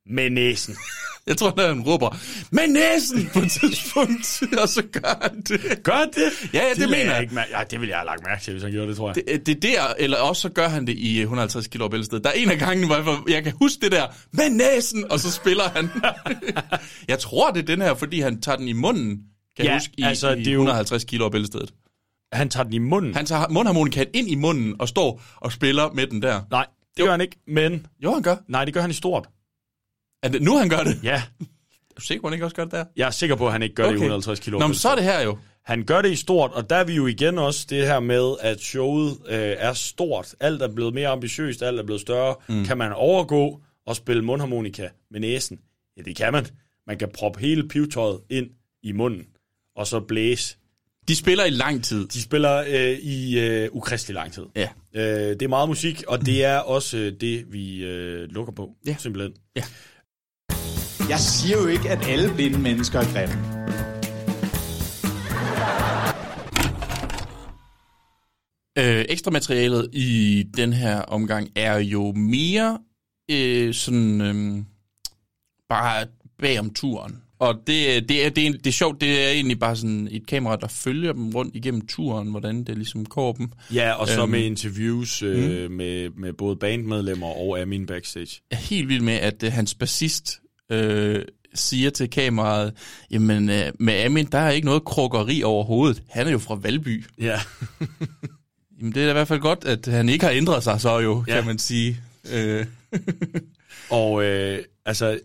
med 0.06 0.31
næsen. 0.31 0.76
Jeg 1.26 1.36
tror, 1.36 1.60
at 1.60 1.68
han 1.68 1.81
råber, 1.82 2.16
med 2.51 2.68
næsen 2.68 3.31
på 3.32 3.39
et 3.39 3.51
tidspunkt, 3.51 4.43
og 4.62 4.68
så 4.68 4.82
gør 4.93 5.18
han 5.22 5.40
det. 5.40 5.82
Gør 5.82 5.93
han 5.93 6.09
det? 6.14 6.55
Ja, 6.55 6.62
ja, 6.62 6.68
det, 6.70 6.78
det 6.78 6.90
mener 6.90 7.12
jeg 7.12 7.22
ikke 7.22 7.35
ja, 7.59 7.64
det 7.70 7.81
ville 7.81 7.90
jeg 7.90 7.98
have 7.98 8.06
lagt 8.06 8.22
mærke 8.26 8.43
til, 8.43 8.52
hvis 8.52 8.62
han 8.62 8.72
gjorde 8.72 8.89
det, 8.89 8.97
tror 8.97 9.09
jeg. 9.09 9.14
Det, 9.47 9.47
det 9.47 9.56
er 9.56 9.60
der, 9.60 9.94
eller 9.98 10.16
også 10.18 10.43
så 10.43 10.48
gør 10.48 10.68
han 10.68 10.86
det 10.86 10.93
i 10.98 11.20
150 11.20 11.66
kilo 11.66 11.89
bæltested. 11.89 12.20
Der 12.20 12.28
er 12.31 12.32
en 12.35 12.51
af 12.51 12.59
gangene, 12.59 12.86
hvor 12.86 13.31
jeg, 13.31 13.43
kan 13.44 13.52
huske 13.52 13.81
det 13.81 13.93
der, 13.93 14.06
med 14.32 14.51
næsen, 14.51 15.10
og 15.12 15.20
så 15.20 15.31
spiller 15.32 15.64
han. 15.68 15.89
jeg 17.09 17.18
tror, 17.18 17.51
det 17.51 17.62
er 17.62 17.66
den 17.66 17.81
her, 17.82 17.94
fordi 17.94 18.20
han 18.20 18.40
tager 18.40 18.56
den 18.56 18.68
i 18.68 18.72
munden, 18.72 19.22
kan 19.56 19.64
Ja, 19.64 19.70
jeg 19.70 19.74
huske, 19.81 19.93
i, 19.98 20.02
altså, 20.02 20.31
i 20.31 20.39
det 20.39 20.47
er 20.48 20.52
jo- 20.52 20.59
150 20.60 21.05
kilo 21.05 21.28
bæltestedet. 21.28 21.74
Han 22.32 22.48
tager 22.48 22.64
den 22.64 22.72
i 22.72 22.78
munden. 22.78 23.14
Han 23.14 23.26
tager 23.26 23.48
mundharmonikaen 23.48 24.09
ind 24.14 24.28
i 24.31 24.35
munden 24.35 24.74
og 24.78 24.89
står 24.89 25.22
og 25.36 25.52
spiller 25.52 25.93
med 25.93 26.06
den 26.06 26.22
der. 26.22 26.40
Nej, 26.51 26.66
det 26.96 27.04
gør 27.04 27.10
han 27.10 27.20
ikke, 27.20 27.36
men... 27.46 27.86
Jo, 28.00 28.12
han 28.12 28.22
gør. 28.22 28.36
Nej, 28.48 28.64
det 28.64 28.74
gør 28.74 28.80
han 28.80 28.90
i 28.90 28.94
stort. 28.94 29.28
Er 30.22 30.28
det 30.28 30.42
nu, 30.42 30.56
han 30.56 30.68
gør 30.68 30.82
det? 30.82 31.00
Ja, 31.02 31.22
Er 31.40 31.94
du 31.96 32.00
sikker, 32.00 32.22
på, 32.22 32.28
han 32.28 32.34
ikke 32.34 32.44
også 32.44 32.56
gør 32.56 32.64
det 32.64 32.72
der? 32.72 32.84
jeg 32.96 33.06
er 33.06 33.10
sikker 33.10 33.36
på, 33.36 33.46
at 33.46 33.52
han 33.52 33.62
ikke 33.62 33.74
gør 33.74 33.84
okay. 33.84 33.92
det 33.92 34.00
i 34.00 34.04
150 34.04 34.40
kilo. 34.40 34.58
Nå, 34.58 34.66
men 34.66 34.74
så 34.74 34.88
er 34.88 34.94
det 34.94 35.04
her 35.04 35.20
jo. 35.20 35.38
Han 35.64 35.84
gør 35.84 36.02
det 36.02 36.10
i 36.12 36.16
stort, 36.16 36.52
og 36.52 36.70
der 36.70 36.76
er 36.76 36.84
vi 36.84 36.94
jo 36.94 37.06
igen 37.06 37.38
også 37.38 37.66
det 37.70 37.86
her 37.86 38.00
med, 38.00 38.34
at 38.40 38.60
showet 38.60 39.18
øh, 39.28 39.54
er 39.58 39.72
stort. 39.72 40.34
Alt 40.40 40.62
er 40.62 40.68
blevet 40.74 40.94
mere 40.94 41.08
ambitiøst, 41.08 41.62
alt 41.62 41.78
er 41.80 41.82
blevet 41.82 42.00
større. 42.00 42.34
Mm. 42.48 42.64
Kan 42.64 42.78
man 42.78 42.92
overgå 42.92 43.60
og 43.86 43.96
spille 43.96 44.22
mundharmonika 44.22 44.88
med 45.10 45.20
næsen? 45.20 45.60
Ja, 45.96 46.02
det 46.02 46.16
kan 46.16 46.32
man. 46.32 46.46
Man 46.86 46.98
kan 46.98 47.08
proppe 47.14 47.40
hele 47.40 47.68
pivetøjet 47.68 48.20
ind 48.30 48.50
i 48.82 48.92
munden, 48.92 49.26
og 49.76 49.86
så 49.86 50.00
blæse. 50.00 50.56
De 51.09 51.16
spiller 51.16 51.44
i 51.44 51.51
lang 51.51 51.85
tid. 51.85 52.06
De 52.09 52.22
spiller 52.22 52.64
øh, 52.68 52.98
i 52.98 53.39
øh, 53.39 53.68
ukristelig 53.72 54.14
lang 54.14 54.32
tid. 54.32 54.43
Ja. 54.56 54.68
Øh, 54.94 55.31
det 55.31 55.43
er 55.43 55.48
meget 55.48 55.68
musik, 55.68 56.02
og 56.09 56.26
det 56.26 56.44
er 56.44 56.59
også 56.59 56.97
øh, 56.97 57.12
det, 57.20 57.52
vi 57.52 57.85
øh, 57.85 58.28
lukker 58.31 58.52
på, 58.52 58.70
Ja. 58.86 58.97
simpelthen. 58.98 59.32
Jeg 61.09 61.18
siger 61.18 61.56
jo 61.62 61.66
ikke, 61.66 61.90
at 61.90 62.06
alle 62.09 62.35
blinde 62.35 62.59
mennesker 62.59 62.98
er 63.01 63.12
grimme. 63.12 63.55
Øh, 68.78 69.05
ekstra 69.09 69.31
materialet 69.31 69.89
i 69.93 70.44
den 70.56 70.72
her 70.72 71.01
omgang 71.01 71.48
er 71.56 71.78
jo 71.78 72.12
mere 72.12 72.78
øh, 73.31 73.74
sådan 73.74 74.20
øh, 74.20 74.64
bare 75.68 76.06
bag 76.39 76.59
om 76.60 76.70
turen. 76.74 77.22
Og 77.44 77.54
det, 77.66 78.08
det, 78.08 78.26
er, 78.26 78.30
det, 78.30 78.46
er, 78.46 78.52
det 78.52 78.66
er 78.66 78.70
sjovt, 78.72 79.00
det 79.00 79.24
er 79.24 79.28
egentlig 79.28 79.58
bare 79.58 79.76
sådan 79.76 80.08
et 80.10 80.26
kamera, 80.26 80.56
der 80.56 80.68
følger 80.68 81.12
dem 81.12 81.30
rundt 81.30 81.56
igennem 81.56 81.86
turen, 81.86 82.28
hvordan 82.28 82.64
det 82.64 82.76
ligesom 82.76 83.04
går 83.06 83.32
dem. 83.32 83.50
Ja, 83.74 83.92
og 83.92 84.08
så 84.08 84.22
Øhm, 84.22 84.30
med 84.30 84.40
interviews 84.40 85.22
øh, 85.22 85.70
med, 85.70 86.08
med 86.10 86.32
både 86.32 86.56
bandmedlemmer 86.56 87.26
og 87.26 87.60
Amin 87.60 87.86
backstage. 87.86 88.40
er 88.50 88.56
helt 88.56 88.88
vild 88.88 89.02
med, 89.02 89.14
at 89.14 89.42
øh, 89.42 89.52
hans 89.52 89.74
bassist 89.74 90.40
øh, 90.72 91.22
siger 91.54 91.90
til 91.90 92.10
kameraet, 92.10 92.72
jamen 93.10 93.50
øh, 93.50 93.72
med 93.78 93.94
Amin, 93.94 94.26
der 94.32 94.38
er 94.38 94.50
ikke 94.50 94.66
noget 94.66 94.84
krukkeri 94.84 95.42
overhovedet. 95.42 96.02
Han 96.10 96.26
er 96.26 96.30
jo 96.30 96.38
fra 96.38 96.54
Valby. 96.62 97.04
Ja. 97.20 97.40
Jamen 98.78 98.92
det 98.94 99.00
er 99.02 99.04
da 99.04 99.10
i 99.10 99.12
hvert 99.12 99.28
fald 99.28 99.40
godt, 99.40 99.64
at 99.64 99.86
han 99.86 100.08
ikke 100.08 100.24
har 100.24 100.32
ændret 100.32 100.62
sig 100.62 100.80
så 100.80 100.98
jo, 100.98 101.24
Ja. 101.28 101.34
kan 101.34 101.46
man 101.46 101.58
sige. 101.58 102.00
Øh, 102.32 102.66
Og 103.90 104.24
øh, 104.24 104.58
altså, 104.86 105.18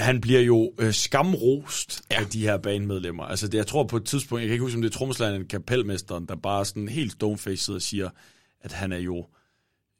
han 0.00 0.20
bliver 0.20 0.40
jo 0.40 0.72
øh, 0.78 0.92
skamrost 0.92 2.02
ja. 2.10 2.20
af 2.20 2.26
de 2.26 2.42
her 2.42 2.58
bandmedlemmer. 2.58 3.24
Altså, 3.24 3.48
det, 3.48 3.58
jeg 3.58 3.66
tror 3.66 3.84
på 3.84 3.96
et 3.96 4.04
tidspunkt, 4.04 4.40
jeg 4.40 4.48
kan 4.48 4.52
ikke 4.52 4.62
huske, 4.62 4.76
om 4.76 4.82
det 4.82 4.88
er 4.88 4.98
trommeslageren 4.98 5.48
kapelmesteren, 5.48 6.26
der 6.26 6.36
bare 6.36 6.64
sådan 6.64 6.88
helt 6.88 7.12
stoneface 7.12 7.64
sidder 7.64 7.78
og 7.78 7.82
siger, 7.82 8.10
at 8.60 8.72
han 8.72 8.92
er 8.92 8.98
jo 8.98 9.26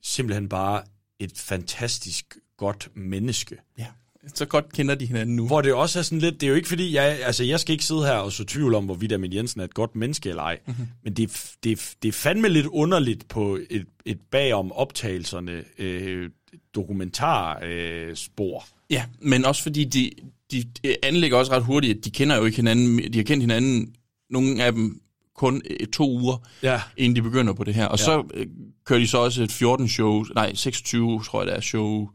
simpelthen 0.02 0.48
bare 0.48 0.82
et 1.18 1.38
fantastisk 1.38 2.36
godt 2.56 2.88
menneske. 2.94 3.56
ja. 3.78 3.86
Så 4.34 4.44
godt 4.46 4.72
kender 4.72 4.94
de 4.94 5.06
hinanden 5.06 5.36
nu. 5.36 5.46
Hvor 5.46 5.60
det 5.60 5.72
også 5.74 5.98
er 5.98 6.02
sådan 6.02 6.18
lidt, 6.18 6.34
det 6.40 6.42
er 6.46 6.50
jo 6.50 6.54
ikke 6.56 6.68
fordi, 6.68 6.94
jeg, 6.94 7.18
altså 7.22 7.44
jeg 7.44 7.60
skal 7.60 7.72
ikke 7.72 7.84
sidde 7.84 8.00
her 8.02 8.12
og 8.12 8.32
så 8.32 8.44
tvivl 8.44 8.74
om, 8.74 8.84
hvorvidt 8.84 9.12
Amin 9.12 9.32
Jensen 9.32 9.60
er 9.60 9.64
et 9.64 9.74
godt 9.74 9.96
menneske 9.96 10.28
eller 10.28 10.42
ej, 10.42 10.58
mm-hmm. 10.66 10.86
men 11.04 11.12
det, 11.14 11.22
er- 11.30 11.50
det, 11.64 11.94
det 12.02 12.08
er 12.08 12.12
fandme 12.12 12.48
lidt 12.48 12.66
underligt 12.66 13.28
på 13.28 13.58
et, 13.70 13.84
et 14.06 14.18
bagom 14.30 14.72
optagelserne 14.72 15.64
øh, 15.78 16.30
dokumentar 16.74 17.60
øh, 17.64 18.16
spor. 18.16 18.66
Ja, 18.90 19.04
men 19.22 19.44
også 19.44 19.62
fordi 19.62 19.84
de, 19.84 20.10
de, 20.52 20.64
de 20.82 20.96
anlægger 21.02 21.36
også 21.38 21.52
ret 21.52 21.64
hurtigt, 21.64 21.98
at 21.98 22.04
de 22.04 22.10
kender 22.10 22.36
jo 22.36 22.44
ikke 22.44 22.56
hinanden. 22.56 23.12
De 23.12 23.18
har 23.18 23.24
kendt 23.24 23.42
hinanden, 23.42 23.94
nogle 24.30 24.64
af 24.64 24.72
dem 24.72 25.00
kun 25.34 25.62
øh, 25.70 25.86
to 25.86 26.10
uger, 26.10 26.36
Ja. 26.62 26.80
inden 26.96 27.16
de 27.16 27.22
begynder 27.22 27.52
på 27.52 27.64
det 27.64 27.74
her. 27.74 27.86
Og 27.86 27.98
Ja. 27.98 28.04
så 28.04 28.24
øh, 28.34 28.46
kører 28.84 28.98
de 29.00 29.06
så 29.06 29.18
også 29.18 29.42
et 29.42 29.52
14 29.52 29.88
show, 29.88 30.24
nej 30.34 30.54
26 30.54 31.22
tror 31.24 31.40
jeg 31.42 31.46
det 31.46 31.56
er, 31.56 31.60
show 31.60 32.08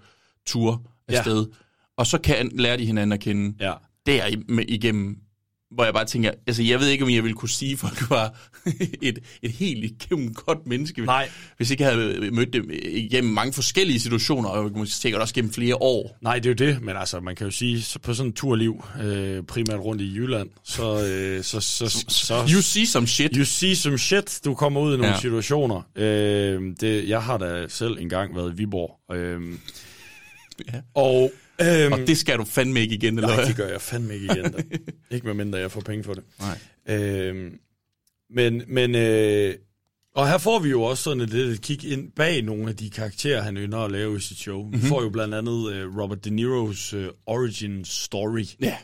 tour 0.45 0.81
afsted. 1.07 1.45
Ja. 1.51 1.55
Og 1.97 2.07
så 2.07 2.17
kan, 2.17 2.51
lærer 2.53 2.77
de 2.77 2.85
hinanden 2.85 3.11
at 3.11 3.19
kende 3.19 3.55
Ja. 3.65 3.73
der 4.05 4.35
igennem, 4.67 5.17
hvor 5.71 5.83
jeg 5.83 5.93
bare 5.93 6.05
tænker, 6.05 6.31
altså 6.47 6.63
jeg 6.63 6.79
ved 6.79 6.87
ikke, 6.87 7.03
om 7.03 7.09
jeg 7.09 7.23
ville 7.23 7.35
kunne 7.35 7.49
sige, 7.49 7.71
at 7.71 7.79
folk 7.79 8.09
var 8.09 8.37
et, 9.01 9.19
et 9.41 9.51
helt 9.51 9.83
igennem 9.83 10.33
godt 10.33 10.67
menneske, 10.67 11.01
Nej. 11.05 11.29
hvis 11.57 11.71
ikke 11.71 11.83
jeg 11.83 11.91
havde 11.93 12.31
mødt 12.31 12.53
dem 12.53 12.69
igennem 12.83 13.33
mange 13.33 13.53
forskellige 13.53 13.99
situationer, 13.99 14.49
og 14.49 14.71
måske 14.77 14.95
sikkert 14.95 15.21
også 15.21 15.33
gennem 15.33 15.53
flere 15.53 15.75
år. 15.75 16.17
Nej, 16.21 16.39
det 16.39 16.45
er 16.61 16.65
jo 16.67 16.71
det, 16.71 16.81
men 16.81 16.95
altså, 16.97 17.19
man 17.19 17.35
kan 17.35 17.45
jo 17.47 17.51
sige, 17.51 17.81
så 17.81 17.99
på 17.99 18.13
sådan 18.13 18.29
en 18.29 18.33
turliv, 18.33 18.85
øh, 19.03 19.43
primært 19.43 19.79
rundt 19.79 20.01
i 20.01 20.15
Jylland, 20.15 20.49
så, 20.63 21.07
øh, 21.07 21.43
så, 21.43 21.59
så, 21.59 21.89
så, 22.27 22.49
You 22.53 22.61
see 22.61 22.85
some 22.85 23.07
shit. 23.07 23.35
You 23.35 23.45
see 23.45 23.75
some 23.75 23.97
shit. 23.97 24.39
Du 24.45 24.53
kommer 24.55 24.81
ud 24.81 24.93
i 24.93 24.97
nogle. 24.97 25.13
Ja. 25.13 25.19
situationer. 25.19 25.81
Øh, 25.95 26.61
det, 26.81 27.09
jeg 27.09 27.23
har 27.23 27.37
da 27.37 27.67
selv 27.67 27.97
engang 27.99 28.35
været 28.35 28.53
i 28.53 28.55
Viborg. 28.57 29.15
Øh, 29.15 29.41
Ja. 30.73 30.79
og, 30.95 31.31
øh, 31.61 31.91
Og 31.91 31.99
det 31.99 32.17
skal 32.17 32.37
du 32.37 32.43
fandme 32.45 32.79
ikke 32.79 32.95
igen, 32.95 33.17
eller 33.17 33.35
nej, 33.35 33.45
det 33.45 33.55
gør 33.55 33.67
jeg 33.67 33.81
fandme 33.81 34.13
ikke 34.13 34.25
igen. 34.25 34.51
Da. 34.51 34.63
ikke 35.15 35.27
medmindre 35.27 35.59
jeg 35.59 35.71
får 35.71 35.81
penge 35.81 36.03
for 36.03 36.13
det. 36.13 36.23
Nej. 36.39 36.95
Øh, 36.97 37.51
men, 38.29 38.63
men 38.67 38.95
øh, 38.95 39.55
og 40.15 40.29
her 40.29 40.37
får 40.37 40.59
vi 40.59 40.69
jo 40.69 40.81
også 40.81 41.03
sådan 41.03 41.21
et 41.21 41.29
lidt 41.29 41.61
kig 41.61 41.85
ind 41.85 42.11
bag 42.11 42.41
nogle 42.41 42.69
af 42.69 42.75
de 42.75 42.89
karakterer, 42.89 43.41
han 43.41 43.57
ynder 43.57 43.77
at 43.77 43.91
lave 43.91 44.17
i 44.17 44.19
sit 44.19 44.37
show. 44.37 44.63
Mm-hmm. 44.63 44.81
Vi 44.81 44.87
får 44.87 45.01
jo 45.01 45.09
blandt 45.09 45.35
andet 45.35 45.73
øh, 45.73 45.97
Robert 45.97 46.25
De 46.25 46.29
Niro's 46.29 46.95
øh, 46.95 47.09
origin 47.25 47.85
story. 47.85 48.45
Ja. 48.61 48.77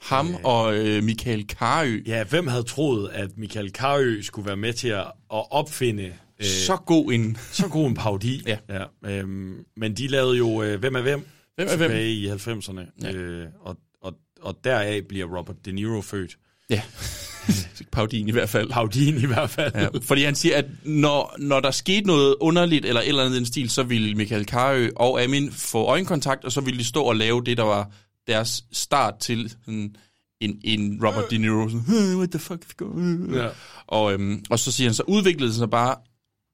Ham 0.00 0.36
og 0.44 0.76
øh, 0.76 1.02
Michael 1.02 1.46
Karø. 1.46 2.00
Ja, 2.06 2.24
hvem 2.24 2.46
havde 2.46 2.62
troet, 2.62 3.10
at 3.12 3.38
Michael 3.38 3.72
Karø 3.72 4.22
skulle 4.22 4.46
være 4.46 4.56
med 4.56 4.72
til 4.72 4.88
at, 4.88 5.06
at 5.32 5.52
opfinde 5.52 6.12
øh, 6.38 6.46
Så 6.46 6.76
god 6.76 7.12
en... 7.12 7.36
så 7.52 7.68
god 7.68 7.86
en 7.88 7.94
parodi. 7.94 8.42
Ja. 8.46 8.56
ja 8.68 9.10
øhm, 9.10 9.64
men 9.76 9.94
de 9.94 10.06
lavede 10.06 10.36
jo 10.36 10.62
øh, 10.62 10.80
Hvem 10.80 10.94
er 10.94 11.00
hvem? 11.00 11.26
Hvem 11.58 11.68
er 11.70 11.76
hvem? 11.76 11.90
Tilbage 11.90 12.12
i 12.12 12.28
90'erne. 12.28 12.80
Ja. 13.02 13.12
Øh, 13.12 13.46
og, 13.60 13.76
og, 14.02 14.14
og 14.40 14.58
deraf 14.64 15.02
bliver 15.08 15.38
Robert 15.38 15.56
De 15.64 15.72
Niro 15.72 16.00
født. 16.00 16.38
Ja. 16.70 16.82
Parodien 17.92 18.28
i 18.28 18.32
hvert 18.32 18.48
fald. 18.48 18.70
Parodien 18.70 19.16
i 19.22 19.26
hvert 19.26 19.50
fald. 19.50 19.72
Ja, 19.74 19.88
fordi 20.02 20.22
han 20.24 20.34
siger, 20.34 20.56
at 20.56 20.64
når, 20.84 21.34
når 21.38 21.60
der 21.60 21.70
skete 21.70 22.06
noget 22.06 22.34
underligt, 22.40 22.84
eller 22.84 23.00
et 23.00 23.08
eller 23.08 23.22
andet 23.22 23.34
i 23.34 23.38
den 23.38 23.46
stil, 23.46 23.70
så 23.70 23.82
ville 23.82 24.14
Michael 24.14 24.46
Karø 24.46 24.88
og 24.96 25.22
Amin 25.22 25.52
få 25.52 25.84
øjenkontakt, 25.84 26.44
og 26.44 26.52
så 26.52 26.60
ville 26.60 26.78
de 26.78 26.84
stå 26.84 27.02
og 27.02 27.16
lave 27.16 27.44
det, 27.44 27.56
der 27.56 27.62
var 27.62 27.90
deres 28.26 28.64
start 28.72 29.14
til 29.20 29.50
sådan 29.50 29.94
en, 30.40 30.60
en 30.64 31.00
Robert 31.06 31.30
De 31.30 31.38
Niro. 31.38 31.68
Sådan, 31.68 31.84
"Hey, 31.86 32.14
what 32.14 32.30
the 32.30 32.38
fuck 32.38 32.64
is 32.68 32.74
going 32.74 33.28
on?" 33.28 33.34
Ja. 33.34 33.48
Og, 33.86 34.12
øhm, 34.12 34.44
og 34.50 34.58
så 34.58 34.72
siger 34.72 34.88
han, 34.88 34.94
så 34.94 35.02
udviklede 35.06 35.48
det 35.48 35.56
sig 35.56 35.70
bare, 35.70 35.96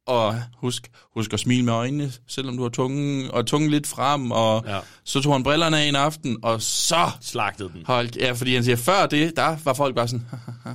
og 0.07 0.43
husk, 0.57 0.91
husk 1.15 1.33
at 1.33 1.41
smile 1.41 1.65
med 1.65 1.73
øjnene, 1.73 2.13
selvom 2.29 2.57
du 2.57 2.63
har 2.63 2.71
tungen, 2.71 3.31
og 3.31 3.47
tungen 3.47 3.71
lidt 3.71 3.87
frem, 3.87 4.31
og 4.31 4.65
Ja. 4.67 4.79
så 5.05 5.21
tog 5.23 5.33
han 5.33 5.43
brillerne 5.43 5.79
af 5.79 5.85
en 5.85 5.97
aften, 5.97 6.37
og 6.43 6.63
så 6.63 7.11
Slagtede 7.21 7.69
den. 7.75 7.83
Hold, 7.87 8.09
ja, 8.17 8.33
fordi 8.33 8.55
han 8.55 8.65
siger, 8.65 8.77
før 8.77 9.07
det, 9.07 9.37
der 9.37 9.57
var 9.65 9.75
folk 9.75 9.95
bare 9.95 10.09
sådan, 10.09 10.27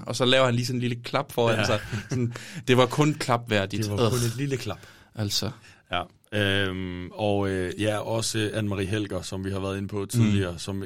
og 0.05 0.15
så 0.15 0.25
laver 0.25 0.45
han 0.45 0.55
lige 0.55 0.65
sådan 0.65 0.77
en 0.77 0.81
lille 0.81 1.03
klap 1.03 1.31
foran 1.31 1.55
Ja. 1.59 1.65
sig. 1.65 1.79
Sådan, 2.09 2.33
det 2.67 2.77
var 2.77 2.85
kun 2.85 3.13
klapværdigt. 3.13 3.83
Det 3.83 3.91
var 3.91 4.09
kun 4.09 4.17
et 4.17 4.35
lille 4.37 4.57
klap. 4.57 4.79
Altså, 5.15 5.51
Ja. 5.91 6.01
Øhm, 6.33 7.09
og 7.11 7.49
øh, 7.49 7.81
ja, 7.81 7.97
også 7.97 8.49
Anne-Marie 8.53 8.85
Helger, 8.89 9.21
som 9.21 9.45
vi 9.45 9.51
har 9.51 9.59
været 9.59 9.77
inde 9.77 9.87
på 9.87 10.05
tidligere, 10.05 10.51
mm. 10.51 10.57
som 10.59 10.83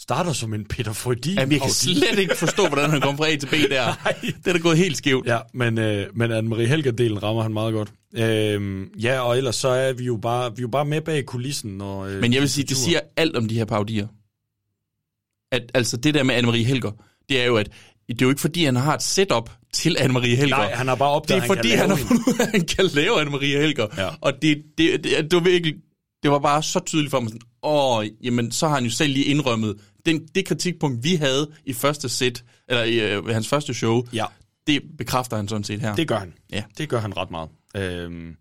starter 0.00 0.32
som 0.32 0.54
en 0.54 0.64
Peter 0.64 0.92
Frødin. 0.92 1.34
jamen, 1.34 1.52
jeg 1.52 1.60
kan 1.60 1.70
slet 1.70 2.18
ikke 2.18 2.36
forstå, 2.36 2.68
hvordan 2.68 2.90
han 2.90 3.00
kom 3.00 3.16
fra 3.16 3.28
A 3.28 3.36
til 3.36 3.46
B 3.46 3.52
der. 3.70 4.10
Det 4.20 4.46
er 4.46 4.52
da 4.52 4.58
gået 4.58 4.78
helt 4.78 4.96
skævt. 4.96 5.26
Ja, 5.26 5.38
men, 5.54 5.78
øh, 5.78 6.06
men 6.14 6.32
Anne-Marie 6.32 6.66
Helger-delen 6.66 7.22
rammer 7.22 7.42
han 7.42 7.52
meget 7.52 7.72
godt. 7.72 7.92
Øhm, 8.14 8.84
ja, 9.02 9.20
og 9.20 9.36
ellers 9.36 9.56
så 9.56 9.68
er 9.68 9.92
vi 9.92 10.04
jo 10.04 10.16
bare, 10.22 10.50
vi 10.56 10.60
er 10.60 10.62
jo 10.62 10.68
bare 10.68 10.84
med 10.84 11.00
bag 11.00 11.24
kulissen. 11.26 11.70
Når, 11.70 12.04
øh, 12.04 12.20
Men 12.20 12.32
jeg 12.32 12.40
vil 12.40 12.50
sige, 12.50 12.64
det 12.64 12.76
siger 12.76 13.00
alt 13.16 13.36
om 13.36 13.48
de 13.48 13.54
her 13.54 13.64
parodier. 13.64 14.06
At, 15.52 15.62
altså 15.74 15.96
det 15.96 16.14
der 16.14 16.22
med 16.22 16.34
Anne-Marie 16.34 16.66
Helger, 16.66 16.90
det 17.28 17.40
er 17.40 17.44
jo, 17.44 17.56
at 17.56 17.70
det 18.08 18.22
er 18.22 18.26
jo 18.26 18.28
ikke 18.28 18.40
fordi, 18.40 18.64
han 18.64 18.76
har 18.76 18.94
et 18.94 19.02
setup 19.02 19.50
til 19.72 19.96
Anne-Marie 20.00 20.26
Helger. 20.36 20.46
Nej, 20.56 20.72
han 20.74 20.88
har 20.88 20.94
bare 20.94 21.08
det 21.08 21.16
opdaget, 21.16 21.42
er 21.42 21.46
fordi, 21.46 21.68
han 21.70 21.90
har 21.90 21.96
fundet 21.96 22.22
ud 22.28 22.34
af, 22.38 22.42
at 22.42 22.50
han 22.50 22.66
kan 22.66 22.84
lave 22.84 23.22
Anne-Marie 23.22 23.58
Helger. 23.60 23.86
Ja. 23.98 24.08
Og 24.20 24.32
det, 24.42 24.62
det, 24.78 25.04
det, 25.04 25.30
det, 25.30 25.32
var 25.32 25.40
virkelig, 25.40 25.74
det 26.22 26.30
var 26.30 26.38
bare 26.38 26.62
så 26.62 26.80
tydeligt 26.86 27.10
for 27.10 27.20
mig. 27.20 27.28
Sådan, 27.30 27.40
Åh, 27.66 28.06
jamen, 28.22 28.52
så 28.52 28.68
har 28.68 28.74
han 28.74 28.84
jo 28.84 28.90
selv 28.90 29.12
lige 29.12 29.24
indrømmet, 29.24 29.76
den, 30.06 30.26
det 30.34 30.44
kritikpunkt, 30.44 31.04
vi 31.04 31.14
havde 31.14 31.50
i 31.64 31.72
første 31.72 32.08
sæt, 32.08 32.44
eller 32.68 32.84
i 32.84 33.12
øh, 33.12 33.26
hans 33.26 33.48
første 33.48 33.74
show, 33.74 34.02
Ja, 34.12 34.24
det 34.66 34.82
bekræfter 34.98 35.36
han 35.36 35.48
sådan 35.48 35.64
set 35.64 35.80
her. 35.80 35.94
det 35.94 36.08
gør 36.08 36.18
han. 36.18 36.32
Ja. 36.52 36.62
Det 36.78 36.88
gør 36.88 37.00
han 37.00 37.16
ret 37.16 37.30
meget. 37.30 37.48
Øhm, 37.76 38.36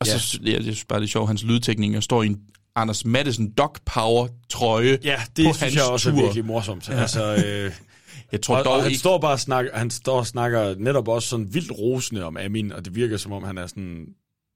og 0.00 0.06
ja. 0.06 0.18
så 0.18 0.38
ja, 0.44 0.52
jeg 0.52 0.62
synes 0.62 0.84
bare, 0.84 1.00
det 1.00 1.06
er 1.06 1.10
sjovt, 1.10 1.28
hans 1.28 1.44
lydtekniker 1.44 2.00
står 2.00 2.22
i 2.22 2.26
en 2.26 2.40
Anders 2.76 3.04
Madsen 3.04 3.52
Dog 3.52 3.74
Power 3.86 4.28
trøje 4.50 4.98
ja, 5.04 5.20
det 5.36 5.46
på 5.46 5.52
synes 5.52 5.60
hans 5.60 5.74
jeg 5.74 5.84
også 5.84 6.10
tur. 6.10 6.18
er 6.18 6.22
virkelig 6.22 6.44
morsomt. 6.44 6.88
Ja. 6.88 6.94
Altså, 7.00 7.44
øh, 7.46 7.72
Jeg 8.32 8.42
tror 8.42 8.56
og, 8.56 8.64
dog 8.64 8.72
og 8.72 8.82
han 8.82 8.90
ikke... 8.90 8.98
står 9.00 9.18
bare 9.18 9.32
og 9.32 9.40
snakker, 9.40 9.78
han 9.78 9.90
står 9.90 10.18
og 10.18 10.26
snakker 10.26 10.74
netop 10.78 11.08
også 11.08 11.28
sådan 11.28 11.54
vildt 11.54 11.72
rosende 11.72 12.24
om 12.24 12.36
Amin, 12.36 12.72
og 12.72 12.84
det 12.84 12.94
virker 12.94 13.16
som 13.16 13.32
om 13.32 13.42
han 13.42 13.58
er 13.58 13.66
sådan, 13.66 14.06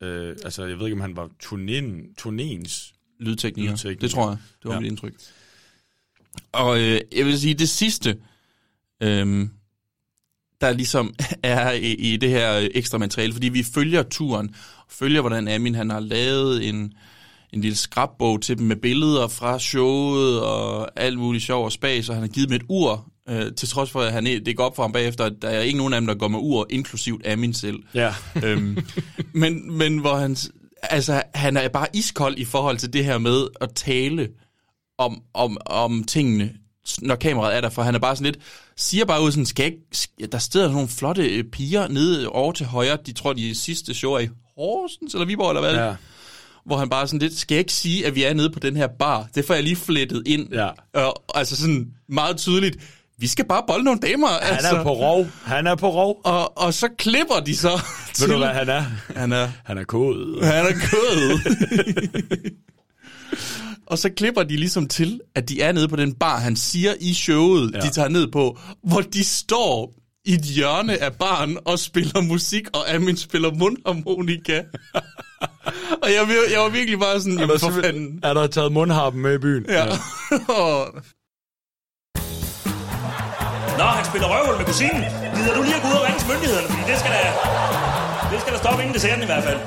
øh, 0.03 0.37
altså 0.45 0.65
jeg 0.65 0.79
ved 0.79 0.87
ikke 0.87 0.95
om 0.95 1.01
han 1.01 1.17
var 1.17 1.29
turnéen, 1.45 2.15
turnéens 2.23 2.93
lydtekniker. 3.21 3.71
Lydtekniker. 3.71 4.01
Det 4.01 4.11
tror 4.11 4.29
jeg. 4.29 4.39
Det 4.63 4.69
var 4.69 4.75
Ja. 4.75 4.81
mit 4.81 4.89
indtryk. 4.91 5.15
Og 6.53 6.81
øh, 6.81 7.01
jeg 7.17 7.27
vil 7.27 7.41
sige, 7.41 7.55
det 7.55 7.69
sidste, 7.69 8.17
øh, 9.03 9.49
der 10.61 10.73
ligesom 10.73 11.15
er 11.43 11.71
i, 11.73 11.93
i 11.95 12.17
det 12.17 12.31
her 12.31 12.69
ekstra 12.75 12.99
materiale, 12.99 13.33
fordi 13.33 13.49
vi 13.49 13.63
følger 13.63 14.03
turen, 14.03 14.55
følger 14.89 15.21
hvordan 15.21 15.49
Amin 15.49 15.75
han 15.75 15.91
har 15.91 16.01
lavet 16.01 16.69
en, 16.69 16.93
en 17.53 17.61
lille 17.61 17.77
skrabbog 17.77 18.43
til 18.43 18.59
dem 18.59 18.67
med 18.67 18.77
billeder 18.77 19.29
fra 19.29 19.59
showet 19.59 20.41
og 20.43 21.01
alt 21.01 21.19
muligt 21.19 21.45
sjov 21.45 21.65
og 21.65 21.73
spas, 21.73 22.09
og 22.09 22.15
han 22.15 22.23
har 22.23 22.29
givet 22.29 22.49
dem 22.49 22.57
et 22.57 22.63
ur, 22.69 23.13
øh, 23.29 23.53
til 23.57 23.69
trods 23.69 23.91
for, 23.91 24.01
at 24.01 24.13
han, 24.13 24.25
det 24.25 24.57
går 24.57 24.65
op 24.65 24.77
for 24.77 24.83
ham 24.83 24.93
bagefter, 24.93 25.25
at 25.25 25.33
der 25.43 25.49
er 25.49 25.61
ikke 25.61 25.79
nogen 25.79 25.93
af 25.93 26.01
dem, 26.01 26.07
der 26.07 26.15
går 26.15 26.29
med 26.29 26.39
ur, 26.43 26.67
inklusivt 26.71 27.27
Amin 27.27 27.55
selv. 27.55 27.79
Ja. 27.95 28.15
øhm, 28.45 28.79
men, 29.33 29.73
men 29.79 29.99
hvor 29.99 30.17
han, 30.17 30.37
altså, 30.83 31.23
han 31.35 31.57
er 31.57 31.69
bare 31.69 31.87
iskold 31.95 32.39
i 32.39 32.45
forhold 32.45 32.79
til 32.79 32.93
det 32.93 33.05
her 33.05 33.19
med 33.19 33.47
at 33.61 33.71
tale 33.75 34.29
om, 34.99 35.23
om, 35.35 35.57
om 35.67 36.05
tingene, 36.05 36.53
når 37.03 37.15
kameraet 37.15 37.57
er 37.57 37.61
der, 37.61 37.71
for 37.71 37.83
han 37.83 37.95
er 37.95 37.99
bare 37.99 38.17
sådan 38.17 38.33
lidt, 38.33 38.45
siger 38.77 39.05
bare 39.05 39.23
ud 39.23 39.31
sådan, 39.31 39.47
skal 39.47 39.65
ikke, 39.65 40.27
der 40.33 40.39
sidder 40.39 40.73
nogle 40.73 40.89
flotte 40.89 41.29
øh, 41.29 41.45
piger 41.45 41.89
nede 41.89 42.29
over 42.29 42.53
til 42.53 42.67
højre, 42.67 42.99
de 43.07 43.13
tror, 43.13 43.33
de 43.33 43.55
sidste 43.55 43.95
show 43.95 44.13
er 44.13 44.19
i 44.19 44.29
Horsens, 44.57 45.15
eller 45.15 45.27
Viborg, 45.27 45.51
eller 45.51 45.61
hvad? 45.61 45.75
Ja. 45.75 45.95
Hvor 46.67 46.77
han 46.77 46.89
bare 46.89 47.07
sådan 47.07 47.19
lidt, 47.19 47.39
skal 47.39 47.55
jeg 47.55 47.61
ikke 47.61 47.73
sige, 47.73 48.07
at 48.07 48.15
vi 48.15 48.25
er 48.25 48.35
nede 48.35 48.51
på 48.51 48.59
den 48.59 48.77
her 48.77 48.87
bar? 48.99 49.29
Det 49.35 49.45
får 49.45 49.55
jeg 49.55 49.63
lige 49.63 49.77
flettet 49.77 50.23
ind. 50.27 50.53
Ja. 50.53 50.71
Og, 50.95 51.25
altså 51.35 51.57
sådan 51.57 51.91
meget 52.09 52.37
tydeligt, 52.37 52.77
vi 53.21 53.27
skal 53.27 53.45
bare 53.49 53.63
bolle 53.67 53.85
nogle 53.85 54.01
damer. 54.01 54.29
Han 54.29 54.53
altså. 54.53 54.77
er 54.77 54.83
på 54.83 54.93
rov. 54.93 55.27
Han 55.45 55.67
er 55.67 55.75
på 55.75 55.91
rov. 55.91 56.21
Og, 56.25 56.59
og 56.59 56.75
så 56.75 56.89
klipper 56.99 57.41
de 57.47 57.57
så 57.57 57.69
Ved 58.21 58.29
du, 58.29 58.37
hvad 58.39 58.49
han 58.49 58.69
er? 58.69 58.85
Han 59.17 59.33
er, 59.33 59.49
Han 59.65 59.79
er 59.79 59.85
kod. 59.85 60.45
han 60.45 60.67
er 60.67 60.73
kød. 60.73 61.39
Og 63.87 63.99
så 63.99 64.11
klipper 64.17 64.43
de 64.43 64.57
ligesom 64.57 64.89
til, 64.89 65.21
at 65.35 65.49
de 65.49 65.61
er 65.63 65.73
nede 65.73 65.89
på 65.89 65.97
den 65.97 66.15
bar, 66.15 66.39
han 66.39 66.57
siger 66.57 66.95
i 67.01 67.15
showet, 67.15 67.71
ja. 67.73 67.79
Ja. 67.79 67.85
de 67.85 67.91
tager 67.91 68.09
ned 68.09 68.27
på, 68.33 68.59
hvor 68.85 69.01
de 69.01 69.25
står 69.25 69.95
i 70.25 70.33
et 70.35 70.41
hjørne 70.43 71.03
af 71.03 71.13
baren 71.15 71.59
og 71.65 71.79
spiller 71.79 72.21
musik, 72.21 72.69
og 72.73 72.95
Amin 72.95 73.17
spiller 73.17 73.51
mundharmonika. 73.55 74.63
og 76.03 76.09
jeg, 76.09 76.29
jeg 76.53 76.61
var 76.61 76.69
virkelig 76.69 76.99
bare 76.99 77.21
sådan, 77.21 77.39
jamen 77.39 77.59
for 77.59 77.71
fanden. 77.71 78.21
er 78.23 78.35
der 78.35 78.47
taget 78.47 78.73
mundharpen 78.73 79.23
med 79.23 79.35
i 79.35 79.39
byen? 79.39 79.67
Ja. 79.69 79.87
Nå, 83.81 83.87
han 83.87 84.05
spiller 84.11 84.29
røvhul 84.35 84.57
med 84.61 84.67
kusinen. 84.67 85.03
Gider 85.37 85.55
du 85.57 85.63
lige 85.63 85.77
at 85.79 85.83
gå 85.83 85.89
ud 85.89 85.97
og 86.01 86.05
ringe 86.07 86.19
til 86.21 86.29
myndighederne, 86.33 86.69
fordi 86.73 86.83
det 86.91 86.99
skal 87.03 87.11
da, 87.17 87.23
det 88.33 88.39
skal 88.43 88.53
da 88.55 88.59
stoppe 88.59 88.81
inden 88.83 88.95
desserten 88.95 89.23
i 89.23 89.27
hvert 89.31 89.45
fald. 89.49 89.61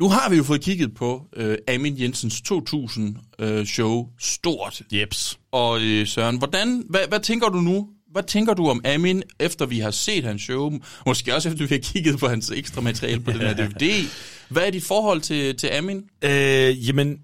Nu 0.00 0.08
har 0.08 0.30
vi 0.30 0.36
jo 0.36 0.44
fået 0.44 0.60
kigget 0.60 0.94
på 0.94 1.22
øh, 1.36 1.58
Amin 1.74 2.00
Jensens 2.00 2.40
2000 2.40 3.16
øh, 3.38 3.66
show 3.66 4.06
Stort. 4.20 4.82
Jeps. 4.92 5.38
Og 5.52 5.80
øh, 5.82 6.06
Søren, 6.06 6.38
hvordan, 6.38 6.84
hvad, 6.90 7.00
hvad 7.08 7.20
tænker 7.20 7.48
du 7.48 7.60
nu? 7.60 7.88
Hvad 8.12 8.22
tænker 8.22 8.54
du 8.54 8.68
om 8.68 8.80
Amin, 8.84 9.22
efter 9.40 9.66
vi 9.66 9.78
har 9.78 9.90
set 9.90 10.24
hans 10.24 10.42
show? 10.42 10.72
Måske 11.06 11.34
også 11.34 11.48
efter 11.48 11.66
vi 11.66 11.74
har 11.74 11.80
kigget 11.92 12.18
på 12.18 12.28
hans 12.28 12.50
ekstra 12.50 12.80
materiale 12.80 13.20
på 13.20 13.30
den 13.32 13.40
her 13.40 13.54
DVD. 13.60 14.08
Hvad 14.48 14.62
er 14.66 14.70
dit 14.70 14.84
forhold 14.84 15.20
til, 15.20 15.56
til 15.56 15.66
Amin? 15.66 16.02
Øh, 16.24 16.88
jamen, 16.88 17.18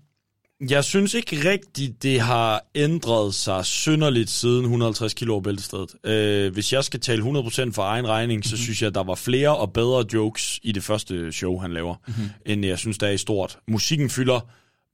jeg 0.71 0.85
synes 0.85 1.15
ikke 1.15 1.51
rigtigt, 1.51 2.03
det 2.03 2.21
har 2.21 2.65
ændret 2.75 3.35
sig 3.35 3.65
synderligt 3.65 4.31
siden 4.31 4.63
150 4.65 5.15
kilo 5.15 5.41
bæltestedet. 5.41 5.95
Øh, 6.07 6.53
hvis 6.53 6.73
jeg 6.73 6.85
skal 6.85 7.01
tale 7.01 7.23
100% 7.23 7.73
for 7.73 7.83
egen 7.83 8.09
regning, 8.09 8.39
Mhm. 8.39 8.43
så 8.43 8.57
synes 8.57 8.83
jeg, 8.83 8.95
der 8.95 9.03
var 9.03 9.15
flere 9.15 9.57
og 9.57 9.73
bedre 9.73 10.05
jokes 10.15 10.61
i 10.63 10.73
det 10.73 10.83
første 10.83 11.33
show, 11.33 11.59
han 11.59 11.73
laver, 11.73 11.95
Mhm. 12.07 12.15
mm-hmm. 12.17 12.31
end 12.47 12.67
jeg 12.67 12.79
synes, 12.79 12.99
der 12.99 13.07
er 13.07 13.11
i 13.11 13.19
stort. 13.19 13.59
Musikken 13.69 14.11
fylder 14.11 14.41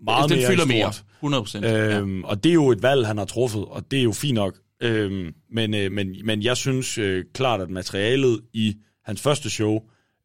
meget 0.05 0.31
Den 0.31 0.39
mere 0.39 0.49
fylder 0.49 0.65
mere, 0.65 0.93
stort. 0.93 1.05
100%. 1.20 1.65
Øhm, 1.65 2.24
Og 2.24 2.45
det 2.45 2.51
er 2.51 2.55
jo 2.55 2.70
et 2.70 2.82
valg, 2.82 3.07
han 3.07 3.19
har 3.19 3.24
truffet, 3.24 3.65
og 3.65 3.91
det 3.91 3.99
er 3.99 4.03
jo 4.03 4.12
fint 4.12 4.35
nok. 4.35 4.59
Øhm, 4.82 5.35
men, 5.53 5.74
øh, 5.74 5.93
men, 5.93 6.16
men 6.24 6.43
jeg 6.43 6.57
synes 6.57 6.99
øh, 6.99 7.24
klart, 7.35 7.61
at 7.61 7.70
materialet 7.70 8.41
i 8.53 8.74
hans 9.05 9.20
første 9.20 9.51
show 9.51 9.78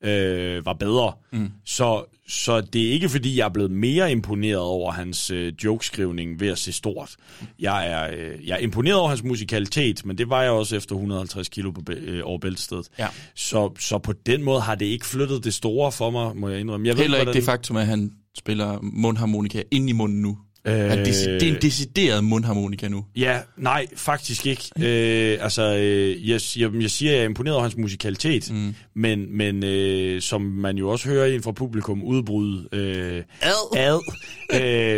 øh, 0.06 0.66
var 0.66 0.74
bedre. 0.74 1.14
Mm. 1.32 1.52
Så, 1.66 2.04
så 2.28 2.62
det 2.62 2.88
er 2.88 2.92
ikke, 2.92 3.10
fordi 3.10 3.38
jeg 3.38 3.46
er 3.46 3.50
blevet 3.50 3.72
mere 3.72 4.12
imponeret 4.12 4.60
over 4.62 4.92
hans 4.92 5.32
øh, 5.32 5.54
jokeskrivning 5.64 6.40
ved 6.40 6.48
at 6.48 6.58
se 6.58 6.72
stort. 6.72 7.16
Jeg 7.60 7.88
er, 7.92 8.10
øh, 8.18 8.48
jeg 8.48 8.54
er 8.54 8.58
imponeret 8.60 8.98
over 9.00 9.10
hans 9.10 9.24
musikalitet, 9.24 10.06
men 10.06 10.18
det 10.18 10.30
var 10.30 10.42
jeg 10.42 10.52
også 10.52 10.76
efter 10.76 10.96
150 10.96 11.50
kilo 11.50 11.72
på, 11.72 11.82
øh, 11.92 12.22
over 12.24 12.40
bæltestedet. 12.40 12.88
Ja. 13.00 13.08
Så, 13.36 13.72
så 13.80 13.98
på 13.98 14.14
den 14.26 14.44
måde 14.44 14.62
har 14.62 14.76
det 14.76 14.86
ikke 14.86 15.06
flyttet 15.06 15.44
det 15.44 15.54
store 15.54 15.92
for 15.92 16.10
mig, 16.10 16.38
må 16.38 16.50
jeg 16.50 16.60
indrømme. 16.60 16.88
Jeg 16.88 16.96
Heller 16.96 17.18
ikke 17.18 17.24
hvordan- 17.26 17.42
det 17.42 17.46
faktum, 17.46 17.76
at 17.78 17.86
han 17.86 18.12
spiller 18.38 18.80
mundharmonika 18.82 19.62
ind 19.72 19.90
i 19.90 19.94
munden 19.94 20.22
nu. 20.22 20.38
Øh, 20.68 20.74
det, 20.74 21.06
det 21.06 21.44
er 21.44 21.48
en 21.56 21.62
decideret 21.62 22.24
mundharmonika 22.24 22.88
nu. 22.88 23.06
Ja, 23.16 23.40
nej, 23.58 23.86
faktisk 23.96 24.46
ikke. 24.46 24.64
Øh, 24.80 25.38
altså, 25.44 25.76
øh, 25.76 26.30
jeg, 26.30 26.42
jeg, 26.58 26.82
jeg 26.82 26.92
siger, 26.92 27.12
at 27.12 27.16
jeg 27.16 27.22
er 27.22 27.26
imponeret 27.26 27.56
over 27.56 27.64
hans 27.64 27.78
musikalitet, 27.78 28.52
mm. 28.52 28.76
men, 28.96 29.38
men 29.38 29.64
øh, 29.64 30.22
som 30.22 30.42
man 30.42 30.78
jo 30.78 30.90
også 30.90 31.10
hører 31.10 31.26
en 31.26 31.44
fra 31.44 31.52
publikum 31.52 32.04
udbryde 32.04 32.68
øh, 32.72 33.24
ad, 33.42 33.78
ad 33.78 34.00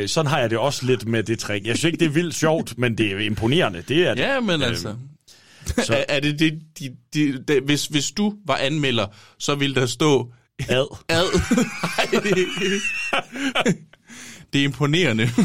øh, 0.03 0.07
sådan 0.09 0.29
har 0.29 0.39
jeg 0.39 0.49
det 0.49 0.57
også 0.57 0.85
lidt 0.85 1.07
med 1.07 1.23
det 1.23 1.39
trick. 1.39 1.65
Jeg 1.67 1.77
synes 1.77 1.93
ikke, 1.93 1.99
det 1.99 2.05
er 2.05 2.13
vildt 2.13 2.35
sjovt, 2.35 2.77
men 2.77 2.97
det 2.97 3.11
er 3.11 3.17
imponerende. 3.19 3.83
Det 3.87 4.07
er 4.07 4.13
det. 4.13 4.21
Ja, 4.21 4.39
men 4.39 4.61
Øh, 4.61 4.67
altså... 4.67 4.95
så- 5.83 5.93
er, 5.95 6.03
er 6.09 6.19
det 6.19 6.39
det, 6.39 6.53
de, 6.79 6.89
de, 7.13 7.43
de, 7.47 7.59
hvis, 7.65 7.85
hvis 7.85 8.11
du 8.11 8.33
var 8.45 8.55
anmelder, 8.55 9.05
så 9.39 9.55
ville 9.55 9.75
der 9.75 9.85
stå... 9.85 10.31
Ad. 10.69 10.97
Ad. 11.09 11.39
Det, 14.53 14.59
er 14.59 14.63
imponerende. 14.65 15.29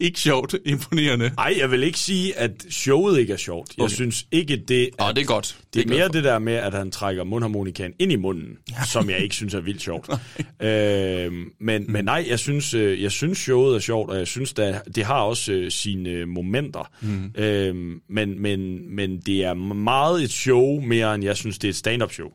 ikke 0.00 0.20
sjovt, 0.20 0.54
imponerende. 0.64 1.30
Nej, 1.36 1.54
jeg 1.58 1.70
vil 1.70 1.82
ikke 1.82 1.98
sige, 1.98 2.38
at 2.38 2.50
showet 2.70 3.18
ikke 3.20 3.32
er 3.32 3.36
sjovt. 3.36 3.70
Jeg 3.76 3.84
Okay. 3.84 3.94
synes 3.94 4.26
ikke, 4.32 4.56
det 4.56 4.90
Åh, 5.00 5.08
det 5.08 5.18
er 5.18 5.24
godt. 5.24 5.58
Det 5.74 5.84
er 5.84 5.88
mere 5.88 6.08
det 6.08 6.24
der 6.24 6.38
med, 6.38 6.52
at 6.52 6.74
han 6.74 6.90
trækker 6.90 7.24
mundharmonikaen 7.24 7.92
ind 7.98 8.12
i 8.12 8.16
munden, 8.16 8.58
som 8.92 9.10
jeg 9.10 9.18
ikke 9.18 9.34
synes 9.34 9.54
er 9.54 9.60
vildt 9.60 9.82
sjovt. 9.82 10.10
øh, 10.62 11.32
men, 11.60 11.92
men 11.92 12.04
nej, 12.04 12.24
jeg 12.28 12.38
synes, 12.38 12.74
øh, 12.74 13.02
jeg 13.02 13.12
synes 13.12 13.38
showet 13.38 13.74
er 13.76 13.80
sjovt, 13.80 14.10
og 14.10 14.18
jeg 14.18 14.26
synes, 14.26 14.52
det, 14.52 14.80
det 14.94 15.04
har 15.04 15.20
også 15.20 15.52
øh, 15.52 15.70
sine 15.70 16.10
øh, 16.10 16.28
momenter. 16.28 16.90
Mm. 17.00 17.32
Øh, 17.42 17.74
men, 18.08 18.42
men, 18.42 18.94
men 18.94 19.20
det 19.20 19.44
er 19.44 19.54
meget 19.54 20.22
et 20.22 20.30
show, 20.30 20.80
mere 20.80 21.14
end 21.14 21.24
jeg 21.24 21.36
synes, 21.36 21.58
det 21.58 21.68
er 21.68 21.72
et 21.72 21.76
stand-up 21.76 22.12
show. 22.12 22.28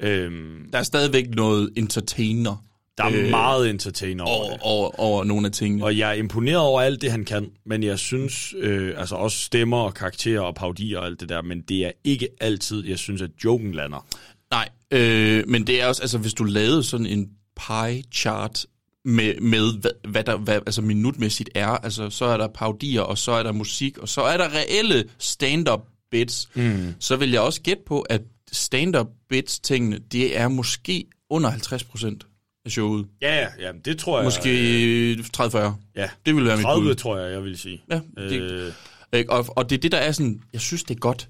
Ja. 0.00 0.08
Øh, 0.08 0.32
Der 0.72 0.78
er 0.78 0.82
stadigvæk 0.82 1.30
noget 1.30 1.70
entertainer 1.76 2.62
der 2.98 3.04
er 3.04 3.10
Øh, 3.14 3.30
meget 3.30 3.70
entertainer 3.70 4.24
over 4.24 4.50
det. 4.50 4.58
over, 4.62 4.90
over, 4.90 5.00
over 5.00 5.24
nogle 5.24 5.46
af 5.46 5.52
tingene. 5.52 5.84
Og 5.84 5.98
jeg 5.98 6.10
er 6.10 6.14
imponeret 6.14 6.58
over 6.58 6.80
alt 6.80 7.02
det, 7.02 7.10
han 7.10 7.24
kan, 7.24 7.50
men 7.66 7.82
jeg 7.82 7.98
synes, 7.98 8.54
øh, 8.58 8.94
altså 8.96 9.14
også 9.14 9.38
stemmer 9.38 9.78
og 9.78 9.94
karakterer 9.94 10.40
og 10.40 10.54
paudier 10.54 10.98
og 10.98 11.06
alt 11.06 11.20
det 11.20 11.28
der, 11.28 11.42
men 11.42 11.60
det 11.60 11.86
er 11.86 11.90
ikke 12.04 12.28
altid, 12.40 12.84
jeg 12.86 12.98
synes, 12.98 13.22
at 13.22 13.30
joken 13.44 13.72
lander. 13.72 14.06
Nej, 14.50 14.68
øh, 14.90 15.44
men 15.48 15.66
det 15.66 15.82
er 15.82 15.86
også, 15.86 16.02
altså 16.02 16.18
hvis 16.18 16.34
du 16.34 16.44
lavede 16.44 16.82
sådan 16.82 17.06
en 17.06 17.30
pie 17.56 18.02
chart 18.12 18.66
med, 19.04 19.40
med 19.40 19.80
hvad, 19.80 19.90
hvad 20.08 20.24
der 20.24 20.36
hvad, 20.36 20.54
altså 20.54 20.82
minutmæssigt 20.82 21.50
er, 21.54 21.68
altså 21.68 22.10
så 22.10 22.24
er 22.24 22.36
der 22.36 22.48
paudier, 22.48 23.00
og 23.00 23.18
så 23.18 23.32
er 23.32 23.42
der 23.42 23.52
musik, 23.52 23.98
og 23.98 24.08
så 24.08 24.20
er 24.20 24.36
der 24.36 24.54
reelle 24.54 25.04
stand-up 25.18 25.80
bits, 26.10 26.48
mm. 26.54 26.94
så 27.00 27.16
vil 27.16 27.30
jeg 27.30 27.40
også 27.40 27.60
gætte 27.62 27.82
på, 27.86 28.00
at 28.00 28.22
stand-up 28.52 29.06
bits 29.28 29.58
tingene, 29.58 29.98
det 30.12 30.38
er 30.38 30.48
måske 30.48 31.04
under 31.30 31.50
50 31.50 31.84
procent 31.84 32.26
af 32.66 32.70
showet. 32.72 33.06
Ja, 33.22 33.36
ja, 33.36 33.46
ja, 33.66 33.72
det 33.84 33.98
tror 33.98 34.18
jeg. 34.18 34.24
Måske 34.24 35.12
30-40. 35.36 35.56
Ja, 35.96 36.08
Det 36.26 36.36
vil 36.36 36.44
være 36.44 36.56
mit 36.56 36.64
30 36.64 36.84
bud. 36.88 36.94
tror 36.94 37.18
jeg, 37.18 37.32
jeg 37.32 37.44
vil 37.44 37.58
sige. 37.58 37.82
Ja, 37.90 38.00
det, 38.18 38.40
Øh, 38.40 38.72
Ikke? 39.12 39.32
Og, 39.32 39.46
og 39.48 39.70
det 39.70 39.76
er 39.76 39.80
det, 39.80 39.92
der 39.92 39.98
er 39.98 40.12
sådan, 40.12 40.40
jeg 40.52 40.60
synes, 40.60 40.82
det 40.84 40.94
er 40.94 40.98
godt, 40.98 41.28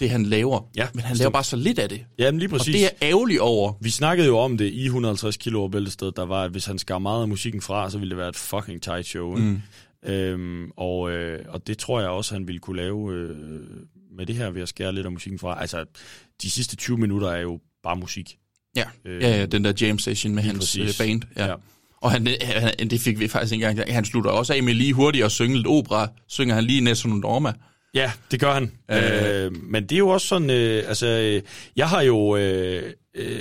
det 0.00 0.10
han 0.10 0.26
laver. 0.26 0.70
Ja, 0.76 0.88
men 0.94 1.00
han 1.02 1.12
bestemt. 1.12 1.18
laver 1.18 1.30
bare 1.30 1.44
så 1.44 1.56
lidt 1.56 1.78
af 1.78 1.88
det. 1.88 2.04
Jamen 2.18 2.38
lige 2.38 2.48
Og 2.52 2.58
præcis. 2.58 2.74
det 2.74 2.84
er 2.84 2.90
ærgerlig 3.02 3.40
over. 3.40 3.72
Vi 3.80 3.90
snakkede 3.90 4.26
jo 4.28 4.38
om 4.38 4.58
det 4.58 4.72
i 4.72 4.84
150 4.84 5.36
kilo 5.36 5.60
over 5.60 5.68
bæltestedet, 5.68 6.16
der 6.16 6.24
var, 6.26 6.42
at 6.44 6.50
hvis 6.50 6.66
han 6.66 6.78
skar 6.78 6.98
meget 6.98 7.22
af 7.22 7.28
musikken 7.28 7.62
fra, 7.62 7.90
så 7.90 7.98
ville 7.98 8.10
det 8.10 8.18
være 8.18 8.28
et 8.28 8.36
fucking 8.36 8.82
tight 8.82 9.06
show. 9.06 9.36
Mm. 9.36 9.60
Øhm, 10.04 10.70
og, 10.76 11.10
øh, 11.10 11.44
og 11.48 11.66
det 11.66 11.78
tror 11.78 12.00
jeg 12.00 12.08
også, 12.08 12.34
han 12.34 12.46
ville 12.46 12.58
kunne 12.58 12.76
lave 12.76 13.12
øh, 13.14 13.36
med 14.16 14.26
det 14.26 14.34
her 14.34 14.50
ved 14.50 14.62
at 14.62 14.68
skære 14.68 14.92
lidt 14.94 15.06
af 15.06 15.12
musikken 15.12 15.38
fra. 15.38 15.60
Altså, 15.60 15.84
de 16.42 16.50
sidste 16.50 16.76
20 16.76 16.98
minutter 16.98 17.28
er 17.28 17.40
jo 17.40 17.60
bare 17.82 17.96
musik. 17.96 18.36
Ja, 18.76 18.84
Øh, 19.04 19.22
ja, 19.22 19.36
ja 19.38 19.46
den 19.46 19.64
der 19.64 19.72
jam 19.80 19.98
session 19.98 20.34
med 20.34 20.42
hans 20.42 20.76
øh, 20.76 20.84
præcis. 20.84 20.98
band. 20.98 21.22
Ja. 21.36 21.46
Ja. 21.46 21.54
Og 22.00 22.10
han, 22.10 22.28
han, 22.42 22.88
det 22.90 23.00
fik 23.00 23.18
vi 23.18 23.28
faktisk 23.28 23.52
ikke 23.52 23.66
engang. 23.68 23.94
Han 23.94 24.04
slutter 24.04 24.30
også 24.30 24.54
af 24.54 24.62
med 24.62 24.74
lige 24.74 24.92
hurtigt 24.92 25.24
at 25.24 25.32
synge 25.32 25.56
lidt 25.56 25.66
opera. 25.66 26.08
Synger 26.28 26.54
han 26.54 26.64
lige 26.64 26.80
Nessun 26.80 27.20
Norma. 27.20 27.52
Ja, 27.94 28.12
det 28.30 28.40
gør 28.40 28.54
han. 28.54 28.72
Øh. 28.90 29.44
Øh, 29.44 29.62
men 29.64 29.82
det 29.82 29.92
er 29.92 29.98
jo 29.98 30.08
også 30.08 30.26
sådan, 30.26 30.50
øh, 30.50 30.84
altså, 30.88 31.06
øh, 31.06 31.42
jeg 31.76 31.88
har 31.88 32.02
jo 32.02 32.36
øh, 32.36 32.92
øh, 33.14 33.40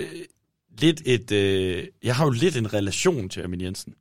lidt 0.80 1.02
et, 1.06 1.32
øh, 1.32 1.84
jeg 2.04 2.16
har 2.16 2.26
jo 2.26 2.32
lidt 2.32 2.58
en 2.58 2.74
relation 2.74 3.30
til 3.30 3.42
Amin 3.42 3.62
Jensen. 3.62 3.94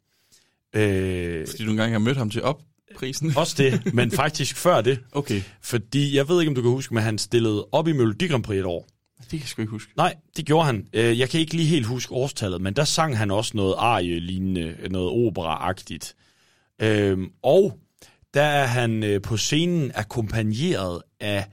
Øh, 0.76 1.46
Fordi 1.48 1.64
du 1.64 1.70
engang 1.70 1.92
har 1.92 1.98
mødt 1.98 2.16
ham 2.16 2.30
til 2.30 2.42
opprisen. 2.42 3.32
også 3.36 3.54
det, 3.58 3.94
men 3.94 4.10
faktisk 4.10 4.56
før 4.56 4.80
det. 4.80 4.98
Okay, 5.12 5.42
Fordi, 5.62 6.16
jeg 6.16 6.28
ved 6.28 6.40
ikke, 6.40 6.48
om 6.50 6.54
du 6.54 6.62
kan 6.62 6.70
huske, 6.70 6.94
men 6.94 7.02
han 7.02 7.18
stillede 7.18 7.66
op 7.72 7.88
i 7.88 7.92
Melodi 7.92 8.26
Grand 8.26 8.42
Prix 8.44 8.58
et 8.58 8.64
år. 8.64 8.88
Det 9.30 9.30
kan 9.30 9.40
jeg 9.40 9.48
sgu 9.48 9.62
ikke 9.62 9.70
huske. 9.70 9.92
Nej, 9.96 10.14
det 10.36 10.46
gjorde 10.46 10.66
han. 10.66 10.88
Øh, 10.92 11.18
Jeg 11.18 11.30
kan 11.30 11.40
ikke 11.40 11.54
lige 11.56 11.68
helt 11.68 11.86
huske 11.86 12.12
årstallet, 12.12 12.60
men 12.60 12.74
der 12.76 12.84
sang 12.84 13.16
han 13.18 13.30
også 13.30 13.56
noget 13.56 13.74
arie-lignende, 13.78 14.88
noget 14.90 15.08
opera-agtigt. 15.26 16.14
Øhm, 16.82 17.32
Og 17.42 17.78
der 18.34 18.42
er 18.42 18.66
han 18.66 19.02
øh, 19.02 19.22
på 19.22 19.36
scenen 19.36 19.92
akkompagneret 19.94 21.02
af 21.20 21.46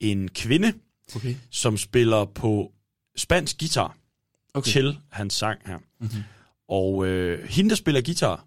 en 0.00 0.28
kvinde, 0.28 0.72
Okay. 1.16 1.34
som 1.50 1.76
spiller 1.76 2.24
på 2.24 2.72
spansk 3.16 3.58
guitar 3.58 3.96
Okay. 4.54 4.70
til 4.70 4.98
hans 5.10 5.34
sang 5.34 5.60
her. 5.66 5.78
Mm-hmm. 6.00 6.22
Og 6.68 7.06
øh, 7.06 7.48
hende, 7.48 7.70
der 7.70 7.76
spiller 7.76 8.00
guitar, 8.02 8.46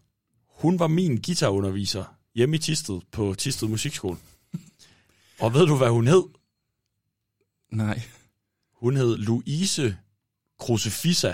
hun 0.49 0.79
var 0.79 0.87
min 0.87 1.21
guitarunderviser 1.21 2.03
hjemme 2.35 2.55
i 2.55 2.59
Tisted 2.59 2.99
på 3.11 3.35
Tisted 3.37 3.67
Musikskole. 3.67 4.17
Og 5.39 5.53
ved 5.53 5.67
du, 5.67 5.77
hvad 5.77 5.89
hun 5.89 6.07
hed? 6.07 6.23
Nej. 7.71 8.01
Hun 8.83 8.97
hed 8.97 9.17
Louise 9.17 9.95
Crucifissa. 10.61 11.33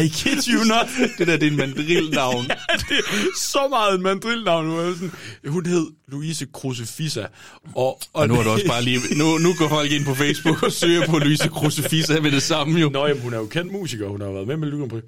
I 0.00 0.08
kid 0.08 0.48
you 0.48 0.64
not. 0.64 0.86
Det 1.18 1.26
der, 1.26 1.36
det 1.36 1.46
er 1.46 1.50
en 1.50 1.56
mandrilnavn. 1.56 2.44
det 2.88 2.98
er 2.98 3.02
så 3.38 3.68
meget 3.70 3.94
en 3.94 4.02
mandrilnavn. 4.02 4.66
Hun, 4.66 5.12
hun 5.46 5.66
hed 5.66 5.86
Louise 6.08 6.46
Crucifissa. 6.52 7.20
Og, 7.20 7.30
og, 7.74 8.00
Og 8.12 8.28
nu 8.28 8.34
er 8.34 8.42
du 8.42 8.50
også 8.50 8.66
bare 8.66 8.82
lige... 8.82 9.00
Nu, 9.16 9.38
nu 9.38 9.54
går 9.58 9.68
folk 9.68 9.90
ind 9.90 10.04
på 10.04 10.14
Facebook 10.14 10.62
og 10.62 10.72
søger 10.72 11.06
på 11.06 11.18
Louise 11.18 11.48
Crucifissa 11.48 12.20
med 12.20 12.30
det 12.30 12.42
samme 12.42 12.80
jo. 12.80 12.88
Nå, 12.88 13.06
jamen, 13.06 13.22
hun 13.22 13.32
er 13.32 13.38
jo 13.38 13.46
kendt 13.46 13.72
musiker. 13.72 14.08
Hun 14.08 14.20
har 14.20 14.28
været 14.28 14.46
med 14.46 14.56
med 14.56 14.68
Lykken 14.68 14.88
på. 14.88 15.00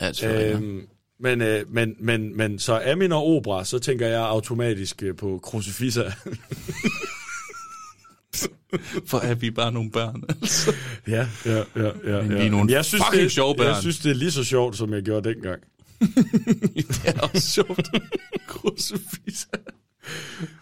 Ja, 0.00 0.08
det 0.08 0.22
ja. 0.22 0.52
Øhm, 0.52 0.86
men, 1.20 1.42
øh, 1.42 1.72
men, 1.74 1.94
men, 2.00 2.36
men 2.36 2.58
så 2.58 2.80
Amin 2.86 3.12
og 3.12 3.26
opera, 3.26 3.64
så 3.64 3.78
tænker 3.78 4.06
jeg 4.06 4.20
automatisk 4.20 5.02
øh, 5.02 5.16
på 5.16 5.40
Crucifissa. 5.42 6.12
For 9.10 9.18
er 9.18 9.34
vi 9.34 9.50
bare 9.50 9.72
nogle 9.72 9.90
børn, 9.90 10.22
altså. 10.28 10.72
Ja, 11.08 11.26
ja, 11.46 11.56
ja. 11.56 11.62
ja, 11.76 12.22
Men 12.22 12.30
ja. 12.30 12.38
vi 12.38 12.46
er 12.46 12.50
nogle 12.50 12.72
jeg 12.72 12.84
synes, 12.84 13.04
fucking 13.06 13.22
det, 13.22 13.32
sjove 13.32 13.54
børn. 13.56 13.66
Jeg 13.66 13.76
synes, 13.80 13.98
det 13.98 14.10
er 14.10 14.14
lige 14.14 14.30
så 14.30 14.44
sjovt, 14.44 14.76
som 14.76 14.92
jeg 14.94 15.02
gjorde 15.02 15.28
dengang. 15.34 15.60
det 16.76 17.00
er 17.04 17.20
også 17.20 17.48
sjovt. 17.50 17.88
Crucifix. 18.48 19.46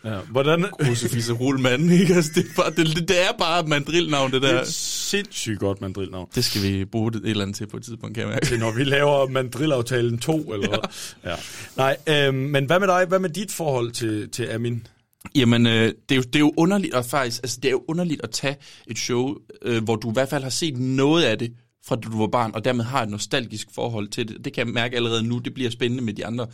Ja. 0.05 0.19
Hvordan... 0.31 0.65
Crucifix 0.83 1.29
og 1.29 1.41
rullmanden, 1.41 1.91
ikke? 1.91 2.15
Altså, 2.15 2.31
det, 2.35 2.47
er 2.47 2.63
bare, 2.63 2.71
det, 2.71 3.09
det 3.09 3.21
er 3.23 3.33
bare 3.39 3.67
mandrilnavn, 3.67 4.33
det 4.33 4.43
Det 4.43 4.51
er 4.51 4.55
der. 4.55 4.63
et 4.63 4.69
sindssygt 4.69 5.59
godt 5.59 5.81
mandrilnavn. 5.81 6.29
Det 6.35 6.45
skal 6.45 6.63
vi 6.63 6.85
bruge 6.85 7.13
et 7.15 7.21
eller 7.25 7.43
andet 7.43 7.57
til 7.57 7.67
på 7.67 7.77
et 7.77 7.83
tidspunkt, 7.83 8.15
kan 8.15 8.23
jeg 8.23 8.31
mærke. 8.31 8.47
Det 8.47 8.59
når 8.61 8.73
vi 8.73 8.85
laver 8.85 9.29
mandrilaftalen 9.29 10.19
2, 10.19 10.53
eller 10.53 10.69
hvad? 10.69 10.79
Ja. 11.25 11.37
Nej, 11.77 11.97
øhm, 12.27 12.35
men 12.37 12.65
hvad 12.65 12.81
med 12.81 12.89
dig? 12.89 13.05
Hvad 13.09 13.19
med 13.19 13.31
dit 13.31 13.53
forhold 13.53 13.91
til, 13.93 14.29
til 14.29 14.45
Amin? 14.45 14.87
Jamen, 15.35 15.67
øh, 15.67 15.93
det, 16.09 16.11
er 16.11 16.17
jo, 16.17 16.23
det 16.23 16.37
er 16.37 16.41
jo 16.41 16.55
underligt, 16.57 16.95
og 16.95 17.05
faktisk, 17.05 17.41
altså, 17.43 17.59
det 17.63 17.69
er 17.69 17.73
jo 17.73 17.85
underligt 17.89 18.21
at 18.23 18.31
tage 18.31 18.57
et 18.87 18.99
show, 18.99 19.35
øh, 19.63 19.85
hvor 19.85 19.97
du 19.97 20.11
i 20.11 20.13
hvert 20.13 20.29
fald 20.29 20.43
har 20.43 20.51
set 20.51 20.77
noget 20.79 21.25
af 21.25 21.39
det, 21.39 21.53
fra 21.87 21.97
da 21.97 22.01
du 22.01 22.19
var 22.19 22.27
barn, 22.27 22.51
og 22.55 22.65
dermed 22.65 22.85
har 22.85 23.03
et 23.03 23.09
nostalgisk 23.09 23.69
forhold 23.75 24.09
til 24.09 24.29
det. 24.29 24.45
Det 24.45 24.53
kan 24.53 24.67
jeg 24.67 24.75
mærke 24.75 24.97
allerede 24.97 25.23
nu, 25.23 25.39
det 25.39 25.55
bliver 25.55 25.71
spændende 25.71 26.05
med 26.05 26.15
de 26.15 26.27
andre. 26.27 26.47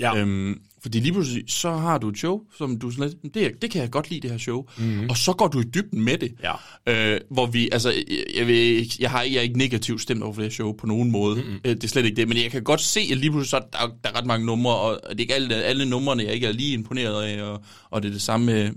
Ja. 0.00 0.16
Øhm, 0.16 0.60
fordi 0.82 1.00
lige 1.00 1.12
pludselig, 1.12 1.44
så 1.48 1.70
har 1.70 1.98
du 1.98 2.08
et 2.08 2.18
show, 2.18 2.40
som 2.58 2.78
du 2.78 2.90
sådan 2.90 3.12
lidt, 3.22 3.34
det, 3.34 3.62
det 3.62 3.70
kan 3.70 3.82
jeg 3.82 3.90
godt 3.90 4.10
lide, 4.10 4.20
det 4.20 4.30
her 4.30 4.38
show. 4.38 4.64
Mm-hmm. 4.78 5.10
Og 5.10 5.16
så 5.16 5.32
går 5.32 5.48
du 5.48 5.60
i 5.60 5.64
dybden 5.74 6.04
med 6.04 6.18
det. 6.18 6.34
Ja. 6.42 7.14
Øh, 7.14 7.20
hvor 7.30 7.46
vi, 7.46 7.68
altså, 7.72 7.90
jeg, 7.90 8.24
jeg, 8.36 8.46
vil, 8.46 8.92
jeg, 9.00 9.10
har, 9.10 9.22
jeg 9.22 9.34
er 9.34 9.40
ikke 9.40 9.58
negativt 9.58 10.00
stemt 10.00 10.22
over 10.22 10.32
for 10.32 10.42
det 10.42 10.50
her 10.50 10.54
show 10.54 10.72
på 10.72 10.86
nogen 10.86 11.10
måde. 11.10 11.36
Mm-hmm. 11.36 11.60
Øh, 11.64 11.74
det 11.74 11.84
er 11.84 11.88
slet 11.88 12.04
ikke 12.04 12.16
det, 12.16 12.28
men 12.28 12.38
jeg 12.42 12.50
kan 12.50 12.62
godt 12.62 12.80
se, 12.80 13.00
at 13.00 13.16
lige 13.16 13.30
pludselig 13.30 13.50
så 13.50 13.56
er 13.56 13.60
der, 13.60 13.94
der 14.04 14.10
er 14.10 14.18
ret 14.18 14.26
mange 14.26 14.46
numre, 14.46 14.76
og 14.76 15.00
det 15.10 15.16
er 15.16 15.20
ikke 15.20 15.34
alle, 15.34 15.54
alle 15.54 15.86
numrene, 15.86 16.24
jeg 16.24 16.34
ikke 16.34 16.46
er 16.46 16.52
lige 16.52 16.72
imponeret 16.72 17.22
af, 17.22 17.42
og, 17.42 17.62
og 17.90 18.02
det 18.02 18.08
er 18.08 18.12
det 18.12 18.22
samme 18.22 18.46
med, 18.46 18.70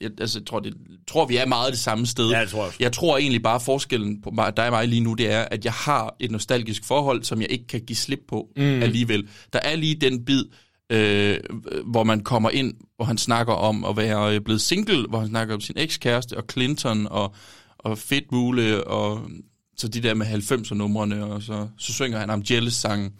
jeg, 0.00 0.10
altså, 0.20 0.38
jeg 0.38 0.46
tror, 0.46 0.60
det, 0.60 0.74
tror, 1.08 1.26
vi 1.26 1.36
er 1.36 1.46
meget 1.46 1.72
det 1.72 1.80
samme 1.80 2.06
sted. 2.06 2.30
Ja, 2.30 2.44
tror 2.44 2.58
jeg 2.58 2.66
også. 2.66 2.76
Jeg 2.80 2.92
tror 2.92 3.18
egentlig 3.18 3.42
bare, 3.42 3.60
forskellen 3.60 4.22
på 4.22 4.30
mig, 4.30 4.56
dig 4.56 4.66
og 4.66 4.72
mig 4.72 4.88
lige 4.88 5.00
nu, 5.00 5.14
det 5.14 5.32
er, 5.32 5.40
at 5.50 5.64
jeg 5.64 5.72
har 5.72 6.16
et 6.20 6.30
nostalgisk 6.30 6.84
forhold, 6.84 7.24
som 7.24 7.40
jeg 7.40 7.50
ikke 7.50 7.66
kan 7.66 7.80
give 7.80 7.96
slip 7.96 8.20
på 8.28 8.48
mm. 8.56 8.62
alligevel. 8.62 9.28
Der 9.52 9.58
er 9.62 9.76
lige 9.76 9.94
den 9.94 10.24
bid, 10.24 10.44
øh, 10.90 11.38
hvor 11.84 12.04
man 12.04 12.20
kommer 12.20 12.50
ind, 12.50 12.74
hvor 12.96 13.04
han 13.04 13.18
snakker 13.18 13.52
om 13.52 13.84
at 13.84 13.96
være 13.96 14.40
blevet 14.40 14.60
single, 14.60 15.06
hvor 15.08 15.18
han 15.18 15.28
snakker 15.28 15.54
om 15.54 15.60
sin 15.60 15.78
ekskæreste, 15.78 16.36
og 16.36 16.44
Clinton, 16.52 17.06
og, 17.10 17.34
og 17.78 17.98
Fedtmule, 17.98 18.84
og 18.84 19.30
så 19.76 19.88
de 19.88 20.02
der 20.02 20.14
med 20.14 20.26
90'er-numrene, 20.26 21.24
og 21.24 21.42
så, 21.42 21.68
så 21.78 21.92
synger 21.92 22.18
han 22.18 22.30
om 22.30 22.42
Jealous-sangen. 22.50 23.12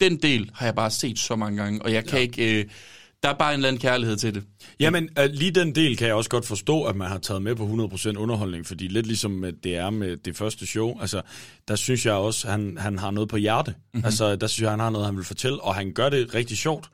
Den 0.00 0.16
del 0.16 0.50
har 0.54 0.66
jeg 0.66 0.74
bare 0.74 0.90
set 0.90 1.18
så 1.18 1.36
mange 1.36 1.62
gange, 1.62 1.82
og 1.82 1.92
jeg 1.92 2.04
kan 2.04 2.18
ja. 2.18 2.22
ikke... 2.22 2.60
Øh, 2.60 2.66
der 3.22 3.28
er 3.28 3.34
bare 3.34 3.54
en 3.54 3.58
eller 3.58 3.68
anden 3.68 3.80
kærlighed 3.80 4.16
til 4.16 4.34
det. 4.34 4.42
Jamen, 4.80 5.08
uh, 5.20 5.24
lige 5.24 5.50
den 5.50 5.74
del 5.74 5.96
kan 5.96 6.06
jeg 6.06 6.14
også 6.14 6.30
godt 6.30 6.46
forstå, 6.46 6.84
at 6.84 6.96
man 6.96 7.08
har 7.08 7.18
taget 7.18 7.42
med 7.42 7.54
på 7.54 7.64
100% 7.64 8.16
underholdning, 8.16 8.66
fordi 8.66 8.88
lidt 8.88 9.06
ligesom 9.06 9.44
det 9.64 9.76
er 9.76 9.90
med 9.90 10.16
det 10.16 10.36
første 10.36 10.66
show, 10.66 11.00
altså, 11.00 11.22
der 11.68 11.76
synes 11.76 12.06
jeg 12.06 12.14
også, 12.14 12.50
han, 12.50 12.76
han 12.78 12.98
har 12.98 13.10
noget 13.10 13.28
på 13.28 13.36
hjerte. 13.36 13.70
Mm-hmm. 13.70 14.04
Altså, 14.04 14.36
der 14.36 14.46
synes 14.46 14.62
jeg, 14.62 14.70
han 14.70 14.80
har 14.80 14.90
noget, 14.90 15.06
han 15.06 15.16
vil 15.16 15.24
fortælle, 15.24 15.62
og 15.62 15.74
han 15.74 15.92
gør 15.92 16.08
det 16.08 16.34
rigtig 16.34 16.58
sjovt. 16.58 16.90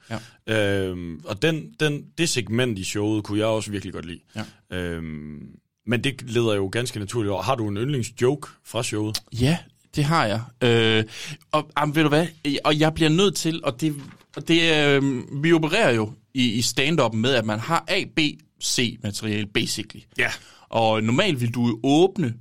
Ja. 0.46 0.84
Øhm, 0.86 1.20
og 1.24 1.42
den, 1.42 1.74
den, 1.80 2.04
det 2.18 2.28
segment 2.28 2.78
i 2.78 2.84
showet 2.84 3.24
kunne 3.24 3.38
jeg 3.38 3.46
også 3.46 3.70
virkelig 3.70 3.94
godt 3.94 4.06
lide. 4.06 4.20
Ja. 4.36 4.44
Øhm, 4.76 5.58
men 5.86 6.04
det 6.04 6.30
leder 6.30 6.54
jo 6.54 6.68
ganske 6.72 6.98
naturligt 6.98 7.32
over. 7.32 7.42
Har 7.42 7.54
du 7.54 7.68
en 7.68 7.76
yndlingsjoke 7.76 8.48
fra 8.64 8.82
showet? 8.82 9.22
Ja, 9.40 9.58
det 9.98 10.06
har 10.06 10.26
jeg. 10.26 10.40
Øh, 10.62 11.04
og 11.52 11.70
jamen, 11.78 11.94
ved 11.94 12.02
du 12.02 12.08
hvad? 12.08 12.26
Og 12.64 12.78
jeg 12.78 12.94
bliver 12.94 13.10
nødt 13.10 13.36
til, 13.36 13.60
og 13.64 13.80
det, 13.80 13.94
og 14.36 14.48
det 14.48 14.86
øh, 14.86 15.02
vi 15.42 15.52
opererer 15.52 15.90
jo 15.90 16.12
i, 16.34 16.52
i 16.52 16.62
stand-up 16.62 17.14
med, 17.14 17.34
at 17.34 17.44
man 17.44 17.58
har 17.58 17.84
A, 17.88 18.04
B, 18.16 18.18
C 18.62 18.98
materiale, 19.02 19.46
basically. 19.46 20.02
Ja. 20.18 20.30
Og 20.68 21.02
normalt 21.02 21.40
vil 21.40 21.54
du 21.54 21.66
jo 21.66 21.80
åbne 21.82 22.34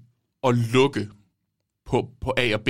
og 0.44 0.54
lukke 0.54 1.08
på, 1.86 2.10
på 2.22 2.34
A 2.38 2.54
og 2.54 2.62
B. 2.62 2.70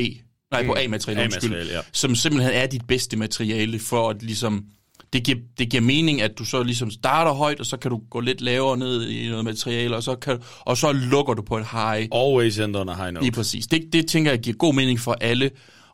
Nej, 0.52 0.66
på 0.66 0.76
A-materiale, 0.80 1.24
undskyld. 1.24 1.52
A-materiale, 1.52 1.74
ja. 1.74 1.82
Som 1.92 2.16
simpelthen 2.16 2.54
er 2.54 2.66
dit 2.66 2.88
bedste 2.88 3.18
materiale 3.18 3.80
for 3.80 4.10
at 4.10 4.24
ligesom... 4.24 4.66
Det 5.14 5.24
giver, 5.24 5.38
det 5.58 5.70
giver 5.70 5.82
mening, 5.82 6.22
at 6.22 6.32
du 6.38 6.46
så 6.46 6.64
ligesom 6.64 6.92
starter 6.92 7.32
højt, 7.32 7.60
og 7.60 7.66
så 7.66 7.78
kan 7.78 7.92
du 7.92 8.02
gå 8.10 8.20
lidt 8.20 8.42
lavere 8.42 8.78
ned 8.78 9.08
i 9.08 9.30
noget 9.30 9.46
materiale, 9.46 9.96
og 9.96 10.04
så, 10.04 10.16
kan, 10.16 10.40
og 10.60 10.78
så 10.78 10.92
lukker 10.92 11.34
du 11.34 11.42
på 11.42 11.58
et 11.58 11.66
high. 11.72 12.08
Always 12.12 12.60
end 12.60 12.76
on 12.76 12.90
a 12.90 12.96
high 12.96 13.14
note. 13.14 13.24
Lige 13.24 13.32
præcis. 13.32 13.68
Det, 13.68 13.94
det 13.94 14.08
tænker 14.08 14.32
jeg 14.32 14.40
giver 14.40 14.58
god 14.58 14.74
mening 14.74 15.00
for 15.00 15.18
alle. 15.22 15.52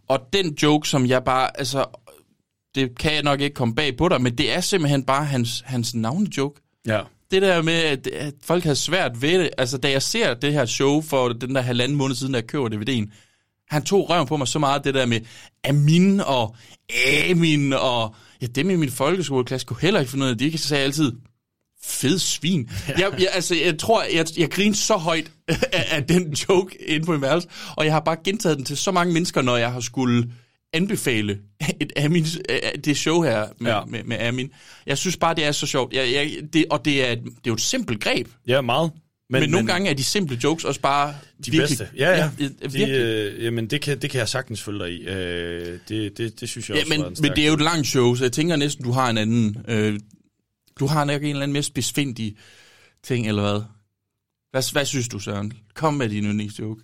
Og 0.09 0.19
den 0.33 0.57
joke, 0.63 0.89
som 0.89 1.05
jeg 1.05 1.23
bare, 1.23 1.59
altså, 1.59 1.85
det 2.75 2.97
kan 2.99 3.13
jeg 3.13 3.23
nok 3.23 3.41
ikke 3.41 3.53
komme 3.53 3.75
bag 3.75 3.97
på 3.97 4.09
dig, 4.09 4.21
men 4.21 4.37
det 4.37 4.53
er 4.53 4.61
simpelthen 4.61 5.03
bare 5.03 5.25
hans, 5.25 5.63
hans 5.65 5.95
navnejoke. 5.95 6.61
Ja. 6.87 7.01
Det 7.31 7.41
der 7.41 7.61
med, 7.61 7.73
at, 7.73 8.07
at 8.07 8.33
folk 8.43 8.63
har 8.63 8.73
svært 8.73 9.21
ved 9.21 9.39
det. 9.39 9.49
Altså, 9.57 9.77
da 9.77 9.91
jeg 9.91 10.01
ser 10.01 10.33
det 10.33 10.53
her 10.53 10.65
show 10.65 11.01
for 11.01 11.29
den 11.29 11.55
der 11.55 11.61
halvanden 11.61 11.97
måned 11.97 12.15
siden, 12.15 12.33
da 12.33 12.39
jeg 12.39 12.47
køber 12.47 12.69
DVD'en, 12.69 13.11
han 13.69 13.83
tog 13.83 14.09
røven 14.09 14.27
på 14.27 14.37
mig 14.37 14.47
så 14.47 14.59
meget, 14.59 14.83
det 14.83 14.93
der 14.93 15.05
med 15.05 15.19
Amin 15.63 16.19
og 16.19 16.55
Amin 17.29 17.73
og... 17.73 18.15
Ja, 18.43 18.47
dem 18.47 18.69
i 18.69 18.75
min 18.75 18.89
folkeskoleklasse 18.91 19.67
kunne 19.67 19.81
heller 19.81 19.99
ikke 19.99 20.09
finde 20.11 20.25
ud 20.25 20.29
af 20.29 20.37
det. 20.37 20.53
De 20.53 20.57
sige 20.57 20.77
altid, 20.79 21.11
fed 21.83 22.19
svin. 22.19 22.69
Jeg, 22.87 22.97
jeg, 23.19 23.27
altså, 23.33 23.55
jeg 23.55 23.79
tror, 23.79 24.03
jeg, 24.03 24.25
jeg 24.37 24.51
griner 24.51 24.75
så 24.75 24.95
højt 24.97 25.31
af, 25.47 25.85
af 25.91 26.03
den 26.03 26.31
joke 26.33 26.89
inde 26.89 27.05
på 27.05 27.11
min 27.11 27.21
værelse, 27.21 27.47
og 27.77 27.85
jeg 27.85 27.93
har 27.93 27.99
bare 27.99 28.17
gentaget 28.23 28.57
den 28.57 28.65
til 28.65 28.77
så 28.77 28.91
mange 28.91 29.13
mennesker, 29.13 29.41
når 29.41 29.57
jeg 29.57 29.71
har 29.71 29.79
skulle 29.79 30.31
anbefale 30.73 31.39
et 31.81 31.93
Amin, 31.97 32.25
det 32.85 32.97
show 32.97 33.21
her 33.21 33.47
med, 33.59 33.71
Ja. 33.71 33.85
med, 33.85 34.03
med 34.03 34.17
Amin. 34.19 34.51
Jeg 34.85 34.97
synes 34.97 35.17
bare, 35.17 35.35
det 35.35 35.45
er 35.45 35.51
så 35.51 35.65
sjovt. 35.67 35.93
Jeg, 35.93 36.11
jeg, 36.13 36.31
det, 36.53 36.65
og 36.69 36.85
det 36.85 37.07
er, 37.07 37.11
et- 37.11 37.23
det 37.23 37.27
er 37.29 37.39
jo 37.47 37.53
et 37.53 37.61
simpelt 37.61 38.01
greb. 38.03 38.27
Ja, 38.47 38.61
meget. 38.61 38.91
Men, 39.33 39.41
men 39.41 39.49
nogle 39.49 39.67
gange 39.67 39.89
er 39.89 39.93
de 39.93 40.03
simple 40.03 40.39
jokes 40.43 40.65
også 40.65 40.81
bare 40.81 41.15
De 41.45 41.51
virkelig, 41.51 41.77
bedste. 41.77 41.87
Ja, 41.97 42.09
ja. 42.09 42.17
ja 42.17 42.45
de, 42.47 42.53
virkelig. 42.61 42.89
øh, 42.89 43.43
jamen, 43.43 43.67
det 43.67 43.81
kan, 43.81 43.99
det 44.01 44.09
kan 44.09 44.19
jeg 44.19 44.29
sagtens 44.29 44.61
følge 44.61 44.79
dig 44.79 44.93
i. 44.93 45.07
Øh, 45.07 45.79
det, 45.89 46.17
det, 46.17 46.39
det 46.39 46.49
synes 46.49 46.69
jeg 46.69 46.75
Ja, 46.75 46.81
også 46.81 46.89
men, 46.89 47.01
var 47.01 47.07
en 47.07 47.15
men 47.21 47.31
det 47.31 47.43
er 47.43 47.47
jo 47.47 47.53
et 47.53 47.61
langt 47.61 47.87
show, 47.87 48.15
så 48.15 48.23
jeg 48.23 48.31
tænker 48.31 48.55
næsten, 48.55 48.85
du 48.85 48.91
har 48.91 49.09
en 49.09 49.17
anden... 49.17 49.57
Øh, 49.67 49.99
du 50.79 50.85
har 50.87 51.05
nok 51.05 51.21
en 51.21 51.29
eller 51.29 51.41
anden 51.43 51.53
mere 51.53 51.63
spidsfindig 51.63 52.35
ting, 53.03 53.27
eller 53.27 53.41
hvad? 53.41 53.61
Hvad, 54.51 54.71
hvad 54.71 54.85
synes 54.85 55.07
du, 55.07 55.19
Søren? 55.19 55.53
Kom 55.75 55.93
med 55.93 56.09
din 56.09 56.23
yndlingsjoke. 56.23 56.81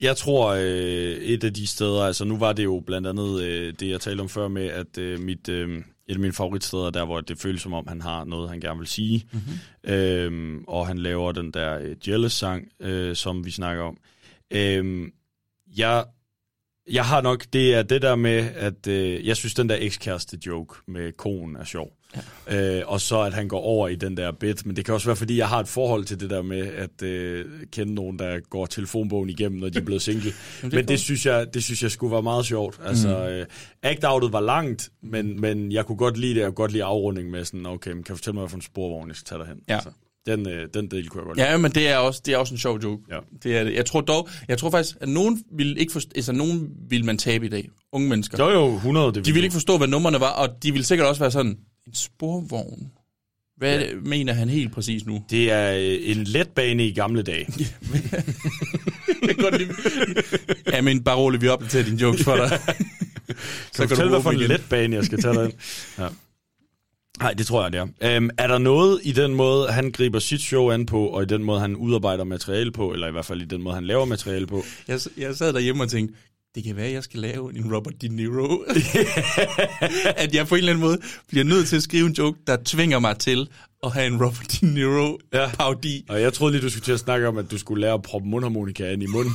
Jeg 0.00 0.16
tror, 0.16 0.48
øh, 0.48 1.14
et 1.22 1.44
af 1.44 1.54
de 1.54 1.66
steder, 1.66 2.02
altså 2.02 2.24
nu 2.24 2.38
var 2.38 2.52
det 2.52 2.64
jo 2.64 2.82
blandt 2.86 3.06
andet 3.06 3.42
øh, 3.42 3.74
det, 3.80 3.88
jeg 3.88 4.00
talte 4.00 4.20
om 4.20 4.28
før 4.28 4.48
med, 4.48 4.66
at 4.66 4.98
øh, 4.98 5.20
mit, 5.20 5.48
øh, 5.48 5.82
et 6.10 6.14
af 6.14 6.20
mine 6.20 6.32
favoritsteder, 6.32 6.90
der 6.90 7.04
hvor 7.04 7.20
det 7.20 7.38
føles 7.38 7.62
som 7.62 7.72
om, 7.72 7.86
han 7.86 8.00
har 8.00 8.24
noget, 8.24 8.50
han 8.50 8.60
gerne 8.60 8.78
vil 8.78 8.88
sige. 8.88 9.26
Mm-hmm. 9.32 9.92
Øh, 9.92 10.60
og 10.68 10.86
han 10.86 10.98
laver 10.98 11.32
den 11.32 11.50
der 11.50 11.78
øh, 11.78 12.08
Jealous-sang, 12.08 12.68
øh, 12.80 13.16
som 13.16 13.44
vi 13.44 13.50
snakker 13.50 13.82
om. 13.82 13.96
Øh, 14.50 15.08
jeg, 15.76 16.04
jeg 16.90 17.06
har 17.06 17.20
nok, 17.20 17.44
det 17.52 17.74
er 17.74 17.82
det 17.82 18.02
der 18.02 18.16
med, 18.16 18.50
at 18.54 18.86
øh, 18.86 19.26
jeg 19.26 19.36
synes, 19.36 19.54
den 19.54 19.68
der 19.68 19.76
ekskæreste 19.80 20.38
joke 20.46 20.74
med 20.86 21.12
konen 21.12 21.56
er 21.56 21.64
sjov. 21.64 21.99
Ja. 22.50 22.78
Øh, 22.78 22.82
og 22.86 23.00
så 23.00 23.20
at 23.20 23.34
han 23.34 23.48
går 23.48 23.60
over 23.60 23.88
i 23.88 23.94
den 23.94 24.16
der 24.16 24.32
bit. 24.32 24.66
Men 24.66 24.76
det 24.76 24.84
kan 24.84 24.94
også 24.94 25.06
være, 25.06 25.16
fordi 25.16 25.36
jeg 25.36 25.48
har 25.48 25.60
et 25.60 25.68
forhold 25.68 26.04
til 26.04 26.20
det 26.20 26.30
der 26.30 26.42
med 26.42 26.66
at 26.66 27.02
øh, 27.02 27.44
kende 27.72 27.94
nogen, 27.94 28.18
der 28.18 28.40
går 28.50 28.66
telefonbogen 28.66 29.30
igennem, 29.30 29.60
når 29.60 29.68
de 29.68 29.78
er 29.78 29.82
blevet 29.82 30.02
single. 30.02 30.32
det 30.62 30.72
men 30.72 30.88
det 30.88 31.00
synes, 31.00 31.26
jeg, 31.26 31.54
det 31.54 31.64
synes 31.64 31.82
jeg 31.82 31.90
skulle 31.90 32.12
være 32.12 32.22
meget 32.22 32.46
sjovt. 32.46 32.80
Altså, 32.84 33.08
mm. 33.08 33.14
øh, 33.14 33.46
act-outet 33.82 34.32
var 34.32 34.40
langt, 34.40 34.90
men, 35.02 35.40
men 35.40 35.72
jeg 35.72 35.86
kunne 35.86 35.98
godt 35.98 36.16
lide 36.16 36.34
det. 36.34 36.40
Jeg 36.40 36.46
kunne 36.46 36.54
godt 36.54 36.72
lide 36.72 36.84
afrunding 36.84 37.30
med 37.30 37.44
sådan, 37.44 37.66
okay, 37.66 37.92
men 37.92 38.02
kan 38.02 38.12
du 38.12 38.16
fortælle 38.16 38.34
mig, 38.34 38.40
hvad 38.42 38.50
for 38.50 38.56
en 38.56 38.62
sporvogn, 38.62 39.08
jeg 39.08 39.16
skal 39.16 39.26
tage 39.26 39.38
derhen? 39.38 39.58
Ja. 39.68 39.74
Altså, 39.74 39.90
den, 40.26 40.48
øh, 40.48 40.68
den 40.74 40.90
del 40.90 41.08
kunne 41.08 41.20
jeg 41.20 41.26
godt 41.26 41.36
lide. 41.38 41.50
Ja, 41.50 41.56
men 41.56 41.72
det 41.72 41.88
er 41.88 41.96
også, 41.96 42.22
det 42.26 42.34
er 42.34 42.38
også 42.38 42.54
en 42.54 42.58
sjov 42.58 42.78
joke. 42.78 43.02
Ja. 43.10 43.18
Det 43.42 43.56
er 43.56 43.64
det. 43.64 43.74
Jeg 43.74 43.86
tror 43.86 44.00
dog, 44.00 44.28
jeg 44.48 44.58
tror 44.58 44.70
faktisk, 44.70 44.96
at 45.00 45.08
nogen 45.08 45.44
vil 45.52 45.78
ikke 45.78 45.92
forstå, 45.92 46.10
altså 46.16 46.32
nogen 46.32 46.70
vil 46.88 47.04
man 47.04 47.18
tabe 47.18 47.46
i 47.46 47.48
dag. 47.48 47.68
Unge 47.92 48.08
mennesker. 48.08 48.44
Jo, 48.44 48.50
jo, 48.50 48.74
100. 48.74 49.12
Det 49.12 49.26
De 49.26 49.32
vil 49.32 49.42
ikke 49.44 49.52
forstå, 49.52 49.78
hvad 49.78 49.88
numrene 49.88 50.20
var, 50.20 50.30
og 50.30 50.62
de 50.62 50.72
vil 50.72 50.84
sikkert 50.84 51.08
også 51.08 51.20
være 51.20 51.30
sådan, 51.30 51.58
en 51.90 51.94
sporvogn. 51.94 52.90
Hvad 53.56 53.80
ja. 53.80 53.94
mener 54.04 54.32
han 54.32 54.48
helt 54.48 54.72
præcis 54.72 55.06
nu? 55.06 55.24
Det 55.30 55.50
er 55.50 55.72
øh, 55.72 55.98
en 56.10 56.24
letbane 56.24 56.86
i 56.86 56.92
gamle 56.92 57.22
dage. 57.22 57.46
Jeg 59.22 59.34
kan 59.36 59.36
godt 59.36 59.58
lide. 59.58 59.74
Ja, 60.72 60.80
men 60.80 61.02
bare 61.02 61.16
rolig, 61.16 61.42
vi 61.42 61.48
opdaterer 61.48 61.84
dine 61.84 62.00
jokes 62.00 62.24
for 62.24 62.36
dig. 62.36 62.48
Kan 63.76 63.82
du 63.82 63.88
fortælle, 63.88 64.10
hvad 64.10 64.22
for 64.22 64.30
en 64.30 64.38
letbane, 64.38 64.96
jeg 64.96 65.04
skal 65.04 65.22
tage 65.22 65.34
dig 65.34 65.44
ind? 65.44 65.52
Ja. 65.98 66.08
Nej, 67.18 67.32
det 67.32 67.46
tror 67.46 67.62
jeg, 67.62 67.72
det 67.72 67.80
er. 67.80 68.16
Øhm, 68.16 68.30
er 68.38 68.46
der 68.46 68.58
noget 68.58 69.00
i 69.02 69.12
den 69.12 69.34
måde, 69.34 69.72
han 69.72 69.90
griber 69.90 70.18
sit 70.18 70.40
show 70.40 70.70
an 70.70 70.86
på, 70.86 71.06
og 71.06 71.22
i 71.22 71.26
den 71.26 71.44
måde, 71.44 71.60
han 71.60 71.76
udarbejder 71.76 72.24
materiale 72.24 72.72
på, 72.72 72.92
eller 72.92 73.08
i 73.08 73.10
hvert 73.10 73.24
fald 73.24 73.42
i 73.42 73.44
den 73.44 73.62
måde, 73.62 73.74
han 73.74 73.84
laver 73.84 74.04
materiale 74.04 74.46
på? 74.46 74.64
Jeg, 74.88 75.00
jeg 75.16 75.36
sad 75.36 75.52
derhjemme 75.52 75.82
og 75.82 75.90
tænkte, 75.90 76.14
det 76.54 76.64
kan 76.64 76.76
være, 76.76 76.86
at 76.86 76.92
jeg 76.92 77.04
skal 77.04 77.20
lave 77.20 77.56
en 77.56 77.74
Robert 77.74 77.94
De 78.02 78.08
Niro. 78.08 78.64
at 80.22 80.34
jeg 80.34 80.46
på 80.46 80.54
en 80.54 80.58
eller 80.58 80.72
anden 80.72 80.80
måde 80.84 80.98
bliver 81.28 81.44
nødt 81.44 81.68
til 81.68 81.76
at 81.76 81.82
skrive 81.82 82.06
en 82.06 82.12
joke, 82.12 82.38
der 82.46 82.56
tvinger 82.64 82.98
mig 82.98 83.18
til 83.18 83.48
at 83.84 83.92
have 83.92 84.06
en 84.06 84.14
Robert 84.24 84.56
De 84.60 84.66
Niro 84.66 85.18
Ja. 85.32 85.50
parodi. 85.58 86.04
Og 86.08 86.20
jeg 86.20 86.32
troede 86.32 86.52
lige, 86.52 86.62
du 86.62 86.70
skulle 86.70 86.84
til 86.84 86.92
at 86.92 87.00
snakke 87.00 87.28
om, 87.28 87.38
at 87.38 87.50
du 87.50 87.58
skulle 87.58 87.80
lære 87.80 87.94
at 87.94 88.02
proppe 88.02 88.28
mundharmonika 88.28 88.92
ind 88.92 89.02
i 89.02 89.06
munden. 89.06 89.32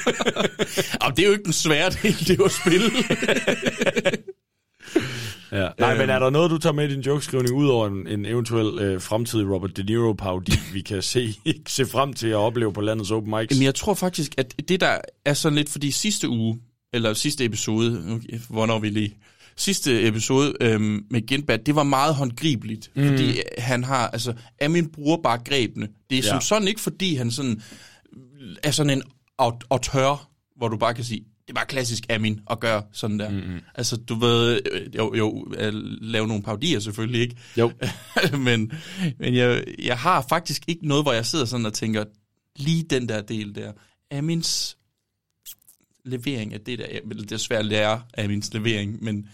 Og 1.04 1.16
det 1.16 1.22
er 1.22 1.26
jo 1.26 1.32
ikke 1.32 1.44
den 1.44 1.52
svære 1.52 1.90
del, 1.90 2.18
det 2.18 2.30
er 2.30 2.34
jo 2.38 2.44
at 2.44 2.52
spille. 2.52 2.90
Ja. 5.52 5.68
Nej, 5.78 5.90
Øhm. 5.90 5.98
men 6.00 6.10
er 6.10 6.18
der 6.18 6.30
noget, 6.30 6.50
du 6.50 6.58
tager 6.58 6.72
med 6.72 6.88
i 6.88 6.92
din 6.94 7.00
jokeskrivning, 7.00 7.54
ud 7.54 7.68
over 7.68 7.86
en, 7.86 8.06
en 8.08 8.26
eventuel 8.26 8.78
øh, 8.78 9.00
fremtidig 9.00 9.50
Robert 9.50 9.76
De 9.76 9.82
Niro-parodi, 9.82 10.52
vi 10.74 10.80
kan 10.80 11.02
se, 11.02 11.34
se 11.68 11.86
frem 11.86 12.12
til 12.12 12.28
at 12.28 12.34
opleve 12.36 12.72
på 12.72 12.80
landets 12.80 13.10
open 13.10 13.30
mics? 13.38 13.50
Jamen, 13.50 13.62
jeg 13.64 13.74
tror 13.74 13.94
faktisk, 13.94 14.34
at 14.38 14.54
det 14.68 14.80
der 14.80 14.98
er 15.24 15.34
sådan 15.34 15.56
lidt, 15.56 15.68
fordi 15.68 15.90
sidste 15.90 16.28
uge, 16.28 16.58
eller 16.92 17.14
sidste 17.14 17.44
episode, 17.44 18.08
nu, 18.10 18.20
hvornår 18.50 18.78
vi 18.78 18.88
lige, 18.88 19.16
sidste 19.56 20.06
episode 20.06 20.54
øhm, 20.60 21.06
med 21.10 21.26
Genbad, 21.26 21.58
det 21.58 21.74
var 21.74 21.82
meget 21.82 22.14
håndgribeligt, 22.14 22.90
mm. 22.96 23.08
fordi 23.08 23.40
han 23.58 23.84
har, 23.84 24.08
altså, 24.08 24.34
Amin 24.62 24.88
bruger 24.88 25.16
bare 25.22 25.38
grebene. 25.38 25.88
Det 26.10 26.18
er 26.18 26.22
Ja. 26.22 26.28
som 26.28 26.40
sådan 26.40 26.68
ikke, 26.68 26.80
fordi 26.80 27.14
han 27.14 27.30
sådan 27.30 27.62
er 28.62 28.70
sådan 28.70 28.90
en 28.90 29.02
aut- 29.42 29.66
auteur, 29.70 30.28
hvor 30.56 30.68
du 30.68 30.76
bare 30.76 30.94
kan 30.94 31.04
sige, 31.04 31.24
det 31.46 31.54
bare 31.54 31.66
klassisk 31.66 32.06
Amin 32.10 32.40
at 32.50 32.60
gøre 32.60 32.82
sådan 32.92 33.18
der. 33.18 33.30
Mm-hmm. 33.30 33.60
Altså, 33.74 33.96
du 33.96 34.14
ved, 34.14 34.60
øh, 34.72 34.96
jo, 34.96 35.14
jo 35.14 35.40
at 35.58 35.74
lave 36.00 36.26
nogle 36.26 36.42
parodier 36.42 36.80
selvfølgelig, 36.80 37.20
ikke? 37.20 37.36
Jo. 37.56 37.72
men 38.46 38.72
men 39.18 39.34
jeg, 39.34 39.64
jeg 39.78 39.98
har 39.98 40.26
faktisk 40.28 40.62
ikke 40.68 40.88
noget, 40.88 41.04
hvor 41.04 41.12
jeg 41.12 41.26
sidder 41.26 41.44
sådan 41.44 41.66
og 41.66 41.72
tænker, 41.74 42.04
lige 42.56 42.82
den 42.82 43.08
der 43.08 43.20
del 43.20 43.54
der. 43.54 43.72
Amins 44.10 44.76
levering 46.04 46.54
af 46.54 46.60
det 46.60 46.78
der, 46.78 46.86
det 47.20 47.32
er 47.32 47.36
svært 47.36 47.58
at 47.58 47.66
lære 47.66 48.02
Amins 48.18 48.54
levering, 48.54 49.04
men, 49.04 49.28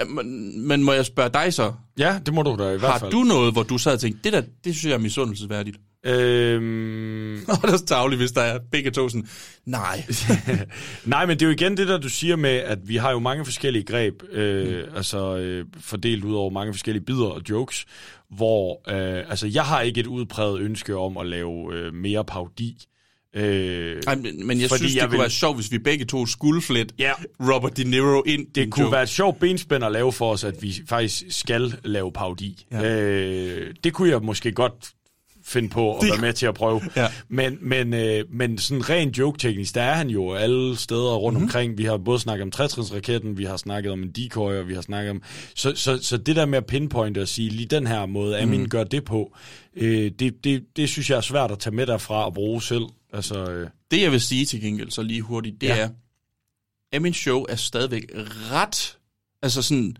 øh, 0.00 0.08
men, 0.08 0.60
men 0.68 0.82
må 0.82 0.92
jeg 0.92 1.06
spørge 1.06 1.30
dig 1.30 1.54
så? 1.54 1.72
Ja, 1.98 2.20
det 2.26 2.34
må 2.34 2.42
du 2.42 2.56
da 2.58 2.70
i 2.70 2.78
hvert 2.78 2.92
Har 2.92 2.98
fald. 2.98 3.12
du 3.12 3.22
noget, 3.22 3.52
hvor 3.52 3.62
du 3.62 3.78
sad 3.78 3.92
og 3.92 4.00
tænkte, 4.00 4.20
det 4.24 4.32
der, 4.32 4.40
det 4.64 4.76
synes 4.76 4.84
jeg 4.84 4.94
er 4.94 4.98
misundelsesværdigt? 4.98 5.78
Øhm, 6.06 7.36
Og 7.48 7.56
det 7.62 7.72
er 7.72 7.76
så 7.76 7.84
tavligt, 7.84 8.20
hvis 8.20 8.32
der 8.32 8.40
er 8.40 8.58
begge 8.72 8.90
to 8.90 9.08
sådan, 9.08 9.28
nej. 9.66 10.04
Nej, 11.04 11.26
men 11.26 11.36
det 11.38 11.42
er 11.42 11.46
jo 11.46 11.52
igen 11.52 11.76
det 11.76 11.88
der, 11.88 11.98
du 11.98 12.08
siger 12.08 12.36
med, 12.36 12.50
at 12.50 12.78
vi 12.84 12.96
har 12.96 13.12
jo 13.12 13.18
mange 13.18 13.44
forskellige 13.44 13.84
greb, 13.84 14.14
øh, 14.32 14.68
mm. 14.68 14.96
altså 14.96 15.36
øh, 15.36 15.64
fordelt 15.80 16.24
ud 16.24 16.34
over 16.34 16.50
mange 16.50 16.72
forskellige 16.72 17.04
bidder 17.04 17.26
og 17.26 17.42
jokes, 17.50 17.84
hvor, 18.30 18.80
øh, 18.90 19.24
altså 19.30 19.46
jeg 19.46 19.64
har 19.64 19.80
ikke 19.80 20.00
et 20.00 20.06
udpræget 20.06 20.60
ønske 20.60 20.96
om 20.96 21.16
at 21.16 21.26
lave 21.26 21.74
øh, 21.74 21.94
mere 21.94 22.24
parodi. 22.24 22.76
Øh, 23.36 24.02
Ej, 24.06 24.14
men, 24.14 24.46
men 24.46 24.60
jeg 24.60 24.68
synes, 24.70 24.80
det 24.92 24.96
jeg 24.96 25.02
kunne 25.04 25.10
vil- 25.10 25.20
være 25.20 25.30
sjovt, 25.30 25.56
hvis 25.56 25.72
vi 25.72 25.78
begge 25.78 26.04
to 26.04 26.26
skulle 26.26 26.62
flette 26.62 26.94
Ja. 26.98 27.12
Robert 27.40 27.76
De 27.76 27.84
Niro 27.84 28.22
ind. 28.26 28.46
det 28.54 28.70
kunne 28.70 28.82
joke. 28.84 28.92
være 28.94 29.02
et 29.02 29.08
sjovt 29.08 29.40
benspænd 29.40 29.84
at 29.84 29.92
lave 29.92 30.12
for 30.12 30.32
os, 30.32 30.44
at 30.44 30.54
vi 30.62 30.74
faktisk 30.88 31.22
skal 31.28 31.74
lave 31.84 32.12
parodi. 32.12 32.66
Ja. 32.72 32.80
Ja. 32.80 33.00
Øh, 33.00 33.74
det 33.84 33.92
kunne 33.92 34.08
jeg 34.10 34.22
måske 34.22 34.52
godt 34.52 34.74
finde 35.48 35.68
på 35.68 35.94
at 35.96 36.02
Det- 36.02 36.10
være 36.10 36.20
med 36.20 36.32
til 36.32 36.46
at 36.46 36.54
prøve. 36.54 36.80
Ja. 36.96 37.06
Men, 37.28 37.58
men, 37.60 37.94
øh, 37.94 38.24
men 38.30 38.58
sådan 38.58 38.90
rent 38.90 39.18
joke-teknisk, 39.18 39.74
der 39.74 39.82
er 39.82 39.94
han 39.94 40.10
jo 40.10 40.32
alle 40.34 40.76
steder 40.76 41.14
rundt 41.14 41.34
Mhm. 41.34 41.42
mm-hmm. 41.42 41.44
omkring. 41.48 41.78
Vi 41.78 41.84
har 41.84 41.96
både 41.96 42.18
snakket 42.20 42.42
om 42.42 42.50
trætrinsraketten, 42.50 43.38
vi 43.38 43.44
har 43.44 43.56
snakket 43.56 43.92
om 43.92 44.02
en 44.02 44.10
decoy, 44.10 44.52
og 44.54 44.68
vi 44.68 44.74
har 44.74 44.82
snakket 44.82 45.10
om... 45.10 45.22
Så, 45.54 45.72
så, 45.74 45.98
så 46.02 46.16
det 46.16 46.36
der 46.36 46.46
med 46.46 46.58
at 46.58 46.66
pinpointe 46.66 47.22
og 47.22 47.28
sige, 47.28 47.50
lige 47.50 47.66
den 47.66 47.86
her 47.86 48.06
måde, 48.06 48.38
Amin 48.38 48.60
mm. 48.60 48.68
gør 48.68 48.84
det 48.84 49.04
på, 49.04 49.36
øh, 49.76 50.10
det, 50.18 50.44
det, 50.44 50.64
det 50.76 50.88
synes 50.88 51.10
jeg 51.10 51.16
er 51.16 51.20
svært 51.20 51.50
at 51.50 51.58
tage 51.58 51.74
med 51.76 51.86
derfra 51.86 52.24
og 52.24 52.34
bruge 52.34 52.62
selv. 52.62 52.84
Altså, 53.12 53.50
øh, 53.50 53.68
Det, 53.90 54.02
jeg 54.02 54.12
vil 54.12 54.20
sige 54.20 54.44
til 54.46 54.60
gengæld, 54.60 54.90
så 54.90 55.02
lige 55.02 55.20
hurtigt, 55.22 55.60
det 55.60 55.66
ja. 55.66 55.76
Er, 55.78 55.88
at 56.92 57.02
min 57.02 57.14
show 57.14 57.44
er 57.48 57.56
stadigvæk 57.56 58.02
ret, 58.52 58.98
altså 59.42 59.62
sådan, 59.62 59.96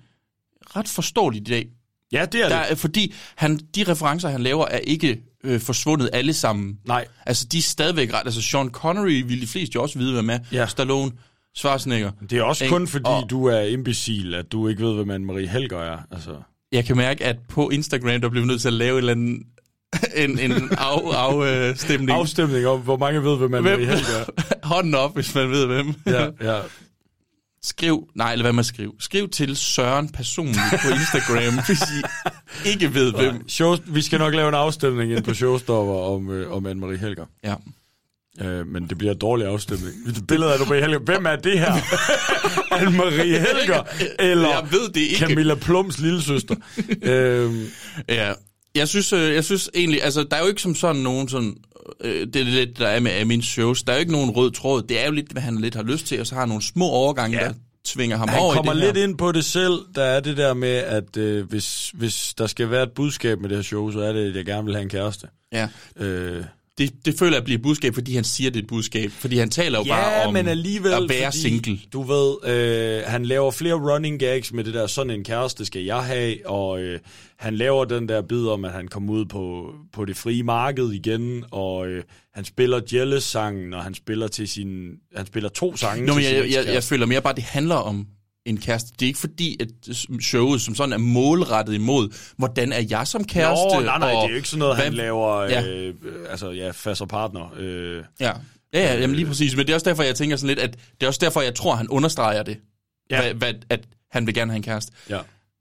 ret 0.76 0.88
forståeligt 0.88 1.48
i 1.48 1.52
dag. 1.52 1.68
Ja, 2.12 2.24
det 2.32 2.44
er 2.44 2.48
Der 2.48 2.62
det. 2.62 2.70
er, 2.72 2.74
fordi 2.74 3.14
han, 3.36 3.56
de 3.74 3.84
referencer, 3.88 4.28
han 4.28 4.42
laver, 4.42 4.66
er 4.66 4.78
ikke 4.78 5.20
øh, 5.44 5.60
forsvundet 5.60 6.10
alle 6.12 6.32
sammen. 6.32 6.76
Nej, 6.86 7.06
Altså, 7.26 7.46
de 7.52 7.58
er 7.58 7.62
stadigvæk 7.62 8.12
ret. 8.14 8.22
Altså, 8.24 8.42
Sean 8.42 8.70
Connery 8.70 9.22
vil 9.26 9.40
de 9.40 9.46
fleste 9.46 9.72
jo 9.76 9.82
også 9.82 9.98
vide, 9.98 10.12
hvem 10.12 10.30
er. 10.30 10.38
Ja. 10.52 10.66
Stallone, 10.66 11.12
Schwarzenegger. 11.54 12.10
det 12.30 12.38
er 12.38 12.42
også 12.42 12.64
Ikke? 12.64 12.72
kun 12.72 12.88
fordi, 12.88 13.04
Og- 13.06 13.30
du 13.30 13.44
er 13.46 13.60
imbecil, 13.60 14.34
at 14.34 14.52
du 14.52 14.68
ikke 14.68 14.82
ved, 14.84 14.94
hvem 15.04 15.10
Anne-Marie 15.10 15.48
Helger 15.48 15.78
er. 15.78 15.98
Altså. 16.10 16.30
Jeg 16.72 16.84
kan 16.84 16.96
mærke, 16.96 17.24
at 17.24 17.36
på 17.48 17.68
Instagram, 17.70 18.20
der 18.20 18.28
bliver 18.28 18.42
vi 18.44 18.48
nødt 18.48 18.60
til 18.60 18.68
at 18.68 18.74
lave 18.74 18.92
en 18.92 18.98
eller 18.98 19.12
anden 19.12 19.42
en, 20.16 20.38
en 20.38 20.52
af, 20.52 21.14
afstemning. 21.14 22.10
Afstemning 22.18 22.66
om, 22.66 22.80
hvor 22.80 22.96
mange 22.96 23.22
ved, 23.24 23.36
hvem 23.36 23.54
Anne-Marie 23.54 23.60
Hvem? 23.60 23.78
Helger 23.78 24.24
er. 24.36 24.42
Hånden 24.74 24.94
op, 24.94 25.14
hvis 25.14 25.34
man 25.34 25.50
ved 25.50 25.66
hvem. 25.66 25.94
Ja, 26.06 26.28
ja. 26.40 26.60
Skriv, 27.66 28.08
nej, 28.14 28.32
eller 28.32 28.42
hvad 28.44 28.52
man 28.52 28.64
skriver. 28.64 28.92
Skriv 29.00 29.28
til 29.28 29.56
Søren 29.56 30.08
personligt 30.08 30.58
på 30.82 30.88
Instagram, 30.88 31.54
hvis 31.66 31.80
I 32.64 32.68
ikke 32.68 32.94
ved 32.94 33.12
hvem. 33.12 33.48
Show, 33.48 33.76
vi 33.86 34.02
skal 34.02 34.18
nok 34.18 34.34
lave 34.34 34.48
en 34.48 34.54
afstemning 34.54 35.12
ind 35.12 35.24
på 35.24 35.34
Showstopper 35.34 35.94
om, 35.94 36.30
øh, 36.30 36.52
om 36.52 36.66
Anne-Marie 36.66 36.96
Helger. 37.00 37.24
Ja. 37.44 37.54
Øh, 38.40 38.66
men 38.66 38.88
det 38.88 38.98
bliver 38.98 39.12
en 39.12 39.18
dårlig 39.18 39.46
afstemning. 39.46 39.92
Billedet 40.28 40.52
af 40.52 40.56
Anne-Marie 40.56 40.74
Helger. 40.80 40.98
Hvem 40.98 41.26
er 41.26 41.36
det 41.36 41.58
her? 41.58 41.72
Anne-Marie 42.78 43.56
Helger? 43.56 43.82
Eller 44.18 44.48
Jeg 44.48 44.68
ved 44.70 44.88
det 44.88 45.00
ikke. 45.00 45.16
Camilla 45.18 45.54
Plums 45.54 45.98
lille 45.98 46.22
søster? 46.22 46.54
øhm, 47.02 47.66
Ja. 48.08 48.32
Jeg 48.74 48.88
synes, 48.88 49.12
øh, 49.12 49.34
jeg 49.34 49.44
synes 49.44 49.70
egentlig, 49.74 50.02
altså, 50.02 50.22
der 50.30 50.36
er 50.36 50.40
jo 50.40 50.46
ikke 50.46 50.62
som 50.62 50.74
sådan 50.74 51.02
nogen 51.02 51.28
sådan, 51.28 51.56
øh, 52.00 52.26
det 52.26 52.36
er 52.36 52.44
lidt, 52.44 52.78
der 52.78 52.88
er 52.88 53.00
med 53.00 53.20
Amins 53.20 53.46
shows, 53.46 53.82
der 53.82 53.92
er 53.92 53.96
jo 53.96 54.00
ikke 54.00 54.12
nogen 54.12 54.30
rød 54.30 54.50
tråd. 54.50 54.82
Det 54.82 55.00
er 55.00 55.06
jo 55.06 55.12
lidt, 55.12 55.32
hvad 55.32 55.42
han 55.42 55.58
lidt 55.58 55.74
har 55.74 55.82
lyst 55.82 56.06
til, 56.06 56.20
og 56.20 56.26
så 56.26 56.34
har 56.34 56.42
han 56.42 56.48
nogle 56.48 56.62
små 56.62 56.86
overgange, 56.88 57.38
ja. 57.38 57.44
der 57.44 57.52
tvinger 57.84 58.16
ham 58.16 58.28
han 58.28 58.38
over 58.38 58.54
kommer 58.54 58.72
i 58.72 58.76
det 58.76 58.84
lidt 58.84 58.96
her. 58.96 59.04
ind 59.04 59.18
på 59.18 59.32
det 59.32 59.44
selv. 59.44 59.78
Der 59.94 60.02
er 60.02 60.20
det 60.20 60.36
der 60.36 60.54
med, 60.54 60.68
at 60.76 61.16
øh, 61.16 61.48
hvis, 61.48 61.90
hvis 61.94 62.34
der 62.38 62.46
skal 62.46 62.70
være 62.70 62.82
et 62.82 62.92
budskab 62.92 63.40
med 63.40 63.48
det 63.48 63.58
her 63.58 63.62
show, 63.62 63.90
så 63.90 64.00
er 64.00 64.12
det, 64.12 64.30
at 64.30 64.36
jeg 64.36 64.44
gerne 64.44 64.64
vil 64.64 64.74
have 64.74 64.82
en 64.82 64.88
kæreste. 64.88 65.28
Ja. 65.52 65.68
Øh, 65.96 66.44
Det, 66.78 66.92
det 67.04 67.18
føler 67.18 67.36
jeg 67.36 67.44
bliver 67.44 67.58
et 67.58 67.62
budskab, 67.62 67.94
fordi 67.94 68.14
han 68.14 68.24
siger, 68.24 68.50
det 68.50 68.58
er 68.58 68.62
et 68.62 68.68
budskab. 68.68 69.10
Fordi 69.10 69.38
han 69.38 69.50
taler 69.50 69.78
jo 69.78 69.84
bare 69.84 70.26
om 70.26 70.32
men 70.32 70.48
alligevel, 70.48 70.92
at 70.92 71.08
være 71.08 71.32
fordi, 71.32 71.38
single. 71.38 71.78
Du 71.92 72.02
ved, 72.02 72.36
øh, 72.46 73.02
han 73.06 73.24
laver 73.26 73.50
flere 73.50 73.74
running 73.74 74.20
gags 74.20 74.52
med 74.52 74.64
det 74.64 74.74
der, 74.74 74.86
sådan 74.86 75.10
en 75.10 75.24
kæreste 75.24 75.64
skal 75.64 75.82
jeg 75.82 76.04
have, 76.04 76.48
og 76.48 76.80
øh, 76.80 77.00
han 77.38 77.56
laver 77.56 77.84
den 77.84 78.08
der 78.08 78.22
bid 78.22 78.46
om, 78.46 78.64
at 78.64 78.72
han 78.72 78.88
kommer 78.88 79.12
ud 79.12 79.24
på, 79.24 79.74
på 79.92 80.04
det 80.04 80.16
frie 80.16 80.42
marked 80.42 80.92
igen, 80.92 81.44
og 81.50 81.88
øh, 81.88 82.02
han 82.34 82.44
spiller 82.44 82.80
Jealous-sangen, 82.92 83.74
og 83.74 83.82
han 83.82 83.94
spiller 83.94 84.28
til 84.28 84.48
sin, 84.48 84.90
han 85.16 85.26
spiller 85.26 85.48
to 85.48 85.76
sange 85.76 86.06
Nå, 86.06 86.14
men 86.14 86.22
jeg, 86.22 86.32
jeg, 86.32 86.44
jeg 86.50 86.60
ekskæreste. 86.60 86.88
føler 86.88 87.06
mere 87.06 87.22
bare, 87.22 87.34
det 87.34 87.44
handler 87.44 87.74
om 87.74 88.06
en 88.46 88.58
kæreste. 88.60 88.92
Det 89.00 89.02
er 89.02 89.06
ikke 89.06 89.18
fordi, 89.18 89.56
at 89.60 89.68
showet 90.22 90.60
som 90.60 90.74
sådan 90.74 90.92
er 90.92 90.98
målrettet 90.98 91.74
imod, 91.74 92.08
hvordan 92.36 92.72
er 92.72 92.84
jeg 92.90 93.06
som 93.06 93.24
kæreste? 93.24 93.76
Nå, 93.76 93.80
nej, 93.80 93.98
nej, 93.98 94.12
og 94.12 94.22
det 94.22 94.24
er 94.26 94.30
jo 94.30 94.36
ikke 94.36 94.48
sådan 94.48 94.58
noget, 94.58 94.76
han 94.76 94.84
hvad- 94.84 94.96
laver, 94.96 95.42
Ja. 95.42 95.66
øh, 95.66 95.94
øh, 96.02 96.14
altså 96.30 96.50
ja, 96.50 96.70
fast 96.70 97.00
og 97.00 97.08
partner. 97.08 97.54
Øh, 97.58 98.02
Ja, 98.20 98.26
ja, 98.26 98.32
ja 98.72 99.00
jamen 99.00 99.16
lige 99.16 99.26
præcis. 99.26 99.56
Men 99.56 99.66
det 99.66 99.70
er 99.70 99.74
også 99.74 99.90
derfor, 99.90 100.02
jeg 100.02 100.14
tænker 100.14 100.36
sådan 100.36 100.48
lidt, 100.48 100.58
at 100.58 100.72
det 100.72 101.02
er 101.02 101.06
også 101.06 101.20
derfor, 101.22 101.40
jeg 101.40 101.54
tror, 101.54 101.74
han 101.74 101.88
understreger 101.88 102.42
det. 102.42 102.58
Ja. 103.10 103.20
Hvad, 103.22 103.34
hvad, 103.34 103.54
at 103.70 103.80
han 104.10 104.26
vil 104.26 104.34
gerne 104.34 104.50
have 104.52 104.56
en 104.56 104.62
kæreste. 104.62 104.92
ja. 105.10 105.18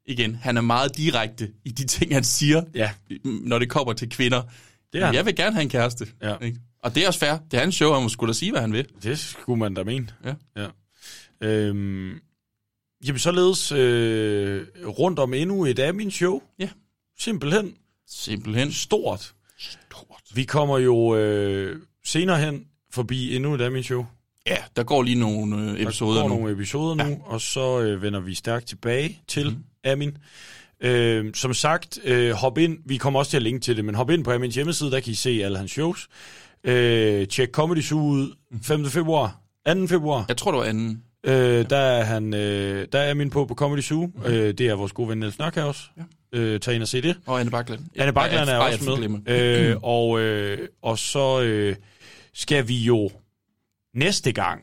Igen, 0.08 0.36
han 0.36 0.58
er 0.58 0.62
meget 0.62 0.98
direkte 0.98 1.50
i 1.66 1.70
de 1.72 1.86
ting, 1.88 2.14
han 2.14 2.24
siger, 2.24 2.64
Ja. 2.76 2.92
når 3.26 3.60
det 3.60 3.70
kommer 3.70 3.94
til 3.94 4.10
kvinder. 4.10 4.42
Det 4.94 5.02
er 5.02 5.06
han. 5.06 5.16
Jeg 5.16 5.26
vil 5.26 5.36
gerne 5.36 5.54
have 5.56 5.64
en 5.64 5.70
kæreste. 5.70 6.08
Ja. 6.24 6.36
Ikke? 6.42 6.58
Og 6.84 6.96
det 6.96 7.04
er 7.04 7.08
også 7.08 7.20
fair. 7.20 7.34
Det 7.52 7.58
er 7.58 7.62
hans 7.62 7.76
show, 7.76 7.94
han 7.94 8.04
må 8.04 8.10
sgu 8.10 8.28
da 8.28 8.34
sige, 8.34 8.52
hvad 8.52 8.62
han 8.62 8.74
vil. 8.74 8.86
Det 9.04 9.20
skulle 9.20 9.60
man 9.60 9.74
da 9.74 9.84
mene. 9.84 10.08
Ja. 10.26 10.34
ja. 10.62 10.68
Øhm, 11.42 12.20
jamen, 13.08 13.20
således 13.20 13.72
øh, 13.72 14.68
rundt 14.86 15.20
om 15.20 15.34
endnu 15.34 15.66
et 15.66 15.80
af 15.80 15.94
min 15.94 16.12
show. 16.12 16.42
Ja. 16.60 16.70
Simpelthen 17.20 17.74
Simpelthen. 18.08 18.72
stort. 18.72 19.34
Stort. 19.60 20.22
Vi 20.34 20.44
kommer 20.44 20.78
jo 20.78 21.16
øh, 21.16 21.80
senere 22.06 22.40
hen 22.40 22.66
forbi 22.92 23.36
endnu 23.36 23.54
et 23.54 23.62
af 23.62 23.72
min 23.72 23.84
show. 23.84 24.06
Ja, 24.48 24.58
der 24.76 24.84
går 24.84 25.04
lige 25.04 25.20
nogle 25.20 25.72
øh, 25.72 25.82
episoder 25.82 26.14
der 26.14 26.22
går 26.22 26.30
nu. 26.30 26.36
nogle 26.36 26.54
episoder 26.54 26.96
nu, 26.96 27.22
og 27.26 27.42
så 27.42 27.82
øh, 27.82 28.02
vender 28.02 28.20
vi 28.20 28.34
stærkt 28.36 28.68
tilbage 28.68 29.22
til 29.28 29.50
mm. 29.50 29.92
Amin. 29.92 30.18
Øh, 30.80 31.34
som 31.34 31.54
sagt, 31.54 32.00
øh, 32.04 32.32
hop 32.32 32.58
ind, 32.58 32.78
vi 32.86 32.98
kommer 32.98 33.20
også 33.20 33.30
til 33.30 33.38
at 33.38 33.44
linke 33.44 33.60
til 33.60 33.78
det, 33.78 33.86
men 33.86 33.96
hop 33.96 34.10
ind 34.10 34.24
på 34.24 34.32
Amins 34.32 34.56
hjemmeside, 34.56 34.92
der 34.92 35.00
kan 35.00 35.12
I 35.12 35.16
se 35.16 35.30
alle 35.44 35.58
hans 35.58 35.72
shows. 35.72 36.08
Øh, 36.64 37.28
tjek 37.28 37.50
Comedy 37.52 37.82
Zoo 37.82 38.00
ud 38.00 38.36
5. 38.62 38.86
februar, 38.86 39.42
2. 39.68 39.88
februar. 39.88 40.26
Jeg 40.28 40.38
tror, 40.38 40.52
det 40.52 40.58
var 40.58 40.66
anden. 40.66 41.04
Øh, 41.26 41.70
der 41.70 41.78
er 41.78 42.04
han, 42.04 42.34
øh, 42.34 42.88
der 42.92 43.00
er 43.00 43.12
Amin 43.12 43.30
på 43.30 43.46
på 43.46 43.54
Comedy 43.54 43.82
Zoo. 43.82 44.06
Mm. 44.06 44.24
Øh, 44.26 44.54
det 44.54 44.62
er 44.62 44.74
vores 44.74 44.92
gode 44.92 45.10
ven 45.10 45.18
Niels 45.18 45.40
Nørkhaus. 45.40 45.92
Ja. 45.98 46.40
Øh, 46.40 46.60
tag 46.60 46.76
ind 46.76 46.82
og 46.82 46.88
se 46.88 47.02
det. 47.02 47.16
Og 47.26 47.40
Anne 47.40 47.52
Bakland. 47.52 47.82
Anne 47.96 48.14
Bakland 48.14 48.50
er 48.50 48.58
også 48.58 49.08
med. 49.26 49.36
Øh, 49.36 49.76
og, 49.84 50.20
øh, 50.20 50.68
og 50.82 51.00
så 51.00 51.42
øh, 51.42 51.76
skal 52.34 52.68
vi 52.68 52.78
jo 52.78 53.12
næste 53.96 54.32
gang. 54.32 54.62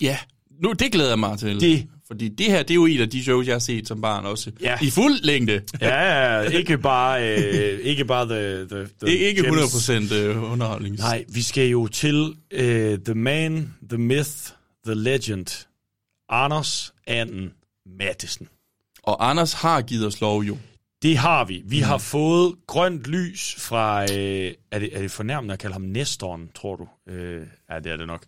Ja, 0.00 0.18
nu 0.62 0.72
det 0.72 0.92
glæder 0.92 1.08
jeg 1.10 1.18
mig 1.18 1.38
til. 1.38 1.60
Det. 1.60 1.86
Fordi 2.06 2.28
det 2.28 2.46
her, 2.46 2.62
det 2.62 2.70
er 2.70 2.74
jo 2.74 2.86
et 2.86 3.00
af 3.00 3.10
de 3.10 3.22
shows, 3.22 3.46
jeg 3.46 3.54
har 3.54 3.58
set 3.58 3.88
som 3.88 4.00
barn 4.00 4.24
også. 4.24 4.50
Ja. 4.62 4.78
I 4.82 4.90
fuld 4.90 5.22
længde. 5.22 5.62
Ja, 5.80 6.40
ikke 6.40 6.78
bare, 6.78 7.38
øh, 7.38 7.78
ikke 7.80 8.04
bare 8.04 8.26
the, 8.26 8.66
the, 8.68 8.88
the 9.02 9.12
Ikke, 9.12 9.28
ikke 9.28 9.42
gems. 9.42 9.90
100% 10.10 10.14
øh, 10.14 10.52
underholdning. 10.52 10.96
Nej, 10.96 11.24
vi 11.28 11.42
skal 11.42 11.68
jo 11.68 11.86
til 11.86 12.34
øh, 12.50 12.98
The 12.98 13.14
Man, 13.14 13.74
The 13.90 13.98
Myth, 13.98 14.30
The 14.86 14.94
Legend. 14.94 15.67
Anders 16.28 16.94
Anden 17.06 17.52
Mattesen. 17.86 18.48
Og 19.02 19.30
Anders 19.30 19.52
har 19.52 19.82
givet 19.82 20.06
os 20.06 20.20
lov 20.20 20.40
jo. 20.42 20.58
Det 21.02 21.16
har 21.16 21.44
vi. 21.44 21.62
Vi 21.64 21.78
mm. 21.78 21.84
har 21.84 21.98
fået 21.98 22.54
grønt 22.66 23.04
lys 23.06 23.54
fra... 23.58 24.02
Øh, 24.02 24.54
er, 24.70 24.78
det, 24.78 24.96
er 24.96 25.00
det 25.00 25.10
fornærmende 25.10 25.52
at 25.52 25.58
kalde 25.58 25.72
ham 25.72 25.82
Nestoren, 25.82 26.50
tror 26.54 26.76
du? 26.76 26.88
Øh, 27.12 27.46
ja, 27.70 27.78
det 27.78 27.92
er 27.92 27.96
det 27.96 28.06
nok. 28.06 28.24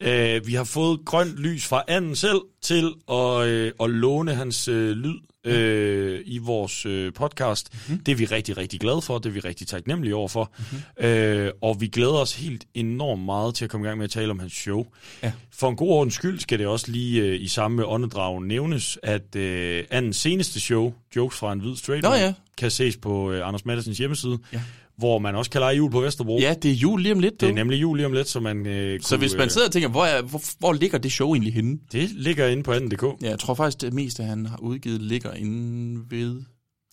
Øh, 0.00 0.46
vi 0.46 0.54
har 0.54 0.64
fået 0.64 1.00
grønt 1.04 1.36
lys 1.36 1.66
fra 1.66 1.84
anden 1.88 2.16
selv 2.16 2.40
til 2.62 2.94
at, 3.10 3.46
øh, 3.46 3.72
at 3.80 3.90
låne 3.90 4.34
hans 4.34 4.68
øh, 4.68 4.90
lyd 4.90 5.18
øh, 5.44 6.20
i 6.24 6.38
vores 6.38 6.86
øh, 6.86 7.12
podcast. 7.12 7.68
Mm-hmm. 7.72 8.04
Det 8.04 8.12
er 8.12 8.16
vi 8.16 8.24
rigtig, 8.24 8.56
rigtig 8.56 8.80
glade 8.80 9.02
for. 9.02 9.18
Det 9.18 9.26
er 9.28 9.32
vi 9.32 9.40
rigtig 9.40 9.66
taknemmelige 9.66 10.16
over 10.16 10.28
for. 10.28 10.52
Mm-hmm. 10.58 11.06
Øh, 11.06 11.50
og 11.62 11.80
vi 11.80 11.86
glæder 11.86 12.12
os 12.12 12.34
helt 12.34 12.64
enormt 12.74 13.22
meget 13.24 13.54
til 13.54 13.64
at 13.64 13.70
komme 13.70 13.86
i 13.86 13.88
gang 13.88 13.98
med 13.98 14.04
at 14.04 14.10
tale 14.10 14.30
om 14.30 14.38
hans 14.38 14.52
show. 14.52 14.86
Ja. 15.22 15.32
For 15.50 15.68
en 15.68 15.76
god 15.76 15.88
ordens 15.88 16.14
skyld 16.14 16.40
skal 16.40 16.58
det 16.58 16.66
også 16.66 16.90
lige 16.90 17.22
øh, 17.22 17.40
i 17.40 17.48
samme 17.48 17.86
åndedrag 17.86 18.42
nævnes, 18.42 18.98
at 19.02 19.36
øh, 19.36 19.84
andens 19.90 20.16
seneste 20.16 20.60
show, 20.60 20.92
Jokes 21.16 21.38
fra 21.38 21.52
en 21.52 21.60
hvid 21.60 21.76
straight 21.76 22.02
Nå 22.04 22.14
ja. 22.14 22.34
kan 22.58 22.70
ses 22.70 22.96
på 22.96 23.32
øh, 23.32 23.46
Anders 23.46 23.64
Mattesens 23.64 23.98
hjemmeside, 23.98 24.38
Ja. 24.52 24.60
Hvor 24.98 25.18
man 25.18 25.34
også 25.34 25.50
kan 25.50 25.60
lege 25.60 25.76
jul 25.76 25.90
på 25.90 26.00
Vesterbro. 26.00 26.38
Ja, 26.40 26.54
det 26.62 26.70
er 26.70 26.74
jul 26.74 27.02
lige 27.02 27.12
om 27.12 27.20
lidt. 27.20 27.40
Det 27.40 27.48
er 27.48 27.52
nemlig 27.52 27.80
jul 27.82 27.96
lige 27.96 28.06
om 28.06 28.12
lidt, 28.12 28.28
så 28.28 28.40
man 28.40 28.66
øh, 28.66 29.00
Så 29.00 29.16
hvis 29.16 29.34
man 29.36 29.50
sidder 29.50 29.66
og 29.66 29.72
tænker, 29.72 29.88
hvor, 29.88 30.04
er, 30.04 30.22
hvor, 30.22 30.42
hvor 30.58 30.72
ligger 30.72 30.98
det 30.98 31.12
show 31.12 31.32
egentlig 31.34 31.54
henne? 31.54 31.78
Det 31.92 32.10
ligger 32.10 32.46
inde 32.46 32.62
på 32.62 32.72
anden.dk. 32.72 33.02
Ja, 33.22 33.28
jeg 33.28 33.38
tror 33.38 33.54
faktisk, 33.54 33.80
det 33.80 33.92
meste, 33.92 34.22
han 34.22 34.46
har 34.46 34.58
udgivet, 34.60 35.02
ligger 35.02 35.32
inde 35.32 36.00
ved 36.10 36.42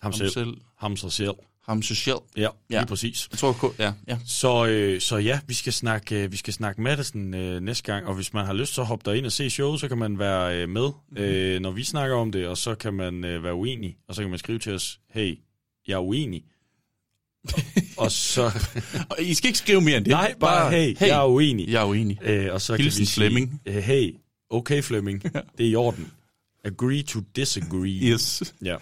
Ham 0.01 0.13
selv. 0.13 0.29
selv. 0.29 0.57
Ham 0.77 0.97
sig 0.97 1.11
selv. 1.11 1.33
Ham 1.65 1.81
sig 1.81 1.97
selv. 1.97 2.15
Ja, 2.37 2.41
lige 2.41 2.79
Ja. 2.79 2.85
præcis. 2.85 3.27
Jeg 3.31 3.39
tror, 3.39 3.73
ja, 3.79 3.93
ja. 4.07 4.17
Så, 4.25 4.65
øh, 4.65 5.01
så 5.01 5.17
ja, 5.17 5.39
vi 5.47 5.53
skal 5.53 5.73
snakke, 5.73 6.23
øh, 6.23 6.31
vi 6.31 6.37
skal 6.37 6.53
snakke 6.53 6.81
Madison 6.81 7.33
øh, 7.33 7.61
næste 7.61 7.83
gang, 7.93 8.05
og 8.07 8.15
hvis 8.15 8.33
man 8.33 8.45
har 8.45 8.53
lyst, 8.53 8.73
så 8.73 8.83
hop 8.83 9.05
der 9.05 9.13
ind 9.13 9.25
og 9.25 9.31
se 9.31 9.49
showet, 9.49 9.79
så 9.79 9.87
kan 9.87 9.97
man 9.97 10.19
være 10.19 10.57
øh, 10.61 10.69
med, 10.69 10.89
øh, 11.17 11.59
når 11.59 11.71
vi 11.71 11.83
snakker 11.83 12.15
om 12.15 12.31
det, 12.31 12.47
og 12.47 12.57
så 12.57 12.75
kan 12.75 12.93
man 12.93 13.25
øh, 13.25 13.43
være 13.43 13.53
uenig, 13.53 13.95
og 14.07 14.15
så 14.15 14.21
kan 14.21 14.29
man 14.29 14.39
skrive 14.39 14.59
til 14.59 14.73
os, 14.73 14.99
hey, 15.13 15.39
jeg 15.87 15.93
er 15.93 15.99
uenig. 15.99 16.43
og 17.97 18.11
så... 18.11 18.51
Og 19.09 19.17
I 19.21 19.33
skal 19.33 19.47
ikke 19.47 19.57
skrive 19.59 19.81
mere 19.81 19.97
end 19.97 20.05
det. 20.05 20.11
Nej, 20.11 20.35
bare, 20.39 20.71
hey, 20.71 20.97
hey, 20.99 21.07
jeg 21.07 21.19
er 21.21 21.25
uenig. 21.27 21.69
Jeg 21.69 21.81
er 21.81 21.85
uenig. 21.85 22.17
Øh, 22.23 22.53
og 22.53 22.61
så 22.61 22.75
Hilsen 22.75 22.99
kan 22.99 23.01
vi 23.01 23.05
sige, 23.05 23.15
Flemming. 23.21 23.61
øh, 23.65 23.75
hey, 23.75 24.15
okay 24.49 24.81
Flemming, 24.83 25.23
det 25.57 25.65
er 25.65 25.69
i 25.69 25.75
orden. 25.75 26.11
Agree 26.65 27.01
to 27.01 27.19
disagree. 27.35 27.99
Yes. 28.11 28.53
Ja. 28.63 28.75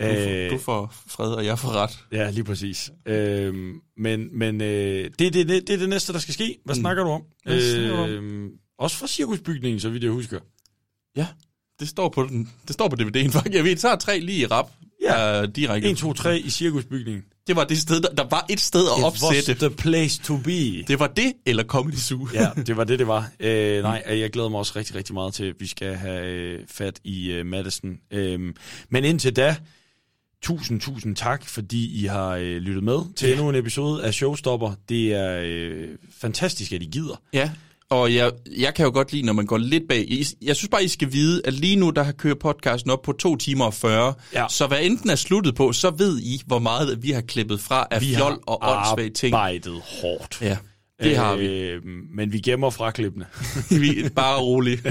Du, 0.00 0.04
får, 0.04 0.50
du 0.50 0.58
får 0.58 0.94
fred, 1.06 1.30
og 1.32 1.44
jeg 1.44 1.58
får 1.58 1.68
ret. 1.72 1.98
Ja, 2.12 2.30
lige 2.30 2.44
præcis. 2.44 2.90
Øhm, 3.06 3.80
men 3.96 4.38
men 4.38 4.60
øh, 4.60 5.10
det, 5.18 5.18
det, 5.18 5.34
det, 5.34 5.48
det 5.48 5.70
er 5.70 5.76
det 5.78 5.88
næste, 5.88 6.12
der 6.12 6.18
skal 6.18 6.34
ske. 6.34 6.58
Hvad 6.64 6.74
Mm. 6.74 6.80
snakker 6.80 7.04
du 7.04 7.10
om? 7.10 7.22
Snakker 7.46 7.92
om? 7.98 8.10
Øhm, 8.10 8.48
også 8.78 8.96
fra 8.96 9.06
cirkusbygningen, 9.06 9.80
så 9.80 9.88
vidt 9.90 10.02
jeg 10.02 10.12
husker. 10.12 10.40
Ja, 11.16 11.26
det 11.80 11.88
står 11.88 12.08
på, 12.08 12.22
den, 12.22 12.48
det 12.66 12.74
står 12.74 12.88
på 12.88 12.96
DVD'en 13.00 13.28
faktisk. 13.30 13.54
Jeg 13.54 13.64
ved, 13.64 13.76
tager 13.76 13.96
tre 13.96 14.18
lige 14.20 14.38
i 14.38 14.46
rap. 14.46 14.70
Ja. 15.02 15.42
Uh, 15.42 15.48
direkte. 15.56 15.90
1, 15.90 15.96
2, 15.96 16.12
3 16.12 16.38
i 16.40 16.50
cirkusbygningen. 16.50 17.24
Det 17.48 17.56
var 17.56 17.64
det 17.64 17.78
sted, 17.78 18.00
der, 18.00 18.14
der 18.14 18.24
var 18.30 18.46
et 18.50 18.60
sted 18.60 18.80
at 18.92 18.98
It 18.98 19.04
opsætte. 19.04 19.50
was 19.52 19.58
the 19.58 19.70
place 19.70 20.22
to 20.22 20.36
be. 20.36 20.82
Det 20.88 20.98
var 20.98 21.06
det, 21.06 21.32
eller 21.46 21.64
Comedy 21.64 21.94
Zoo. 21.94 22.28
ja, 22.34 22.50
det 22.66 22.76
var 22.76 22.84
det, 22.84 22.98
det 22.98 23.06
var. 23.06 23.30
Øh, 23.40 23.82
nej, 23.82 24.02
jeg 24.06 24.30
glæder 24.30 24.48
mig 24.48 24.58
også 24.58 24.72
rigtig, 24.76 24.94
rigtig 24.94 25.14
meget 25.14 25.34
til, 25.34 25.44
at 25.44 25.54
vi 25.58 25.66
skal 25.66 25.94
have 25.94 26.26
øh, 26.26 26.60
fat 26.70 27.00
i 27.04 27.32
øh, 27.32 27.46
Madison. 27.46 27.98
Øhm, 28.10 28.54
men 28.88 29.04
indtil 29.04 29.36
da, 29.36 29.56
tusind, 30.42 30.80
tusind 30.80 31.16
tak, 31.16 31.46
fordi 31.46 32.02
I 32.02 32.06
har 32.06 32.28
øh, 32.30 32.56
lyttet 32.56 32.84
med 32.84 33.14
til 33.16 33.30
endnu 33.32 33.48
en 33.48 33.54
episode 33.54 34.04
af 34.04 34.14
Showstopper. 34.14 34.72
Det 34.88 35.14
er 35.14 35.40
øh, 35.44 35.88
fantastisk, 36.20 36.72
at 36.72 36.82
I 36.82 36.86
gider. 36.92 37.20
Ja, 37.32 37.50
og 37.90 38.14
jeg, 38.14 38.32
jeg 38.58 38.74
kan 38.74 38.84
jo 38.84 38.90
godt 38.92 39.12
lide, 39.12 39.22
når 39.26 39.32
man 39.32 39.46
går 39.46 39.58
lidt 39.58 39.82
bag. 39.88 40.22
Jeg 40.42 40.56
synes 40.56 40.68
bare, 40.70 40.84
I 40.84 40.88
skal 40.88 41.12
vide, 41.12 41.42
at 41.44 41.54
lige 41.54 41.76
nu, 41.76 41.90
der 41.90 42.02
har 42.02 42.12
kørt 42.12 42.38
podcasten 42.38 42.90
op 42.90 43.02
på 43.02 43.12
2 43.12 43.36
timer 43.36 43.64
og 43.64 43.74
40. 43.74 44.14
Ja. 44.34 44.46
Så 44.48 44.66
hvad 44.66 44.78
enten 44.82 45.10
er 45.10 45.14
sluttet 45.14 45.54
på, 45.54 45.72
så 45.72 45.90
ved 45.90 46.18
I, 46.18 46.42
hvor 46.46 46.58
meget 46.58 47.02
vi 47.02 47.10
har 47.10 47.20
klippet 47.20 47.60
fra 47.60 47.86
af 47.90 48.00
Vi 48.00 48.14
fjol 48.14 48.30
har 48.30 48.38
og 48.46 48.58
åndssvage 48.62 49.10
ting. 49.10 49.34
arbejdet 49.34 49.80
hårdt. 50.02 50.38
Ja, 50.42 50.56
det 51.02 51.16
har 51.16 51.36
vi. 51.36 51.46
Øh, 51.46 51.82
men 52.14 52.32
vi 52.32 52.38
gemmer 52.38 52.70
fra 52.70 52.90
klippene. 52.90 53.26
vi 53.82 54.00
er 54.04 54.10
bare 54.10 54.40
roligt. 54.40 54.86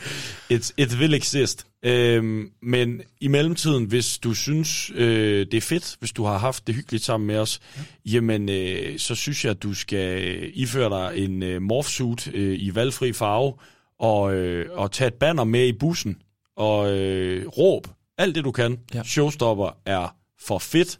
it, 0.50 0.72
it 0.76 0.94
will 0.94 1.14
exist. 1.14 1.66
Øhm, 1.84 2.50
men 2.62 3.00
i 3.20 3.28
mellemtiden, 3.28 3.84
hvis 3.84 4.18
du 4.18 4.34
synes, 4.34 4.90
øh, 4.94 5.46
det 5.46 5.54
er 5.54 5.60
fedt, 5.60 5.96
hvis 5.98 6.12
du 6.12 6.24
har 6.24 6.38
haft 6.38 6.66
det 6.66 6.74
hyggeligt 6.74 7.04
sammen 7.04 7.26
med 7.26 7.38
os, 7.38 7.60
ja. 7.76 7.82
jamen, 8.12 8.48
øh, 8.48 8.98
så 8.98 9.14
synes 9.14 9.44
jeg, 9.44 9.50
at 9.50 9.62
du 9.62 9.74
skal 9.74 10.36
iføre 10.54 10.90
dig 10.90 11.24
en 11.24 11.42
øh, 11.42 11.62
morphsuit 11.62 12.34
øh, 12.34 12.56
i 12.58 12.74
valgfri 12.74 13.12
farve, 13.12 13.54
og, 13.98 14.34
øh, 14.34 14.66
og 14.72 14.92
tage 14.92 15.08
et 15.08 15.14
banner 15.14 15.44
med 15.44 15.66
i 15.66 15.72
bussen, 15.72 16.16
og 16.56 16.98
øh, 16.98 17.46
råb 17.46 17.86
alt 18.18 18.34
det, 18.34 18.44
du 18.44 18.52
kan. 18.52 18.78
Ja. 18.94 19.02
Showstopper 19.02 19.76
er 19.86 20.16
for 20.40 20.58
fedt. 20.58 20.98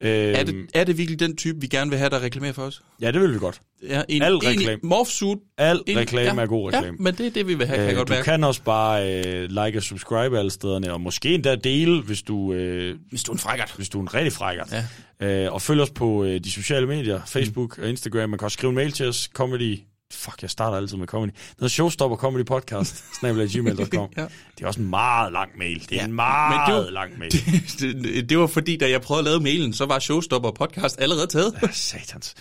Øhm, 0.00 0.34
er, 0.34 0.42
det, 0.44 0.70
er 0.74 0.84
det 0.84 0.98
virkelig 0.98 1.20
den 1.20 1.36
type, 1.36 1.60
vi 1.60 1.66
gerne 1.66 1.90
vil 1.90 1.98
have, 1.98 2.10
der 2.10 2.22
reklamerer 2.22 2.52
for 2.52 2.62
os? 2.62 2.82
Ja, 3.00 3.10
det 3.10 3.20
vil 3.20 3.34
vi 3.34 3.38
godt. 3.38 3.62
Ja, 3.88 4.02
en, 4.08 4.22
Al 4.22 4.32
en 4.32 4.42
reklame. 4.46 4.80
morphsuit. 4.82 5.38
Al 5.58 5.82
En- 5.86 5.98
reklame 5.98 6.40
ja, 6.40 6.42
er 6.42 6.48
god 6.48 6.66
reklame. 6.72 6.86
Ja, 6.86 6.92
men 6.98 7.14
det 7.14 7.26
er 7.26 7.30
det, 7.30 7.46
vi 7.48 7.54
vil 7.54 7.66
have, 7.66 7.78
kan 7.78 7.90
Øh, 7.90 7.96
godt 7.96 8.08
du 8.08 8.12
mærke. 8.12 8.24
kan 8.24 8.44
også 8.44 8.62
bare 8.62 9.24
øh, 9.26 9.48
like 9.48 9.78
og 9.78 9.82
subscribe 9.82 10.38
alle 10.38 10.50
stederne, 10.50 10.92
og 10.92 11.00
måske 11.00 11.34
endda 11.34 11.54
dele, 11.54 12.02
hvis 12.02 12.22
du, 12.22 12.52
øh, 12.52 12.96
Hvis 13.10 13.22
du 13.22 13.32
er 13.32 13.34
en 13.34 13.38
frækkert. 13.38 13.72
hvis 13.76 13.88
du 13.88 13.98
er 13.98 14.02
en 14.02 14.14
rigtig 14.14 14.32
frækkert. 14.32 14.74
Ja. 15.20 15.44
Øh, 15.44 15.52
og 15.52 15.62
følg 15.62 15.80
os 15.80 15.90
på 15.90 16.24
øh, 16.24 16.40
de 16.40 16.50
sociale 16.52 16.86
medier, 16.86 17.20
Facebook 17.26 17.78
og 17.78 17.88
Instagram. 17.88 18.30
Man 18.30 18.38
kan 18.38 18.44
også 18.46 18.54
skrive 18.54 18.68
en 18.70 18.76
mail 18.76 18.92
til 18.92 19.08
os, 19.08 19.30
comedy... 19.34 19.78
Fuck, 20.14 20.42
jeg 20.42 20.50
starter 20.50 20.76
altid 20.76 20.96
med 20.96 21.06
comedy. 21.06 21.30
Det 21.30 21.38
hedder 21.58 21.68
Showstopper 21.68 22.16
Comedy 22.16 22.44
Podcast, 22.44 23.04
gmail.com. 23.20 24.08
Ja. 24.16 24.22
Det 24.58 24.62
er 24.62 24.66
også 24.66 24.80
en 24.80 24.90
meget 24.90 25.32
lang 25.32 25.50
mail. 25.58 25.80
Det 25.80 25.92
er 25.92 25.96
Ja, 25.96 26.02
en 26.02 26.10
men 26.10 26.16
meget 26.16 26.66
det 26.68 26.74
var- 26.84 26.90
lang 26.90 27.18
mail. 27.18 27.32
det, 27.80 28.04
det, 28.04 28.28
det 28.30 28.38
var 28.38 28.46
fordi, 28.46 28.76
da 28.76 28.90
jeg 28.90 29.00
prøvede 29.00 29.20
at 29.20 29.24
lave 29.24 29.40
mailen, 29.40 29.72
så 29.72 29.86
var 29.86 29.98
Showstopper 29.98 30.50
podcast 30.50 31.00
allerede 31.00 31.26
taget. 31.26 31.54
Ja, 31.62 31.68
satans. 31.90 32.34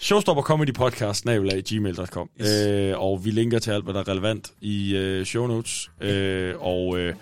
Showstopper 0.00 0.42
Comedy 0.42 0.72
Podcast, 0.72 1.24
gmail.com. 1.24 2.28
Yes. 2.40 2.48
Øh, 2.48 2.98
og 2.98 3.24
vi 3.24 3.30
linker 3.30 3.58
til 3.58 3.70
alt, 3.70 3.84
hvad 3.84 3.94
der 3.94 4.00
er 4.00 4.08
relevant 4.08 4.50
i 4.60 4.96
øh, 4.96 5.26
show 5.26 5.46
notes. 5.46 5.90
Øh, 6.00 6.54
og 6.60 6.98
øh, 6.98 7.14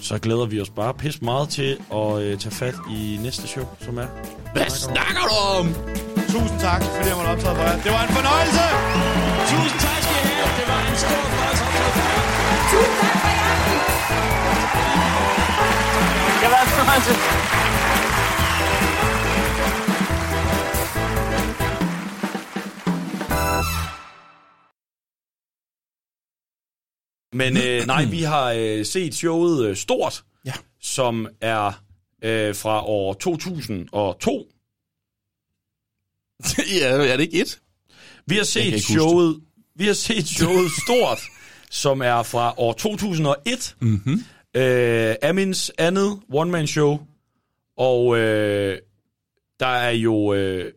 så 0.00 0.18
glæder 0.18 0.46
vi 0.46 0.60
os 0.60 0.70
bare 0.70 0.94
pis 0.94 1.22
meget 1.22 1.48
til 1.48 1.78
at 1.94 2.22
øh, 2.22 2.38
tage 2.38 2.54
fat 2.54 2.74
i 2.90 3.18
næste 3.22 3.48
show, 3.48 3.64
som 3.80 3.98
er... 3.98 4.06
Hvad 4.52 4.70
snakker 4.70 5.22
du 5.30 5.34
om? 5.58 5.66
Tusind 6.32 6.60
tak, 6.60 6.82
fordi 6.82 7.08
jeg 7.08 7.16
måtte 7.16 7.28
optræde 7.28 7.56
for 7.56 7.62
jer. 7.62 7.82
Det 7.86 7.92
var 7.96 8.02
en 8.06 8.12
fornøjelse! 8.18 8.64
Tusind 9.50 9.80
tak 9.86 10.00
skal 10.04 10.16
I 10.18 10.32
have. 10.38 10.50
Det 10.58 10.66
var 10.72 10.80
en 10.90 10.96
stor 11.04 11.22
fornøjelse 11.32 11.64
jer. 11.76 11.90
Tusind 12.72 12.96
tak 13.02 13.16
for 13.22 13.30
aften. 13.52 13.78
Det 16.40 16.48
været 16.54 16.66
en 16.68 16.74
fornøjelse. 16.78 17.67
Men 27.32 27.56
øh, 27.56 27.86
nej, 27.86 28.04
vi 28.04 28.22
har 28.22 28.52
øh, 28.58 28.84
set 28.86 29.14
showet 29.14 29.66
øh, 29.66 29.76
Stort, 29.76 30.24
Ja. 30.46 30.52
som 30.80 31.28
er 31.40 31.82
øh, 32.24 32.54
fra 32.54 32.86
år 32.86 33.12
2002. 33.14 34.46
ja, 36.80 36.86
er 36.88 37.16
det 37.16 37.20
ikke 37.24 37.40
et? 37.40 37.60
Vi 38.26 38.36
har 38.36 38.44
set 38.44 38.82
showet, 38.82 39.40
vi 39.74 39.86
har 39.86 39.92
set 39.92 40.28
showet 40.28 40.70
Stort, 40.86 41.18
som 41.70 42.00
er 42.02 42.22
fra 42.22 42.54
år 42.58 42.72
2001. 42.72 43.76
Mm-hmm. 43.80 44.24
Øh, 44.56 45.14
Amins 45.22 45.72
andet 45.78 46.20
one-man-show. 46.32 46.98
Og 47.76 48.18
øh, 48.18 48.78
der 49.60 49.66
er 49.66 49.90
jo... 49.90 50.34
Øh, 50.34 50.72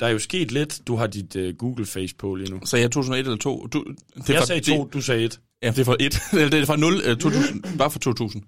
der 0.00 0.06
er 0.06 0.10
jo 0.10 0.18
sket 0.18 0.52
lidt. 0.52 0.80
Du 0.86 0.96
har 0.96 1.06
dit 1.06 1.36
øh, 1.36 1.56
Google-face 1.56 2.14
på 2.16 2.34
lige 2.34 2.50
nu. 2.50 2.60
Så 2.64 2.76
jeg 2.76 2.90
2001 2.90 3.26
eller 3.26 3.36
2? 3.38 3.66
Du, 3.66 3.84
det 4.16 4.28
Jeg 4.28 4.38
var- 4.38 4.44
sagde 4.44 4.60
to, 4.60 4.84
du 4.92 5.00
sagde 5.00 5.24
et. 5.24 5.40
Ja, 5.62 5.70
det 5.70 5.78
er 5.78 5.84
fra 5.84 5.96
1. 6.00 6.20
Eller 6.32 6.50
det 6.50 6.60
er 6.60 6.66
fra 6.66 6.76
0, 6.76 6.94
uh, 6.94 7.16
2000. 7.16 7.78
Bare 7.78 7.90
fra 7.90 7.98
2000. 7.98 8.42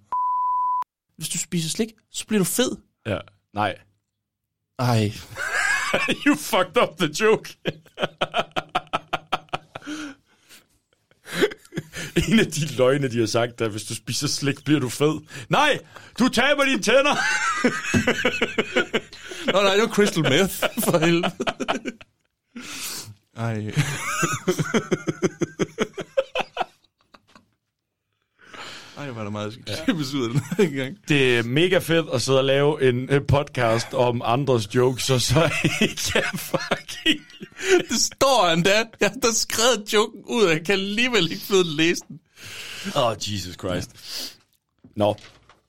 Hvis 1.17 1.29
du 1.29 1.39
spiser 1.39 1.69
slik, 1.69 1.89
så 2.13 2.27
bliver 2.27 2.39
du 2.39 2.45
fed. 2.45 2.77
Ja, 3.07 3.19
nej. 3.55 3.79
Ej. 4.79 5.13
you 6.27 6.37
fucked 6.37 6.83
up 6.83 6.99
the 6.99 7.11
joke. 7.21 7.57
en 12.29 12.39
af 12.39 12.47
de 12.47 12.77
løgne, 12.77 13.09
de 13.11 13.19
har 13.19 13.27
sagt, 13.27 13.61
er, 13.61 13.69
hvis 13.69 13.85
du 13.85 13.95
spiser 13.95 14.29
slik, 14.29 14.65
bliver 14.65 14.81
du 14.81 14.89
fed. 14.89 15.21
Nej, 15.49 15.79
du 16.19 16.29
taber 16.29 16.65
dine 16.65 16.83
tænder. 16.83 17.17
Nå 19.53 19.63
nej, 19.63 19.75
det 19.75 19.83
var 19.83 19.89
crystal 19.89 20.23
meth. 20.23 20.55
For 20.85 20.99
helvede. 20.99 21.33
Ej. 23.37 23.73
Ej, 29.01 29.11
var 29.11 29.23
der 29.23 29.31
meget, 29.31 29.59
klippes 29.85 30.15
ud 30.15 30.25
af 30.25 30.31
den 30.31 30.43
her 30.57 30.85
gang. 30.85 30.97
Det 31.09 31.39
er 31.39 31.43
mega 31.43 31.79
fedt 31.79 32.07
at 32.13 32.23
sidde 32.23 32.39
og 32.39 32.45
lave 32.45 32.89
en 32.89 33.09
podcast 33.29 33.95
om 33.95 34.23
andres 34.25 34.75
jokes, 34.75 35.11
og 35.11 35.21
så 35.21 35.51
ikke 35.81 36.03
jeg 36.15 36.25
fucking... 36.35 37.21
Det 37.91 38.01
står 38.01 38.49
endda. 38.53 38.85
Jeg 39.01 39.13
har 39.23 39.33
skrevet 39.33 39.93
joken 39.93 40.21
ud, 40.25 40.43
og 40.43 40.51
jeg 40.51 40.65
kan 40.65 40.73
alligevel 40.73 41.33
ikke 41.33 41.45
finde 41.45 41.77
læse 41.77 42.01
den. 42.09 42.21
Oh, 42.97 43.17
Jesus 43.17 43.55
Christ. 43.55 43.91
Nå, 44.97 45.17